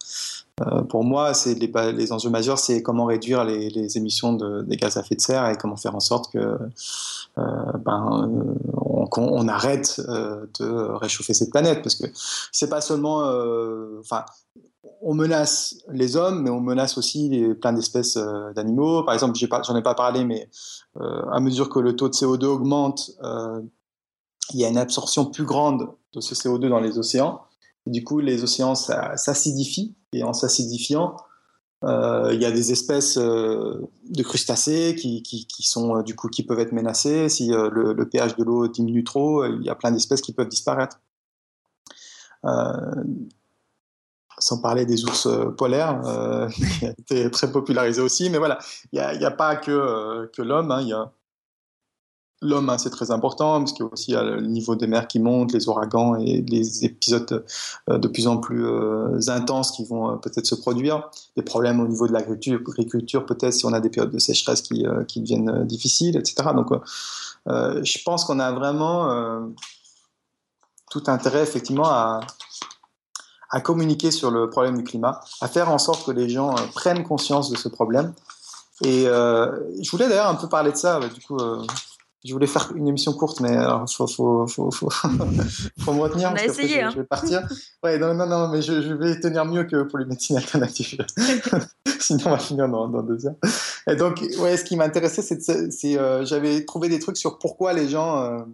Euh, 0.61 0.81
pour 0.83 1.03
moi, 1.03 1.33
c'est 1.33 1.55
les, 1.55 1.71
les, 1.93 2.11
enjeux 2.11 2.29
majeurs, 2.29 2.59
c'est 2.59 2.83
comment 2.83 3.05
réduire 3.05 3.45
les, 3.45 3.69
les, 3.69 3.97
émissions 3.97 4.33
de, 4.33 4.61
des 4.63 4.75
gaz 4.75 4.97
à 4.97 5.01
effet 5.01 5.15
de 5.15 5.21
serre 5.21 5.47
et 5.49 5.55
comment 5.55 5.77
faire 5.77 5.95
en 5.95 6.01
sorte 6.01 6.31
que 6.33 6.57
ben, 7.37 8.29
on, 8.75 9.07
on, 9.15 9.47
arrête 9.47 10.01
de 10.05 10.95
réchauffer 10.95 11.33
cette 11.33 11.51
planète, 11.51 11.81
parce 11.81 11.95
que 11.95 12.07
c'est 12.51 12.69
pas 12.69 12.81
seulement, 12.81 13.19
enfin, 14.01 14.25
on 15.01 15.13
menace 15.13 15.75
les 15.89 16.15
hommes, 16.15 16.43
mais 16.43 16.49
on 16.49 16.59
menace 16.59 16.97
aussi 16.97 17.29
les, 17.29 17.55
plein 17.55 17.73
d'espèces 17.73 18.17
d'animaux. 18.55 19.03
Par 19.03 19.13
exemple, 19.13 19.37
j'en 19.37 19.75
ai, 19.75 19.81
pas 19.81 19.95
parlé, 19.95 20.25
mais 20.25 20.49
euh, 20.97 21.21
à 21.31 21.39
mesure 21.39 21.69
que 21.69 21.79
le 21.79 21.95
taux 21.95 22.09
de 22.09 22.13
CO2 22.13 22.45
augmente, 22.45 23.11
euh, 23.23 23.61
il 24.53 24.59
y 24.59 24.65
a 24.65 24.69
une 24.69 24.77
absorption 24.77 25.25
plus 25.25 25.45
grande 25.45 25.89
de 26.13 26.21
ce 26.21 26.33
CO2 26.33 26.67
dans 26.67 26.79
les 26.79 26.97
océans. 26.97 27.41
du 27.85 28.03
coup, 28.03 28.19
les 28.19 28.43
océans 28.43 28.75
s'acidifient, 28.75 29.95
et 30.13 30.23
en 30.23 30.33
s'acidifiant, 30.33 31.15
euh, 31.85 32.31
il 32.33 32.41
y 32.41 32.45
a 32.45 32.51
des 32.51 32.71
espèces 32.71 33.17
de 33.17 34.23
crustacés 34.23 34.95
qui, 34.95 35.23
sont 35.59 36.03
peuvent 36.47 36.59
être 36.59 36.71
menacées. 36.71 37.29
Si 37.29 37.47
le, 37.47 37.93
le, 37.93 38.09
pH 38.09 38.35
de 38.35 38.43
l'eau 38.43 38.67
diminue 38.67 39.03
trop, 39.03 39.45
il 39.45 39.63
y 39.63 39.69
a 39.69 39.75
plein 39.75 39.91
d'espèces 39.91 40.21
qui 40.21 40.33
peuvent 40.33 40.49
disparaître 40.49 40.99
sans 44.39 44.59
parler 44.59 44.85
des 44.85 45.03
ours 45.05 45.27
euh, 45.27 45.45
polaires, 45.51 46.01
euh, 46.05 46.49
qui 46.79 46.85
a 46.85 46.91
été 46.91 47.29
très 47.29 47.51
popularisé 47.51 48.01
aussi. 48.01 48.29
Mais 48.29 48.37
voilà, 48.37 48.57
il 48.91 48.99
n'y 48.99 49.25
a, 49.25 49.31
pas 49.31 49.55
que, 49.55 49.71
euh, 49.71 50.27
que 50.33 50.41
l'homme. 50.41 50.71
Hein, 50.71 51.11
L'homme, 52.41 52.69
hein, 52.69 52.77
c'est 52.77 52.89
très 52.89 53.11
important, 53.11 53.59
parce 53.59 53.73
qu'il 53.73 53.85
y 53.85 53.89
a 53.89 53.91
aussi 53.91 54.11
le 54.13 54.39
niveau 54.39 54.77
des 54.77 54.87
mers 54.87 55.09
qui 55.09 55.19
monte, 55.19 55.51
les 55.51 55.67
ouragans 55.67 56.15
et 56.15 56.41
les 56.47 56.85
épisodes 56.85 57.43
de 57.89 58.07
plus 58.07 58.27
en 58.27 58.37
plus 58.37 58.65
intenses 59.27 59.71
qui 59.71 59.83
vont 59.83 60.17
peut-être 60.19 60.45
se 60.45 60.55
produire. 60.55 61.09
Des 61.35 61.43
problèmes 61.43 61.81
au 61.81 61.87
niveau 61.89 62.07
de 62.07 62.13
l'agriculture, 62.13 63.25
peut-être 63.25 63.51
si 63.51 63.65
on 63.65 63.73
a 63.73 63.81
des 63.81 63.89
périodes 63.89 64.13
de 64.13 64.19
sécheresse 64.19 64.61
qui, 64.61 64.85
qui 65.09 65.19
deviennent 65.19 65.65
difficiles, 65.65 66.15
etc. 66.15 66.51
Donc, 66.55 66.69
je 67.45 68.03
pense 68.05 68.23
qu'on 68.23 68.39
a 68.39 68.53
vraiment 68.53 69.51
tout 70.89 71.03
intérêt, 71.07 71.43
effectivement, 71.43 71.87
à, 71.87 72.21
à 73.49 73.61
communiquer 73.61 74.11
sur 74.11 74.31
le 74.31 74.49
problème 74.49 74.77
du 74.77 74.83
climat, 74.83 75.21
à 75.41 75.47
faire 75.47 75.69
en 75.71 75.77
sorte 75.77 76.05
que 76.05 76.11
les 76.11 76.29
gens 76.29 76.51
euh, 76.51 76.61
prennent 76.73 77.03
conscience 77.03 77.49
de 77.49 77.57
ce 77.57 77.67
problème. 77.67 78.13
Et 78.83 79.07
euh, 79.07 79.59
je 79.81 79.89
voulais 79.91 80.07
d'ailleurs 80.07 80.29
un 80.29 80.35
peu 80.35 80.47
parler 80.47 80.71
de 80.71 80.77
ça. 80.77 80.99
du 80.99 81.21
coup, 81.21 81.37
euh, 81.37 81.61
je 82.23 82.31
voulais 82.31 82.47
faire 82.47 82.71
une 82.75 82.87
émission 82.87 83.13
courte, 83.13 83.39
mais 83.39 83.53
il 83.53 83.93
faut, 83.93 84.07
faut, 84.07 84.47
faut, 84.47 84.71
faut, 84.71 84.89
faut 85.79 85.93
me 85.93 85.99
retenir. 85.99 86.31
On 86.31 86.35
a 86.35 86.43
essayé. 86.43 86.85
Je, 86.85 86.91
je, 86.91 86.97
vais 86.97 87.05
partir. 87.05 87.41
Ouais, 87.83 87.97
non, 87.97 88.13
non, 88.13 88.25
non, 88.25 88.49
mais 88.49 88.61
je, 88.61 88.81
je, 88.81 88.93
vais 88.93 89.19
tenir 89.19 89.45
mieux 89.45 89.63
que 89.63 89.83
pour 89.83 89.99
les 89.99 90.05
médecines 90.05 90.37
alternatives. 90.37 91.05
Sinon, 91.99 92.23
on 92.27 92.29
va 92.31 92.37
finir 92.37 92.69
dans, 92.69 92.87
dans, 92.87 93.01
deux 93.01 93.25
heures. 93.25 93.35
Et 93.89 93.95
donc, 93.95 94.23
ouais, 94.39 94.57
ce 94.57 94.63
qui 94.63 94.75
m'intéressait, 94.75 95.21
c'est, 95.21 95.97
euh, 95.97 96.25
j'avais 96.25 96.63
trouvé 96.65 96.89
des 96.89 96.99
trucs 96.99 97.17
sur 97.17 97.39
pourquoi 97.39 97.73
les 97.73 97.89
gens 97.89 98.45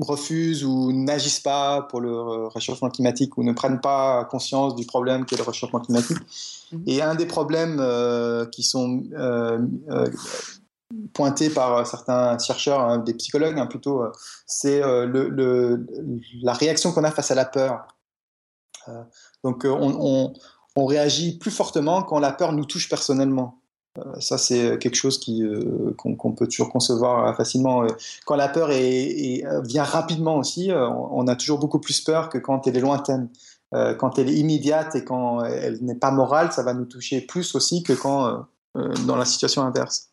refusent 0.00 0.64
ou 0.64 0.92
n'agissent 0.92 1.40
pas 1.40 1.82
pour 1.82 2.00
le 2.00 2.10
euh, 2.10 2.48
réchauffement 2.48 2.90
climatique 2.90 3.38
ou 3.38 3.42
ne 3.42 3.52
prennent 3.52 3.80
pas 3.80 4.24
conscience 4.26 4.74
du 4.74 4.84
problème 4.84 5.24
qu'est 5.24 5.36
le 5.36 5.42
réchauffement 5.42 5.80
climatique. 5.80 6.18
Mhm. 6.72 6.82
Et 6.86 7.02
un 7.02 7.14
des 7.14 7.26
problèmes 7.26 7.78
euh, 7.80 8.44
qui 8.46 8.62
sont 8.62 9.04
euh, 9.14 9.58
pointés 11.14 11.48
par 11.48 11.86
certains 11.86 12.38
chercheurs, 12.38 12.80
hein, 12.80 12.98
des 12.98 13.14
psychologues 13.14 13.58
hein, 13.58 13.66
plutôt, 13.66 14.04
c'est 14.46 14.80
le, 14.80 15.86
la 16.42 16.52
réaction 16.52 16.92
qu'on 16.92 17.04
a 17.04 17.10
face 17.10 17.30
à 17.30 17.34
la 17.34 17.44
peur. 17.44 17.86
donc 19.42 19.64
on, 19.64 20.32
on 20.76 20.86
réagit 20.86 21.38
plus 21.38 21.50
fortement 21.50 22.02
quand 22.02 22.20
la 22.20 22.32
peur 22.32 22.52
nous 22.52 22.66
touche 22.66 22.88
personnellement. 22.88 23.58
Euh, 23.98 24.20
ça, 24.20 24.38
c'est 24.38 24.78
quelque 24.78 24.94
chose 24.94 25.20
euh, 25.28 25.94
qu'on, 25.96 26.32
peut 26.32 26.46
toujours 26.46 26.70
concevoir 26.70 27.36
facilement. 27.36 27.86
Quand 28.24 28.36
la 28.36 28.48
peur 28.48 28.68
vient 28.68 29.84
rapidement 29.84 30.36
aussi, 30.36 30.70
euh, 30.70 30.88
on 30.88 31.26
a 31.28 31.36
toujours 31.36 31.58
beaucoup 31.58 31.80
plus 31.80 32.00
peur 32.00 32.28
que 32.28 32.38
quand 32.38 32.66
elle 32.66 32.76
est 32.76 32.80
lointaine. 32.80 33.28
quand 33.98 34.18
elle 34.18 34.28
est 34.30 34.38
immédiate 34.38 34.94
et 34.94 35.04
quand 35.04 35.44
elle 35.44 35.78
n'est 35.82 35.96
pas 35.96 36.10
morale, 36.10 36.52
ça 36.52 36.62
va 36.62 36.72
nous 36.72 36.86
toucher 36.86 37.20
plus 37.20 37.54
aussi 37.54 37.82
que 37.82 37.92
quand 37.92 38.46
dans 39.06 39.16
la 39.16 39.24
situation 39.24 39.62
inverse. 39.62 40.08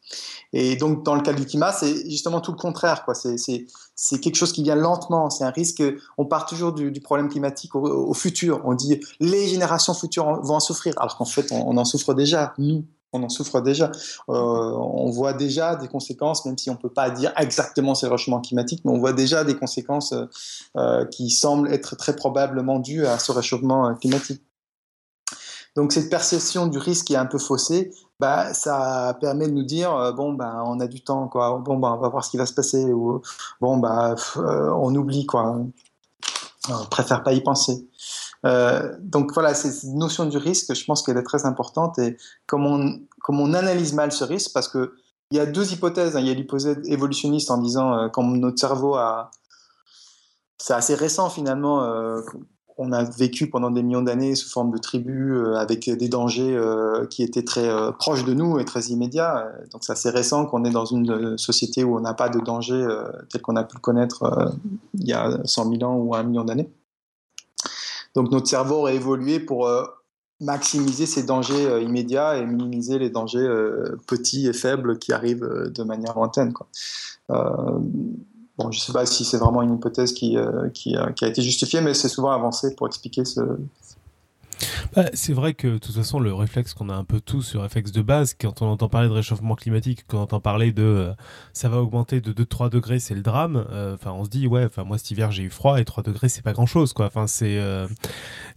Et 0.53 0.75
donc, 0.75 1.03
dans 1.03 1.15
le 1.15 1.21
cas 1.21 1.33
du 1.33 1.45
climat, 1.45 1.71
c'est 1.71 2.09
justement 2.09 2.41
tout 2.41 2.51
le 2.51 2.57
contraire. 2.57 3.05
C'est, 3.13 4.19
quelque 4.19 4.35
chose 4.35 4.51
qui 4.51 4.63
vient 4.63 4.75
lentement. 4.75 5.29
C'est 5.29 5.43
un 5.43 5.51
risque. 5.51 5.83
On 6.17 6.25
part 6.25 6.45
toujours 6.45 6.73
du, 6.73 6.91
problème 7.01 7.29
climatique 7.29 7.75
au, 7.75 8.13
futur. 8.13 8.61
On 8.65 8.73
dit 8.73 8.99
les 9.19 9.47
générations 9.47 9.93
futures 9.93 10.41
vont 10.41 10.55
en 10.55 10.59
souffrir, 10.59 10.93
alors 10.97 11.15
qu'en 11.17 11.25
fait, 11.25 11.51
on 11.51 11.77
en 11.77 11.85
souffre 11.85 12.13
déjà, 12.13 12.53
nous 12.57 12.83
on 13.13 13.23
en 13.23 13.29
souffre 13.29 13.61
déjà. 13.61 13.91
Euh, 14.29 14.33
on 14.33 15.09
voit 15.11 15.33
déjà 15.33 15.75
des 15.75 15.87
conséquences, 15.87 16.45
même 16.45 16.57
si 16.57 16.69
on 16.69 16.73
ne 16.73 16.79
peut 16.79 16.89
pas 16.89 17.09
dire 17.09 17.31
exactement 17.37 17.95
c'est 17.95 18.07
le 18.07 18.11
réchauffement 18.11 18.41
climatique, 18.41 18.81
mais 18.83 18.91
on 18.91 18.97
voit 18.97 19.13
déjà 19.13 19.43
des 19.43 19.55
conséquences 19.55 20.13
euh, 20.77 21.05
qui 21.05 21.29
semblent 21.29 21.71
être 21.71 21.95
très 21.95 22.15
probablement 22.15 22.79
dues 22.79 23.05
à 23.05 23.19
ce 23.19 23.31
réchauffement 23.31 23.87
euh, 23.87 23.93
climatique. 23.93 24.41
Donc 25.75 25.91
cette 25.91 26.09
perception 26.09 26.67
du 26.67 26.77
risque 26.77 27.05
qui 27.05 27.13
est 27.13 27.17
un 27.17 27.25
peu 27.25 27.39
faussée, 27.39 27.91
bah, 28.19 28.53
ça 28.53 29.17
permet 29.19 29.47
de 29.47 29.53
nous 29.53 29.63
dire 29.63 30.13
bon 30.15 30.33
bah 30.33 30.61
on 30.67 30.79
a 30.79 30.85
du 30.85 31.03
temps 31.03 31.27
quoi, 31.27 31.57
bon 31.65 31.77
bah 31.77 31.95
on 31.97 31.99
va 31.99 32.09
voir 32.09 32.23
ce 32.23 32.29
qui 32.29 32.37
va 32.37 32.45
se 32.45 32.53
passer 32.53 32.93
ou 32.93 33.21
bon 33.59 33.77
bah 33.77 34.13
on 34.35 34.93
oublie 34.93 35.25
quoi, 35.25 35.57
on 36.69 36.85
préfère 36.91 37.23
pas 37.23 37.33
y 37.33 37.41
penser. 37.41 37.87
Euh, 38.45 38.95
donc 38.99 39.33
voilà, 39.33 39.53
cette 39.53 39.83
notion 39.83 40.25
du 40.25 40.37
risque, 40.37 40.73
je 40.73 40.85
pense 40.85 41.01
qu'elle 41.01 41.17
est 41.17 41.23
très 41.23 41.45
importante 41.45 41.97
et 41.99 42.17
comme 42.45 42.65
on, 42.65 43.53
analyse 43.53 43.93
mal 43.93 44.11
ce 44.11 44.23
risque, 44.23 44.51
parce 44.53 44.67
que 44.67 44.93
il 45.31 45.37
y 45.37 45.39
a 45.39 45.45
deux 45.45 45.71
hypothèses. 45.73 46.15
Hein. 46.15 46.19
Il 46.19 46.27
y 46.27 46.31
a 46.31 46.33
l'hypothèse 46.33 46.77
évolutionniste 46.85 47.49
en 47.49 47.57
disant 47.57 47.93
euh, 47.93 48.09
comme 48.09 48.37
notre 48.37 48.59
cerveau 48.59 48.95
a, 48.95 49.31
c'est 50.57 50.73
assez 50.73 50.95
récent 50.95 51.29
finalement. 51.29 51.83
Euh, 51.83 52.21
on 52.77 52.91
a 52.91 53.03
vécu 53.03 53.51
pendant 53.51 53.69
des 53.69 53.83
millions 53.83 54.01
d'années 54.01 54.33
sous 54.33 54.49
forme 54.49 54.71
de 54.71 54.79
tribus 54.79 55.37
avec 55.55 55.87
des 55.87 56.09
dangers 56.09 56.59
qui 57.11 57.21
étaient 57.21 57.43
très 57.43 57.69
proches 57.99 58.25
de 58.25 58.33
nous 58.33 58.57
et 58.57 58.65
très 58.65 58.85
immédiats. 58.85 59.47
Donc 59.71 59.83
c'est 59.83 59.91
assez 59.91 60.09
récent 60.09 60.47
qu'on 60.47 60.65
est 60.65 60.71
dans 60.71 60.85
une 60.85 61.37
société 61.37 61.83
où 61.83 61.95
on 61.95 61.99
n'a 61.99 62.15
pas 62.15 62.29
de 62.29 62.39
danger 62.39 62.83
tel 63.29 63.43
qu'on 63.43 63.57
a 63.57 63.63
pu 63.63 63.75
le 63.75 63.79
connaître 63.79 64.51
il 64.95 65.07
y 65.07 65.13
a 65.13 65.37
100 65.45 65.69
000 65.69 65.83
ans 65.83 65.97
ou 65.97 66.15
un 66.15 66.23
million 66.23 66.43
d'années. 66.43 66.73
Donc 68.15 68.31
notre 68.31 68.47
cerveau 68.47 68.75
aurait 68.75 68.95
évolué 68.95 69.39
pour 69.39 69.67
euh, 69.67 69.83
maximiser 70.39 71.05
ces 71.05 71.23
dangers 71.23 71.65
euh, 71.67 71.81
immédiats 71.81 72.37
et 72.37 72.45
minimiser 72.45 72.99
les 72.99 73.09
dangers 73.09 73.39
euh, 73.39 73.97
petits 74.07 74.47
et 74.47 74.53
faibles 74.53 74.99
qui 74.99 75.13
arrivent 75.13 75.71
de 75.73 75.83
manière 75.83 76.15
lointaine. 76.15 76.53
Bon, 78.55 78.69
je 78.69 78.77
ne 78.77 78.81
sais 78.81 78.93
pas 78.93 79.07
si 79.07 79.25
c'est 79.25 79.37
vraiment 79.37 79.63
une 79.63 79.73
hypothèse 79.73 80.13
qui, 80.13 80.37
a 80.37 81.27
été 81.27 81.41
justifiée, 81.41 81.81
mais 81.81 81.95
c'est 81.95 82.07
souvent 82.07 82.29
avancé 82.29 82.75
pour 82.75 82.85
expliquer 82.85 83.25
ce, 83.25 83.41
bah, 84.95 85.05
c'est 85.13 85.33
vrai 85.33 85.53
que 85.53 85.67
de 85.67 85.77
toute 85.77 85.95
façon, 85.95 86.19
le 86.19 86.33
réflexe 86.33 86.73
qu'on 86.73 86.89
a 86.89 86.93
un 86.93 87.03
peu 87.03 87.19
tous, 87.19 87.41
sur 87.41 87.61
réflexe 87.61 87.91
de 87.91 88.01
base, 88.01 88.35
quand 88.39 88.61
on 88.61 88.67
entend 88.67 88.89
parler 88.89 89.07
de 89.07 89.13
réchauffement 89.13 89.55
climatique, 89.55 90.05
quand 90.07 90.19
on 90.19 90.21
entend 90.21 90.39
parler 90.39 90.71
de 90.71 90.83
euh, 90.83 91.13
ça 91.53 91.69
va 91.69 91.81
augmenter 91.81 92.21
de 92.21 92.31
2-3 92.31 92.69
degrés, 92.69 92.99
c'est 92.99 93.15
le 93.15 93.21
drame. 93.21 93.65
Euh, 93.71 93.95
enfin, 93.95 94.11
on 94.11 94.23
se 94.23 94.29
dit, 94.29 94.47
ouais, 94.47 94.65
enfin, 94.65 94.83
moi 94.83 94.97
cet 94.97 95.11
hiver 95.11 95.31
j'ai 95.31 95.43
eu 95.43 95.49
froid 95.49 95.79
et 95.79 95.85
3 95.85 96.03
degrés, 96.03 96.29
c'est 96.29 96.41
pas 96.41 96.53
grand 96.53 96.65
chose, 96.65 96.93
quoi. 96.93 97.07
Enfin, 97.07 97.27
c'est. 97.27 97.57
Euh, 97.57 97.87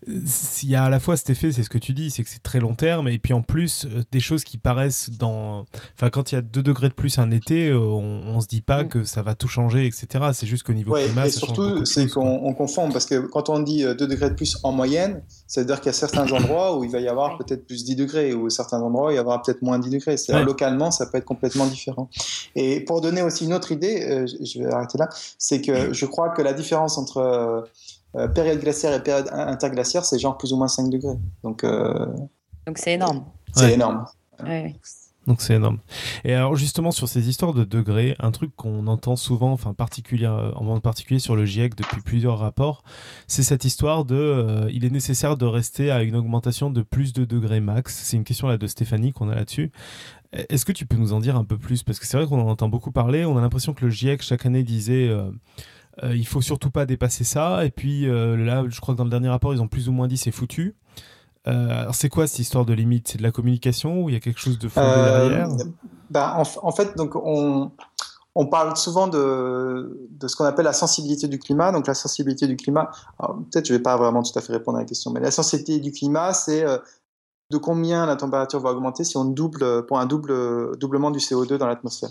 il 0.06 0.68
y 0.68 0.74
a 0.74 0.84
à 0.84 0.90
la 0.90 1.00
fois 1.00 1.16
cet 1.16 1.30
effet, 1.30 1.52
c'est 1.52 1.62
ce 1.62 1.70
que 1.70 1.78
tu 1.78 1.92
dis, 1.92 2.10
c'est 2.10 2.22
que 2.22 2.30
c'est 2.30 2.42
très 2.42 2.60
long 2.60 2.74
terme, 2.74 3.08
et 3.08 3.18
puis 3.18 3.32
en 3.32 3.42
plus, 3.42 3.86
des 4.12 4.20
choses 4.20 4.44
qui 4.44 4.58
paraissent 4.58 5.10
dans. 5.10 5.64
Enfin, 5.94 6.10
quand 6.10 6.32
il 6.32 6.34
y 6.34 6.38
a 6.38 6.42
2 6.42 6.62
degrés 6.62 6.88
de 6.88 6.94
plus 6.94 7.18
un 7.18 7.30
été, 7.30 7.72
on, 7.72 7.98
on 7.98 8.40
se 8.40 8.46
dit 8.46 8.60
pas 8.60 8.84
mm. 8.84 8.88
que 8.88 9.04
ça 9.04 9.22
va 9.22 9.34
tout 9.34 9.48
changer, 9.48 9.86
etc. 9.86 10.26
C'est 10.32 10.46
juste 10.46 10.64
qu'au 10.64 10.74
niveau 10.74 10.94
climat, 10.94 11.26
et 11.26 11.30
surtout, 11.30 11.84
c'est 11.84 12.08
qu'on 12.08 12.52
confond, 12.54 12.90
parce 12.90 13.06
que 13.06 13.26
quand 13.26 13.48
on 13.48 13.60
dit 13.60 13.84
2 13.84 13.94
degrés 13.94 14.30
de 14.30 14.34
plus 14.34 14.58
en 14.62 14.72
moyenne, 14.72 15.22
ça 15.46 15.60
veut 15.60 15.66
dire 15.66 15.80
qu'il 15.86 15.92
y 15.92 15.96
a 15.96 15.98
certains 15.98 16.30
endroits 16.32 16.76
où 16.76 16.82
il 16.82 16.90
va 16.90 16.98
y 16.98 17.06
avoir 17.06 17.38
peut-être 17.38 17.64
plus 17.64 17.84
10 17.84 17.94
degrés, 17.94 18.34
ou 18.34 18.50
certains 18.50 18.80
endroits 18.80 19.08
où 19.08 19.10
il 19.10 19.16
y 19.16 19.20
aura 19.20 19.40
peut-être 19.40 19.62
moins 19.62 19.78
10 19.78 19.90
degrés. 19.90 20.16
C'est 20.16 20.32
localement, 20.42 20.90
ça 20.90 21.06
peut 21.06 21.18
être 21.18 21.24
complètement 21.24 21.66
différent. 21.66 22.10
Et 22.56 22.80
pour 22.80 23.00
donner 23.00 23.22
aussi 23.22 23.44
une 23.44 23.54
autre 23.54 23.70
idée, 23.70 24.04
euh, 24.10 24.26
je 24.26 24.58
vais 24.58 24.72
arrêter 24.72 24.98
là, 24.98 25.08
c'est 25.38 25.60
que 25.60 25.92
je 25.92 26.06
crois 26.06 26.30
que 26.30 26.42
la 26.42 26.54
différence 26.54 26.98
entre 26.98 27.18
euh, 28.16 28.28
période 28.28 28.58
glaciaire 28.58 28.94
et 28.94 29.02
période 29.02 29.28
interglaciaire, 29.32 30.04
c'est 30.04 30.18
genre 30.18 30.36
plus 30.36 30.52
ou 30.52 30.56
moins 30.56 30.68
5 30.68 30.90
degrés. 30.90 31.18
Donc, 31.44 31.64
donc 31.64 32.78
c'est 32.78 32.94
énorme. 32.94 33.24
C'est 33.54 33.74
énorme. 33.74 34.06
Donc 35.26 35.40
c'est 35.40 35.54
énorme. 35.54 35.78
Et 36.24 36.34
alors 36.34 36.54
justement 36.54 36.92
sur 36.92 37.08
ces 37.08 37.28
histoires 37.28 37.52
de 37.52 37.64
degrés, 37.64 38.14
un 38.20 38.30
truc 38.30 38.54
qu'on 38.54 38.86
entend 38.86 39.16
souvent, 39.16 39.52
enfin 39.52 39.74
particulier, 39.74 40.28
en 40.28 40.80
particulier 40.80 41.18
sur 41.18 41.34
le 41.34 41.44
GIEC 41.44 41.74
depuis 41.74 42.00
plusieurs 42.00 42.38
rapports, 42.38 42.84
c'est 43.26 43.42
cette 43.42 43.64
histoire 43.64 44.04
de, 44.04 44.14
euh, 44.14 44.70
il 44.72 44.84
est 44.84 44.90
nécessaire 44.90 45.36
de 45.36 45.44
rester 45.44 45.90
à 45.90 46.02
une 46.02 46.14
augmentation 46.14 46.70
de 46.70 46.82
plus 46.82 47.12
de 47.12 47.24
degrés 47.24 47.60
max. 47.60 47.96
C'est 48.04 48.16
une 48.16 48.24
question 48.24 48.46
là 48.46 48.56
de 48.56 48.66
Stéphanie 48.68 49.12
qu'on 49.12 49.28
a 49.28 49.34
là-dessus. 49.34 49.72
Est-ce 50.32 50.64
que 50.64 50.72
tu 50.72 50.86
peux 50.86 50.96
nous 50.96 51.12
en 51.12 51.18
dire 51.20 51.36
un 51.36 51.44
peu 51.44 51.58
plus? 51.58 51.82
Parce 51.82 51.98
que 51.98 52.06
c'est 52.06 52.16
vrai 52.16 52.26
qu'on 52.26 52.40
en 52.40 52.48
entend 52.48 52.68
beaucoup 52.68 52.92
parler. 52.92 53.24
On 53.24 53.36
a 53.36 53.40
l'impression 53.40 53.74
que 53.74 53.84
le 53.84 53.90
GIEC 53.90 54.22
chaque 54.22 54.46
année 54.46 54.62
disait. 54.62 55.08
Euh, 55.08 55.30
euh, 56.04 56.14
il 56.14 56.26
faut 56.26 56.42
surtout 56.42 56.70
pas 56.70 56.84
dépasser 56.84 57.24
ça. 57.24 57.64
Et 57.64 57.70
puis 57.70 58.02
là, 58.04 58.64
je 58.68 58.80
crois 58.80 58.94
que 58.94 58.98
dans 58.98 59.04
le 59.04 59.10
dernier 59.10 59.30
rapport, 59.30 59.54
ils 59.54 59.62
ont 59.62 59.68
plus 59.68 59.88
ou 59.88 59.92
moins 59.92 60.08
dit 60.08 60.18
c'est 60.18 60.30
foutu. 60.30 60.74
Euh, 61.48 61.80
alors 61.82 61.94
c'est 61.94 62.08
quoi 62.08 62.26
cette 62.26 62.40
histoire 62.40 62.64
de 62.64 62.72
limite? 62.72 63.08
C'est 63.08 63.18
de 63.18 63.22
la 63.22 63.30
communication 63.30 64.02
ou 64.02 64.08
il 64.08 64.14
y 64.14 64.16
a 64.16 64.20
quelque 64.20 64.40
chose 64.40 64.58
de 64.58 64.68
fondé 64.68 64.86
euh, 64.86 65.28
derrière? 65.28 65.48
bah, 66.10 66.42
en, 66.62 66.72
fait, 66.72 66.96
donc 66.96 67.14
on, 67.14 67.70
on 68.34 68.46
parle 68.46 68.76
souvent 68.76 69.06
de, 69.06 70.08
de 70.10 70.28
ce 70.28 70.36
qu'on 70.36 70.44
appelle 70.44 70.64
la 70.64 70.72
sensibilité 70.72 71.28
du 71.28 71.38
climat. 71.38 71.72
Donc 71.72 71.86
la 71.86 71.94
sensibilité 71.94 72.46
du 72.46 72.56
climat, 72.56 72.90
peut-être 73.18 73.66
je 73.66 73.72
ne 73.72 73.78
vais 73.78 73.82
pas 73.82 73.96
vraiment 73.96 74.22
tout 74.22 74.36
à 74.36 74.42
fait 74.42 74.52
répondre 74.52 74.78
à 74.78 74.80
la 74.80 74.86
question, 74.86 75.10
mais 75.12 75.20
la 75.20 75.30
sensibilité 75.30 75.78
du 75.78 75.92
climat, 75.92 76.32
c'est 76.32 76.64
euh, 76.64 76.78
de 77.50 77.58
combien 77.58 78.06
la 78.06 78.16
température 78.16 78.60
va 78.60 78.70
augmenter 78.70 79.04
si 79.04 79.16
on 79.16 79.24
double 79.24 79.86
pour 79.86 80.00
un 80.00 80.06
double 80.06 80.76
doublement 80.78 81.12
du 81.12 81.20
CO2 81.20 81.58
dans 81.58 81.66
l'atmosphère. 81.66 82.10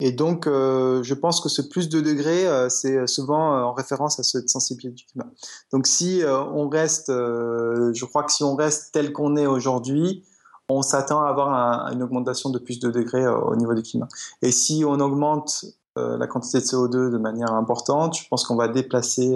Et 0.00 0.12
donc, 0.12 0.46
euh, 0.46 1.02
je 1.02 1.14
pense 1.14 1.40
que 1.40 1.48
ce 1.48 1.60
plus 1.60 1.88
de 1.88 2.00
degrés, 2.00 2.46
euh, 2.46 2.68
c'est 2.70 3.06
souvent 3.06 3.54
euh, 3.54 3.62
en 3.62 3.72
référence 3.72 4.18
à 4.18 4.22
cette 4.22 4.48
sensibilité 4.48 4.94
du 4.94 5.04
climat. 5.04 5.30
Donc, 5.72 5.86
si 5.86 6.22
on 6.26 6.68
reste, 6.68 7.08
je 7.08 8.04
crois 8.04 8.24
que 8.24 8.32
si 8.32 8.42
on 8.42 8.56
reste 8.56 8.92
tel 8.92 9.12
qu'on 9.12 9.36
est 9.36 9.46
aujourd'hui, 9.46 10.24
on 10.68 10.82
s'attend 10.82 11.22
à 11.22 11.28
avoir 11.28 11.92
une 11.92 12.02
augmentation 12.02 12.50
de 12.50 12.58
plus 12.58 12.80
de 12.80 12.90
degrés 12.90 13.26
au 13.26 13.54
niveau 13.56 13.74
du 13.74 13.82
climat. 13.82 14.08
Et 14.42 14.52
si 14.52 14.84
on 14.86 15.00
augmente 15.00 15.64
la 15.96 16.26
quantité 16.26 16.58
de 16.58 16.64
CO2 16.64 17.10
de 17.10 17.18
manière 17.18 17.52
importante, 17.52 18.16
je 18.16 18.28
pense 18.28 18.44
qu'on 18.44 18.56
va 18.56 18.68
déplacer 18.68 19.34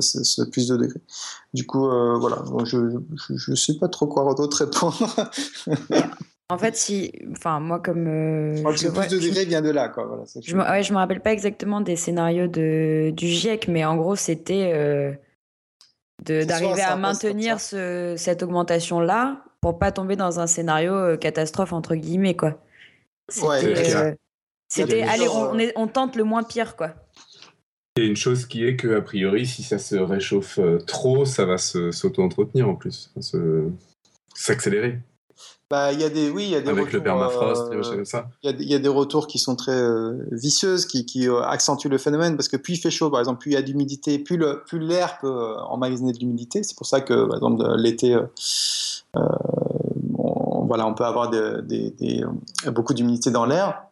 ce, 0.00 0.42
plus 0.42 0.68
de 0.68 0.76
degrés. 0.76 1.00
Du 1.54 1.66
coup, 1.66 1.86
voilà, 1.86 2.42
je 2.64 3.50
ne 3.50 3.56
sais 3.56 3.74
pas 3.74 3.88
trop 3.88 4.06
quoi 4.06 4.34
d'autre 4.34 4.58
répondre. 4.58 5.14
En 6.52 6.58
fait, 6.58 6.76
si, 6.76 7.10
enfin, 7.32 7.60
moi 7.60 7.80
comme. 7.80 8.06
Euh, 8.06 8.56
je 8.76 8.88
le 8.88 8.92
plus 8.92 9.08
de 9.08 9.18
degrés 9.18 9.46
vient 9.46 9.62
de 9.62 9.70
là, 9.70 9.88
quoi. 9.88 10.04
Voilà, 10.04 10.24
je, 10.38 10.54
me, 10.54 10.62
ouais, 10.62 10.82
je 10.82 10.92
me 10.92 10.98
rappelle 10.98 11.20
pas 11.20 11.32
exactement 11.32 11.80
des 11.80 11.96
scénarios 11.96 12.46
de, 12.46 13.10
du 13.16 13.26
GIEC, 13.26 13.68
mais 13.68 13.86
en 13.86 13.96
gros, 13.96 14.16
c'était 14.16 14.70
euh, 14.74 15.12
d'arriver 16.20 16.82
à 16.82 16.96
maintenir 16.96 17.58
ce, 17.58 18.16
cette 18.18 18.42
augmentation-là 18.42 19.42
pour 19.62 19.78
pas 19.78 19.92
tomber 19.92 20.14
dans 20.14 20.40
un 20.40 20.46
scénario 20.46 20.92
euh, 20.92 21.16
catastrophe 21.16 21.72
entre 21.72 21.94
guillemets, 21.94 22.36
quoi. 22.36 22.62
C'était, 24.68 25.02
allez, 25.02 25.28
on, 25.28 25.56
on, 25.76 25.86
tente 25.86 26.16
le 26.16 26.24
moins 26.24 26.42
pire, 26.42 26.76
quoi. 26.76 26.90
Il 27.96 28.02
y 28.02 28.06
a 28.06 28.10
une 28.10 28.16
chose 28.16 28.44
qui 28.44 28.66
est 28.66 28.76
que 28.76 28.94
a 28.94 29.00
priori, 29.00 29.46
si 29.46 29.62
ça 29.62 29.78
se 29.78 29.96
réchauffe 29.96 30.60
trop, 30.86 31.24
ça 31.24 31.46
va 31.46 31.56
s'auto-entretenir 31.56 32.68
en 32.68 32.74
plus, 32.74 33.10
s'accélérer. 34.34 34.98
Bah, 35.72 35.90
il 35.90 36.02
y 36.02 36.04
a 36.04 36.10
des, 36.10 36.28
oui, 36.28 36.44
il 36.44 36.50
y 36.50 36.54
a 36.54 36.60
des 36.60 36.68
Avec 36.68 36.84
retours, 36.84 36.98
le 36.98 37.02
permafrost, 37.02 37.72
euh, 37.72 38.04
ça. 38.04 38.28
Il 38.42 38.60
y, 38.60 38.72
y, 38.72 38.74
a 38.74 38.78
des 38.78 38.88
retours 38.90 39.26
qui 39.26 39.38
sont 39.38 39.56
très 39.56 39.72
euh, 39.72 40.18
vicieuses, 40.30 40.84
qui, 40.84 41.06
qui 41.06 41.26
euh, 41.26 41.40
accentuent 41.40 41.88
le 41.88 41.96
phénomène, 41.96 42.36
parce 42.36 42.48
que 42.48 42.58
plus 42.58 42.74
il 42.74 42.76
fait 42.76 42.90
chaud, 42.90 43.08
par 43.08 43.20
exemple, 43.20 43.40
plus 43.40 43.52
il 43.52 43.54
y 43.54 43.56
a 43.56 43.62
d'humidité, 43.62 44.18
plus 44.18 44.36
l'air 44.36 44.58
plus 44.66 44.80
peut 45.22 45.28
euh, 45.28 45.56
emmagasiner 45.62 46.12
de 46.12 46.18
l'humidité. 46.18 46.62
C'est 46.62 46.76
pour 46.76 46.86
ça 46.86 47.00
que, 47.00 47.24
par 47.24 47.36
exemple, 47.36 47.64
l'été, 47.78 48.14
on, 49.14 50.66
voilà, 50.66 50.86
on 50.86 50.92
peut 50.92 51.06
avoir 51.06 51.30
des, 51.30 51.62
des, 51.62 51.90
des, 51.92 52.22
beaucoup 52.70 52.92
d'humidité 52.92 53.30
dans 53.30 53.46
l'air. 53.46 53.84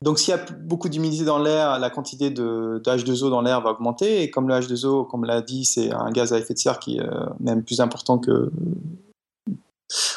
Donc, 0.00 0.18
s'il 0.18 0.34
y 0.34 0.38
a 0.38 0.42
beaucoup 0.62 0.88
d'humidité 0.88 1.26
dans 1.26 1.38
l'air, 1.38 1.78
la 1.80 1.90
quantité 1.90 2.30
de, 2.30 2.80
de 2.82 2.90
H2O 2.90 3.28
dans 3.28 3.42
l'air 3.42 3.60
va 3.60 3.72
augmenter. 3.72 4.22
Et 4.22 4.30
comme 4.30 4.48
le 4.48 4.54
H2O, 4.54 5.06
comme 5.06 5.26
l'a 5.26 5.42
dit, 5.42 5.66
c'est 5.66 5.92
un 5.92 6.10
gaz 6.10 6.32
à 6.32 6.38
effet 6.38 6.54
de 6.54 6.58
serre 6.58 6.78
qui 6.78 6.96
est 6.96 7.06
même 7.40 7.62
plus 7.62 7.82
important 7.82 8.16
que 8.16 8.50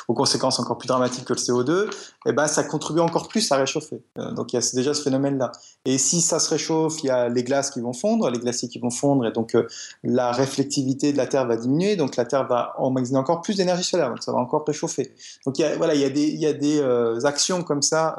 aux 0.07 0.13
conséquences 0.13 0.59
encore 0.59 0.77
plus 0.77 0.87
dramatiques 0.87 1.25
que 1.25 1.33
le 1.33 1.39
CO2, 1.39 1.89
eh 2.25 2.31
ben, 2.31 2.47
ça 2.47 2.63
contribue 2.63 2.99
encore 2.99 3.27
plus 3.27 3.51
à 3.51 3.57
réchauffer. 3.57 4.03
Euh, 4.17 4.31
donc 4.31 4.53
il 4.53 4.55
y 4.55 4.59
a 4.59 4.71
déjà 4.73 4.93
ce 4.93 5.01
phénomène-là. 5.01 5.51
Et 5.85 5.97
si 5.97 6.21
ça 6.21 6.39
se 6.39 6.49
réchauffe, 6.49 7.03
il 7.03 7.07
y 7.07 7.09
a 7.09 7.29
les 7.29 7.43
glaces 7.43 7.71
qui 7.71 7.81
vont 7.81 7.93
fondre, 7.93 8.29
les 8.29 8.39
glaciers 8.39 8.69
qui 8.69 8.79
vont 8.79 8.89
fondre, 8.89 9.25
et 9.25 9.31
donc 9.31 9.55
euh, 9.55 9.67
la 10.03 10.31
réflectivité 10.31 11.11
de 11.11 11.17
la 11.17 11.27
Terre 11.27 11.45
va 11.45 11.57
diminuer, 11.57 11.95
donc 11.95 12.15
la 12.15 12.25
Terre 12.25 12.47
va 12.47 12.73
emmagasiner 12.77 13.19
encore 13.19 13.41
plus 13.41 13.57
d'énergie 13.57 13.83
solaire, 13.83 14.09
donc 14.09 14.23
ça 14.23 14.31
va 14.31 14.39
encore 14.39 14.63
réchauffer. 14.65 15.13
Donc 15.45 15.57
il 15.59 15.61
y 15.61 15.65
a, 15.65 15.75
voilà, 15.77 15.95
il 15.95 16.01
y 16.01 16.45
a 16.45 16.53
des, 16.53 16.79
euh, 16.79 17.19
actions 17.25 17.63
comme 17.63 17.81
ça 17.81 18.17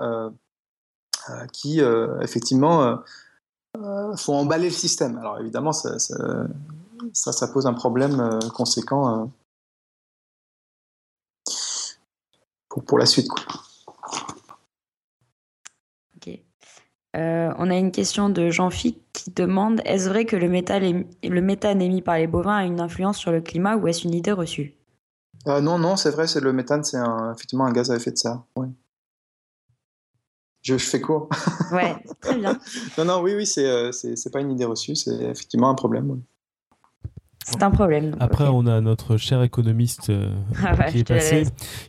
qui, 1.53 1.81
effectivement, 2.23 2.99
font 4.17 4.37
emballer 4.37 4.69
le 4.69 4.75
système. 4.75 5.19
Alors 5.19 5.39
évidemment, 5.39 5.73
ça 5.73 7.49
pose 7.53 7.67
un 7.67 7.75
problème 7.75 8.39
conséquent 8.55 9.29
pour, 12.85 12.99
la 12.99 13.07
suite. 13.07 13.29
Quoi. 13.29 13.43
Euh, 17.17 17.51
on 17.57 17.71
a 17.71 17.77
une 17.77 17.93
question 17.93 18.29
de 18.29 18.51
Jean-Philippe 18.51 19.03
qui 19.13 19.31
demande 19.31 19.81
est-ce 19.87 20.09
vrai 20.09 20.27
que 20.27 20.37
le, 20.37 20.49
le 20.49 21.41
méthane 21.41 21.81
émis 21.81 22.03
par 22.03 22.19
les 22.19 22.27
bovins 22.27 22.57
a 22.57 22.65
une 22.65 22.81
influence 22.81 23.17
sur 23.17 23.33
le 23.33 23.41
climat 23.41 23.77
ou 23.77 23.89
est-ce 23.89 24.07
une 24.07 24.15
idée 24.15 24.33
reçue? 24.33 24.75
Euh, 25.47 25.61
Non, 25.61 25.79
non, 25.79 25.97
c'est 25.97 26.11
vrai, 26.11 26.27
c'est 26.27 26.41
le 26.41 26.53
méthane, 26.53 26.85
c'est 26.85 26.99
effectivement 27.35 27.65
un 27.65 27.73
gaz 27.73 27.91
à 27.91 27.97
effet 27.97 28.11
de 28.11 28.19
serre. 28.19 28.43
Je, 30.63 30.77
fais 30.77 31.01
court. 31.01 31.29
ouais, 31.73 31.97
très 32.21 32.37
bien. 32.37 32.59
non, 32.99 33.05
non, 33.05 33.23
oui, 33.23 33.35
oui, 33.35 33.47
c'est, 33.47 33.67
euh, 33.67 33.93
c'est, 33.93 34.31
pas 34.31 34.41
une 34.41 34.51
idée 34.51 34.65
reçue, 34.65 34.97
c'est 34.97 35.15
effectivement 35.23 35.71
un 35.71 35.75
problème. 35.75 36.21
C'est 37.47 37.63
un 37.63 37.71
problème. 37.71 38.17
Après, 38.19 38.49
on 38.49 38.67
a 38.67 38.81
notre 38.81 39.19
cher 39.19 39.41
économiste 39.41 40.11
euh, 40.11 40.35
ah 40.65 40.91
qui 40.91 40.99
est 40.99 41.09
passé, 41.09 41.45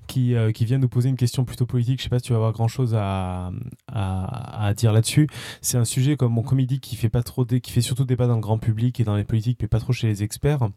qui, 0.05 0.35
euh, 0.35 0.51
qui, 0.51 0.65
vient 0.65 0.77
nous 0.77 0.88
poser 0.88 1.09
une 1.09 1.15
question 1.15 1.45
plutôt 1.45 1.65
politique. 1.65 1.97
Je 1.97 2.03
sais 2.03 2.09
pas 2.09 2.19
si 2.19 2.25
tu 2.25 2.34
vas 2.34 2.38
avoir 2.38 2.53
grand 2.53 2.67
chose 2.67 2.95
à, 2.95 3.49
à, 3.91 4.73
dire 4.75 4.93
là-dessus. 4.93 5.27
C'est 5.61 5.79
un 5.79 5.85
sujet, 5.85 6.15
comme, 6.15 6.31
mon 6.31 6.43
dit, 6.43 6.79
qui 6.79 6.95
fait, 6.95 7.09
pas 7.09 7.23
trop 7.23 7.43
qui 7.43 7.71
fait 7.71 7.81
surtout 7.81 8.05
débat 8.05 8.27
dans 8.27 8.35
le 8.35 8.41
grand 8.41 8.59
public 8.59 8.99
et 8.99 9.03
dans 9.03 9.15
les 9.15 9.23
politiques, 9.23 9.57
mais 9.59 9.67
pas 9.67 9.79
trop 9.79 9.93
chez 9.93 10.05
les 10.05 10.21
experts. 10.21 10.69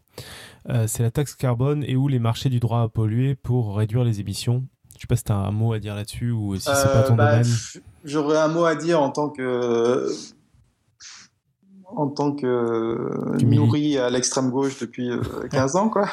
Euh, 0.69 0.85
c'est 0.87 1.03
la 1.03 1.11
taxe 1.11 1.35
carbone 1.35 1.83
et 1.87 1.95
où 1.95 2.07
les 2.07 2.19
marchés 2.19 2.49
du 2.49 2.59
droit 2.59 2.81
à 2.81 2.87
polluer 2.87 3.35
pour 3.35 3.77
réduire 3.77 4.03
les 4.03 4.19
émissions. 4.19 4.63
Je 4.95 5.01
sais 5.01 5.07
pas 5.07 5.15
si 5.15 5.25
tu 5.25 5.31
as 5.31 5.35
un 5.35 5.51
mot 5.51 5.73
à 5.73 5.79
dire 5.79 5.93
là-dessus 5.93 6.31
ou 6.31 6.55
si 6.55 6.63
c'est 6.63 6.91
pas 6.91 7.03
ton 7.03 7.15
bah, 7.15 7.37
domaine. 7.37 7.53
J'aurais 8.03 8.39
un 8.39 8.47
mot 8.47 8.65
à 8.65 8.73
dire 8.75 8.99
en 8.99 9.11
tant 9.11 9.29
que 9.29 10.07
en 11.95 12.07
tant 12.07 12.33
que 12.33 13.43
nourri 13.43 13.97
à 13.97 14.09
l'extrême 14.09 14.49
gauche 14.49 14.79
depuis 14.79 15.11
15 15.51 15.75
euh, 15.75 15.79
ans, 15.79 15.89
quoi. 15.89 16.09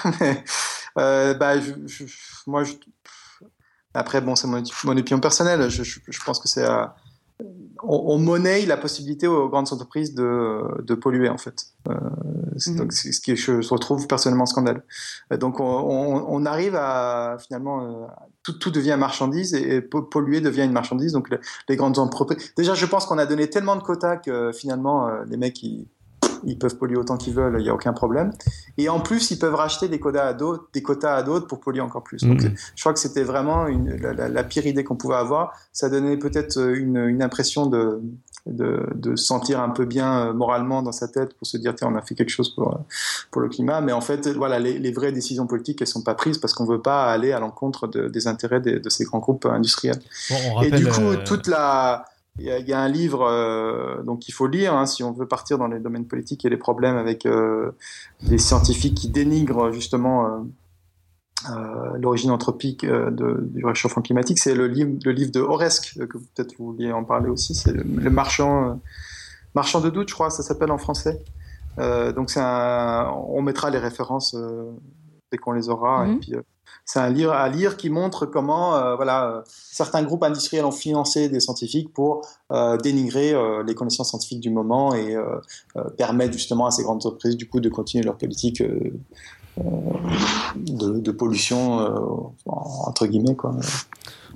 euh, 0.98 1.34
bah, 1.34 1.60
je, 1.60 2.04
moi, 2.46 2.64
je, 2.64 2.72
après, 3.94 4.20
bon, 4.20 4.34
c'est 4.34 4.46
mon, 4.46 4.96
opinion 4.96 5.20
personnelle. 5.20 5.68
Je, 5.70 5.82
je 5.82 6.24
pense 6.24 6.38
que 6.38 6.48
c'est 6.48 6.66
on, 7.82 8.18
monnaie 8.18 8.66
la 8.66 8.76
possibilité 8.76 9.26
aux 9.26 9.48
grandes 9.48 9.72
entreprises 9.72 10.14
de, 10.14 10.82
de 10.82 10.94
polluer 10.94 11.28
en 11.28 11.38
fait. 11.38 11.66
Euh, 11.88 11.94
c'est, 12.56 12.72
mhm. 12.72 12.90
ce 12.90 13.20
qui 13.20 13.36
je, 13.36 13.60
je 13.60 13.68
retrouve 13.68 14.06
personnellement 14.06 14.46
scandaleux. 14.46 14.82
Euh, 15.32 15.36
donc 15.36 15.60
on, 15.60 15.64
on, 15.64 16.46
arrive 16.46 16.74
à 16.74 17.36
finalement 17.40 17.84
euh, 17.84 18.06
tout, 18.52 18.58
tout, 18.58 18.70
devient 18.70 18.96
marchandise 18.98 19.54
et, 19.54 19.80
polluer 19.80 20.40
devient 20.40 20.64
une 20.64 20.72
marchandise. 20.72 21.12
Donc 21.12 21.28
les, 21.68 21.76
grandes 21.76 21.98
entreprises. 21.98 22.52
Déjà, 22.56 22.74
je 22.74 22.86
pense 22.86 23.06
qu'on 23.06 23.18
a 23.18 23.26
donné 23.26 23.48
tellement 23.50 23.76
de 23.76 23.82
quotas 23.82 24.16
que 24.16 24.52
finalement 24.52 25.08
les 25.26 25.36
mecs 25.36 25.62
ils 25.62 25.86
ils 26.44 26.58
peuvent 26.58 26.76
polluer 26.76 26.96
autant 26.96 27.16
qu'ils 27.16 27.34
veulent, 27.34 27.56
il 27.58 27.62
n'y 27.62 27.68
a 27.68 27.74
aucun 27.74 27.92
problème. 27.92 28.32
Et 28.76 28.88
en 28.88 29.00
plus, 29.00 29.30
ils 29.30 29.38
peuvent 29.38 29.54
racheter 29.54 29.88
des 29.88 29.98
quotas 29.98 30.26
à 30.26 30.32
d'autres, 30.32 30.68
des 30.72 30.82
quotas 30.82 31.14
à 31.14 31.22
d'autres 31.22 31.46
pour 31.46 31.60
polluer 31.60 31.80
encore 31.80 32.02
plus. 32.02 32.22
Donc, 32.22 32.42
mhm. 32.42 32.54
je 32.74 32.82
crois 32.82 32.92
que 32.92 32.98
c'était 32.98 33.22
vraiment 33.22 33.66
une, 33.66 33.96
la, 33.96 34.44
pire 34.44 34.66
idée 34.66 34.84
qu'on 34.84 34.96
pouvait 34.96 35.16
avoir. 35.16 35.52
Ça 35.72 35.88
donnait 35.88 36.16
peut-être 36.16 36.58
une, 36.58 36.96
une, 36.96 37.22
impression 37.22 37.66
de, 37.66 38.00
de, 38.48 38.88
de, 38.94 39.16
sentir 39.16 39.60
un 39.60 39.70
peu 39.70 39.84
bien 39.84 40.28
euh, 40.28 40.32
moralement 40.32 40.82
dans 40.82 40.92
sa 40.92 41.08
tête 41.08 41.34
pour 41.34 41.46
se 41.46 41.56
dire 41.56 41.74
tiens 41.74 41.88
on 41.92 41.96
a 41.96 42.02
fait 42.02 42.14
quelque 42.14 42.30
chose 42.30 42.54
pour 42.54 42.80
pour 43.30 43.42
le 43.42 43.48
climat. 43.48 43.80
Mais 43.80 43.92
en 43.92 44.00
fait 44.00 44.28
voilà 44.28 44.58
les, 44.58 44.78
les 44.78 44.92
vraies 44.92 45.12
décisions 45.12 45.46
politiques 45.46 45.80
elles 45.80 45.88
sont 45.88 46.02
pas 46.02 46.14
prises 46.14 46.38
parce 46.38 46.54
qu'on 46.54 46.64
veut 46.64 46.82
pas 46.82 47.10
aller 47.10 47.32
à 47.32 47.40
l'encontre 47.40 47.86
de, 47.86 48.08
des 48.08 48.26
intérêts 48.26 48.60
de, 48.60 48.78
de, 48.78 48.88
ces 48.88 49.04
grands 49.04 49.18
groupes 49.18 49.46
industriels. 49.46 50.00
Et 50.62 50.70
du 50.70 50.86
coup 50.86 51.00
euh, 51.02 51.24
toute 51.24 51.46
la 51.46 52.04
il 52.40 52.46
y, 52.46 52.72
a, 52.72 52.78
un 52.78 52.88
livre 52.88 53.26
euh, 53.28 54.00
donc 54.04 54.28
il 54.28 54.32
faut 54.32 54.46
lire 54.46 54.72
hein, 54.72 54.86
si 54.86 55.02
on 55.02 55.10
veut 55.10 55.26
partir 55.26 55.58
dans 55.58 55.66
les 55.66 55.80
domaines 55.80 56.06
politiques 56.06 56.44
et 56.44 56.48
les 56.48 56.56
problèmes 56.56 56.96
avec 56.96 57.26
euh, 57.26 57.72
des 58.22 58.38
scientifiques 58.38 58.94
qui 58.94 59.08
dénigrent 59.08 59.72
justement 59.72 60.46
l'origine 61.96 62.30
anthropique 62.30 62.84
du 62.84 63.64
réchauffement 63.64 64.02
climatique. 64.02 64.38
C'est 64.38 64.54
le 64.54 64.66
livre, 64.66 64.92
le 65.04 65.12
livre 65.12 65.30
de 65.30 65.40
Oresque, 65.40 65.94
que 65.94 66.18
peut-être 66.18 66.54
vous 66.58 66.72
vouliez 66.72 66.92
en 66.92 67.04
parler 67.04 67.28
aussi. 67.28 67.54
C'est 67.54 67.72
le, 67.72 68.10
marchand, 68.10 68.80
marchand 69.54 69.80
de 69.80 69.90
doute, 69.90 70.08
je 70.08 70.14
crois, 70.14 70.30
ça 70.30 70.42
s'appelle 70.42 70.70
en 70.70 70.78
français. 70.78 71.22
donc 71.78 72.30
c'est 72.30 72.40
on 72.40 73.42
mettra 73.42 73.70
les 73.70 73.78
références 73.78 74.36
dès 75.30 75.38
qu'on 75.38 75.52
les 75.52 75.68
aura. 75.68 76.06
Et 76.06 76.10
mhm. 76.10 76.20
puis, 76.20 76.32
c'est 76.84 77.00
un 77.00 77.10
livre 77.10 77.32
à 77.32 77.46
lire 77.50 77.76
qui 77.76 77.90
montre 77.90 78.24
comment 78.24 78.74
euh, 78.76 78.96
voilà, 78.96 79.44
certains 79.46 80.02
groupes 80.02 80.22
industriels 80.22 80.64
ont 80.64 80.70
financé 80.70 81.28
des 81.28 81.38
scientifiques 81.38 81.92
pour 81.92 82.26
euh, 82.50 82.78
dénigrer 82.78 83.34
euh, 83.34 83.62
les 83.62 83.74
connaissances 83.74 84.08
scientifiques 84.08 84.40
du 84.40 84.48
moment 84.48 84.94
et 84.94 85.14
permettre 85.98 86.32
justement 86.32 86.66
à 86.66 86.70
ces 86.70 86.82
grandes 86.82 87.04
entreprises 87.04 87.36
du 87.36 87.46
coup 87.46 87.60
de 87.60 87.68
continuer 87.68 88.04
leur 88.04 88.16
politique 88.16 88.62
de, 90.56 91.00
de, 91.00 91.10
pollution 91.10 92.32
entre 92.46 93.06
guillemets 93.06 93.36
quoi. 93.36 93.54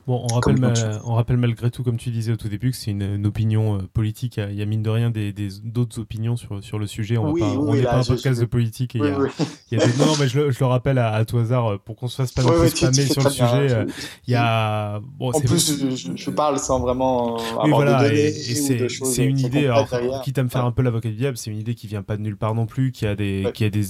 Bon, 0.07 0.27
on 0.29 0.35
rappelle, 0.35 1.01
on 1.05 1.15
rappelle 1.15 1.37
malgré 1.37 1.71
tout, 1.71 1.85
comme 1.85 1.97
tu 1.97 2.11
disais 2.11 2.33
au 2.33 2.37
tout 2.37 2.49
début, 2.49 2.73
que 2.73 2.77
c'est 2.77 2.91
une, 2.91 3.25
opinion 3.25 3.77
euh, 3.77 3.83
politique. 3.93 4.37
Il 4.37 4.57
y 4.57 4.63
a 4.63 4.67
mine 4.67 4.83
de 4.83 4.91
rien 4.91 5.11
des, 5.11 5.33
d'autres 5.63 6.01
opinions 6.01 6.37
sur, 6.37 6.63
sur 6.63 6.81
le 6.81 6.89
sujet. 6.89 7.19
On 7.19 7.33
n'est 7.33 7.83
pas 7.83 7.99
un 7.99 8.03
podcast 8.03 8.41
de 8.41 8.47
politique. 8.47 8.95
il 8.95 9.01
y 9.01 9.81
a, 9.81 9.87
des... 9.87 9.97
Non, 9.99 10.15
mais 10.19 10.27
je 10.27 10.41
le, 10.41 10.51
je 10.51 10.59
le 10.59 10.67
rappelle 10.67 10.99
à, 10.99 11.25
tout 11.25 11.39
hasard 11.39 11.73
euh, 11.73 11.79
pour 11.79 11.95
qu'on 11.95 12.09
se 12.09 12.17
fasse 12.17 12.33
pas 12.33 12.43
non 12.43 12.67
spammer 12.67 13.07
sur 13.07 13.23
le 13.23 13.31
sujet. 13.31 13.73
Euh, 13.73 13.87
il 14.27 14.33
y 14.33 14.35
a. 14.35 14.99
Bon, 15.19 15.31
en 15.31 15.41
plus, 15.41 15.85
je, 16.17 16.31
parle 16.31 16.59
sans 16.59 16.81
vraiment 16.81 17.37
avoir 17.61 17.83
de 17.83 18.09
données 18.09 18.33
c'est 18.33 19.25
une 19.25 19.39
idée. 19.39 19.67
Alors, 19.67 19.89
quitte 20.25 20.39
à 20.39 20.43
me 20.43 20.49
faire 20.49 20.65
un 20.65 20.73
peu 20.73 20.83
l'avocat 20.83 21.11
du 21.11 21.17
diable, 21.17 21.37
c'est 21.37 21.51
une 21.51 21.59
idée 21.59 21.77
qui 21.77 21.87
vient 21.87 22.03
pas 22.03 22.17
de 22.17 22.23
nulle 22.23 22.37
part 22.37 22.57
non 22.57 22.67
plus, 22.67 22.91
qui 22.91 23.07
a 23.07 23.15
des, 23.15 23.51
qui 23.55 23.65
a 23.65 23.71
des 23.71 23.85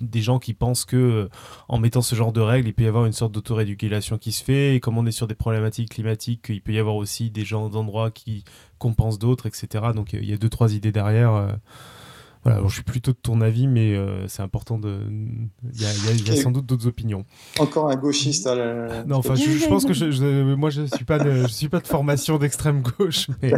des 0.00 0.20
gens 0.20 0.38
qui 0.38 0.54
pensent 0.54 0.84
que 0.84 0.96
euh, 0.96 1.28
en 1.68 1.78
mettant 1.78 2.02
ce 2.02 2.14
genre 2.14 2.32
de 2.32 2.40
règles, 2.40 2.68
il 2.68 2.74
peut 2.74 2.84
y 2.84 2.86
avoir 2.86 3.06
une 3.06 3.12
sorte 3.12 3.32
d'autorégulation 3.32 4.18
qui 4.18 4.32
se 4.32 4.44
fait. 4.44 4.76
Et 4.76 4.80
comme 4.80 4.98
on 4.98 5.06
est 5.06 5.12
sur 5.12 5.26
des 5.26 5.34
problématiques 5.34 5.90
climatiques, 5.90 6.46
il 6.48 6.60
peut 6.60 6.72
y 6.72 6.78
avoir 6.78 6.96
aussi 6.96 7.30
des 7.30 7.44
gens 7.44 7.68
d'endroits 7.68 8.10
qui 8.10 8.44
compensent 8.78 9.18
d'autres, 9.18 9.46
etc. 9.46 9.86
Donc 9.94 10.12
il 10.12 10.24
y 10.24 10.32
a 10.32 10.36
deux 10.36 10.50
trois 10.50 10.74
idées 10.74 10.92
derrière. 10.92 11.56
Euh, 12.46 12.68
je 12.68 12.74
suis 12.74 12.82
plutôt 12.82 13.12
de 13.12 13.16
ton 13.16 13.40
avis, 13.40 13.66
mais 13.66 13.94
euh, 13.94 14.26
c'est 14.28 14.42
important 14.42 14.78
de. 14.78 15.00
Il 15.74 15.80
y 15.80 16.30
a, 16.30 16.36
sans 16.36 16.50
doute 16.50 16.66
d'autres 16.66 16.86
opinions. 16.86 17.24
Encore 17.58 17.90
un 17.90 17.96
gauchiste. 17.96 18.46
À 18.46 19.04
Non, 19.04 19.16
enfin, 19.16 19.34
je, 19.34 19.68
pense 19.68 19.84
que 19.84 19.92
je, 19.92 20.54
moi, 20.54 20.70
je 20.70 20.82
suis 20.86 21.04
pas 21.04 21.18
de, 21.18 21.42
je 21.42 21.52
suis 21.52 21.68
pas 21.68 21.80
de 21.80 21.86
formation 21.86 22.38
d'extrême 22.38 22.82
gauche, 22.82 23.28
mais, 23.42 23.52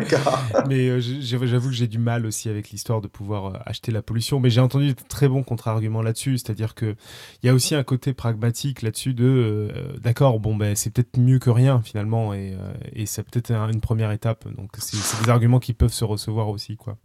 mais 0.68 0.88
euh, 0.88 1.00
j'avoue 1.00 1.68
que 1.68 1.74
j'ai 1.74 1.86
du 1.86 1.98
mal 1.98 2.26
aussi 2.26 2.48
avec 2.48 2.70
l'histoire 2.70 3.00
de 3.00 3.08
pouvoir 3.08 3.46
euh, 3.46 3.58
acheter 3.66 3.92
la 3.92 4.02
pollution. 4.02 4.40
Mais 4.40 4.50
j'ai 4.50 4.60
entendu 4.60 4.88
de 4.88 5.00
très 5.08 5.28
bons 5.28 5.42
contre-arguments 5.42 6.02
là-dessus, 6.02 6.38
c'est-à-dire 6.38 6.74
que 6.74 6.96
il 7.42 7.46
y 7.46 7.50
a 7.50 7.54
aussi 7.54 7.74
un 7.74 7.84
côté 7.84 8.14
pragmatique 8.14 8.82
là-dessus 8.82 9.14
de, 9.14 9.68
d'accord, 10.02 10.40
bon, 10.40 10.56
ben, 10.56 10.74
c'est 10.74 10.90
peut-être 10.90 11.18
mieux 11.18 11.38
que 11.38 11.50
rien 11.50 11.82
finalement, 11.82 12.34
et, 12.34 12.56
et 12.92 13.06
c'est 13.06 13.22
peut-être 13.22 13.52
une 13.52 13.80
première 13.80 14.12
étape. 14.12 14.46
Donc, 14.56 14.70
c'est 14.78 15.24
des 15.24 15.30
arguments 15.30 15.60
qui 15.60 15.74
peuvent 15.74 15.92
se 15.92 16.04
recevoir 16.04 16.48
aussi, 16.48 16.76
quoi 16.76 16.96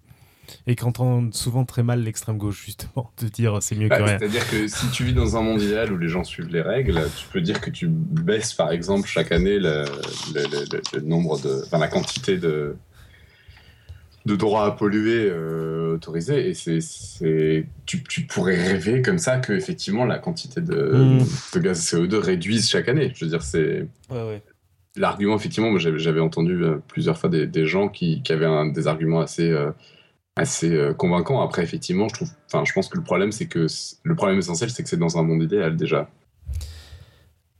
et 0.67 0.75
qu'entend 0.75 1.31
souvent 1.31 1.65
très 1.65 1.83
mal 1.83 2.03
l'extrême 2.03 2.37
gauche, 2.37 2.63
justement, 2.65 3.11
de 3.21 3.27
dire 3.27 3.57
c'est 3.61 3.75
mieux 3.75 3.89
que 3.89 3.97
bah, 3.97 4.05
rien. 4.05 4.19
C'est-à-dire 4.19 4.49
que 4.49 4.67
si 4.67 4.89
tu 4.91 5.03
vis 5.03 5.13
dans 5.13 5.37
un 5.37 5.41
monde 5.41 5.61
idéal 5.61 5.91
où 5.91 5.97
les 5.97 6.09
gens 6.09 6.23
suivent 6.23 6.49
les 6.49 6.61
règles, 6.61 7.01
tu 7.17 7.27
peux 7.31 7.41
dire 7.41 7.61
que 7.61 7.69
tu 7.69 7.87
baisses, 7.87 8.53
par 8.53 8.71
exemple, 8.71 9.07
chaque 9.07 9.31
année 9.31 9.59
le, 9.59 9.85
nombre 11.01 11.39
de. 11.39 11.61
Enfin, 11.65 11.77
la 11.77 11.87
quantité 11.87 12.37
de 12.37 12.75
de 14.25 14.35
droits 14.35 14.65
à 14.65 14.71
polluer 14.71 15.27
euh, 15.29 15.95
autorisés 15.95 16.49
et 16.49 16.53
c'est 16.53 17.65
tu, 17.85 18.03
tu, 18.03 18.21
pourrais 18.21 18.55
rêver 18.55 19.01
comme 19.01 19.17
ça 19.17 19.37
que 19.37 19.51
effectivement 19.51 20.05
la 20.05 20.17
quantité 20.17 20.61
de, 20.61 20.93
hmm. 20.93 21.25
de 21.55 21.59
gaz 21.59 21.81
CO2 21.81 22.15
réduise 22.15 22.69
chaque 22.69 22.87
année 22.87 23.11
je 23.15 23.25
veux 23.25 23.29
dire 23.29 23.41
c'est 23.41 23.85
ouais, 24.09 24.23
ouais. 24.23 24.41
l'argument 24.95 25.35
effectivement 25.35 25.69
moi 25.69 25.79
j'avais 25.79 26.21
entendu 26.21 26.63
euh, 26.63 26.77
plusieurs 26.87 27.17
fois 27.17 27.29
des, 27.29 27.47
des 27.47 27.65
gens 27.65 27.89
qui, 27.89 28.21
qui 28.21 28.31
avaient 28.31 28.45
un, 28.45 28.67
des 28.67 28.87
arguments 28.87 29.19
assez 29.19 29.49
euh, 29.49 29.71
assez 30.35 30.71
euh, 30.71 30.93
convaincant. 30.93 31.41
Après, 31.41 31.63
effectivement, 31.63 32.07
je 32.09 32.15
trouve, 32.15 32.29
enfin, 32.47 32.63
je 32.65 32.73
pense 32.73 32.87
que 32.87 32.97
le 32.97 33.03
problème, 33.03 33.31
c'est 33.31 33.47
que 33.47 33.67
le 34.03 34.15
problème 34.15 34.39
essentiel, 34.39 34.69
c'est 34.69 34.83
que 34.83 34.89
c'est 34.89 34.97
dans 34.97 35.17
un 35.17 35.23
monde 35.23 35.43
idéal 35.43 35.77
déjà. 35.77 36.09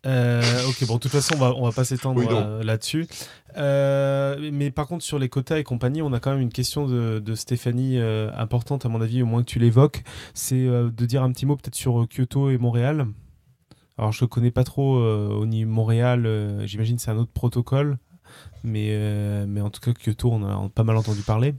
Euh, 0.05 0.41
ok, 0.67 0.85
bon, 0.85 0.95
de 0.95 0.99
toute 0.99 1.11
façon, 1.11 1.35
on 1.35 1.39
va, 1.39 1.53
on 1.55 1.63
va 1.63 1.71
pas 1.71 1.85
s'étendre 1.85 2.21
euh, 2.29 2.61
là-dessus. 2.61 3.07
mais 3.55 4.71
par 4.71 4.87
contre, 4.87 5.03
sur 5.03 5.17
les 5.17 5.29
quotas 5.29 5.59
et 5.59 5.63
compagnie, 5.63 6.01
on 6.01 6.11
a 6.11 6.19
quand 6.19 6.31
même 6.31 6.41
une 6.41 6.51
question 6.51 6.87
de, 6.87 7.19
de 7.19 7.35
Stéphanie 7.35 7.99
importante, 7.99 8.85
à 8.85 8.89
mon 8.89 9.01
avis, 9.01 9.21
au 9.21 9.25
moins 9.25 9.43
que 9.43 9.49
tu 9.49 9.59
l'évoques. 9.59 10.03
C'est 10.33 10.65
de 10.65 11.05
dire 11.05 11.23
un 11.23 11.31
petit 11.31 11.45
mot 11.45 11.55
peut-être 11.55 11.75
sur 11.75 12.05
Kyoto 12.09 12.49
et 12.49 12.57
Montréal. 12.57 13.07
Alors, 13.97 14.11
je 14.11 14.25
connais 14.25 14.51
pas 14.51 14.65
trop 14.65 14.97
au 14.97 15.45
niveau 15.45 15.71
Montréal, 15.71 16.27
j'imagine 16.65 16.97
c'est 16.97 17.11
un 17.11 17.17
autre 17.17 17.31
protocole. 17.31 17.97
Mais, 18.65 19.45
mais 19.47 19.61
en 19.61 19.69
tout 19.69 19.79
cas, 19.79 19.93
Kyoto, 19.93 20.31
on 20.33 20.43
a 20.43 20.69
pas 20.69 20.83
mal 20.83 20.97
entendu 20.97 21.21
parler. 21.21 21.53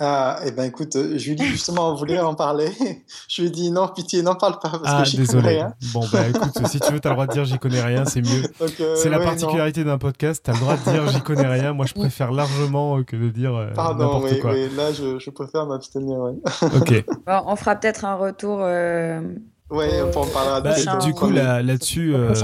Ah, 0.00 0.38
eh 0.46 0.52
ben 0.52 0.64
écoute, 0.64 0.94
euh, 0.94 1.18
Julie 1.18 1.44
justement 1.44 1.92
voulait 1.94 2.20
en 2.20 2.34
parler? 2.34 2.70
Je 3.28 3.42
lui 3.42 3.48
ai 3.48 3.50
dit 3.50 3.70
non, 3.72 3.88
pitié, 3.88 4.22
n'en 4.22 4.36
parle 4.36 4.60
pas 4.60 4.70
parce 4.70 4.82
ah, 4.84 5.02
que 5.02 5.08
j'y 5.08 5.26
connais 5.26 5.48
rien. 5.48 5.74
Bon, 5.92 6.06
bah 6.12 6.28
écoute, 6.28 6.66
si 6.68 6.78
tu 6.78 6.92
veux, 6.92 7.00
t'as 7.00 7.08
le 7.08 7.14
droit 7.16 7.26
de 7.26 7.32
dire 7.32 7.44
j'y 7.44 7.58
connais 7.58 7.82
rien, 7.82 8.04
c'est 8.04 8.22
mieux. 8.22 8.42
Euh, 8.80 8.94
c'est 8.96 9.08
la 9.08 9.18
particularité 9.18 9.82
d'un 9.82 9.98
podcast, 9.98 10.42
t'as 10.44 10.52
le 10.52 10.60
droit 10.60 10.76
de 10.76 10.90
dire 10.90 11.08
j'y 11.08 11.20
connais 11.20 11.46
rien. 11.46 11.72
Moi, 11.72 11.86
je 11.86 11.94
préfère 11.94 12.30
largement 12.32 13.02
que 13.02 13.16
de 13.16 13.30
dire 13.30 13.54
euh, 13.54 13.72
Pardon, 13.74 14.20
oui, 14.22 14.38
quoi. 14.38 14.52
là, 14.52 14.92
je, 14.92 15.18
je 15.18 15.30
préfère 15.30 15.66
m'abstenir, 15.66 16.18
ouais. 16.18 16.34
ok. 16.76 17.04
on 17.26 17.56
fera 17.56 17.76
peut-être 17.76 18.04
un 18.04 18.14
retour 18.14 18.60
Ouais, 19.70 20.00
on 20.00 20.18
en 20.18 20.26
parlera 20.26 20.60
bah, 20.62 20.74
Du 21.04 21.12
coup, 21.12 21.30
là-dessus, 21.30 22.14
euh, 22.14 22.34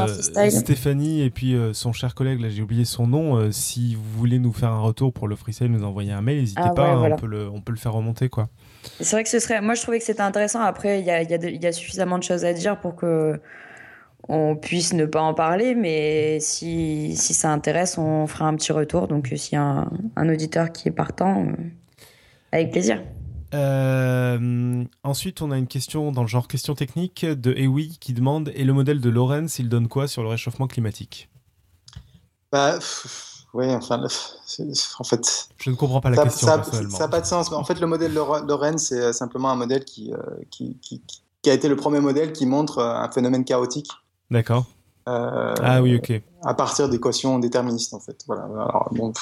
Stéphanie 0.51 1.23
et 1.23 1.31
puis 1.31 1.55
euh, 1.55 1.73
son 1.73 1.93
cher 1.93 2.15
collègue, 2.15 2.41
là 2.41 2.51
j'ai 2.51 2.61
oublié 2.61 2.85
son 2.85 3.07
nom, 3.07 3.37
euh, 3.37 3.51
si 3.51 3.95
vous 3.95 4.19
voulez 4.19 4.39
nous 4.39 4.53
faire 4.53 4.71
un 4.71 4.81
retour 4.81 5.13
pour 5.13 5.27
le 5.27 5.35
freestyle, 5.35 5.69
nous 5.69 5.85
envoyer 5.85 6.13
un 6.13 6.21
mail, 6.21 6.41
n'hésitez 6.41 6.61
ah 6.63 6.75
pas, 6.75 6.91
hein, 6.91 7.13
on, 7.13 7.17
peut 7.17 7.27
le, 7.27 7.49
on 7.49 7.63
peut 7.63 7.73
le 7.73 7.79
faire 7.79 7.95
remonter. 7.95 8.29
quoi. 8.29 8.49
C'est 9.01 9.17
vrai 9.17 9.23
que 9.23 9.31
ce 9.31 9.39
serait. 9.39 9.63
Moi, 9.63 9.73
je 9.73 9.81
trouvais 9.81 9.99
que 9.99 10.05
c'était 10.05 10.21
intéressant. 10.21 10.61
Après, 10.61 11.01
il 11.01 11.07
y 11.07 11.11
a, 11.11 11.23
y, 11.23 11.59
y 11.63 11.67
a, 11.67 11.73
suffisamment 11.73 12.19
de 12.19 12.25
choses 12.25 12.45
à 12.45 12.53
dire 12.53 12.79
pour 12.79 12.95
que 12.95 13.41
on 14.29 14.57
puisse 14.57 14.93
ne 14.93 15.07
pas 15.07 15.23
en 15.23 15.33
parler, 15.33 15.75
mais 15.75 16.41
si, 16.41 17.15
si 17.17 17.33
ça 17.33 17.51
intéresse, 17.51 17.97
on 17.97 18.27
fera 18.27 18.47
un 18.47 18.55
petit 18.55 18.73
retour. 18.73 19.09
Donc, 19.09 19.29
s'il 19.35 19.55
y 19.55 19.57
a 19.57 19.63
un, 19.63 19.91
un, 20.17 20.29
auditeur 20.29 20.73
qui 20.73 20.89
est 20.89 20.93
partant, 20.93 21.47
avec 22.53 22.71
plaisir. 22.71 23.03
Euh, 23.55 24.85
ensuite, 25.05 25.41
on 25.43 25.51
a 25.51 25.59
une 25.59 25.69
question 25.69 26.11
dans 26.11 26.23
le 26.23 26.29
genre 26.29 26.49
question 26.49 26.75
technique 26.75 27.25
de 27.25 27.53
Ewi 27.53 27.99
qui 28.01 28.13
demande 28.13 28.51
Et 28.55 28.65
le 28.65 28.73
modèle 28.73 29.01
de 29.01 29.09
Lorenz, 29.09 29.59
il 29.59 29.69
donne 29.69 29.89
quoi 29.89 30.09
sur 30.09 30.23
le 30.23 30.29
réchauffement 30.29 30.67
climatique? 30.67 31.31
Bah, 32.51 32.79
Oui, 33.53 33.71
enfin, 33.71 34.03
en 34.99 35.05
fait. 35.05 35.49
Je 35.59 35.71
ne 35.71 35.77
comprends 35.77 36.01
pas 36.01 36.11
la 36.11 36.23
question. 36.25 36.49
Ça 36.49 36.99
n'a 36.99 37.09
pas 37.09 37.21
de 37.21 37.27
sens. 37.27 37.53
En 37.53 37.65
fait, 37.65 37.81
le 37.81 37.87
modèle 37.87 38.13
Lorenz, 38.13 38.85
c'est 38.89 39.01
euh, 39.01 39.13
simplement 39.13 39.51
un 39.51 39.57
modèle 39.57 39.85
qui, 39.85 40.13
euh, 40.13 40.19
qui, 40.51 40.77
qui, 40.83 41.03
qui, 41.43 41.51
a 41.51 41.55
été 41.55 41.69
le 41.69 41.77
premier 41.77 42.01
modèle 42.01 42.33
qui 42.33 42.47
montre 42.47 42.83
un 42.83 43.11
phénomène 43.11 43.45
chaotique. 43.45 43.91
D'accord. 44.31 44.65
ah 45.07 45.81
oui, 45.81 45.97
ok. 45.97 46.23
À 46.43 46.55
partir 46.55 46.89
d'équations 46.89 47.39
déterministes, 47.39 47.95
en 47.95 48.01
fait. 48.01 48.25
Voilà. 48.27 48.45
Alors, 48.45 48.89
bon, 48.93 49.13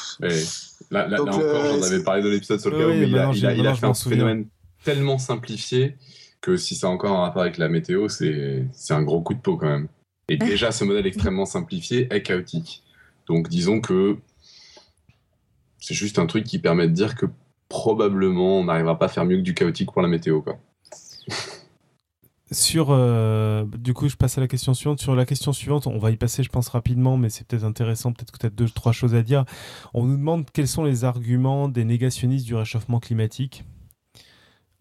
Là, 0.93 1.09
là, 1.09 1.23
encore, 1.23 1.40
j'en 1.40 1.82
avais 1.82 2.02
parlé 2.02 2.23
de 2.23 2.28
l'épisode 2.28 2.60
sur 2.60 2.70
le 2.70 2.78
chaos, 2.78 2.90
mais 2.90 3.09
il 3.09 3.16
a, 3.16 3.55
il 3.55 3.66
a, 3.66 3.74
fait 3.74 3.86
un 3.86 3.94
phénomène 3.94 4.47
tellement 4.85 5.16
simplifié 5.16 5.97
que 6.43 6.56
si 6.59 6.74
ça 6.74 6.89
a 6.89 6.90
encore 6.90 7.16
un 7.16 7.23
rapport 7.23 7.40
avec 7.40 7.56
la 7.56 7.70
météo, 7.70 8.09
c'est 8.09 8.66
un 8.90 9.02
gros 9.02 9.23
coup 9.23 9.32
de 9.32 9.40
peau 9.40 9.56
quand 9.56 9.69
même. 9.69 9.89
Et 10.28 10.36
déjà, 10.36 10.70
ce 10.70 10.85
modèle 10.85 11.06
extrêmement 11.06 11.47
simplifié 11.47 12.09
est 12.12 12.23
chaotique. 12.23 12.82
Donc 13.27 13.48
disons 13.48 13.81
que 13.81 14.19
c'est 15.78 15.94
juste 15.94 16.19
un 16.19 16.27
truc 16.27 16.44
qui 16.44 16.59
permet 16.59 16.89
de 16.89 16.93
dire 16.93 17.14
que 17.14 17.27
probablement 17.69 18.59
on 18.59 18.64
n'arrivera 18.64 18.98
pas 18.98 19.06
à 19.06 19.09
faire 19.09 19.24
mieux 19.24 19.39
que 19.39 19.43
du 19.43 19.55
chaotique 19.55 19.90
pour 19.93 20.02
la 20.02 20.09
météo. 20.09 20.43
Quoi. 20.43 20.59
Sur, 22.53 22.89
euh, 22.91 23.65
du 23.79 23.95
coup, 23.95 24.09
je 24.09 24.16
passe 24.16 24.39
à 24.39 24.41
la 24.41 24.49
question 24.49 24.74
suivante. 24.74 25.01
Sur 25.01 25.15
la 25.15 25.27
question 25.27 25.53
suivante, 25.53 25.87
on 25.87 25.99
va 25.99 26.11
y 26.11 26.16
passer, 26.16 26.43
je 26.43 26.49
pense, 26.49 26.69
rapidement, 26.69 27.16
mais 27.16 27.31
c'est 27.31 27.47
peut-être 27.47 27.65
intéressant, 27.65 28.12
peut-être 28.12 28.33
que 28.33 28.39
tu 28.39 28.47
as 28.47 28.51
deux, 28.51 28.69
trois 28.69 28.93
choses 28.93 29.15
à 29.15 29.23
dire. 29.23 29.45
On 29.95 30.05
nous 30.05 30.16
demande 30.16 30.45
quels 30.53 30.69
sont 30.69 30.85
les 30.85 31.05
arguments 31.05 31.69
des 31.69 31.85
négationnistes 31.85 32.47
du 32.47 32.55
réchauffement 32.55 33.01
climatique. 33.01 33.65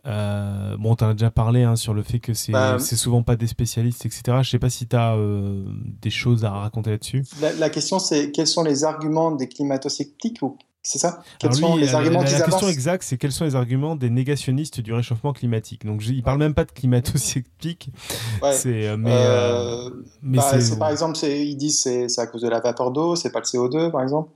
Euh, 0.07 0.77
bon, 0.77 0.95
tu 0.95 1.03
en 1.03 1.09
as 1.09 1.13
déjà 1.13 1.29
parlé 1.29 1.63
hein, 1.63 1.75
sur 1.75 1.93
le 1.93 2.01
fait 2.01 2.19
que 2.19 2.31
bah, 2.51 2.79
c'est 2.79 2.95
souvent 2.95 3.21
pas 3.21 3.35
des 3.35 3.47
spécialistes, 3.47 4.05
etc. 4.05 4.39
Je 4.41 4.49
sais 4.49 4.59
pas 4.59 4.69
si 4.69 4.87
tu 4.87 4.95
as 4.95 5.15
euh, 5.15 5.63
des 6.01 6.09
choses 6.09 6.43
à 6.43 6.51
raconter 6.51 6.89
là-dessus. 6.89 7.23
La, 7.59 7.69
question, 7.69 7.99
c'est 7.99 8.31
quels 8.31 8.47
sont 8.47 8.63
les 8.63 8.83
arguments 8.83 9.31
des 9.31 9.47
climato-sceptiques 9.47 10.39
ou 10.41 10.57
c'est 10.83 10.97
ça? 10.97 11.21
Quels 11.37 11.53
sont 11.53 11.75
les 11.75 11.93
arguments 11.93 12.23
La, 12.23 12.31
la 12.31 12.41
question 12.41 12.67
exacte, 12.67 13.03
c'est 13.03 13.17
quels 13.17 13.31
sont 13.31 13.45
les 13.45 13.55
arguments 13.55 13.95
des 13.95 14.09
négationnistes 14.09 14.81
du 14.81 14.93
réchauffement 14.93 15.31
climatique? 15.31 15.85
Donc, 15.85 16.03
il 16.07 16.23
parle 16.23 16.39
même 16.39 16.55
pas 16.55 16.65
de 16.65 16.71
climato-sceptique. 16.71 17.91
C'est, 18.51 18.87
euh, 18.87 18.97
mais, 18.97 19.11
euh, 19.13 19.89
mais 20.23 20.39
bah, 20.39 20.59
c'est... 20.59 20.79
par 20.79 20.89
exemple, 20.89 21.17
ils 21.23 21.55
disent 21.55 21.81
c'est 21.81 22.09
c'est 22.09 22.21
à 22.21 22.25
cause 22.27 22.41
de 22.41 22.49
la 22.49 22.59
vapeur 22.59 22.91
d'eau, 22.91 23.15
c'est 23.15 23.31
pas 23.31 23.39
le 23.39 23.45
CO2, 23.45 23.91
par 23.91 24.01
exemple. 24.01 24.31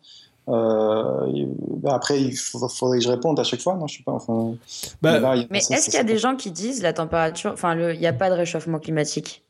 Euh, 0.48 1.48
bah, 1.78 1.96
après, 1.96 2.22
il 2.22 2.36
faudrait 2.38 3.00
que 3.00 3.04
je 3.04 3.10
réponde 3.10 3.40
à 3.40 3.44
chaque 3.44 3.62
fois, 3.62 3.76
non? 3.76 3.88
Je 3.88 3.98
sais 3.98 4.04
pas. 4.04 4.12
Enfin, 4.12 4.56
bah, 5.02 5.20
mais, 5.50 5.58
est-ce 5.58 5.86
qu'il 5.86 5.96
y 5.96 5.98
a 5.98 6.04
des 6.04 6.20
gens 6.20 6.36
qui 6.36 6.52
disent 6.52 6.84
la 6.84 6.94
température, 6.94 7.54
enfin, 7.54 7.76
il 7.76 8.00
n'y 8.00 8.08
a 8.08 8.14
pas 8.14 8.30
de 8.30 8.36
réchauffement 8.36 8.78
climatique? 8.78 9.45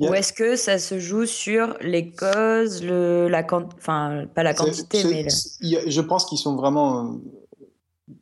Ou 0.00 0.14
est-ce 0.14 0.32
que 0.32 0.56
ça 0.56 0.78
se 0.78 0.98
joue 0.98 1.26
sur 1.26 1.76
les 1.80 2.12
causes, 2.12 2.82
le, 2.82 3.28
la, 3.28 3.46
enfin, 3.76 4.24
pas 4.34 4.42
la 4.42 4.54
quantité, 4.54 5.04
mais. 5.04 5.26
Je 5.60 6.00
pense 6.00 6.24
qu'ils 6.24 6.38
sont 6.38 6.56
vraiment 6.56 7.20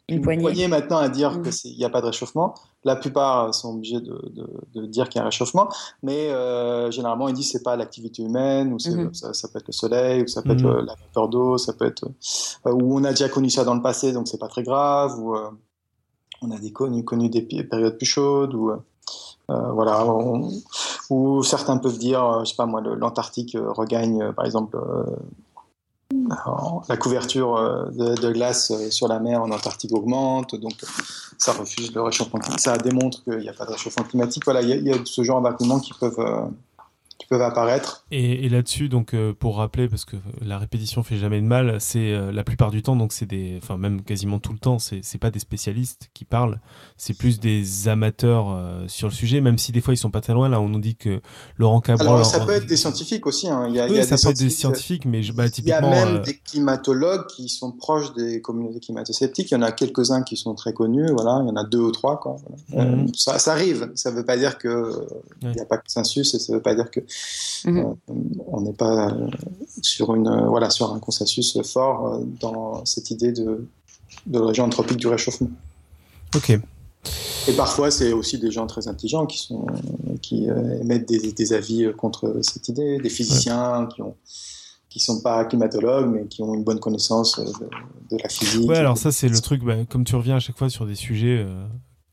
une, 0.09 0.23
poignée. 0.23 0.69
maintenant 0.69 0.99
à 0.99 1.09
dire 1.09 1.39
mmh. 1.39 1.51
qu'il 1.51 1.77
n'y 1.77 1.85
a 1.85 1.91
pas 1.91 2.01
de 2.01 2.07
réchauffement. 2.07 2.55
La 2.85 2.97
plupart 2.97 3.55
sont 3.55 3.75
obligés 3.75 4.01
de, 4.01 4.33
de, 4.75 4.87
dire 4.87 5.09
qu'il 5.09 5.19
y 5.19 5.21
a 5.21 5.23
un 5.23 5.27
réchauffement, 5.27 5.69
mais 6.03 6.31
euh, 6.31 6.91
généralement 6.91 7.29
ils 7.29 7.35
disent 7.35 7.53
que 7.53 7.59
c'est 7.59 7.65
pas 7.65 7.77
l'activité 7.77 8.23
humaine, 8.23 8.73
ou 8.73 8.77
mmh. 8.77 9.13
ça, 9.13 9.35
ça, 9.35 9.49
peut 9.49 9.59
être 9.59 9.67
le 9.67 9.73
soleil, 9.73 10.23
ou 10.23 10.27
ça 10.27 10.43
peut 10.43 10.53
être 10.53 10.63
mmh. 10.63 10.87
la 10.87 10.95
vapeur 10.95 11.29
d'eau, 11.29 11.59
ça 11.59 11.73
peut 11.75 11.87
être 11.87 12.05
euh, 12.67 12.73
ou 12.73 12.99
on 12.99 13.05
a 13.05 13.11
déjà 13.11 13.29
connu 13.29 13.51
ça 13.51 13.65
dans 13.65 13.75
le 13.75 13.83
passé, 13.83 14.13
donc 14.13 14.29
c'est 14.29 14.39
pas 14.39 14.49
très 14.49 14.63
grave, 14.63 15.19
ou 15.19 15.37
euh, 15.37 15.51
on 16.41 16.51
a 16.51 16.59
des 16.59 16.73
connu, 16.73 17.05
connu 17.05 17.29
des 17.29 17.43
périodes 17.43 17.99
plus 17.99 18.07
chaudes, 18.07 18.55
ou 18.55 18.73
voilà, 19.49 20.05
ou 21.11 21.43
certains 21.43 21.79
peuvent 21.79 21.99
dire, 21.99 22.41
je 22.45 22.51
sais 22.51 22.57
pas 22.57 22.67
moi, 22.67 22.81
l'Antarctique 22.83 23.57
regagne 23.59 24.33
par 24.33 24.45
exemple 24.45 24.79
la 26.89 26.97
couverture 26.97 27.57
euh, 27.57 27.91
de, 27.91 28.33
glace 28.33 28.71
euh, 28.71 28.91
sur 28.91 29.09
la 29.09 29.19
mer 29.19 29.43
en 29.43 29.51
Antarctique 29.51 29.93
augmente, 29.93 30.55
donc 30.55 30.75
ça 31.37 31.53
refuse 31.53 31.93
le 31.95 32.03
réchauffement 32.03 32.39
climatique. 32.39 32.65
Ça 32.65 32.79
démontre 32.79 33.23
qu'il 33.25 33.39
n'y 33.39 33.49
a 33.49 33.53
pas 33.53 33.67
de 33.67 33.73
réchauffement 33.73 34.05
climatique. 34.05 34.45
Voilà, 34.45 34.63
il 34.63 34.87
y, 34.87 34.93
a 34.93 34.97
ce 35.05 35.23
genre 35.23 35.43
d'arguments 35.43 35.81
qui 35.81 35.93
peuvent 35.95 36.51
euh, 37.23 37.29
peuvent 37.29 37.43
apparaître. 37.43 38.05
Et, 38.11 38.49
là-dessus, 38.49 38.89
donc 38.89 39.15
euh, 39.15 39.35
pour 39.39 39.57
rappeler, 39.57 39.89
parce 39.89 40.05
que 40.05 40.17
la 40.41 40.59
répétition 40.59 41.03
fait 41.03 41.17
jamais 41.17 41.41
de 41.41 41.47
mal, 41.47 41.77
c'est 41.81 42.13
euh, 42.13 42.33
la 42.33 42.43
plupart 42.43 42.71
du 42.71 42.83
temps, 42.83 42.97
donc 42.97 43.13
c'est 43.13 43.27
des, 43.27 43.59
enfin 43.63 43.77
même 43.77 44.03
quasiment 44.03 44.39
tout 44.39 44.53
le 44.53 44.59
temps, 44.59 44.79
c'est 44.79 45.19
pas 45.19 45.31
des 45.31 45.39
spécialistes 45.39 46.09
qui 46.15 46.25
parlent, 46.25 46.61
c'est 46.97 47.17
plus 47.17 47.39
des 47.39 47.89
amateurs 47.89 48.51
euh, 48.51 48.85
sur 48.89 49.09
le 49.09 49.15
sujet, 49.15 49.41
même 49.41 49.59
si 49.59 49.73
des 49.73 49.81
fois 49.81 49.93
ils 49.93 49.99
sont 49.99 50.11
pas 50.11 50.21
très 50.21 50.33
loin. 50.33 50.49
Là, 50.49 50.61
on 50.61 50.69
nous 50.69 50.81
dit 50.81 50.97
que 50.97 51.21
Laurent 51.57 51.81
Cabral. 51.81 52.09
Alors 52.09 52.27
ça 52.27 52.41
peut 52.41 52.53
être 52.53 52.67
des 52.67 52.77
scientifiques 52.77 53.27
aussi. 53.27 53.49
Hein. 53.49 53.67
Il 53.69 53.75
y 53.75 53.81
a, 53.81 53.87
oui, 53.87 53.97
y 53.97 54.01
a 54.01 54.05
ça 54.05 54.17
peut 54.17 54.31
être 54.31 54.39
des 54.39 54.51
scientifiques, 54.51 55.05
mais 55.05 55.21
bah, 55.35 55.49
typiquement. 55.51 55.91
Il 55.93 55.97
y 55.97 56.01
a 56.01 56.07
même 56.07 56.23
des 56.23 56.39
climatologues 56.39 57.27
qui 57.27 57.49
sont 57.49 57.73
proches 57.73 58.15
des 58.15 58.41
communautés 58.41 58.81
climato-sceptiques. 58.81 59.51
Il 59.51 59.55
y 59.55 59.57
en 59.59 59.63
a 59.63 59.73
quelques-uns 59.73 60.23
qui 60.23 60.37
sont 60.37 60.55
très 60.55 60.73
connus. 60.73 61.11
Voilà, 61.13 61.41
il 61.45 61.49
y 61.49 61.51
en 61.51 61.57
a 61.57 61.65
deux 61.65 61.81
ou 61.81 61.93
trois. 61.93 62.19
Quoi. 62.19 62.37
Mhm. 62.71 63.09
ça, 63.15 63.39
ça, 63.39 63.53
arrive. 63.53 63.91
Ça 63.95 64.11
veut 64.11 64.25
pas 64.25 64.37
dire 64.37 64.57
que 64.57 65.07
il 65.43 65.51
n'y 65.51 65.61
a 65.61 65.67
pas 65.67 65.77
de 65.77 65.83
consensus 65.83 66.35
et 66.35 66.39
ça 66.39 66.55
veut 66.55 66.63
pas 66.63 66.75
dire 66.75 66.91
que 66.91 67.01
Mhm. 67.65 67.79
Euh, 67.79 68.13
on 68.47 68.61
n'est 68.61 68.73
pas 68.73 69.15
sur, 69.83 70.15
une, 70.15 70.47
voilà, 70.47 70.71
sur 70.71 70.93
un 70.93 70.99
consensus 70.99 71.61
fort 71.63 72.07
euh, 72.07 72.25
dans 72.41 72.85
cette 72.85 73.11
idée 73.11 73.33
de, 73.33 73.67
de 74.27 74.39
région 74.39 74.65
anthropique 74.65 74.99
du 74.99 75.09
réchauffement. 75.09 75.51
Ok. 76.35 76.59
Et 77.49 77.53
parfois, 77.53 77.91
c'est 77.91 78.13
aussi 78.13 78.39
des 78.39 78.51
gens 78.51 78.67
très 78.67 78.89
intelligents 78.89 79.27
qui, 79.27 79.39
sont, 79.39 79.67
qui 80.21 80.51
euh, 80.51 80.81
émettent 80.81 81.09
des, 81.09 81.33
des, 81.33 81.53
avis 81.53 81.91
contre 81.97 82.41
cette 82.43 82.69
idée, 82.69 82.99
des 82.99 83.11
physiciens 83.11 83.89
qui 83.95 84.03
ont 84.03 84.15
qui 84.91 85.01
sont 85.01 85.21
pas 85.21 85.45
climatologues 85.45 86.11
mais 86.11 86.27
qui 86.29 86.41
ont 86.41 86.55
une 86.55 86.65
bonne 86.65 86.81
connaissance 86.81 87.39
de, 87.39 88.17
la 88.17 88.29
physique. 88.31 88.67
Ouais, 88.67 88.79
alors 88.79 88.97
ça 88.97 89.13
c'est 89.13 89.29
le 89.29 89.39
truc, 89.39 89.63
bah, 89.63 89.77
comme 89.87 90.03
tu 90.03 90.17
reviens 90.17 90.37
à 90.37 90.41
chaque 90.41 90.57
fois 90.57 90.71
sur 90.71 90.87
des 90.87 90.95
sujets 90.95 91.47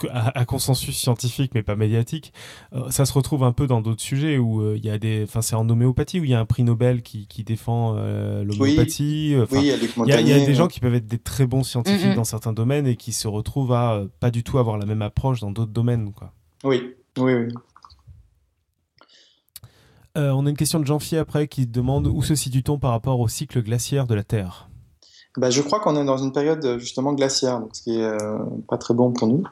à, 0.09 0.45
consensus 0.45 0.95
scientifique 0.95 1.51
mais 1.55 1.63
pas 1.63 1.75
médiatique, 1.75 2.33
euh, 2.73 2.89
ça 2.89 3.05
se 3.05 3.13
retrouve 3.13 3.43
un 3.43 3.51
peu 3.51 3.67
dans 3.67 3.81
d'autres 3.81 4.01
sujets 4.01 4.37
où 4.37 4.61
euh, 4.61 4.75
il 4.77 4.85
y 4.85 4.89
a 4.89 4.97
des, 4.97 5.23
enfin 5.23 5.41
c'est 5.41 5.55
en 5.55 5.67
homéopathie 5.69 6.19
où 6.19 6.23
il 6.23 6.29
y 6.29 6.33
a 6.33 6.39
un 6.39 6.45
prix 6.45 6.63
Nobel 6.63 7.01
qui, 7.01 7.27
qui 7.27 7.43
défend 7.43 7.95
euh, 7.97 8.43
l'homéopathie. 8.43 9.35
Oui, 9.51 9.59
il 9.61 10.07
y, 10.07 10.11
a, 10.11 10.21
y 10.21 10.33
a 10.33 10.45
des 10.45 10.53
gens 10.53 10.67
qui 10.67 10.79
peuvent 10.79 10.95
être 10.95 11.07
des 11.07 11.17
très 11.17 11.47
bons 11.47 11.63
scientifiques 11.63 12.15
dans 12.15 12.23
certains 12.23 12.53
domaines 12.53 12.87
et 12.87 12.95
qui 12.95 13.13
se 13.13 13.27
retrouvent 13.27 13.73
à 13.73 14.03
pas 14.19 14.31
du 14.31 14.43
tout 14.43 14.57
avoir 14.57 14.77
la 14.77 14.85
même 14.85 15.01
approche 15.01 15.39
dans 15.39 15.51
d'autres 15.51 15.71
domaines, 15.71 16.11
quoi. 16.13 16.33
Oui, 16.63 16.95
oui, 17.17 17.33
oui. 17.33 17.47
on 20.15 20.45
a 20.45 20.49
une 20.49 20.57
question 20.57 20.79
de 20.79 20.85
Jean-Phi 20.85 21.17
après 21.17 21.47
qui 21.47 21.67
demande 21.67 22.07
où 22.07 22.21
se 22.21 22.35
situe-t-on 22.35 22.79
par 22.79 22.91
rapport 22.91 23.19
au 23.19 23.27
cycle 23.27 23.61
glaciaire 23.61 24.07
de 24.07 24.15
la 24.15 24.23
Terre? 24.23 24.69
Bah, 25.37 25.49
je 25.49 25.61
crois 25.61 25.79
qu'on 25.79 25.95
est 25.97 26.05
dans 26.05 26.17
une 26.17 26.31
période 26.31 26.77
justement 26.79 27.13
glaciaire, 27.13 27.59
donc 27.59 27.75
ce 27.75 27.81
qui 27.81 27.99
est 27.99 28.03
euh, 28.03 28.37
pas 28.67 28.77
très 28.77 28.93
bon 28.93 29.11
pour 29.11 29.27
nous. 29.27 29.43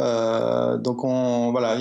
Euh, 0.00 0.76
donc 0.76 1.04
on, 1.04 1.50
voilà, 1.50 1.78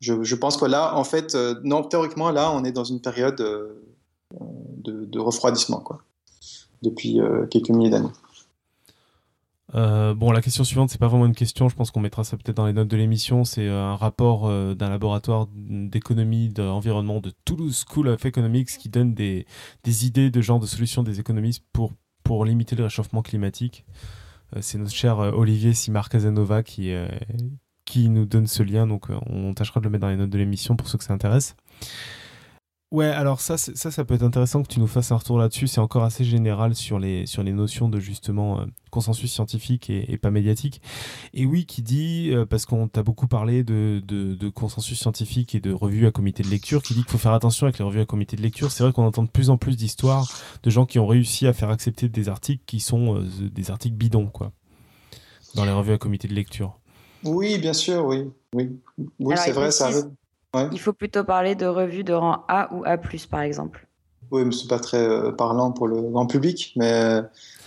Je, 0.00 0.34
pense 0.34 0.56
que 0.56 0.64
là, 0.64 0.96
en 0.96 1.04
fait, 1.04 1.34
euh, 1.34 1.60
non, 1.64 1.82
théoriquement, 1.82 2.30
là, 2.30 2.52
on 2.52 2.64
est 2.64 2.72
dans 2.72 2.84
une 2.84 3.00
période 3.00 3.36
de, 3.36 3.82
de, 4.84 5.18
refroidissement, 5.18 5.80
quoi, 5.80 5.98
depuis 6.82 7.18
quelques 7.50 7.70
milliers 7.70 7.90
d'années. 7.90 8.12
bon, 10.14 10.30
la 10.30 10.40
question 10.40 10.62
suivante, 10.62 10.90
c'est 10.90 11.00
pas 11.00 11.08
vraiment 11.08 11.26
une 11.26 11.34
question. 11.34 11.68
Je 11.68 11.74
pense 11.74 11.90
qu'on 11.90 12.00
mettra 12.00 12.22
ça 12.22 12.36
peut-être 12.36 12.56
dans 12.56 12.66
les 12.66 12.72
notes 12.72 12.88
de 12.88 12.96
l'émission. 12.96 13.44
C'est 13.44 13.68
un 13.68 13.96
rapport 13.96 14.48
d'un 14.48 14.88
laboratoire 14.88 15.48
d'économie 15.52 16.50
d'environnement 16.50 17.20
de 17.20 17.32
Toulouse 17.44 17.84
School 17.88 18.08
of 18.08 18.24
Economics 18.24 18.68
qui 18.78 18.88
donne 18.88 19.14
des, 19.14 19.46
des 19.82 20.06
idées 20.06 20.30
de 20.30 20.40
genre 20.40 20.60
de 20.60 20.66
solutions 20.66 21.02
des 21.02 21.18
économistes 21.18 21.64
pour 21.72 21.92
pour 22.26 22.44
limiter 22.44 22.74
le 22.74 22.84
réchauffement 22.84 23.22
climatique. 23.22 23.84
Euh, 24.54 24.58
c'est 24.60 24.78
notre 24.78 24.92
cher 24.92 25.20
euh, 25.20 25.30
Olivier 25.30 25.74
Simar 25.74 26.08
Casanova 26.08 26.64
qui, 26.64 26.92
euh, 26.92 27.06
qui 27.84 28.08
nous 28.08 28.26
donne 28.26 28.48
ce 28.48 28.64
lien, 28.64 28.86
donc 28.86 29.06
on 29.26 29.54
tâchera 29.54 29.80
de 29.80 29.84
le 29.84 29.90
mettre 29.90 30.02
dans 30.02 30.08
les 30.08 30.16
notes 30.16 30.30
de 30.30 30.38
l'émission 30.38 30.76
pour 30.76 30.88
ceux 30.88 30.98
que 30.98 31.04
ça 31.04 31.14
intéresse. 31.14 31.54
Ouais, 32.92 33.06
alors 33.06 33.40
ça, 33.40 33.58
ça, 33.58 33.90
ça 33.90 34.04
peut 34.04 34.14
être 34.14 34.22
intéressant 34.22 34.62
que 34.62 34.68
tu 34.68 34.78
nous 34.78 34.86
fasses 34.86 35.10
un 35.10 35.16
retour 35.16 35.38
là-dessus. 35.38 35.66
C'est 35.66 35.80
encore 35.80 36.04
assez 36.04 36.24
général 36.24 36.76
sur 36.76 37.00
les, 37.00 37.26
sur 37.26 37.42
les 37.42 37.52
notions 37.52 37.88
de 37.88 37.98
justement 37.98 38.60
euh, 38.60 38.64
consensus 38.92 39.32
scientifique 39.32 39.90
et, 39.90 40.16
pas 40.18 40.30
médiatique. 40.30 40.80
Et 41.34 41.46
oui, 41.46 41.66
qui 41.66 41.82
dit, 41.82 42.30
euh, 42.30 42.46
parce 42.46 42.64
qu'on 42.64 42.86
t'a 42.86 43.02
beaucoup 43.02 43.26
parlé 43.26 43.64
de, 43.64 44.00
de, 44.06 44.48
consensus 44.50 45.00
scientifique 45.00 45.56
et 45.56 45.60
de 45.60 45.72
revues 45.72 46.06
à 46.06 46.12
comité 46.12 46.44
de 46.44 46.48
lecture, 46.48 46.80
qui 46.80 46.94
dit 46.94 47.00
qu'il 47.00 47.10
faut 47.10 47.18
faire 47.18 47.32
attention 47.32 47.66
avec 47.66 47.78
les 47.78 47.84
revues 47.84 48.00
à 48.00 48.06
comité 48.06 48.36
de 48.36 48.42
lecture. 48.42 48.70
C'est 48.70 48.84
vrai 48.84 48.92
qu'on 48.92 49.04
entend 49.04 49.24
de 49.24 49.30
plus 49.30 49.50
en 49.50 49.56
plus 49.56 49.76
d'histoires 49.76 50.28
de 50.62 50.70
gens 50.70 50.86
qui 50.86 51.00
ont 51.00 51.08
réussi 51.08 51.48
à 51.48 51.52
faire 51.52 51.70
accepter 51.70 52.08
des 52.08 52.28
articles 52.28 52.62
qui 52.66 52.78
sont 52.78 53.16
euh, 53.16 53.24
des 53.50 53.72
articles 53.72 53.96
bidons, 53.96 54.28
quoi, 54.28 54.52
dans 55.56 55.64
les 55.64 55.72
revues 55.72 55.92
à 55.92 55.98
comité 55.98 56.28
de 56.28 56.34
lecture. 56.34 56.78
Oui, 57.24 57.58
bien 57.58 57.72
sûr, 57.72 58.06
oui. 58.06 58.30
Oui, 58.54 58.78
oui 59.18 59.34
c'est 59.36 59.50
vrai, 59.50 59.72
ça 59.72 59.86
arrive. 59.86 60.04
Il 60.72 60.80
faut 60.80 60.92
plutôt 60.92 61.24
parler 61.24 61.54
de 61.54 61.66
revues 61.66 62.04
de 62.04 62.12
rang 62.12 62.44
A 62.48 62.72
ou 62.74 62.84
A+, 62.84 62.96
par 63.30 63.40
exemple. 63.40 63.86
Oui, 64.30 64.44
mais 64.44 64.52
c'est 64.52 64.68
pas 64.68 64.80
très 64.80 64.98
euh, 64.98 65.30
parlant 65.30 65.70
pour 65.70 65.86
le 65.86 66.00
grand 66.02 66.26
public, 66.26 66.72
mais 66.74 66.92
euh, 66.92 67.22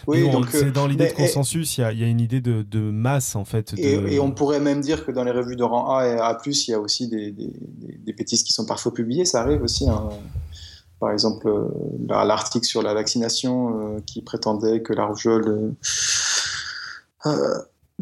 oui. 0.07 0.29
donc 0.29 0.47
c'est 0.51 0.71
dans 0.71 0.87
l'idée 0.87 1.07
de 1.07 1.13
consensus, 1.13 1.77
il 1.77 1.81
y, 1.81 2.03
a 2.03 2.07
une 2.07 2.19
idée 2.19 2.41
de, 2.41 2.79
masse 2.79 3.35
en 3.37 3.45
fait. 3.45 3.73
Et, 3.77 4.19
on 4.19 4.31
pourrait 4.31 4.59
même 4.59 4.81
dire 4.81 5.05
que 5.05 5.11
dans 5.11 5.23
les 5.23 5.31
revues 5.31 5.55
de 5.55 5.63
rang 5.63 5.95
A 5.95 6.05
et 6.05 6.17
A+, 6.17 6.37
il 6.45 6.69
y 6.69 6.73
a 6.73 6.79
aussi 6.79 7.07
des, 7.07 7.31
des, 7.31 7.53
des 7.97 8.13
bêtises 8.13 8.43
qui 8.43 8.51
sont 8.51 8.65
parfois 8.65 8.93
publiées. 8.93 9.23
Ça 9.23 9.41
arrive 9.41 9.63
aussi. 9.63 9.87
Hein. 9.87 10.09
Par 10.99 11.11
exemple, 11.11 11.47
euh, 11.47 11.69
l'article 12.09 12.65
sur 12.65 12.81
la 12.81 12.93
vaccination 12.93 14.01
qui 14.05 14.21
prétendait 14.21 14.81
que 14.81 14.91
la 14.91 15.05
rougeole 15.05 15.75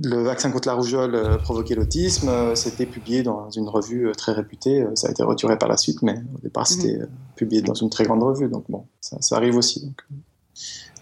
le 0.03 0.23
vaccin 0.23 0.51
contre 0.51 0.67
la 0.67 0.75
rougeole 0.75 1.15
euh, 1.15 1.37
provoquait 1.37 1.75
l'autisme. 1.75 2.29
Euh, 2.29 2.55
c'était 2.55 2.85
publié 2.85 3.23
dans 3.23 3.49
une 3.49 3.67
revue 3.67 4.07
euh, 4.07 4.11
très 4.13 4.31
réputée. 4.31 4.85
Ça 4.95 5.07
a 5.07 5.11
été 5.11 5.23
retiré 5.23 5.57
par 5.57 5.69
la 5.69 5.77
suite, 5.77 6.01
mais 6.01 6.21
au 6.35 6.39
départ, 6.41 6.65
mhm. 6.69 6.75
c'était 6.81 6.99
publié 7.35 7.61
dans 7.61 7.73
une 7.73 7.89
très 7.89 8.03
grande 8.03 8.23
revue. 8.23 8.47
Donc 8.49 8.65
bon, 8.69 8.85
ça, 9.01 9.17
arrive 9.35 9.55
aussi. 9.55 9.91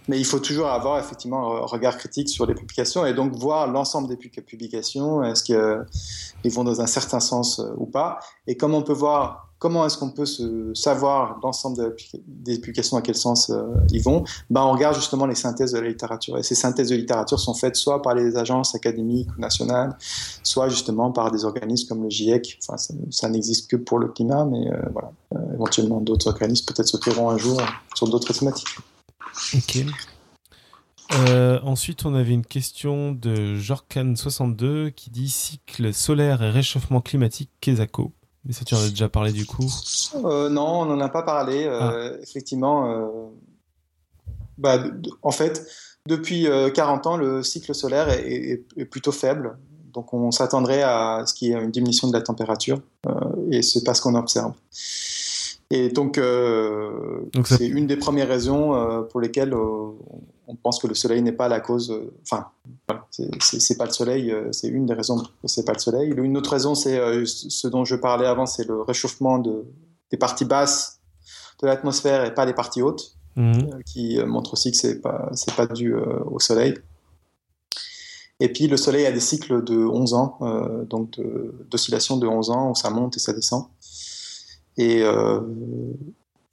Mais 0.07 0.19
il 0.19 0.26
faut 0.26 0.39
toujours 0.39 0.67
avoir 0.67 0.99
effectivement 0.99 1.57
un 1.57 1.65
regard 1.65 1.97
critique 1.97 2.30
sur 2.30 2.45
les 2.45 2.53
publications 2.53 3.05
et 3.07 3.13
donc 3.13 3.34
voir 3.34 3.67
l'ensemble 3.67 4.07
des 4.07 4.17
publications. 4.17 5.23
Est-ce 5.23 5.43
qu'ils 5.43 6.51
vont 6.51 6.63
dans 6.63 6.80
un 6.80 6.85
certain 6.85 7.19
sens 7.19 7.59
ou 7.77 7.88
pas 7.88 8.19
Et 8.45 8.55
comme 8.55 8.76
on 8.76 8.84
peut 8.84 8.93
voir 8.93 9.55
comment 9.60 9.86
est-ce 9.86 9.98
qu'on 9.98 10.11
peut 10.11 10.26
se 10.26 10.73
savoir 10.73 11.40
l'ensemble 11.41 11.95
des 12.27 12.60
publications, 12.60 12.98
à 12.98 13.02
quel 13.02 13.15
sens 13.15 13.49
euh, 13.49 13.64
ils 13.91 14.02
vont? 14.02 14.23
Ben, 14.49 14.61
On 14.64 14.72
regarde 14.72 14.95
justement 14.95 15.26
les 15.26 15.36
synthèses 15.36 15.72
de 15.72 15.80
la 15.80 15.88
littérature. 15.88 16.38
Et 16.38 16.44
ces 16.44 16.56
synthèses 16.56 16.90
de 16.90 16.95
littérature 16.95 17.40
sont 17.40 17.53
faites 17.53 17.76
soit 17.76 18.02
par 18.02 18.15
les 18.15 18.36
agences 18.38 18.76
académiques 18.76 19.30
ou 19.38 19.41
nationales, 19.41 19.98
soit 20.44 20.69
justement 20.69 21.11
par 21.11 21.32
des 21.32 21.45
organismes 21.45 21.88
comme 21.88 22.03
le 22.03 22.10
GIEC. 22.10 22.60
Enfin, 22.61 22.77
ça, 23.10 23.30
n'existe 23.30 23.69
que 23.69 23.76
pour 23.76 23.99
le 23.99 24.10
climat, 24.10 24.45
mais 24.45 24.72
euh, 24.72 24.77
voilà. 24.91 25.11
Euh, 25.34 25.53
éventuellement, 25.53 26.02
d'autres 26.02 26.27
organismes 26.27 26.65
peut-être 26.65 26.88
se 26.88 27.19
un 27.19 27.38
jour 27.38 27.61
sur 27.95 28.07
d'autres 28.10 28.34
thématiques. 28.34 28.68
Ok. 29.53 29.86
ensuite, 31.64 32.06
on 32.06 32.14
avait 32.14 32.34
une 32.34 32.45
question 32.45 33.14
de 33.14 33.56
Jorkan62 33.57 34.91
qui 34.91 35.10
dit 35.10 35.30
cycle 35.30 35.94
solaire 35.94 36.44
et 36.44 36.49
réchauffement 36.49 36.99
climatique 36.99 37.49
Kesako. 37.61 38.11
Mais 38.45 38.53
ça, 38.53 38.63
tu 38.63 38.76
en 38.76 38.80
as 38.80 38.89
déjà 38.89 39.09
parlé 39.09 39.31
du 39.31 39.45
coup 39.45 39.67
euh, 40.23 40.49
Non, 40.49 40.81
on 40.81 40.85
n'en 40.85 40.99
a 40.99 41.09
pas 41.09 41.23
parlé. 41.23 41.65
Euh, 41.65 42.11
ah. 42.13 42.22
Effectivement, 42.22 42.91
euh, 42.91 43.07
bah, 44.57 44.84
en 45.23 45.31
fait, 45.31 45.67
depuis 46.05 46.47
40 46.73 47.07
ans, 47.07 47.17
le 47.17 47.41
cycle 47.41 47.73
solaire 47.73 48.09
est, 48.09 48.63
plutôt 48.85 49.11
faible. 49.11 49.57
Donc 49.93 50.13
on 50.13 50.30
s'attendrait 50.31 50.84
à 50.84 51.23
ce 51.26 51.34
qu'il 51.34 51.47
y 51.47 51.51
ait 51.53 51.63
une 51.63 51.72
diminution 51.72 52.09
de 52.09 52.13
la 52.13 52.22
température. 52.22 52.81
et 53.49 53.61
c'est 53.61 53.84
pas 53.84 53.93
ce 53.93 54.01
qu'on 54.01 54.15
observe. 54.15 54.53
Et 55.72 55.89
donc, 55.89 56.19
donc 56.19 57.47
c'est 57.47 57.65
une 57.65 57.88
des 57.88 57.97
premières 57.97 58.27
raisons 58.27 59.05
pour 59.09 59.22
lesquelles 59.22 59.55
on 60.47 60.55
pense 60.55 60.80
que 60.80 60.88
le 60.88 60.93
soleil 60.95 61.22
n'est 61.22 61.31
pas 61.31 61.47
la 61.47 61.59
cause. 61.59 61.91
Euh, 61.91 62.13
enfin, 62.23 62.47
c'est 63.09 63.77
pas 63.77 63.85
le 63.85 63.91
soleil, 63.91 64.31
euh, 64.31 64.51
c'est 64.51 64.67
une 64.67 64.85
des 64.85 64.93
raisons 64.93 65.19
que 65.19 65.47
c'est 65.47 65.65
pas 65.65 65.73
le 65.73 65.80
soleil. 65.80 66.13
Une 66.15 66.38
autre 66.38 66.51
raison, 66.51 66.76
c'est 66.76 66.97
euh, 66.97 67.26
ce 67.26 67.67
dont 67.67 67.85
je 67.85 67.95
parlais 67.95 68.27
avant, 68.27 68.45
c'est 68.45 68.67
le 68.67 68.81
réchauffement 68.81 69.39
de, 69.39 69.65
les 70.11 70.17
parties 70.17 70.45
basses 70.45 70.99
de 71.61 71.67
l'atmosphère 71.67 72.26
et 72.26 72.34
pas 72.34 72.45
les 72.45 72.53
parties 72.53 72.81
hautes, 72.81 73.15
mhm. 73.35 73.84
qui 73.85 74.19
montre 74.26 74.53
aussi 74.53 74.72
que 74.72 74.77
c'est 74.77 75.01
pas 75.01 75.30
c'est 75.34 75.55
pas 75.55 75.67
dû 75.67 75.95
au 75.95 76.39
Soleil. 76.39 76.76
Et 78.41 78.51
puis 78.51 78.67
le 78.67 78.76
Soleil 78.76 79.05
a 79.05 79.11
des 79.13 79.22
cycles 79.22 79.63
de 79.63 79.77
11 79.77 80.13
ans, 80.13 80.38
donc 80.89 81.17
d'oscillation 81.72 82.17
de, 82.17 82.27
11 82.27 82.49
ans 82.49 82.72
où 82.72 82.76
ça 82.76 82.89
monte 82.89 83.15
et 83.15 83.19
ça 83.22 83.31
descend. 83.31 83.67
Et 84.76 85.01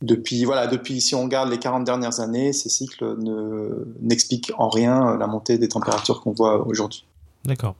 depuis, 0.03 0.45
voilà, 0.45 0.67
depuis, 0.67 1.01
si 1.01 1.15
on 1.15 1.23
regarde 1.25 1.49
les 1.51 1.59
40 1.59 1.85
dernières 1.85 2.21
années, 2.21 2.53
ces 2.53 2.69
cycles 2.69 3.17
n'expliquent 4.01 4.53
en 4.59 4.69
rien 4.69 5.17
la 5.17 5.27
montée 5.27 5.59
des 5.59 5.69
températures 5.69 6.21
qu'on 6.21 6.33
voit 6.33 6.67
aujourd'hui. 6.67 7.05
D'accord. 7.45 7.77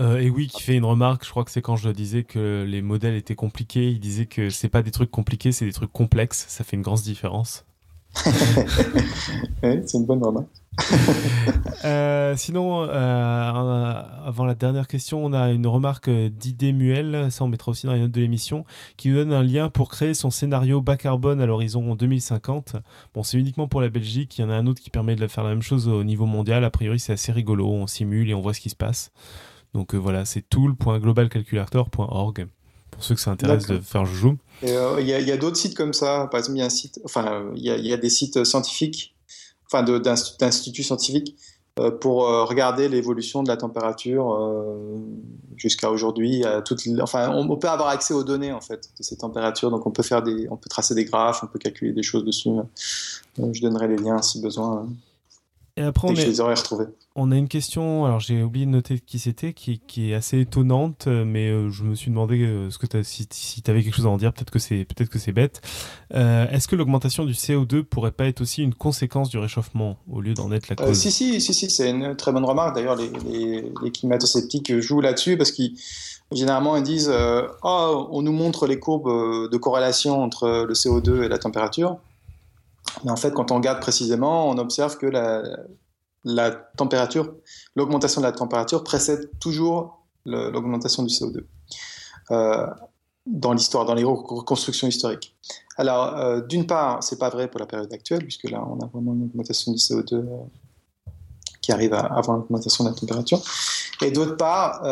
Euh, 0.00 0.18
et 0.18 0.30
oui, 0.30 0.48
qui 0.48 0.62
fait 0.62 0.76
une 0.76 0.84
remarque, 0.84 1.24
je 1.24 1.30
crois 1.30 1.44
que 1.44 1.50
c'est 1.50 1.60
quand 1.60 1.76
je 1.76 1.90
disais 1.90 2.24
que 2.24 2.64
les 2.66 2.80
modèles 2.80 3.14
étaient 3.14 3.34
compliqués, 3.34 3.90
il 3.90 4.00
disait 4.00 4.26
que 4.26 4.48
c'est 4.48 4.70
pas 4.70 4.82
des 4.82 4.90
trucs 4.90 5.10
compliqués, 5.10 5.52
c'est 5.52 5.66
des 5.66 5.72
trucs 5.72 5.92
complexes, 5.92 6.46
ça 6.48 6.64
fait 6.64 6.76
une 6.76 6.82
grande 6.82 7.00
différence. 7.00 7.66
c'est 8.14 9.94
une 9.94 10.06
bonne 10.06 10.24
remarque. 10.24 10.48
Euh, 11.82 12.36
sinon, 12.36 12.82
euh, 12.82 12.88
avant 12.92 14.44
la 14.44 14.54
dernière 14.54 14.86
question, 14.86 15.24
on 15.24 15.32
a 15.32 15.50
une 15.50 15.66
remarque 15.66 16.10
d'idée 16.10 16.72
Muel, 16.72 17.28
ça 17.30 17.44
on 17.44 17.48
mettra 17.48 17.70
aussi 17.70 17.86
dans 17.86 17.94
les 17.94 18.00
notes 18.00 18.10
de 18.10 18.20
l'émission, 18.20 18.66
qui 18.98 19.08
nous 19.08 19.16
donne 19.16 19.32
un 19.32 19.42
lien 19.42 19.70
pour 19.70 19.88
créer 19.88 20.12
son 20.12 20.30
scénario 20.30 20.82
bas 20.82 20.98
carbone 20.98 21.40
à 21.40 21.46
l'horizon 21.46 21.94
2050. 21.94 22.76
Bon, 23.14 23.22
c'est 23.22 23.38
uniquement 23.38 23.66
pour 23.66 23.80
la 23.80 23.88
Belgique, 23.88 24.38
il 24.38 24.42
y 24.42 24.44
en 24.44 24.50
a 24.50 24.54
un 24.54 24.66
autre 24.66 24.82
qui 24.82 24.90
permet 24.90 25.16
de 25.16 25.26
faire 25.26 25.42
la 25.42 25.48
même 25.50 25.62
chose 25.62 25.88
au 25.88 26.04
niveau 26.04 26.26
mondial. 26.26 26.64
A 26.64 26.70
priori, 26.70 27.00
c'est 27.00 27.14
assez 27.14 27.32
rigolo, 27.32 27.66
on 27.66 27.86
simule 27.86 28.28
et 28.28 28.34
on 28.34 28.42
voit 28.42 28.52
ce 28.52 28.60
qui 28.60 28.68
se 28.68 28.76
passe. 28.76 29.10
Donc 29.72 29.94
euh, 29.94 29.98
voilà, 29.98 30.26
c'est 30.26 30.42
tool.globalcalculator.org 30.42 32.46
pour 32.90 33.04
ceux 33.04 33.14
que 33.14 33.20
ça 33.20 33.30
intéresse 33.30 33.66
de 33.66 33.78
faire 33.78 34.04
joujou. 34.04 34.36
Il 34.62 34.68
y 34.68 35.12
a, 35.12 35.36
d'autres 35.36 35.56
sites 35.56 35.76
comme 35.76 35.94
ça, 35.94 36.28
par 36.30 36.40
exemple, 36.40 36.58
il 36.58 36.60
y 36.60 36.62
a 36.62 36.66
un 36.66 36.70
site, 36.70 37.00
enfin, 37.04 37.46
il 37.56 37.64
y 37.64 37.92
a 37.92 37.96
des 37.96 38.10
sites 38.10 38.44
scientifiques 38.44 39.14
enfin 39.70 39.82
d'instituts 39.82 40.82
scientifiques 40.82 41.36
euh, 41.78 41.90
pour 41.90 42.26
euh, 42.26 42.44
regarder 42.44 42.88
l'évolution 42.88 43.42
de 43.42 43.48
la 43.48 43.56
température 43.56 44.34
euh, 44.34 44.98
jusqu'à 45.56 45.90
aujourd'hui. 45.90 46.44
Enfin, 47.00 47.30
on, 47.30 47.56
peut 47.56 47.68
avoir 47.68 47.88
accès 47.90 48.12
aux 48.12 48.24
données 48.24 48.52
en 48.52 48.60
fait 48.60 48.90
de 48.98 49.02
ces 49.02 49.16
températures, 49.16 49.70
donc 49.70 49.86
on 49.86 49.90
peut 49.90 50.02
faire 50.02 50.22
des, 50.22 50.48
on 50.50 50.56
peut 50.56 50.68
tracer 50.68 50.94
des 50.94 51.04
graphes, 51.04 51.42
on 51.44 51.46
peut 51.46 51.58
calculer 51.58 51.92
des 51.92 52.02
choses 52.02 52.24
dessus. 52.24 52.50
je 53.38 53.60
donnerai 53.60 53.88
les 53.88 53.96
liens 53.96 54.20
si 54.20 54.42
besoin. 54.42 54.88
Et 55.76 55.82
après, 55.82 56.08
on, 56.08 56.12
les 56.12 56.40
aurais 56.40 56.54
retrouvés. 56.54 56.86
On 57.20 57.30
a 57.32 57.36
une 57.36 57.48
question, 57.48 58.06
alors 58.06 58.18
j'ai 58.18 58.42
oublié 58.42 58.64
de 58.64 58.70
noter 58.70 58.98
qui 58.98 59.18
c'était, 59.18 59.52
qui, 59.52 59.78
qui, 59.86 60.10
est 60.10 60.14
assez 60.14 60.40
étonnante, 60.40 61.06
mais 61.06 61.50
euh, 61.50 61.68
je 61.68 61.84
me 61.84 61.94
suis 61.94 62.10
demandé 62.10 62.40
euh, 62.40 62.70
ce 62.70 62.78
que 62.78 62.96
as, 62.96 63.04
si, 63.04 63.26
tu 63.26 63.70
avais 63.70 63.82
quelque 63.82 63.94
chose 63.94 64.06
à 64.06 64.08
en 64.08 64.16
dire, 64.16 64.32
peut-être 64.32 64.50
que 64.50 64.58
c'est 64.58 64.86
peut 64.86 65.04
que 65.04 65.18
c'est 65.18 65.32
bête. 65.32 65.60
Euh, 66.14 66.48
est-ce 66.50 66.66
que 66.66 66.76
l'augmentation 66.76 67.26
du 67.26 67.34
CO2 67.34 67.82
pourrait 67.82 68.12
pas 68.12 68.24
être 68.24 68.40
aussi 68.40 68.62
une 68.62 68.72
conséquence 68.72 69.28
du 69.28 69.36
réchauffement, 69.36 69.98
au 70.10 70.22
lieu 70.22 70.32
d'en 70.32 70.50
être 70.50 70.70
la 70.70 70.76
cause? 70.76 70.98
Si, 70.98 71.12
si, 71.12 71.42
si, 71.42 71.52
si 71.52 71.68
c'est 71.68 71.90
une 71.90 72.16
très 72.16 72.32
bonne 72.32 72.46
remarque. 72.46 72.74
D'ailleurs, 72.74 72.96
les, 72.96 73.10
les, 73.30 73.70
les 73.82 73.90
climato-sceptiques 73.90 74.80
jouent 74.80 75.02
là-dessus, 75.02 75.36
parce 75.36 75.52
qu'ils 75.52 75.74
généralement 76.32 76.76
ils 76.76 76.82
disent 76.82 77.12
oh, 77.62 78.08
on 78.10 78.22
nous 78.22 78.32
montre 78.32 78.66
les 78.66 78.78
courbes 78.78 79.50
de 79.50 79.56
corrélation 79.58 80.22
entre 80.22 80.64
le 80.66 80.72
CO2 80.72 81.24
et 81.24 81.28
la 81.28 81.38
température. 81.38 81.98
Mais 83.04 83.10
en 83.10 83.16
fait, 83.16 83.34
quand 83.34 83.50
on 83.50 83.56
regarde 83.56 83.80
précisément, 83.80 84.48
on 84.48 84.56
observe 84.56 84.96
que 84.96 85.06
la, 85.06 85.42
température, 86.76 87.34
l'augmentation 87.76 88.20
de 88.20 88.26
la 88.26 88.32
température 88.32 88.84
précède 88.84 89.30
toujours 89.38 90.00
l'augmentation 90.26 91.02
du 91.02 91.12
CO2 91.12 91.44
euh, 92.30 92.66
dans 93.26 93.52
l'histoire, 93.52 93.84
dans 93.84 93.94
les 93.94 94.04
reconstructions 94.04 94.88
historiques. 94.88 95.36
Alors, 95.76 96.16
euh, 96.16 96.40
d'une 96.40 96.66
part, 96.66 97.02
c'est 97.02 97.18
pas 97.18 97.30
vrai 97.30 97.48
pour 97.48 97.60
la 97.60 97.66
période 97.66 97.92
actuelle, 97.92 98.22
puisque 98.22 98.50
là, 98.50 98.64
on 98.66 98.80
a 98.80 98.86
vraiment 98.86 99.12
une 99.14 99.24
augmentation 99.24 99.72
du 99.72 99.78
CO2 99.78 100.14
euh, 100.14 100.24
qui 101.62 101.72
arrive 101.72 101.94
avant 101.94 102.34
l'augmentation 102.36 102.84
de 102.84 102.90
la 102.90 102.94
température. 102.94 103.40
Et 104.02 104.10
d'autre 104.10 104.36
part, 104.36 104.82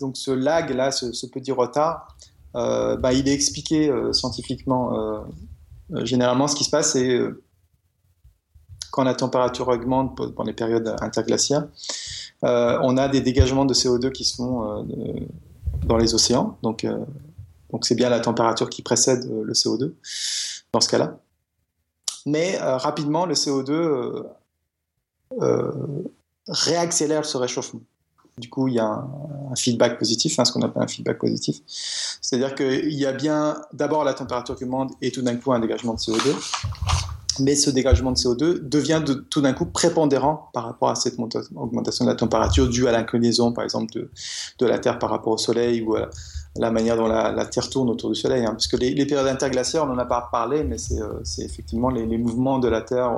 donc 0.00 0.16
ce 0.16 0.30
lag 0.30 0.70
là, 0.70 0.90
ce, 0.90 1.26
petit 1.26 1.52
retard, 1.52 2.16
bah, 2.54 3.12
il 3.12 3.28
est 3.28 3.34
expliqué 3.34 3.92
scientifiquement 4.12 5.26
généralement, 5.90 6.48
ce 6.48 6.56
qui 6.56 6.64
se 6.64 6.70
passe, 6.70 6.92
c'est 6.92 7.20
quand 8.96 9.04
la 9.04 9.14
température 9.14 9.68
augmente 9.68 10.16
pendant 10.16 10.44
les 10.44 10.54
périodes 10.54 10.96
interglaciaires, 11.02 11.68
euh, 12.44 12.78
on 12.82 12.96
a 12.96 13.08
des 13.08 13.20
dégagements 13.20 13.66
de 13.66 13.74
CO2 13.74 14.10
qui 14.10 14.24
se 14.24 14.36
font 14.36 14.86
dans 15.84 15.98
les 15.98 16.14
océans. 16.14 16.56
Donc, 16.62 16.86
donc 17.70 17.84
c'est 17.84 17.94
bien 17.94 18.08
la 18.08 18.20
température 18.20 18.70
qui 18.70 18.80
précède 18.80 19.30
le 19.30 19.52
CO2 19.52 19.92
dans 20.72 20.80
ce 20.80 20.88
cas-là. 20.88 21.18
Mais 22.24 22.56
rapidement, 22.58 23.26
le 23.26 23.34
CO2 23.34 24.24
réaccélère 26.48 27.26
ce 27.26 27.36
réchauffement. 27.36 27.82
Du 28.38 28.50
coup, 28.50 28.68
il 28.68 28.74
y 28.74 28.78
a 28.78 28.86
un, 28.86 29.56
feedback 29.56 29.98
positif, 29.98 30.38
hein, 30.38 30.44
ce 30.44 30.52
qu'on 30.52 30.60
appelle 30.60 30.82
un 30.82 30.88
feedback 30.88 31.18
positif. 31.18 31.60
C'est-à-dire 31.66 32.54
qu'il 32.54 32.92
y 32.92 33.06
a 33.06 33.12
bien 33.12 33.62
d'abord 33.72 34.04
la 34.04 34.12
température 34.12 34.56
qui 34.56 34.64
augmente 34.64 34.92
et 35.00 35.10
tout 35.10 35.22
d'un 35.22 35.36
coup 35.36 35.52
un 35.52 35.60
dégagement 35.60 35.94
de 35.94 35.98
CO2. 35.98 37.05
Mais 37.40 37.54
ce 37.54 37.70
dégagement 37.70 38.12
de 38.12 38.16
CO2 38.16 38.68
devient 38.68 39.02
de, 39.04 39.14
tout 39.14 39.40
d'un 39.40 39.52
coup 39.52 39.66
prépondérant 39.66 40.48
par 40.52 40.64
rapport 40.64 40.90
à 40.90 40.94
cette 40.94 41.18
augmentation 41.18 42.04
de 42.04 42.10
la 42.10 42.16
température 42.16 42.68
due 42.68 42.88
à 42.88 42.92
l'inclinaison, 42.92 43.52
par 43.52 43.64
exemple, 43.64 43.92
de, 43.92 44.10
de, 44.58 44.66
la 44.66 44.78
Terre 44.78 44.98
par 44.98 45.10
rapport 45.10 45.32
au 45.32 45.38
Soleil 45.38 45.82
ou 45.82 45.96
à 45.96 46.10
la 46.56 46.70
manière 46.70 46.96
dont 46.96 47.06
la, 47.06 47.46
Terre 47.46 47.68
tourne 47.68 47.90
autour 47.90 48.10
du 48.10 48.16
Soleil. 48.16 48.44
Hein. 48.44 48.52
Parce 48.52 48.66
que 48.66 48.76
les, 48.76 49.06
périodes 49.06 49.28
interglaciaires, 49.28 49.84
on 49.84 49.86
n'en 49.86 49.98
a 49.98 50.06
pas 50.06 50.28
parlé, 50.32 50.64
mais 50.64 50.78
c'est 50.78 51.00
euh, 51.00 51.20
effectivement 51.38 51.90
les, 51.90 52.18
mouvements 52.18 52.58
de 52.58 52.68
la 52.68 52.80
Terre 52.80 53.12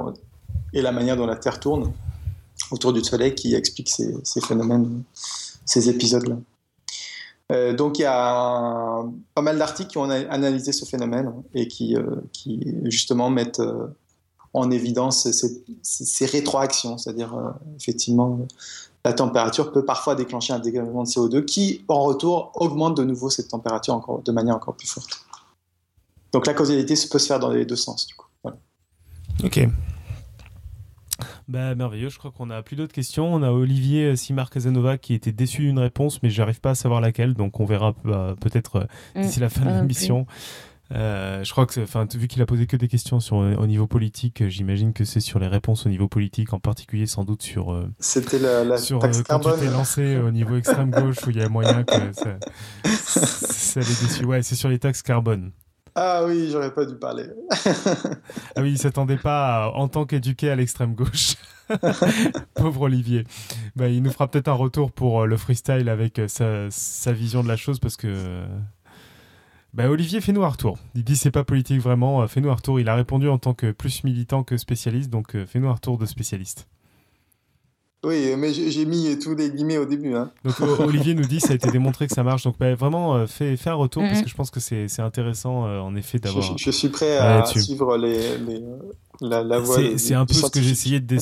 et 0.72 0.82
la 0.82 0.92
manière 0.92 1.16
dont 1.16 1.26
la 1.26 1.36
Terre 1.36 1.60
tourne 1.60 1.92
autour 2.70 2.92
du 2.92 3.02
Soleil 3.02 3.34
qui 3.34 3.54
explique 3.54 3.88
ces, 3.88 4.40
phénomènes, 4.40 5.02
ces 5.64 5.88
épisodes-là. 5.88 6.36
Euh, 7.50 7.72
donc 7.72 7.98
il 7.98 8.02
y 8.02 8.04
a 8.04 9.02
pas 9.34 9.42
mal 9.42 9.58
d'articles 9.58 9.90
qui 9.90 9.98
ont 9.98 10.10
analysé 10.10 10.72
ce 10.72 10.84
phénomène 10.84 11.32
et 11.54 11.66
qui, 11.66 11.96
euh, 11.96 12.16
qui 12.32 12.74
justement 12.84 13.30
mettent 13.30 13.60
euh, 13.60 13.86
en 14.58 14.70
évidence 14.70 15.30
ces, 15.82 16.26
rétroactions, 16.26 16.98
c'est-à-dire 16.98 17.34
effectivement 17.76 18.40
la 19.04 19.12
température 19.12 19.72
peut 19.72 19.84
parfois 19.84 20.14
déclencher 20.14 20.52
un 20.52 20.58
dégagement 20.58 21.02
de 21.02 21.08
CO2 21.08 21.44
qui 21.44 21.84
en 21.88 22.02
retour 22.02 22.52
augmente 22.56 22.96
de 22.96 23.04
nouveau 23.04 23.30
cette 23.30 23.48
température 23.48 23.94
encore, 23.94 24.22
de 24.22 24.32
manière 24.32 24.56
encore 24.56 24.74
plus 24.74 24.88
forte. 24.88 25.24
Donc 26.32 26.46
la 26.46 26.54
causalité 26.54 26.94
peut 27.10 27.18
se 27.18 27.26
faire 27.26 27.38
dans 27.38 27.50
les 27.50 27.64
deux 27.64 27.76
sens. 27.76 28.06
Du 28.06 28.14
coup. 28.14 28.26
Ok. 29.44 29.66
Bah, 31.48 31.74
merveilleux, 31.74 32.10
je 32.10 32.18
crois 32.18 32.30
qu'on 32.30 32.50
a 32.50 32.62
plus 32.62 32.76
d'autres 32.76 32.92
questions. 32.92 33.32
On 33.32 33.42
a 33.42 33.50
Olivier 33.50 34.04
euh, 34.04 34.16
Simar 34.16 34.50
Casanova 34.50 34.98
qui 34.98 35.14
était 35.14 35.32
déçu 35.32 35.62
d'une 35.62 35.78
réponse, 35.78 36.22
mais 36.22 36.28
j'arrive 36.28 36.60
pas 36.60 36.70
à 36.70 36.74
savoir 36.74 37.00
laquelle, 37.00 37.32
donc 37.32 37.58
on 37.58 37.64
verra 37.64 37.94
bah, 38.04 38.34
peut-être 38.40 38.76
euh, 38.76 38.84
mm. 39.14 39.22
d'ici 39.22 39.40
la 39.40 39.48
fin 39.48 39.64
de 39.64 39.80
l'émission. 39.80 40.26
Euh, 40.94 41.44
je 41.44 41.50
crois 41.52 41.66
que, 41.66 41.80
enfin, 41.80 42.06
vu 42.14 42.28
qu'il 42.28 42.40
a 42.40 42.46
posé 42.46 42.66
que 42.66 42.76
des 42.76 42.88
questions 42.88 43.20
sur 43.20 43.36
au 43.36 43.66
niveau 43.66 43.86
politique, 43.86 44.48
j'imagine 44.48 44.92
que 44.92 45.04
c'est 45.04 45.20
sur 45.20 45.38
les 45.38 45.46
réponses 45.46 45.86
au 45.86 45.88
niveau 45.88 46.08
politique, 46.08 46.52
en 46.52 46.60
particulier 46.60 47.06
sans 47.06 47.24
doute 47.24 47.42
sur. 47.42 47.86
C'était 47.98 48.38
la, 48.38 48.64
la 48.64 48.78
sur 48.78 48.98
taxe 48.98 49.22
quand 49.22 49.40
tu 49.40 49.50
t'es 49.58 49.70
lancé 49.70 50.16
au 50.16 50.30
niveau 50.30 50.56
extrême 50.56 50.90
gauche 50.90 51.18
où 51.26 51.30
il 51.30 51.36
y 51.36 51.42
a 51.42 51.48
moyen 51.48 51.84
que 51.84 52.12
ça, 52.12 52.38
ça 52.94 53.80
les 53.80 53.86
déçu. 53.86 54.24
Ouais, 54.24 54.42
c'est 54.42 54.54
sur 54.54 54.68
les 54.68 54.78
taxes 54.78 55.02
carbone. 55.02 55.52
Ah 56.00 56.22
oui, 56.24 56.48
j'aurais 56.52 56.72
pas 56.72 56.84
dû 56.84 56.94
parler. 56.94 57.24
ah 58.56 58.60
oui, 58.60 58.70
il 58.70 58.78
s'attendait 58.78 59.16
pas 59.16 59.72
en 59.74 59.88
tant 59.88 60.06
qu'éduqué 60.06 60.48
à 60.48 60.54
l'extrême 60.54 60.94
gauche. 60.94 61.34
Pauvre 62.54 62.82
Olivier. 62.82 63.24
Bah, 63.74 63.88
il 63.88 64.02
nous 64.02 64.12
fera 64.12 64.28
peut-être 64.28 64.46
un 64.46 64.54
retour 64.54 64.92
pour 64.92 65.22
euh, 65.22 65.26
le 65.26 65.36
freestyle 65.36 65.88
avec 65.88 66.20
euh, 66.20 66.68
sa, 66.70 67.12
vision 67.12 67.42
de 67.42 67.48
la 67.48 67.56
chose 67.56 67.80
parce 67.80 67.96
que. 67.96 68.44
Bah, 69.78 69.88
Olivier, 69.88 70.20
fais-nous 70.20 70.42
un 70.42 70.48
retour. 70.48 70.76
Il 70.96 71.04
dit 71.04 71.14
c'est 71.14 71.30
pas 71.30 71.44
politique 71.44 71.80
vraiment, 71.80 72.22
euh, 72.22 72.26
fais-nous 72.26 72.50
un 72.50 72.54
retour. 72.54 72.80
Il 72.80 72.88
a 72.88 72.96
répondu 72.96 73.28
en 73.28 73.38
tant 73.38 73.54
que 73.54 73.70
plus 73.70 74.02
militant 74.02 74.42
que 74.42 74.56
spécialiste, 74.56 75.08
donc 75.08 75.36
fais-nous 75.46 75.68
un 75.68 75.74
retour 75.74 75.98
de 75.98 76.04
spécialiste. 76.04 76.66
Oui, 78.04 78.36
mais 78.36 78.52
j'ai 78.52 78.84
mis 78.84 79.18
tous 79.18 79.34
les 79.34 79.50
guillemets 79.50 79.76
au 79.76 79.84
début. 79.84 80.14
Hein. 80.14 80.30
Donc 80.44 80.60
Olivier 80.78 81.14
nous 81.14 81.26
dit 81.26 81.40
ça 81.40 81.52
a 81.52 81.56
été 81.56 81.68
démontré 81.72 82.06
que 82.06 82.14
ça 82.14 82.22
marche. 82.22 82.44
Donc 82.44 82.56
bah, 82.56 82.72
vraiment, 82.76 83.16
euh, 83.16 83.26
fais, 83.26 83.56
un 83.66 83.74
retour 83.74 84.04
parce 84.04 84.18
mhm. 84.18 84.24
que 84.24 84.30
je 84.30 84.34
pense 84.36 84.52
que 84.52 84.60
c'est 84.60 85.00
intéressant 85.00 85.66
euh, 85.66 85.80
en 85.80 85.96
effet 85.96 86.20
d'avoir. 86.20 86.56
Je, 86.56 86.70
suis 86.70 86.90
prêt 86.90 87.16
à 87.18 87.44
suivre 87.44 87.96
les, 87.96 88.38
la, 89.20 89.42
la, 89.42 89.58
voie. 89.58 89.78
C'est 89.96 90.14
un 90.14 90.26
peu 90.26 90.34
ce 90.34 90.48
que 90.48 90.62
j'ai 90.62 90.70
essayé 90.70 91.00
de, 91.00 91.18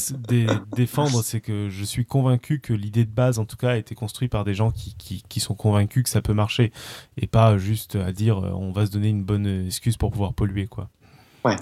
défendre, 0.77 1.23
c'est 1.25 1.41
que 1.41 1.71
je 1.71 1.85
suis 1.85 2.05
convaincu 2.05 2.61
que 2.61 2.75
l'idée 2.75 3.07
de 3.07 3.11
base, 3.11 3.39
en 3.39 3.47
tout 3.47 3.57
cas, 3.57 3.71
a 3.71 3.77
été 3.77 3.95
construite 3.95 4.31
par 4.31 4.45
des 4.45 4.53
gens 4.53 4.71
qui, 4.71 4.95
qui, 4.99 5.23
qui, 5.27 5.41
sont 5.41 5.55
convaincus 5.55 6.03
que 6.03 6.11
ça 6.11 6.21
peut 6.21 6.35
marcher 6.35 6.73
et 7.17 7.27
pas 7.27 7.57
juste 7.57 7.97
à 7.97 8.13
dire 8.13 8.39
euh, 8.39 8.51
on 8.51 8.73
va 8.73 8.85
se 8.85 8.91
donner 8.91 9.09
une 9.09 9.25
bonne 9.25 9.67
excuse 9.67 9.97
pour 9.97 10.11
pouvoir 10.11 10.35
polluer. 10.35 10.67
quoi. 10.67 10.91
Ouais. 11.43 11.57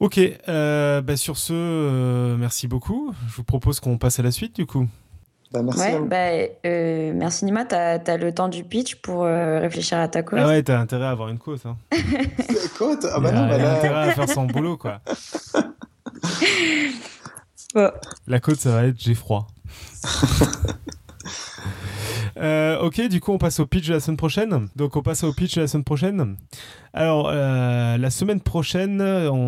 Ok, 0.00 0.20
euh, 0.48 1.00
bah 1.00 1.16
sur 1.16 1.36
ce, 1.38 1.52
euh, 1.52 2.36
merci 2.36 2.68
beaucoup. 2.68 3.12
Je 3.28 3.34
vous 3.36 3.42
propose 3.44 3.80
qu'on 3.80 3.98
passe 3.98 4.20
à 4.20 4.22
la 4.22 4.30
suite 4.30 4.54
du 4.54 4.64
coup. 4.64 4.86
Bah, 5.50 5.62
merci. 5.62 5.80
Ouais, 5.80 5.98
bah, 6.00 6.48
euh, 6.66 7.12
merci 7.14 7.44
Nima, 7.46 7.64
t'as 7.64 7.98
as 8.06 8.16
le 8.18 8.32
temps 8.32 8.48
du 8.48 8.62
pitch 8.64 8.96
pour 8.96 9.24
euh, 9.24 9.58
réfléchir 9.60 9.98
à 9.98 10.06
ta 10.06 10.22
cause. 10.22 10.38
Ah 10.42 10.46
ouais, 10.46 10.62
t'as 10.62 10.78
intérêt 10.78 11.06
à 11.06 11.10
avoir 11.10 11.30
une 11.30 11.38
côte. 11.38 11.62
Hein. 11.66 11.76
côte 12.78 13.06
Ah 13.12 13.18
bah 13.18 13.30
a- 13.30 13.32
non, 13.32 13.48
bah 13.48 13.58
là- 13.58 13.76
intérêt 13.78 14.08
à 14.10 14.12
faire 14.12 14.28
son 14.28 14.44
boulot, 14.46 14.76
quoi. 14.76 15.00
Bon. 17.74 17.90
La 18.26 18.40
côte, 18.40 18.58
ça 18.58 18.70
va 18.72 18.84
être 18.86 18.98
j'ai 18.98 19.14
froid. 19.14 19.46
Euh, 22.36 22.78
ok, 22.80 23.08
du 23.08 23.20
coup, 23.20 23.32
on 23.32 23.38
passe 23.38 23.60
au 23.60 23.66
pitch 23.66 23.88
de 23.88 23.94
la 23.94 24.00
semaine 24.00 24.16
prochaine. 24.16 24.68
Donc, 24.76 24.96
on 24.96 25.02
passe 25.02 25.24
au 25.24 25.32
pitch 25.32 25.54
de 25.56 25.62
la 25.62 25.66
semaine 25.66 25.84
prochaine. 25.84 26.36
Alors, 26.92 27.28
euh, 27.32 27.96
la 27.96 28.10
semaine 28.10 28.40
prochaine, 28.40 29.02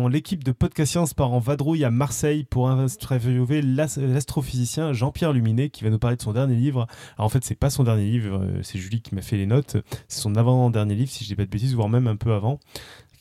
l'équipe 0.07 0.43
de 0.43 0.51
Podcast 0.51 0.91
Science 0.91 1.13
part 1.13 1.31
en 1.33 1.39
vadrouille 1.39 1.83
à 1.83 1.91
Marseille 1.91 2.43
pour 2.43 2.69
interviewer 2.69 3.61
l'as- 3.61 3.97
l'astrophysicien 3.97 4.93
Jean-Pierre 4.93 5.33
Luminet 5.33 5.69
qui 5.69 5.83
va 5.83 5.89
nous 5.89 5.99
parler 5.99 6.17
de 6.17 6.21
son 6.21 6.33
dernier 6.33 6.55
livre. 6.55 6.87
Alors, 7.17 7.25
en 7.27 7.29
fait, 7.29 7.43
c'est 7.43 7.55
pas 7.55 7.69
son 7.69 7.83
dernier 7.83 8.05
livre, 8.05 8.41
euh, 8.43 8.59
c'est 8.63 8.79
Julie 8.79 9.01
qui 9.01 9.15
m'a 9.15 9.21
fait 9.21 9.37
les 9.37 9.45
notes. 9.45 9.77
C'est 10.07 10.21
son 10.21 10.35
avant-dernier 10.35 10.95
livre, 10.95 11.09
si 11.11 11.23
je 11.23 11.29
dis 11.29 11.35
pas 11.35 11.45
de 11.45 11.49
bêtises, 11.49 11.75
voire 11.75 11.89
même 11.89 12.07
un 12.07 12.15
peu 12.15 12.33
avant. 12.33 12.59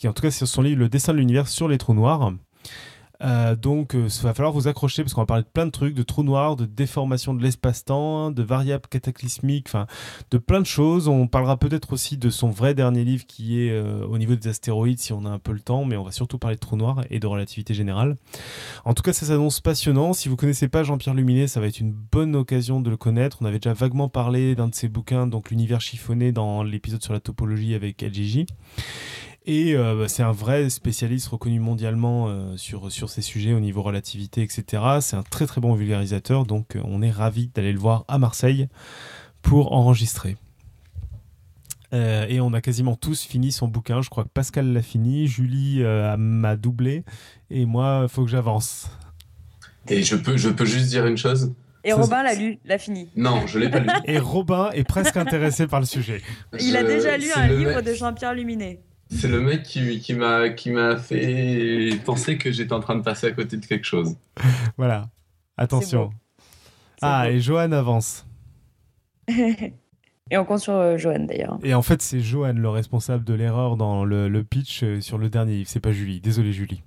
En 0.04 0.12
tout 0.14 0.22
cas, 0.22 0.30
c'est 0.30 0.46
son 0.46 0.62
livre 0.62 0.78
Le 0.80 0.88
dessin 0.88 1.12
de 1.12 1.18
l'univers 1.18 1.46
sur 1.48 1.68
les 1.68 1.76
trous 1.76 1.92
noirs. 1.94 2.32
Euh, 3.22 3.54
donc, 3.54 3.94
euh, 3.94 4.08
ça 4.08 4.22
va 4.28 4.34
falloir 4.34 4.52
vous 4.52 4.68
accrocher 4.68 5.02
parce 5.02 5.14
qu'on 5.14 5.22
va 5.22 5.26
parler 5.26 5.42
de 5.42 5.48
plein 5.48 5.66
de 5.66 5.70
trucs, 5.70 5.94
de 5.94 6.02
trous 6.02 6.22
noirs, 6.22 6.56
de 6.56 6.66
déformation 6.66 7.34
de 7.34 7.42
l'espace-temps, 7.42 8.30
de 8.30 8.42
variables 8.42 8.86
cataclysmiques, 8.88 9.66
enfin, 9.68 9.86
de 10.30 10.38
plein 10.38 10.60
de 10.60 10.66
choses. 10.66 11.08
On 11.08 11.26
parlera 11.26 11.56
peut-être 11.56 11.92
aussi 11.92 12.16
de 12.16 12.30
son 12.30 12.50
vrai 12.50 12.74
dernier 12.74 13.04
livre 13.04 13.26
qui 13.26 13.60
est 13.60 13.70
euh, 13.70 14.06
au 14.06 14.18
niveau 14.18 14.34
des 14.34 14.48
astéroïdes 14.48 14.98
si 14.98 15.12
on 15.12 15.24
a 15.24 15.28
un 15.28 15.38
peu 15.38 15.52
le 15.52 15.60
temps, 15.60 15.84
mais 15.84 15.96
on 15.96 16.04
va 16.04 16.12
surtout 16.12 16.38
parler 16.38 16.56
de 16.56 16.60
trous 16.60 16.76
noirs 16.76 17.04
et 17.10 17.20
de 17.20 17.26
relativité 17.26 17.74
générale. 17.74 18.16
En 18.84 18.94
tout 18.94 19.02
cas, 19.02 19.12
ça 19.12 19.26
s'annonce 19.26 19.60
passionnant. 19.60 20.12
Si 20.12 20.28
vous 20.28 20.36
connaissez 20.36 20.68
pas 20.68 20.82
Jean-Pierre 20.82 21.14
Luminet, 21.14 21.46
ça 21.46 21.60
va 21.60 21.66
être 21.66 21.80
une 21.80 21.92
bonne 21.92 22.34
occasion 22.36 22.80
de 22.80 22.90
le 22.90 22.96
connaître. 22.96 23.38
On 23.40 23.44
avait 23.44 23.58
déjà 23.58 23.74
vaguement 23.74 24.08
parlé 24.08 24.54
d'un 24.54 24.68
de 24.68 24.74
ses 24.74 24.88
bouquins, 24.88 25.26
donc 25.26 25.50
L'univers 25.50 25.80
chiffonné, 25.80 26.32
dans 26.32 26.62
l'épisode 26.62 27.02
sur 27.02 27.12
la 27.12 27.20
topologie 27.20 27.74
avec 27.74 28.02
LGJ. 28.02 28.46
Et 29.52 29.74
euh, 29.74 29.96
bah, 29.96 30.06
c'est 30.06 30.22
un 30.22 30.30
vrai 30.30 30.70
spécialiste 30.70 31.26
reconnu 31.26 31.58
mondialement 31.58 32.28
euh, 32.28 32.56
sur, 32.56 32.92
sur 32.92 33.10
ces 33.10 33.20
sujets 33.20 33.52
au 33.52 33.58
niveau 33.58 33.82
relativité, 33.82 34.42
etc. 34.42 34.80
C'est 35.00 35.16
un 35.16 35.24
très 35.24 35.44
très 35.46 35.60
bon 35.60 35.74
vulgarisateur, 35.74 36.46
donc 36.46 36.76
euh, 36.76 36.80
on 36.84 37.02
est 37.02 37.10
ravis 37.10 37.50
d'aller 37.52 37.72
le 37.72 37.80
voir 37.80 38.04
à 38.06 38.18
Marseille 38.18 38.68
pour 39.42 39.72
enregistrer. 39.72 40.36
Euh, 41.92 42.26
et 42.28 42.40
on 42.40 42.52
a 42.52 42.60
quasiment 42.60 42.94
tous 42.94 43.24
fini 43.24 43.50
son 43.50 43.66
bouquin. 43.66 44.02
Je 44.02 44.08
crois 44.08 44.22
que 44.22 44.28
Pascal 44.28 44.72
l'a 44.72 44.82
fini, 44.82 45.26
Julie 45.26 45.82
euh, 45.82 46.16
m'a 46.16 46.54
doublé, 46.54 47.02
et 47.50 47.66
moi, 47.66 48.02
il 48.04 48.08
faut 48.08 48.24
que 48.24 48.30
j'avance. 48.30 48.88
Et 49.88 50.04
je 50.04 50.14
peux, 50.14 50.36
je 50.36 50.50
peux 50.50 50.64
juste 50.64 50.90
dire 50.90 51.06
une 51.06 51.16
chose? 51.16 51.52
Et 51.82 51.90
Ça, 51.90 51.96
Robin 51.96 52.22
l'a 52.22 52.34
lu, 52.34 52.60
l'a 52.64 52.78
fini. 52.78 53.08
Non, 53.16 53.48
je 53.48 53.58
l'ai 53.58 53.68
pas 53.68 53.80
lu. 53.80 53.88
Et 54.04 54.20
Robin 54.20 54.70
est 54.74 54.84
presque 54.84 55.16
intéressé 55.16 55.66
par 55.66 55.80
le 55.80 55.86
sujet. 55.86 56.22
Il 56.60 56.76
a 56.76 56.84
déjà 56.84 57.16
lu 57.16 57.26
un 57.34 57.48
livre 57.48 57.74
mec- 57.76 57.84
de 57.84 57.94
Jean-Pierre 57.94 58.34
Luminet. 58.34 58.78
C'est 59.10 59.28
le 59.28 59.40
mec 59.40 59.64
qui, 59.64 59.98
qui 60.00 60.14
m'a 60.14 60.50
qui 60.50 60.70
m'a 60.70 60.96
fait 60.96 61.90
penser 62.04 62.38
que 62.38 62.52
j'étais 62.52 62.72
en 62.72 62.80
train 62.80 62.94
de 62.96 63.02
passer 63.02 63.26
à 63.26 63.32
côté 63.32 63.56
de 63.56 63.66
quelque 63.66 63.84
chose. 63.86 64.16
Voilà. 64.76 65.08
Attention. 65.56 66.10
Ah, 67.02 67.24
beau. 67.26 67.30
et 67.32 67.40
Johan 67.40 67.72
avance. 67.72 68.26
Et 70.32 70.38
on 70.38 70.44
compte 70.44 70.60
sur 70.60 70.74
euh, 70.74 70.96
Johan 70.96 71.24
d'ailleurs. 71.26 71.58
Et 71.64 71.74
en 71.74 71.82
fait, 71.82 72.00
c'est 72.02 72.20
Johan 72.20 72.52
le 72.52 72.68
responsable 72.68 73.24
de 73.24 73.34
l'erreur 73.34 73.76
dans 73.76 74.04
le, 74.04 74.28
le 74.28 74.44
pitch 74.44 74.84
euh, 74.84 75.00
sur 75.00 75.18
le 75.18 75.28
dernier 75.28 75.54
livre. 75.54 75.68
C'est 75.68 75.80
pas 75.80 75.90
Julie. 75.90 76.20
Désolé, 76.20 76.52
Julie. 76.52 76.84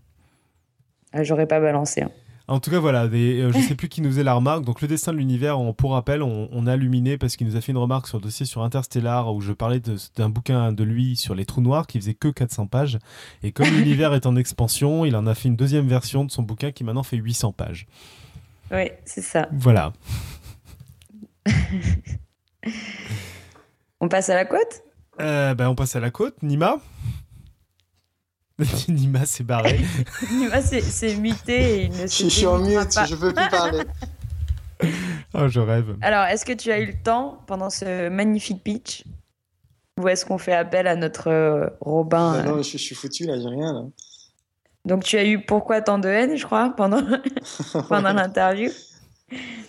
Ah, 1.12 1.24
J'aurais 1.24 1.46
pas 1.46 1.60
balancé. 1.60 2.04
hein. 2.04 2.12
En 2.50 2.60
tout 2.60 2.70
cas, 2.72 2.80
voilà, 2.80 3.08
des, 3.08 3.40
euh, 3.42 3.52
je 3.54 3.60
sais 3.60 3.74
plus 3.76 3.88
qui 3.88 4.02
nous 4.02 4.10
faisait 4.10 4.24
la 4.24 4.34
remarque. 4.34 4.66
Donc, 4.66 4.82
le 4.82 4.88
dessin 4.90 5.14
de 5.14 5.18
l'univers, 5.18 5.60
on- 5.62 5.74
pour 5.74 5.92
rappel, 5.94 6.22
on, 6.22 6.50
on 6.52 6.68
a 6.68 6.76
illuminé 6.76 7.18
parce 7.18 7.38
qu'il 7.38 7.48
nous 7.48 7.56
a 7.56 7.62
fait 7.62 7.72
une 7.72 7.78
remarque 7.78 8.06
sur 8.08 8.18
le 8.18 8.24
dossier 8.24 8.46
sur 8.46 8.64
Interstellar 8.64 9.34
où 9.34 9.40
je 9.40 9.54
parlais 9.54 9.82
d'un 10.18 10.28
bouquin 10.30 10.74
de 10.74 10.84
lui 10.84 11.16
sur 11.16 11.36
les 11.36 11.46
trous 11.46 11.62
noirs 11.62 11.88
qui 11.88 12.00
faisait 12.00 12.14
que 12.16 12.28
400 12.28 12.68
pages. 12.68 13.00
Et 13.44 13.54
comme 13.54 13.68
l'univers 13.74 14.14
est 14.14 14.26
en 14.26 14.36
expansion, 14.36 15.06
il 15.06 15.16
en 15.16 15.26
a 15.26 15.36
fait 15.36 15.48
une 15.48 15.56
deuxième 15.56 15.88
version 15.88 16.26
de 16.26 16.32
son 16.32 16.44
bouquin 16.44 16.72
qui 16.74 16.84
maintenant 16.84 17.04
fait 17.04 17.16
800 17.18 17.54
pages. 17.54 17.88
Oui, 18.72 18.90
c'est 19.06 19.22
ça. 19.22 19.48
Voilà. 19.54 19.94
On 24.02 24.08
passe 24.10 24.30
à 24.30 24.36
la 24.36 24.46
côte? 24.46 24.84
Euh, 25.22 25.54
ben, 25.54 25.70
on 25.70 25.76
passe 25.76 25.96
à 25.96 26.00
la 26.00 26.12
côte. 26.12 26.42
Nima? 26.44 26.78
Nima 28.90 29.26
s'est 29.26 29.44
barré. 29.44 29.80
Nima 30.32 30.62
c'est 30.62 31.16
muté 31.16 31.82
et 31.82 31.84
il 31.86 31.92
ne 31.92 32.02
Je, 32.04 32.08
se 32.08 32.24
je 32.24 32.30
suis 32.30 32.46
en 32.46 32.60
mute, 32.60 32.94
pas. 32.96 33.06
je 33.06 33.16
veux 33.16 33.34
plus 33.34 33.50
parler. 33.50 33.84
Oh, 35.36 35.48
je 35.48 35.60
rêve. 35.62 35.96
Alors, 36.02 36.26
est-ce 36.26 36.46
que 36.46 36.52
tu 36.52 36.72
as 36.72 36.80
eu 36.80 36.86
le 36.88 37.02
temps 37.02 37.42
pendant 37.48 37.70
ce 37.70 38.10
magnifique 38.10 38.62
pitch 38.64 39.04
Ou 40.00 40.08
est-ce 40.10 40.26
qu'on 40.26 40.38
fait 40.38 40.54
appel 40.54 40.86
à 40.88 40.96
notre 40.96 41.30
euh, 41.30 41.68
Robin 41.82 42.34
Bah 42.34 42.40
euh, 42.40 42.44
non, 42.58 42.62
je, 42.62 42.72
je 42.74 42.78
suis 42.78 42.94
foutu 42.94 43.26
là, 43.26 43.40
j'ai 43.40 43.48
rien 43.48 43.74
là. 43.74 43.82
Donc, 44.86 45.06
tu 45.06 45.18
as 45.18 45.26
eu 45.26 45.40
pourquoi 45.44 45.82
tant 45.82 45.98
de 46.00 46.10
haine, 46.10 46.36
je 46.38 46.46
crois, 46.46 46.70
pendant, 46.76 47.02
pendant 47.88 48.14
l'interview? 48.14 48.70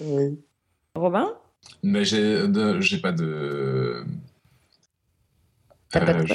Oui. 0.01 0.39
Robin? 0.97 1.29
Mais 1.83 2.05
j'ai 2.05 2.49
de- 2.49 3.01
pas 3.01 3.13
de. 3.13 4.05
T'as 5.91 6.01
pas 6.01 6.13
de 6.15 6.19
Euh, 6.23 6.27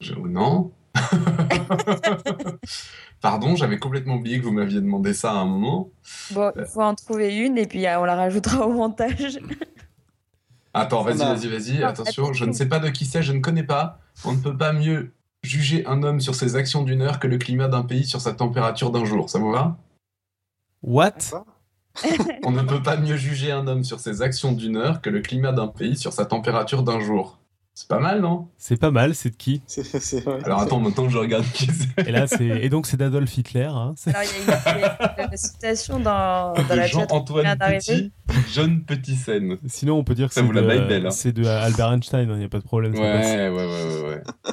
je- 0.00 0.12
je- 0.12 0.14
Non. 0.14 0.70
Pardon, 3.20 3.56
j'avais 3.56 3.78
complètement 3.78 4.14
oublié 4.16 4.38
que 4.38 4.44
vous 4.44 4.52
m'aviez 4.52 4.80
demandé 4.80 5.12
ça 5.12 5.32
à 5.32 5.36
un 5.36 5.44
moment. 5.44 5.90
Bon, 6.30 6.52
il 6.56 6.64
faut 6.66 6.82
en 6.82 6.94
trouver 6.94 7.36
une 7.36 7.58
et 7.58 7.66
puis 7.66 7.86
euh, 7.86 8.00
on 8.00 8.04
la 8.04 8.14
rajoutera 8.14 8.66
au 8.66 8.72
montage. 8.72 9.40
Attends, 10.74 11.02
vas-y, 11.02 11.18
vas-y, 11.18 11.48
vas-y, 11.48 11.82
attention, 11.82 12.32
je 12.32 12.44
ne 12.44 12.52
sais 12.52 12.66
pas 12.66 12.78
de 12.78 12.88
qui 12.90 13.04
c'est, 13.06 13.22
je 13.22 13.32
ne 13.32 13.40
connais 13.40 13.64
pas. 13.64 13.98
On 14.24 14.32
ne 14.32 14.38
peut 14.38 14.56
pas 14.56 14.72
mieux 14.72 15.12
juger 15.42 15.84
un 15.86 16.02
homme 16.02 16.20
sur 16.20 16.34
ses 16.34 16.56
actions 16.56 16.82
d'une 16.82 17.02
heure 17.02 17.18
que 17.18 17.26
le 17.26 17.38
climat 17.38 17.68
d'un 17.68 17.82
pays 17.82 18.04
sur 18.04 18.20
sa 18.20 18.32
température 18.32 18.90
d'un 18.90 19.04
jour. 19.04 19.30
Ça 19.30 19.38
vous 19.38 19.50
va? 19.50 19.76
What? 20.82 21.18
On 22.44 22.52
ne 22.52 22.62
peut 22.62 22.82
pas 22.82 22.96
mieux 22.96 23.16
juger 23.16 23.50
un 23.50 23.66
homme 23.66 23.82
sur 23.82 23.98
ses 23.98 24.22
actions 24.22 24.52
d'une 24.52 24.76
heure 24.76 25.00
que 25.00 25.10
le 25.10 25.20
climat 25.20 25.52
d'un 25.52 25.68
pays 25.68 25.96
sur 25.96 26.12
sa 26.12 26.26
température 26.26 26.82
d'un 26.82 27.00
jour. 27.00 27.38
C'est 27.80 27.86
pas 27.86 28.00
mal, 28.00 28.20
non? 28.20 28.48
C'est 28.56 28.76
pas 28.76 28.90
mal, 28.90 29.14
c'est 29.14 29.30
de 29.30 29.36
qui? 29.36 29.62
C'est, 29.68 29.84
c'est, 29.84 30.26
ouais. 30.26 30.44
Alors 30.44 30.62
attends, 30.62 30.80
maintenant 30.80 31.08
je 31.08 31.16
regarde 31.16 31.44
qui 31.54 31.68
c'est. 31.68 32.08
Et 32.08 32.10
là, 32.10 32.26
c'est 32.26 32.44
et 32.44 32.68
donc 32.70 32.88
c'est 32.88 32.96
d'Adolf 32.96 33.38
Hitler. 33.38 33.70
Hein. 33.72 33.94
Alors, 34.08 34.22
il 34.24 34.48
y 34.48 34.50
a 34.50 34.56
une, 34.56 34.82
il 35.16 35.20
y 35.20 35.22
a 35.22 35.28
une 35.30 35.36
citation 35.36 36.00
dans, 36.00 36.54
dans 36.54 36.74
la 36.74 36.88
Jean-Antoine. 36.88 37.56
Petit, 37.56 38.10
John 38.52 38.82
Petit-Seine. 38.82 39.58
Sinon, 39.68 39.94
on 39.96 40.02
peut 40.02 40.16
dire 40.16 40.26
que 40.26 40.34
Ça 40.34 40.40
c'est 40.40 40.46
vous 40.48 40.50
la 40.50 40.62
de, 40.62 41.06
hein. 41.06 41.10
c'est 41.12 41.30
de 41.30 41.46
Albert 41.46 41.92
Einstein. 41.92 42.28
Il 42.32 42.38
n'y 42.38 42.44
a 42.46 42.48
pas 42.48 42.58
de 42.58 42.64
problème. 42.64 42.94
Ouais, 42.94 43.00
ouais, 43.00 43.48
ouais, 43.48 43.66
ouais, 43.66 44.08
ouais. 44.08 44.22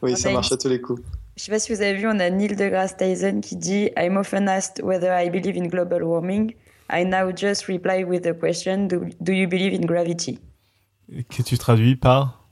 Oui, 0.00 0.12
On 0.14 0.16
ça 0.16 0.30
marche 0.32 0.48
une- 0.50 0.54
à 0.54 0.56
tous 0.56 0.68
les 0.70 0.80
coups. 0.80 1.02
Je 1.36 1.42
sais 1.44 1.52
pas 1.52 1.58
si 1.58 1.74
vous 1.74 1.82
avez 1.82 1.92
vu, 1.92 2.06
on 2.06 2.18
a 2.20 2.30
Neil 2.30 2.56
deGrasse 2.56 2.96
Tyson 2.96 3.40
qui 3.42 3.56
dit 3.56 3.90
I'm 3.98 4.16
often 4.16 4.48
asked 4.48 4.82
whether 4.82 5.10
I 5.12 5.28
believe 5.28 5.58
in 5.58 5.68
global 5.68 6.04
warming. 6.04 6.54
I 6.90 7.04
now 7.04 7.30
just 7.36 7.66
reply 7.66 8.02
with 8.02 8.22
the 8.22 8.32
question 8.32 8.88
Do, 8.88 9.02
do 9.20 9.32
you 9.34 9.46
believe 9.46 9.74
in 9.78 9.84
gravity? 9.84 10.38
Que 11.28 11.42
tu 11.42 11.58
traduis 11.58 11.96
par 11.96 12.44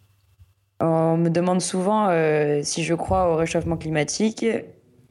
On 0.81 1.17
me 1.17 1.29
demande 1.31 1.61
souvent 1.61 2.09
euh, 2.11 2.61
si 2.65 2.83
je 2.85 2.95
crois 2.95 3.33
au 3.33 3.37
réchauffement 3.37 3.77
climatique 3.77 4.45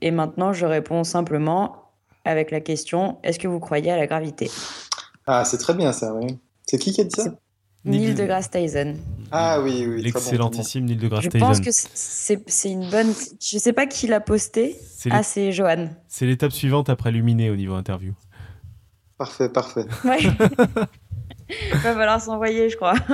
et 0.01 0.11
maintenant 0.11 0.53
je 0.53 0.65
réponds 0.65 1.03
simplement 1.03 1.91
avec 2.25 2.51
la 2.51 2.59
question 2.59 3.19
Est-ce 3.23 3.39
que 3.39 3.47
vous 3.47 3.59
croyez 3.59 3.91
à 3.91 3.97
la 3.97 4.05
gravité? 4.07 4.51
Ah, 5.25 5.45
c'est 5.45 5.57
très 5.57 5.73
bien 5.73 5.91
ça, 5.93 6.13
oui. 6.13 6.37
C'est 6.65 6.77
qui 6.77 6.91
qui 6.91 7.01
a 7.01 7.03
dit 7.05 7.15
ça? 7.15 7.31
Neil 7.85 8.13
deGrasse 8.15 8.49
Tyson. 8.51 8.95
Ah 9.31 9.61
oui, 9.61 9.71
oui. 9.71 9.85
très 9.85 9.95
bon, 9.95 10.01
L'excellentissime 10.03 10.85
Neil 10.85 10.97
deGrasse 10.97 11.23
Je 11.23 11.29
Tyson. 11.29 11.45
pense 11.45 11.61
que 11.61 11.69
c'est- 11.71 12.69
une 12.69 12.89
bonne. 12.89 13.13
Je 13.41 13.57
sais 13.57 13.71
pas 13.71 13.85
qui 13.85 14.07
l'a 14.07 14.19
posté. 14.19 14.75
C'est 14.97 15.09
Ah, 15.11 15.23
c'est 15.23 15.53
Johan. 15.53 15.87
c'est 16.09 16.25
l'étape 16.25 16.51
suivante 16.51 16.89
après 16.89 17.11
Luminé 17.11 17.49
au 17.49 17.55
niveau 17.55 17.75
interview. 17.75 18.13
Parfait, 19.17 19.47
parfait. 19.49 19.85
Ouais. 20.03 20.19
Va 21.71 21.79
falloir 21.93 22.21
s'envoyer, 22.21 22.69
je 22.69 22.75
crois. 22.75 22.95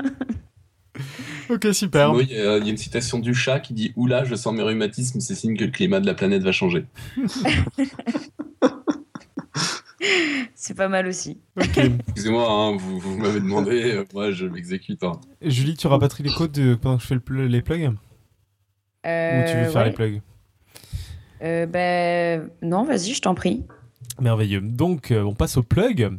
Ok, 1.49 1.67
super. 1.73 2.13
Il 2.21 2.31
y, 2.31 2.39
a 2.39 2.57
il 2.57 2.63
y 2.63 2.67
a 2.67 2.69
une 2.71 2.77
citation 2.77 3.19
du 3.19 3.33
chat 3.33 3.59
qui 3.59 3.73
dit 3.73 3.91
Oula, 3.97 4.23
je 4.23 4.33
sens 4.35 4.53
mes 4.55 4.61
rhumatismes, 4.63 5.19
c'est 5.19 5.35
signe 5.35 5.57
que 5.57 5.65
le 5.65 5.71
climat 5.71 5.99
de 5.99 6.05
la 6.05 6.13
planète 6.13 6.41
va 6.43 6.51
changer. 6.53 6.85
C'est 10.55 10.73
pas 10.75 10.87
mal 10.89 11.07
aussi. 11.07 11.39
Excusez-moi, 11.57 12.49
hein, 12.49 12.75
vous, 12.77 12.99
vous 12.99 13.17
m'avez 13.17 13.39
demandé, 13.39 13.93
euh, 13.93 14.05
moi 14.13 14.31
je 14.31 14.45
m'exécute. 14.45 15.03
hein. 15.03 15.19
Julie, 15.41 15.75
tu 15.75 15.87
rapatries 15.87 16.23
les 16.23 16.31
codes 16.33 16.51
de- 16.51 16.75
pendant 16.75 16.97
que 16.97 17.03
je 17.03 17.07
fais 17.07 17.15
le 17.15 17.21
pl- 17.21 17.47
les 17.47 17.61
plugs? 17.61 17.89
Ou 17.89 17.89
tu 17.91 17.93
veux 19.05 19.09
Euh, 19.09 19.69
faire 19.69 19.81
ouais. 19.81 19.87
les 19.89 19.93
plugs? 19.93 20.21
Euh, 21.41 21.65
ben 21.65 22.49
non, 22.61 22.83
vas-y, 22.85 23.13
je 23.13 23.21
t'en 23.21 23.35
prie. 23.35 23.63
Merveilleux. 24.21 24.61
Donc, 24.61 25.11
euh, 25.11 25.23
on 25.23 25.33
passe 25.33 25.57
au 25.57 25.63
plug. 25.63 26.11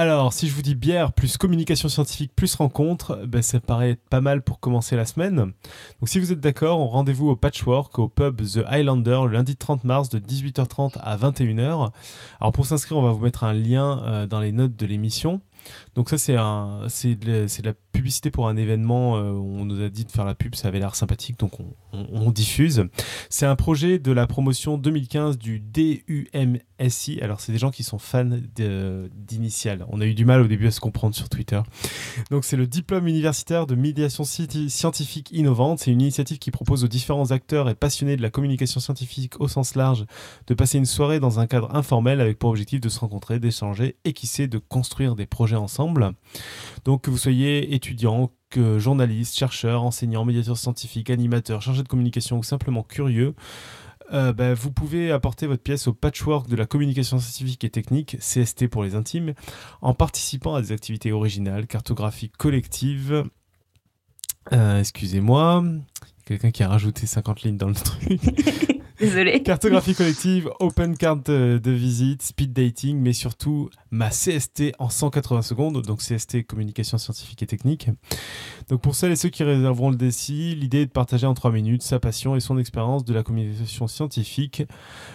Alors, 0.00 0.32
si 0.32 0.48
je 0.48 0.54
vous 0.54 0.62
dis 0.62 0.74
bière 0.74 1.12
plus 1.12 1.36
communication 1.36 1.90
scientifique 1.90 2.32
plus 2.34 2.54
rencontre, 2.54 3.20
ben, 3.26 3.42
ça 3.42 3.60
paraît 3.60 3.98
pas 4.08 4.22
mal 4.22 4.40
pour 4.40 4.58
commencer 4.58 4.96
la 4.96 5.04
semaine. 5.04 5.36
Donc, 5.36 5.52
si 6.06 6.18
vous 6.18 6.32
êtes 6.32 6.40
d'accord, 6.40 6.78
rendez-vous 6.78 7.28
au 7.28 7.36
Patchwork, 7.36 7.98
au 7.98 8.08
pub 8.08 8.40
The 8.40 8.60
Highlander, 8.66 9.20
le 9.26 9.32
lundi 9.32 9.56
30 9.56 9.84
mars 9.84 10.08
de 10.08 10.18
18h30 10.18 10.94
à 11.02 11.18
21h. 11.18 11.90
Alors, 12.40 12.52
pour 12.54 12.64
s'inscrire, 12.64 12.96
on 12.96 13.02
va 13.02 13.12
vous 13.12 13.22
mettre 13.22 13.44
un 13.44 13.52
lien 13.52 14.02
euh, 14.04 14.26
dans 14.26 14.40
les 14.40 14.52
notes 14.52 14.74
de 14.74 14.86
l'émission. 14.86 15.42
Donc, 15.94 16.10
ça 16.10 16.18
c'est 16.18 16.36
c'est 16.88 17.14
de, 17.14 17.46
la 17.64 17.74
publicité 17.92 18.30
pour 18.30 18.48
un 18.48 18.56
événement. 18.56 19.16
Euh, 19.16 19.32
on 19.32 19.64
nous 19.64 19.82
a 19.82 19.88
dit 19.88 20.04
de 20.04 20.10
faire 20.10 20.24
la 20.24 20.34
pub, 20.34 20.54
ça 20.54 20.68
avait 20.68 20.78
l'air 20.78 20.94
sympathique, 20.94 21.38
donc 21.38 21.52
on, 21.92 22.30
diffuse. 22.30 22.86
C'est 23.28 23.46
un 23.46 23.56
projet 23.56 23.98
de 23.98 24.12
la 24.12 24.26
promotion 24.26 24.78
2015 24.78 25.36
du 25.36 25.58
DUMSI. 25.58 27.20
Alors 27.20 27.40
c'est 27.40 27.50
des 27.50 27.58
gens 27.58 27.72
qui 27.72 27.82
sont 27.82 27.98
fans 27.98 28.38
d'initiales. 28.56 29.84
On 29.88 30.00
a 30.00 30.06
eu 30.06 30.14
du 30.14 30.24
mal 30.24 30.40
au 30.40 30.46
début 30.46 30.68
à 30.68 30.70
se 30.70 30.78
comprendre 30.78 31.14
sur 31.14 31.28
Twitter. 31.28 31.60
Donc 32.30 32.44
c'est 32.44 32.56
le 32.56 32.68
diplôme 32.68 33.08
universitaire 33.08 33.66
de 33.66 33.74
médiation 33.74 34.22
scientifique 34.24 35.30
innovante. 35.32 35.80
C'est 35.80 35.90
une 35.90 36.00
initiative 36.00 36.38
qui 36.38 36.52
propose 36.52 36.84
aux 36.84 36.88
différents 36.88 37.32
acteurs 37.32 37.68
et 37.68 37.74
passionnés 37.74 38.16
de 38.16 38.22
la 38.22 38.30
communication 38.30 38.80
scientifique 38.80 39.40
au 39.40 39.48
sens 39.48 39.74
large 39.74 40.04
de 40.46 40.54
passer 40.54 40.78
une 40.78 40.86
soirée 40.86 41.18
dans 41.18 41.40
un 41.40 41.46
cadre 41.46 41.74
informel 41.74 42.20
avec 42.20 42.38
pour 42.38 42.50
objectif 42.50 42.80
de 42.80 42.88
se 42.88 43.00
rencontrer, 43.00 43.40
d'échanger 43.40 43.96
et 44.04 44.12
qui 44.12 44.28
sait 44.28 44.46
de 44.46 44.58
construire 44.58 45.16
des 45.16 45.26
projets 45.26 45.49
ensemble. 45.56 46.12
Donc 46.84 47.02
que 47.02 47.10
vous 47.10 47.18
soyez 47.18 47.74
étudiant, 47.74 48.30
que 48.50 48.78
journaliste, 48.78 49.36
chercheur, 49.36 49.82
enseignant, 49.84 50.24
médiateur 50.24 50.56
scientifique, 50.56 51.10
animateur, 51.10 51.62
chargé 51.62 51.82
de 51.82 51.88
communication 51.88 52.38
ou 52.38 52.42
simplement 52.42 52.82
curieux, 52.82 53.34
euh, 54.12 54.32
bah, 54.32 54.54
vous 54.54 54.72
pouvez 54.72 55.12
apporter 55.12 55.46
votre 55.46 55.62
pièce 55.62 55.86
au 55.86 55.94
patchwork 55.94 56.48
de 56.48 56.56
la 56.56 56.66
communication 56.66 57.18
scientifique 57.18 57.62
et 57.64 57.70
technique, 57.70 58.16
CST 58.18 58.66
pour 58.68 58.82
les 58.82 58.94
intimes, 58.94 59.34
en 59.82 59.94
participant 59.94 60.56
à 60.56 60.62
des 60.62 60.72
activités 60.72 61.12
originales, 61.12 61.66
cartographie 61.66 62.30
collective. 62.30 63.24
Euh, 64.52 64.80
excusez-moi, 64.80 65.64
quelqu'un 66.24 66.50
qui 66.50 66.62
a 66.64 66.68
rajouté 66.68 67.06
50 67.06 67.42
lignes 67.42 67.56
dans 67.56 67.68
le 67.68 67.74
truc. 67.74 68.20
Désolé. 69.00 69.42
Cartographie 69.44 69.94
collective, 69.94 70.50
open 70.60 70.96
card 70.96 71.22
de, 71.24 71.70
visite, 71.70 72.22
speed 72.22 72.52
dating, 72.52 72.98
mais 73.00 73.14
surtout 73.14 73.70
ma 73.90 74.10
CST 74.10 74.74
en 74.78 74.90
180 74.90 75.42
secondes, 75.42 75.82
donc 75.82 76.00
CST 76.00 76.46
communication 76.46 76.98
scientifique 76.98 77.42
et 77.42 77.46
technique. 77.46 77.88
Donc 78.68 78.82
pour 78.82 78.94
celles 78.94 79.12
et 79.12 79.16
ceux 79.16 79.30
qui 79.30 79.42
réserveront 79.42 79.90
le 79.90 79.96
défi, 79.96 80.54
l'idée 80.54 80.82
est 80.82 80.86
de 80.86 80.90
partager 80.90 81.26
en 81.26 81.32
3 81.32 81.50
minutes 81.50 81.82
sa 81.82 81.98
passion 81.98 82.36
et 82.36 82.40
son 82.40 82.58
expérience 82.58 83.04
de 83.04 83.14
la 83.14 83.22
communication 83.22 83.86
scientifique. 83.86 84.62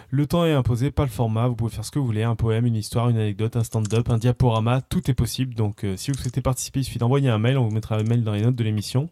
Le 0.09 0.25
temps 0.25 0.45
est 0.45 0.53
imposé, 0.53 0.89
pas 0.89 1.03
le 1.03 1.09
format, 1.09 1.47
vous 1.47 1.55
pouvez 1.55 1.71
faire 1.71 1.85
ce 1.85 1.91
que 1.91 1.99
vous 1.99 2.05
voulez, 2.05 2.23
un 2.23 2.35
poème, 2.35 2.65
une 2.65 2.75
histoire, 2.75 3.09
une 3.09 3.17
anecdote, 3.17 3.55
un 3.55 3.63
stand-up, 3.63 4.09
un 4.09 4.17
diaporama, 4.17 4.81
tout 4.81 5.11
est 5.11 5.13
possible. 5.13 5.53
Donc 5.53 5.83
euh, 5.83 5.95
si 5.95 6.09
vous 6.09 6.17
souhaitez 6.17 6.41
participer, 6.41 6.79
il 6.79 6.83
suffit 6.85 6.99
d'envoyer 6.99 7.29
un 7.29 7.37
mail, 7.37 7.57
on 7.59 7.67
vous 7.67 7.73
mettra 7.73 7.97
le 7.97 8.03
mail 8.03 8.23
dans 8.23 8.33
les 8.33 8.41
notes 8.41 8.55
de 8.55 8.63
l'émission. 8.63 9.09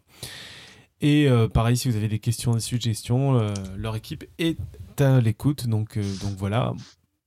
Et 1.00 1.28
euh, 1.28 1.48
pareil, 1.48 1.76
si 1.76 1.90
vous 1.90 1.96
avez 1.96 2.08
des 2.08 2.18
questions, 2.18 2.54
des 2.54 2.60
suggestions, 2.60 3.38
euh, 3.38 3.52
leur 3.76 3.96
équipe 3.96 4.24
est 4.38 4.58
à 5.00 5.20
l'écoute. 5.20 5.66
Donc, 5.66 5.96
euh, 5.96 6.02
donc 6.22 6.32
voilà. 6.38 6.72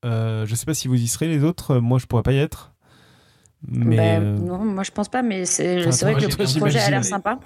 je 0.03 0.53
sais 0.55 0.65
pas 0.65 0.73
si 0.73 0.87
vous 0.87 0.95
y 0.95 1.07
serez 1.07 1.27
les 1.27 1.43
autres. 1.43 1.77
Moi, 1.77 1.99
je 1.99 2.05
pourrais 2.05 2.23
pas 2.23 2.33
y 2.33 2.37
être. 2.37 2.73
Mais 3.67 4.19
ben, 4.19 4.35
non, 4.35 4.63
moi 4.63 4.83
je 4.83 4.91
pense 4.91 5.09
pas. 5.09 5.23
Mais 5.23 5.45
c'est 5.45 5.81
vrai 5.81 6.15
que 6.15 6.21
le 6.21 6.59
projet 6.59 6.79
a 6.79 6.89
l'air 6.91 7.03
sympa. 7.03 7.39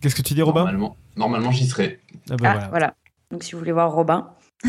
Qu'est-ce 0.00 0.14
que 0.14 0.22
tu 0.22 0.34
dis, 0.34 0.42
Robin? 0.42 0.64
Normalement, 0.64 0.96
normalement 1.16 1.50
j'y 1.50 1.66
serai. 1.66 2.00
Ah, 2.30 2.36
ben 2.36 2.58
ah 2.62 2.68
voilà. 2.70 2.94
Donc 3.30 3.42
si 3.42 3.52
vous 3.52 3.58
voulez 3.58 3.72
voir 3.72 3.92
Robin. 3.92 4.30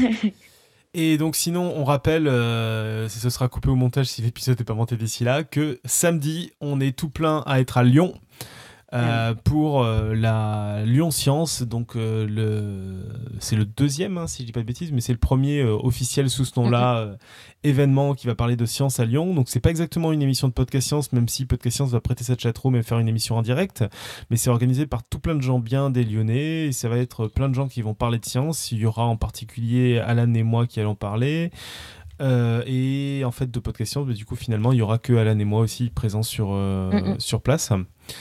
Et 0.94 1.18
donc 1.18 1.36
sinon, 1.36 1.72
on 1.76 1.84
rappelle, 1.86 2.26
ce 2.26 3.30
sera 3.30 3.48
coupé 3.48 3.70
au 3.70 3.76
montage 3.76 4.07
si 4.07 4.22
l'épisode 4.22 4.60
n'est 4.60 4.66
pas 4.66 4.74
monté 4.74 4.98
d'ici 4.98 5.24
là, 5.24 5.44
que 5.44 5.80
samedi, 5.86 6.52
on 6.61 6.82
est 6.82 6.98
tout 6.98 7.10
plein 7.10 7.44
à 7.45 7.60
être 7.60 7.78
à 7.78 7.84
Lyon 7.84 8.20
euh, 8.91 9.36
pour 9.44 9.84
euh, 9.84 10.16
la 10.16 10.84
Lyon 10.84 11.11
Science. 11.11 11.61
Donc, 11.61 11.95
euh, 11.95 12.26
le... 12.28 13.06
c'est 13.40 13.56
le 13.56 13.66
deuxième, 13.66 14.18
hein, 14.18 14.26
si 14.26 14.41
je 14.41 14.48
dis 14.48 14.52
pas 14.52 14.61
de 14.61 14.66
bêtises, 14.66 14.91
mais 14.91 15.02
c'est 15.02 15.11
le 15.11 15.20
premier 15.20 15.64
officiel 15.64 16.30
sous 16.30 16.45
ce 16.45 16.60
nom-là, 16.60 17.06
mhm. 17.06 17.18
événement 17.64 18.16
qui 18.16 18.26
va 18.26 18.34
parler 18.34 18.56
de 18.56 18.66
science 18.66 18.99
à 18.99 19.06
Lyon. 19.06 19.36
Donc, 19.36 19.49
c'est 19.49 19.60
pas 19.60 19.70
exactement 19.70 20.11
une 20.11 20.24
émission 20.24 20.48
de 20.48 20.53
podcast 20.53 20.88
science, 20.88 21.14
même 21.14 21.28
si 21.28 21.45
podcast 21.45 21.76
science 21.76 21.91
va 21.91 22.02
prêter 22.02 22.24
cette 22.24 22.40
chatroom 22.40 22.76
et 22.76 22.82
faire 22.82 22.98
une 22.98 23.07
émission 23.07 23.38
en 23.38 23.44
direct. 23.44 23.84
Mais 24.32 24.38
c'est 24.38 24.49
organisé 24.49 24.88
par 24.88 25.03
tout 25.03 25.20
plein 25.20 25.36
de 25.36 25.41
gens 25.41 25.60
bien 25.60 25.91
des 25.91 26.03
Lyonnais. 26.03 26.68
Et 26.68 26.72
ça 26.72 26.90
va 26.90 26.98
être 26.98 27.28
plein 27.28 27.49
de 27.49 27.53
gens 27.53 27.68
qui 27.68 27.84
vont 27.84 27.94
parler 27.94 28.18
de 28.18 28.26
science. 28.26 28.72
Il 28.72 28.80
y 28.80 28.86
aura 28.88 29.06
en 29.06 29.18
particulier 29.18 29.99
Alan 29.99 30.34
et 30.34 30.44
moi 30.44 30.66
qui 30.66 30.80
allons 30.80 30.95
parler. 30.95 31.52
et 32.20 33.22
en 33.24 33.32
fait, 33.32 33.52
de 33.52 33.60
podcast 33.60 33.91
science, 33.91 34.07
mais 34.07 34.16
du 34.16 34.26
coup, 34.26 34.36
finalement, 34.36 34.72
il 34.72 34.80
y 34.80 34.82
aura 34.82 34.98
que 34.98 35.14
Alan 35.14 35.38
et 35.38 35.45
moi 35.45 35.61
aussi 35.61 35.91
présents 35.91 36.24
sur, 36.24 36.57
sur 37.20 37.41
place. 37.41 37.72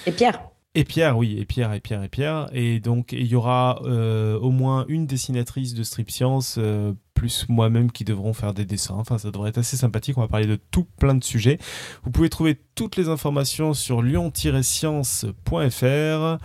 Et 0.05 0.12
Pierre 0.12 0.40
et 0.78 0.84
Pierre, 0.84 1.18
oui, 1.18 1.36
et 1.40 1.44
Pierre, 1.44 1.72
et 1.72 1.80
Pierre, 1.80 2.05
et 2.05 2.09
Pierre. 2.09 2.48
Et 2.52 2.78
donc, 2.78 3.10
il 3.10 3.26
y 3.26 3.34
aura 3.34 3.82
euh, 3.82 4.38
au 4.38 4.52
moins 4.52 4.84
une 4.86 5.06
dessinatrice 5.06 5.74
de 5.74 5.82
Strip 5.82 6.09
Science, 6.09 6.55
euh, 6.56 6.92
plus 7.14 7.46
moi-même 7.48 7.90
qui 7.90 8.05
devront 8.05 8.32
faire 8.32 8.55
des 8.55 8.64
dessins. 8.64 8.94
Enfin, 8.94 9.18
ça 9.18 9.32
devrait 9.32 9.50
être 9.50 9.59
assez 9.59 9.76
sympathique. 9.76 10.16
On 10.18 10.20
va 10.20 10.28
parler 10.28 10.46
de 10.46 10.55
tout 10.55 10.84
plein 10.84 11.16
de 11.16 11.24
sujets. 11.24 11.59
Vous 12.05 12.12
pouvez 12.12 12.28
trouver 12.28 12.60
toutes 12.76 12.94
les 12.94 13.09
informations 13.09 13.74
sur 13.74 14.02
lyon-science.fr. 14.02 16.38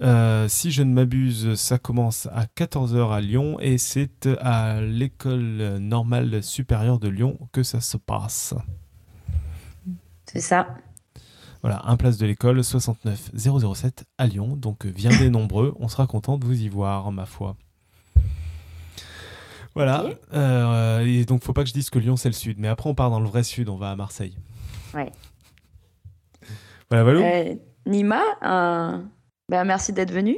Euh, 0.00 0.48
si 0.48 0.70
je 0.70 0.84
ne 0.84 0.94
m'abuse, 0.94 1.56
ça 1.56 1.78
commence 1.78 2.26
à 2.26 2.44
14h 2.56 3.12
à 3.12 3.20
Lyon 3.20 3.58
et 3.58 3.78
c'est 3.78 4.28
à 4.40 4.80
l'école 4.80 5.78
normale 5.80 6.44
supérieure 6.44 7.00
de 7.00 7.08
Lyon 7.08 7.36
que 7.50 7.64
ça 7.64 7.80
se 7.80 7.96
passe. 7.96 8.54
C'est 10.26 10.40
ça. 10.40 10.68
Voilà, 11.62 11.80
un 11.84 11.96
place 11.96 12.18
de 12.18 12.26
l'école 12.26 12.64
69 12.64 13.30
007 13.36 14.04
à 14.18 14.26
Lyon. 14.26 14.56
Donc 14.56 14.84
euh, 14.84 14.92
viendez 14.94 15.30
nombreux, 15.30 15.74
on 15.78 15.86
sera 15.86 16.08
content 16.08 16.36
de 16.36 16.44
vous 16.44 16.60
y 16.60 16.68
voir, 16.68 17.12
ma 17.12 17.24
foi. 17.24 17.56
Voilà. 19.74 20.06
Euh, 20.34 21.06
et 21.06 21.24
donc 21.24 21.44
faut 21.44 21.52
pas 21.52 21.62
que 21.62 21.68
je 21.68 21.74
dise 21.74 21.88
que 21.88 22.00
Lyon 22.00 22.16
c'est 22.16 22.28
le 22.28 22.34
sud, 22.34 22.58
mais 22.58 22.66
après 22.66 22.90
on 22.90 22.94
part 22.94 23.10
dans 23.10 23.20
le 23.20 23.28
vrai 23.28 23.44
sud, 23.44 23.68
on 23.68 23.76
va 23.76 23.92
à 23.92 23.96
Marseille. 23.96 24.36
Ouais. 24.92 25.12
Voilà, 26.90 27.04
voilà. 27.04 27.20
Euh, 27.20 27.54
Nima, 27.86 28.22
ben, 29.48 29.64
merci 29.64 29.92
d'être 29.92 30.12
venu. 30.12 30.36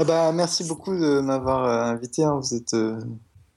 Eh 0.00 0.04
ben, 0.04 0.32
merci 0.32 0.66
beaucoup 0.66 0.94
de 0.94 1.20
m'avoir 1.20 1.66
invité. 1.88 2.24
Hein. 2.24 2.40
Vous 2.40 2.54
êtes 2.54 2.74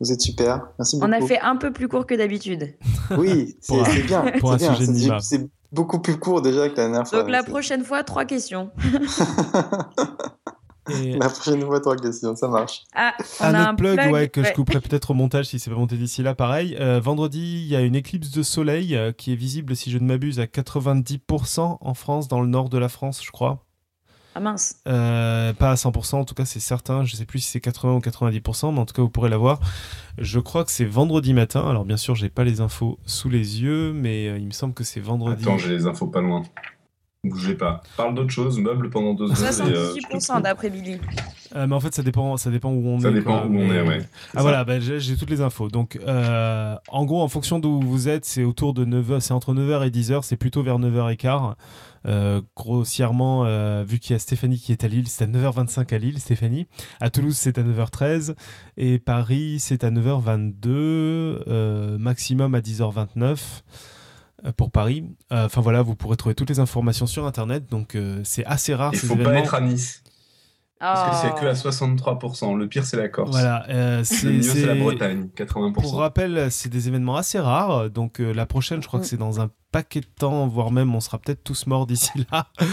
vous 0.02 0.12
êtes 0.12 0.22
super. 0.22 0.68
Merci 0.78 0.98
beaucoup. 0.98 1.10
On 1.10 1.14
a 1.14 1.22
fait 1.22 1.40
un 1.40 1.56
peu 1.56 1.72
plus 1.72 1.88
court 1.88 2.06
que 2.06 2.16
d'habitude. 2.16 2.76
Oui, 3.18 3.56
c'est 3.62 4.06
bien. 4.06 4.26
Pour 4.40 4.52
un 4.52 4.58
sujet 4.58 4.88
de 4.88 4.92
Nima 4.92 5.20
beaucoup 5.72 6.00
plus 6.00 6.18
court 6.18 6.42
déjà 6.42 6.70
que 6.70 6.76
la 6.76 6.88
dernière 6.88 7.08
fois. 7.08 7.20
Donc 7.20 7.30
la 7.30 7.44
prochaine 7.44 7.84
fois, 7.84 8.04
trois 8.04 8.26
questions. 8.26 8.72
La 10.88 11.30
prochaine 11.30 11.62
fois, 11.62 11.80
trois 11.80 11.96
questions, 11.96 12.36
ça 12.36 12.48
marche. 12.48 12.84
Ah, 12.96 13.14
un 13.40 13.62
autre 13.62 13.76
plug, 13.76 14.12
Ouais, 14.12 14.28
que 14.30 14.44
je 14.44 14.52
couperai 14.52 14.82
peut-être 14.82 15.12
au 15.12 15.14
montage 15.14 15.46
si 15.46 15.60
c'est 15.60 15.70
pas 15.70 15.78
monté 15.78 15.96
d'ici 15.96 16.24
là. 16.24 16.36
Pareil, 16.36 16.76
euh, 16.80 17.00
vendredi, 17.00 17.62
il 17.64 17.68
y 17.68 17.76
a 17.76 17.82
une 17.82 17.96
éclipse 17.96 18.32
de 18.32 18.44
soleil 18.44 18.96
euh, 18.96 19.12
qui 19.12 19.32
est 19.32 19.36
visible, 19.36 19.76
si 19.76 19.92
je 19.92 20.00
ne 20.00 20.06
m'abuse, 20.06 20.40
à 20.40 20.46
90% 20.46 21.78
en 21.80 21.94
France, 21.94 22.28
dans 22.28 22.42
le 22.42 22.48
nord 22.48 22.70
de 22.70 22.78
la 22.78 22.90
France, 22.90 23.24
je 23.24 23.32
crois. 23.32 23.64
Ah 24.34 24.40
mince. 24.40 24.82
Euh, 24.88 25.54
pas 25.54 25.72
à 25.72 25.76
100%, 25.76 26.16
en 26.16 26.26
tout 26.26 26.34
cas 26.34 26.46
c'est 26.46 26.60
certain, 26.60 27.04
je 27.04 27.16
sais 27.16 27.26
plus 27.26 27.40
si 27.40 27.50
c'est 27.52 27.60
80 27.60 27.96
ou 27.96 28.00
90%, 28.00 28.74
mais 28.74 28.80
en 28.80 28.86
tout 28.86 28.94
cas 28.94 29.02
vous 29.02 29.10
pourrez 29.10 29.30
l'avoir. 29.30 29.60
Je 30.18 30.40
crois 30.40 30.64
que 30.64 30.72
c'est 30.72 30.86
vendredi 30.86 31.34
matin, 31.34 31.68
alors 31.68 31.84
bien 31.84 31.98
sûr 31.98 32.16
j'ai 32.16 32.30
pas 32.30 32.44
les 32.44 32.62
infos 32.62 32.98
sous 33.06 33.30
les 33.30 33.62
yeux, 33.62 33.92
mais 33.94 34.28
euh, 34.28 34.38
il 34.38 34.46
me 34.46 34.52
semble 34.52 34.74
que 34.74 34.84
c'est 34.84 35.02
vendredi. 35.02 35.44
Attends, 35.44 35.58
j'ai 35.58 35.70
les 35.70 35.86
infos 35.86 36.08
pas 36.08 36.22
loin. 36.22 36.44
Bougez 37.24 37.56
pas. 37.56 37.84
Parle 37.98 38.16
d'autre 38.16 38.32
chose, 38.32 38.60
meuble 38.60 38.90
pendant 38.90 39.14
deux 39.14 39.28
secondes. 39.28 39.72
78% 39.72 40.38
euh, 40.38 40.42
d'après 40.42 40.70
Billy. 40.70 41.00
mais 41.54 41.74
en 41.74 41.80
fait, 41.80 41.94
ça 41.94 42.02
dépend, 42.02 42.36
ça 42.38 42.50
dépend 42.50 42.72
où 42.72 42.88
on 42.88 42.98
est. 43.00 43.04
Ça 43.04 43.12
dépend 43.12 43.46
où 43.46 43.58
on 43.58 43.72
est, 43.72 43.82
ouais. 43.82 44.00
Ah 44.36 44.42
voilà, 44.42 44.64
bah, 44.64 44.80
j'ai 44.80 45.16
toutes 45.16 45.30
les 45.30 45.42
infos. 45.42 45.70
Donc, 45.70 46.00
en 46.08 47.06
gros, 47.06 47.22
en 47.22 47.28
fonction 47.28 47.60
d'où 47.60 47.80
vous 47.80 48.10
êtes, 48.10 48.26
c'est 48.26 48.44
autour 48.44 48.74
de 48.74 48.86
9h, 48.86 49.20
c'est 49.20 49.34
entre 49.34 49.54
9h 49.54 49.86
et 49.86 49.92
10h, 49.92 50.24
c'est 50.24 50.38
plutôt 50.38 50.64
vers 50.64 50.80
9h15. 50.80 51.56
Euh, 52.08 52.42
grossièrement, 52.56 53.46
euh, 53.46 53.84
vu 53.88 54.00
qu'il 54.00 54.14
y 54.14 54.16
a 54.16 54.20
Stéphanie 54.20 54.58
qui 54.58 54.72
est 54.72 54.84
à 54.84 54.88
Lille, 54.88 55.08
c'est 55.08 55.24
à 55.24 55.28
9h25 55.28 55.94
à 55.94 55.98
Lille, 55.98 56.20
Stéphanie. 56.20 56.68
À 57.00 57.10
Toulouse, 57.10 57.36
c'est 57.38 57.58
à 57.58 57.64
9h13. 57.64 58.36
Et 58.78 59.00
Paris, 59.00 59.58
c'est 59.60 59.84
à 59.84 59.92
9h22, 59.92 60.68
euh, 60.68 61.98
maximum 61.98 62.56
à 62.56 62.62
10h29 62.62 63.64
pour 64.58 64.72
Paris. 64.72 65.06
Enfin 65.30 65.62
voilà, 65.62 65.82
vous 65.82 65.96
pourrez 65.96 66.18
trouver 66.18 66.36
toutes 66.36 66.50
les 66.50 66.60
informations 66.60 67.08
sur 67.08 67.26
Internet. 67.26 67.70
Donc 67.70 67.98
c'est 68.24 68.46
assez 68.46 68.74
rare. 68.74 68.92
Il 68.94 69.00
faut 69.00 69.16
pas 69.16 69.36
être 69.36 69.54
à 69.54 69.62
Nice. 69.62 70.01
Parce 70.82 71.22
que 71.22 71.28
c'est 71.28 71.40
que 71.40 71.46
à 71.46 71.54
63%. 71.54 72.58
Le 72.58 72.68
pire, 72.68 72.84
c'est 72.86 72.98
la 72.98 73.08
Corse. 73.08 73.30
Voilà, 73.30 73.66
euh, 73.70 74.02
c'est, 74.04 74.26
le 74.26 74.34
mieux, 74.34 74.42
c'est 74.42 74.66
la 74.66 74.74
Bretagne, 74.74 75.30
80%. 75.38 75.74
Pour 75.74 75.96
rappel, 75.98 76.48
c'est 76.50 76.70
des 76.70 76.88
événements 76.88 77.18
assez 77.18 77.40
rares. 77.40 77.92
Donc 77.92 78.20
euh, 78.20 78.34
la 78.34 78.48
prochaine, 78.48 78.82
je 78.82 78.88
crois 78.88 79.00
que 79.00 79.06
c'est 79.06 79.18
dans 79.18 79.40
un 79.40 79.52
paquet 79.72 80.02
de 80.02 80.08
temps, 80.08 80.48
voire 80.48 80.72
même 80.72 80.94
on 80.94 81.00
sera 81.00 81.18
peut-être 81.18 81.44
tous 81.44 81.68
morts 81.68 81.86
d'ici 81.86 82.12
là. 82.32 82.48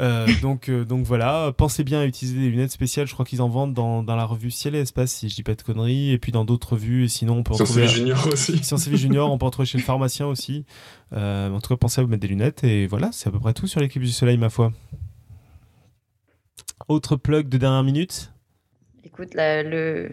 Euh, 0.00 0.26
donc, 0.42 0.68
donc 0.68 1.06
voilà, 1.06 1.52
pensez 1.56 1.84
bien 1.84 2.00
à 2.00 2.04
utiliser 2.04 2.36
des 2.36 2.48
lunettes 2.48 2.72
spéciales. 2.72 3.06
Je 3.06 3.12
crois 3.12 3.24
qu'ils 3.24 3.40
en 3.42 3.48
vendent 3.48 3.74
dans, 3.74 4.02
dans 4.02 4.16
la 4.16 4.24
revue 4.24 4.50
Ciel 4.50 4.74
et 4.74 4.80
Espace, 4.80 5.12
si 5.12 5.28
je 5.28 5.36
dis 5.36 5.44
pas 5.44 5.54
de 5.54 5.62
conneries. 5.62 6.10
Et 6.10 6.18
puis 6.18 6.32
dans 6.32 6.44
d'autres 6.44 6.72
revues. 6.72 7.04
Et 7.04 7.08
sinon, 7.08 7.36
on 7.36 7.42
peut 7.44 7.52
en 7.52 7.58
Science 7.58 7.68
trouver. 7.68 7.86
Junior 7.86 8.26
aussi. 8.32 8.58
Science 8.64 8.90
Junior, 8.90 9.30
on 9.30 9.38
peut 9.38 9.46
en 9.46 9.50
trouver 9.50 9.66
chez 9.66 9.78
le 9.78 9.84
pharmacien 9.84 10.26
aussi. 10.26 10.64
en 11.12 11.60
tout 11.62 11.68
cas, 11.68 11.76
pensez 11.76 12.00
à 12.00 12.04
vous 12.04 12.10
mettre 12.10 12.22
des 12.22 12.26
lunettes. 12.26 12.64
Et 12.64 12.88
voilà, 12.88 13.10
c'est 13.12 13.28
à 13.28 13.30
peu 13.30 13.38
près 13.38 13.52
tout 13.52 13.68
sur 13.68 13.78
l'équipe 13.78 14.02
du 14.02 14.10
Soleil, 14.10 14.36
ma 14.36 14.50
foi. 14.50 14.72
Autre 16.88 17.16
plug 17.16 17.48
de 17.48 17.58
dernière 17.58 17.82
minute 17.82 18.32
Écoute, 19.04 19.30
le, 19.34 20.10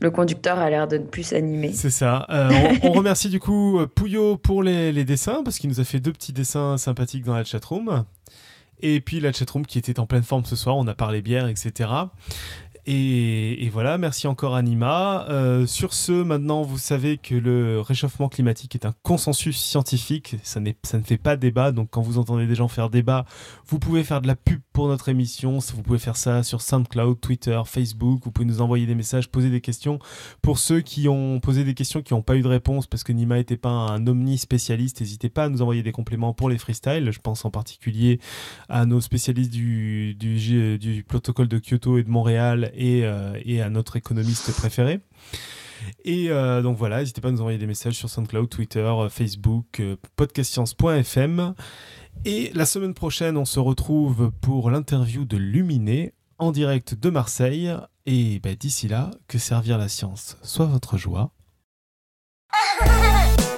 Le 0.00 0.10
conducteur 0.10 0.58
a 0.58 0.68
l'air 0.70 0.88
de 0.88 0.98
ne 0.98 1.04
plus 1.04 1.22
s'animer. 1.22 1.72
C'est 1.72 1.90
ça. 1.90 2.26
Euh, 2.30 2.50
on, 2.82 2.92
remercie 2.92 3.28
du 3.28 3.38
coup 3.40 3.80
Pouillot 3.94 4.36
pour 4.36 4.62
les, 4.62 5.04
dessins, 5.04 5.42
parce 5.44 5.58
qu'il 5.58 5.70
nous 5.70 5.80
a 5.80 5.84
fait 5.84 6.00
deux 6.00 6.12
petits 6.12 6.32
dessins 6.32 6.76
sympathiques 6.76 7.24
dans 7.24 7.34
la 7.34 7.44
chatroom. 7.44 8.04
Et 8.80 9.00
puis 9.00 9.20
la 9.20 9.32
chatroom 9.32 9.64
qui 9.64 9.78
était 9.78 10.00
en 10.00 10.06
pleine 10.06 10.24
forme 10.24 10.44
ce 10.44 10.56
soir, 10.56 10.76
on 10.76 10.86
a 10.88 10.94
parlé 10.94 11.22
bière, 11.22 11.46
etc. 11.46 11.88
Et, 12.84 13.68
voilà, 13.72 13.96
merci 13.96 14.26
encore 14.26 14.56
Anima. 14.56 15.24
Euh, 15.28 15.66
sur 15.66 15.94
ce, 15.94 16.10
maintenant, 16.10 16.62
vous 16.62 16.78
savez 16.78 17.16
que 17.16 17.36
le 17.36 17.80
réchauffement 17.80 18.28
climatique 18.28 18.74
est 18.74 18.84
un 18.84 18.92
consensus 19.04 19.56
scientifique. 19.56 20.34
Ça, 20.42 20.58
ne 20.58 20.72
fait 21.04 21.16
pas 21.16 21.36
débat. 21.36 21.70
Donc, 21.70 21.90
quand 21.90 22.02
vous 22.02 22.18
entendez 22.18 22.46
des 22.46 22.56
gens 22.56 22.66
faire 22.66 22.90
débat, 22.90 23.24
vous 23.68 23.78
pouvez 23.78 24.02
faire 24.02 24.20
de 24.20 24.26
la 24.26 24.34
pub 24.34 24.60
pour 24.72 24.88
notre 24.88 25.08
émission. 25.08 25.58
Vous 25.58 25.82
pouvez 25.82 26.00
faire 26.00 26.16
ça 26.16 26.42
sur 26.42 26.60
SoundCloud, 26.60 27.20
Twitter, 27.20 27.60
Facebook. 27.66 28.20
Vous 28.24 28.32
pouvez 28.32 28.46
nous 28.46 28.60
envoyer 28.60 28.86
des 28.86 28.96
messages, 28.96 29.28
poser 29.28 29.50
des 29.50 29.60
questions. 29.60 30.00
Pour 30.42 30.58
ceux 30.58 30.80
qui 30.80 31.08
ont 31.08 31.38
posé 31.38 31.62
des 31.62 31.74
questions 31.74 32.02
qui 32.02 32.14
n'ont 32.14 32.22
pas 32.22 32.34
eu 32.34 32.42
de 32.42 32.48
réponse 32.48 32.88
parce 32.88 33.04
que 33.04 33.12
Nima 33.12 33.36
n'était 33.36 33.56
pas 33.56 33.70
un 33.70 34.04
omni 34.08 34.38
spécialiste, 34.38 35.00
n'hésitez 35.00 35.28
pas 35.28 35.44
à 35.44 35.48
nous 35.48 35.62
envoyer 35.62 35.84
des 35.84 35.92
compléments 35.92 36.34
pour 36.34 36.48
les 36.50 36.58
freestyles. 36.58 37.12
Je 37.12 37.20
pense 37.20 37.44
en 37.44 37.50
particulier 37.50 38.18
à 38.68 38.86
nos 38.86 39.00
spécialistes 39.00 39.52
du 39.52 41.04
protocole 41.06 41.46
de 41.46 41.60
Kyoto 41.60 41.98
et 41.98 42.02
de 42.02 42.10
Montréal 42.10 42.71
euh, 42.78 43.38
et, 43.44 43.60
à 43.62 43.70
notre 43.70 43.96
économiste 43.96 44.52
préféré. 44.52 45.00
Et 46.04 46.30
euh, 46.30 46.62
donc 46.62 46.76
voilà, 46.78 47.00
n'hésitez 47.00 47.20
pas 47.20 47.28
à 47.28 47.32
nous 47.32 47.40
envoyer 47.40 47.58
des 47.58 47.66
messages 47.66 47.94
sur 47.94 48.08
SoundCloud, 48.08 48.48
Twitter, 48.48 48.78
euh, 48.78 49.08
Facebook, 49.08 49.82
podcastscience.fm. 50.16 51.54
Et 52.24 52.50
la 52.54 52.66
semaine 52.66 52.94
prochaine, 52.94 53.36
on 53.36 53.44
se 53.44 53.58
retrouve 53.58 54.30
pour 54.40 54.70
l'interview 54.70 55.24
de 55.24 55.36
Luminé 55.36 56.14
en 56.38 56.52
direct 56.52 56.94
de 56.94 57.10
Marseille. 57.10 57.74
Et 58.06 58.38
ben, 58.40 58.54
d'ici 58.54 58.88
là, 58.88 59.10
que 59.28 59.38
servir 59.38 59.78
la 59.78 59.88
science 59.88 60.36
soit 60.42 60.66
votre 60.66 60.96
joie. 60.98 61.32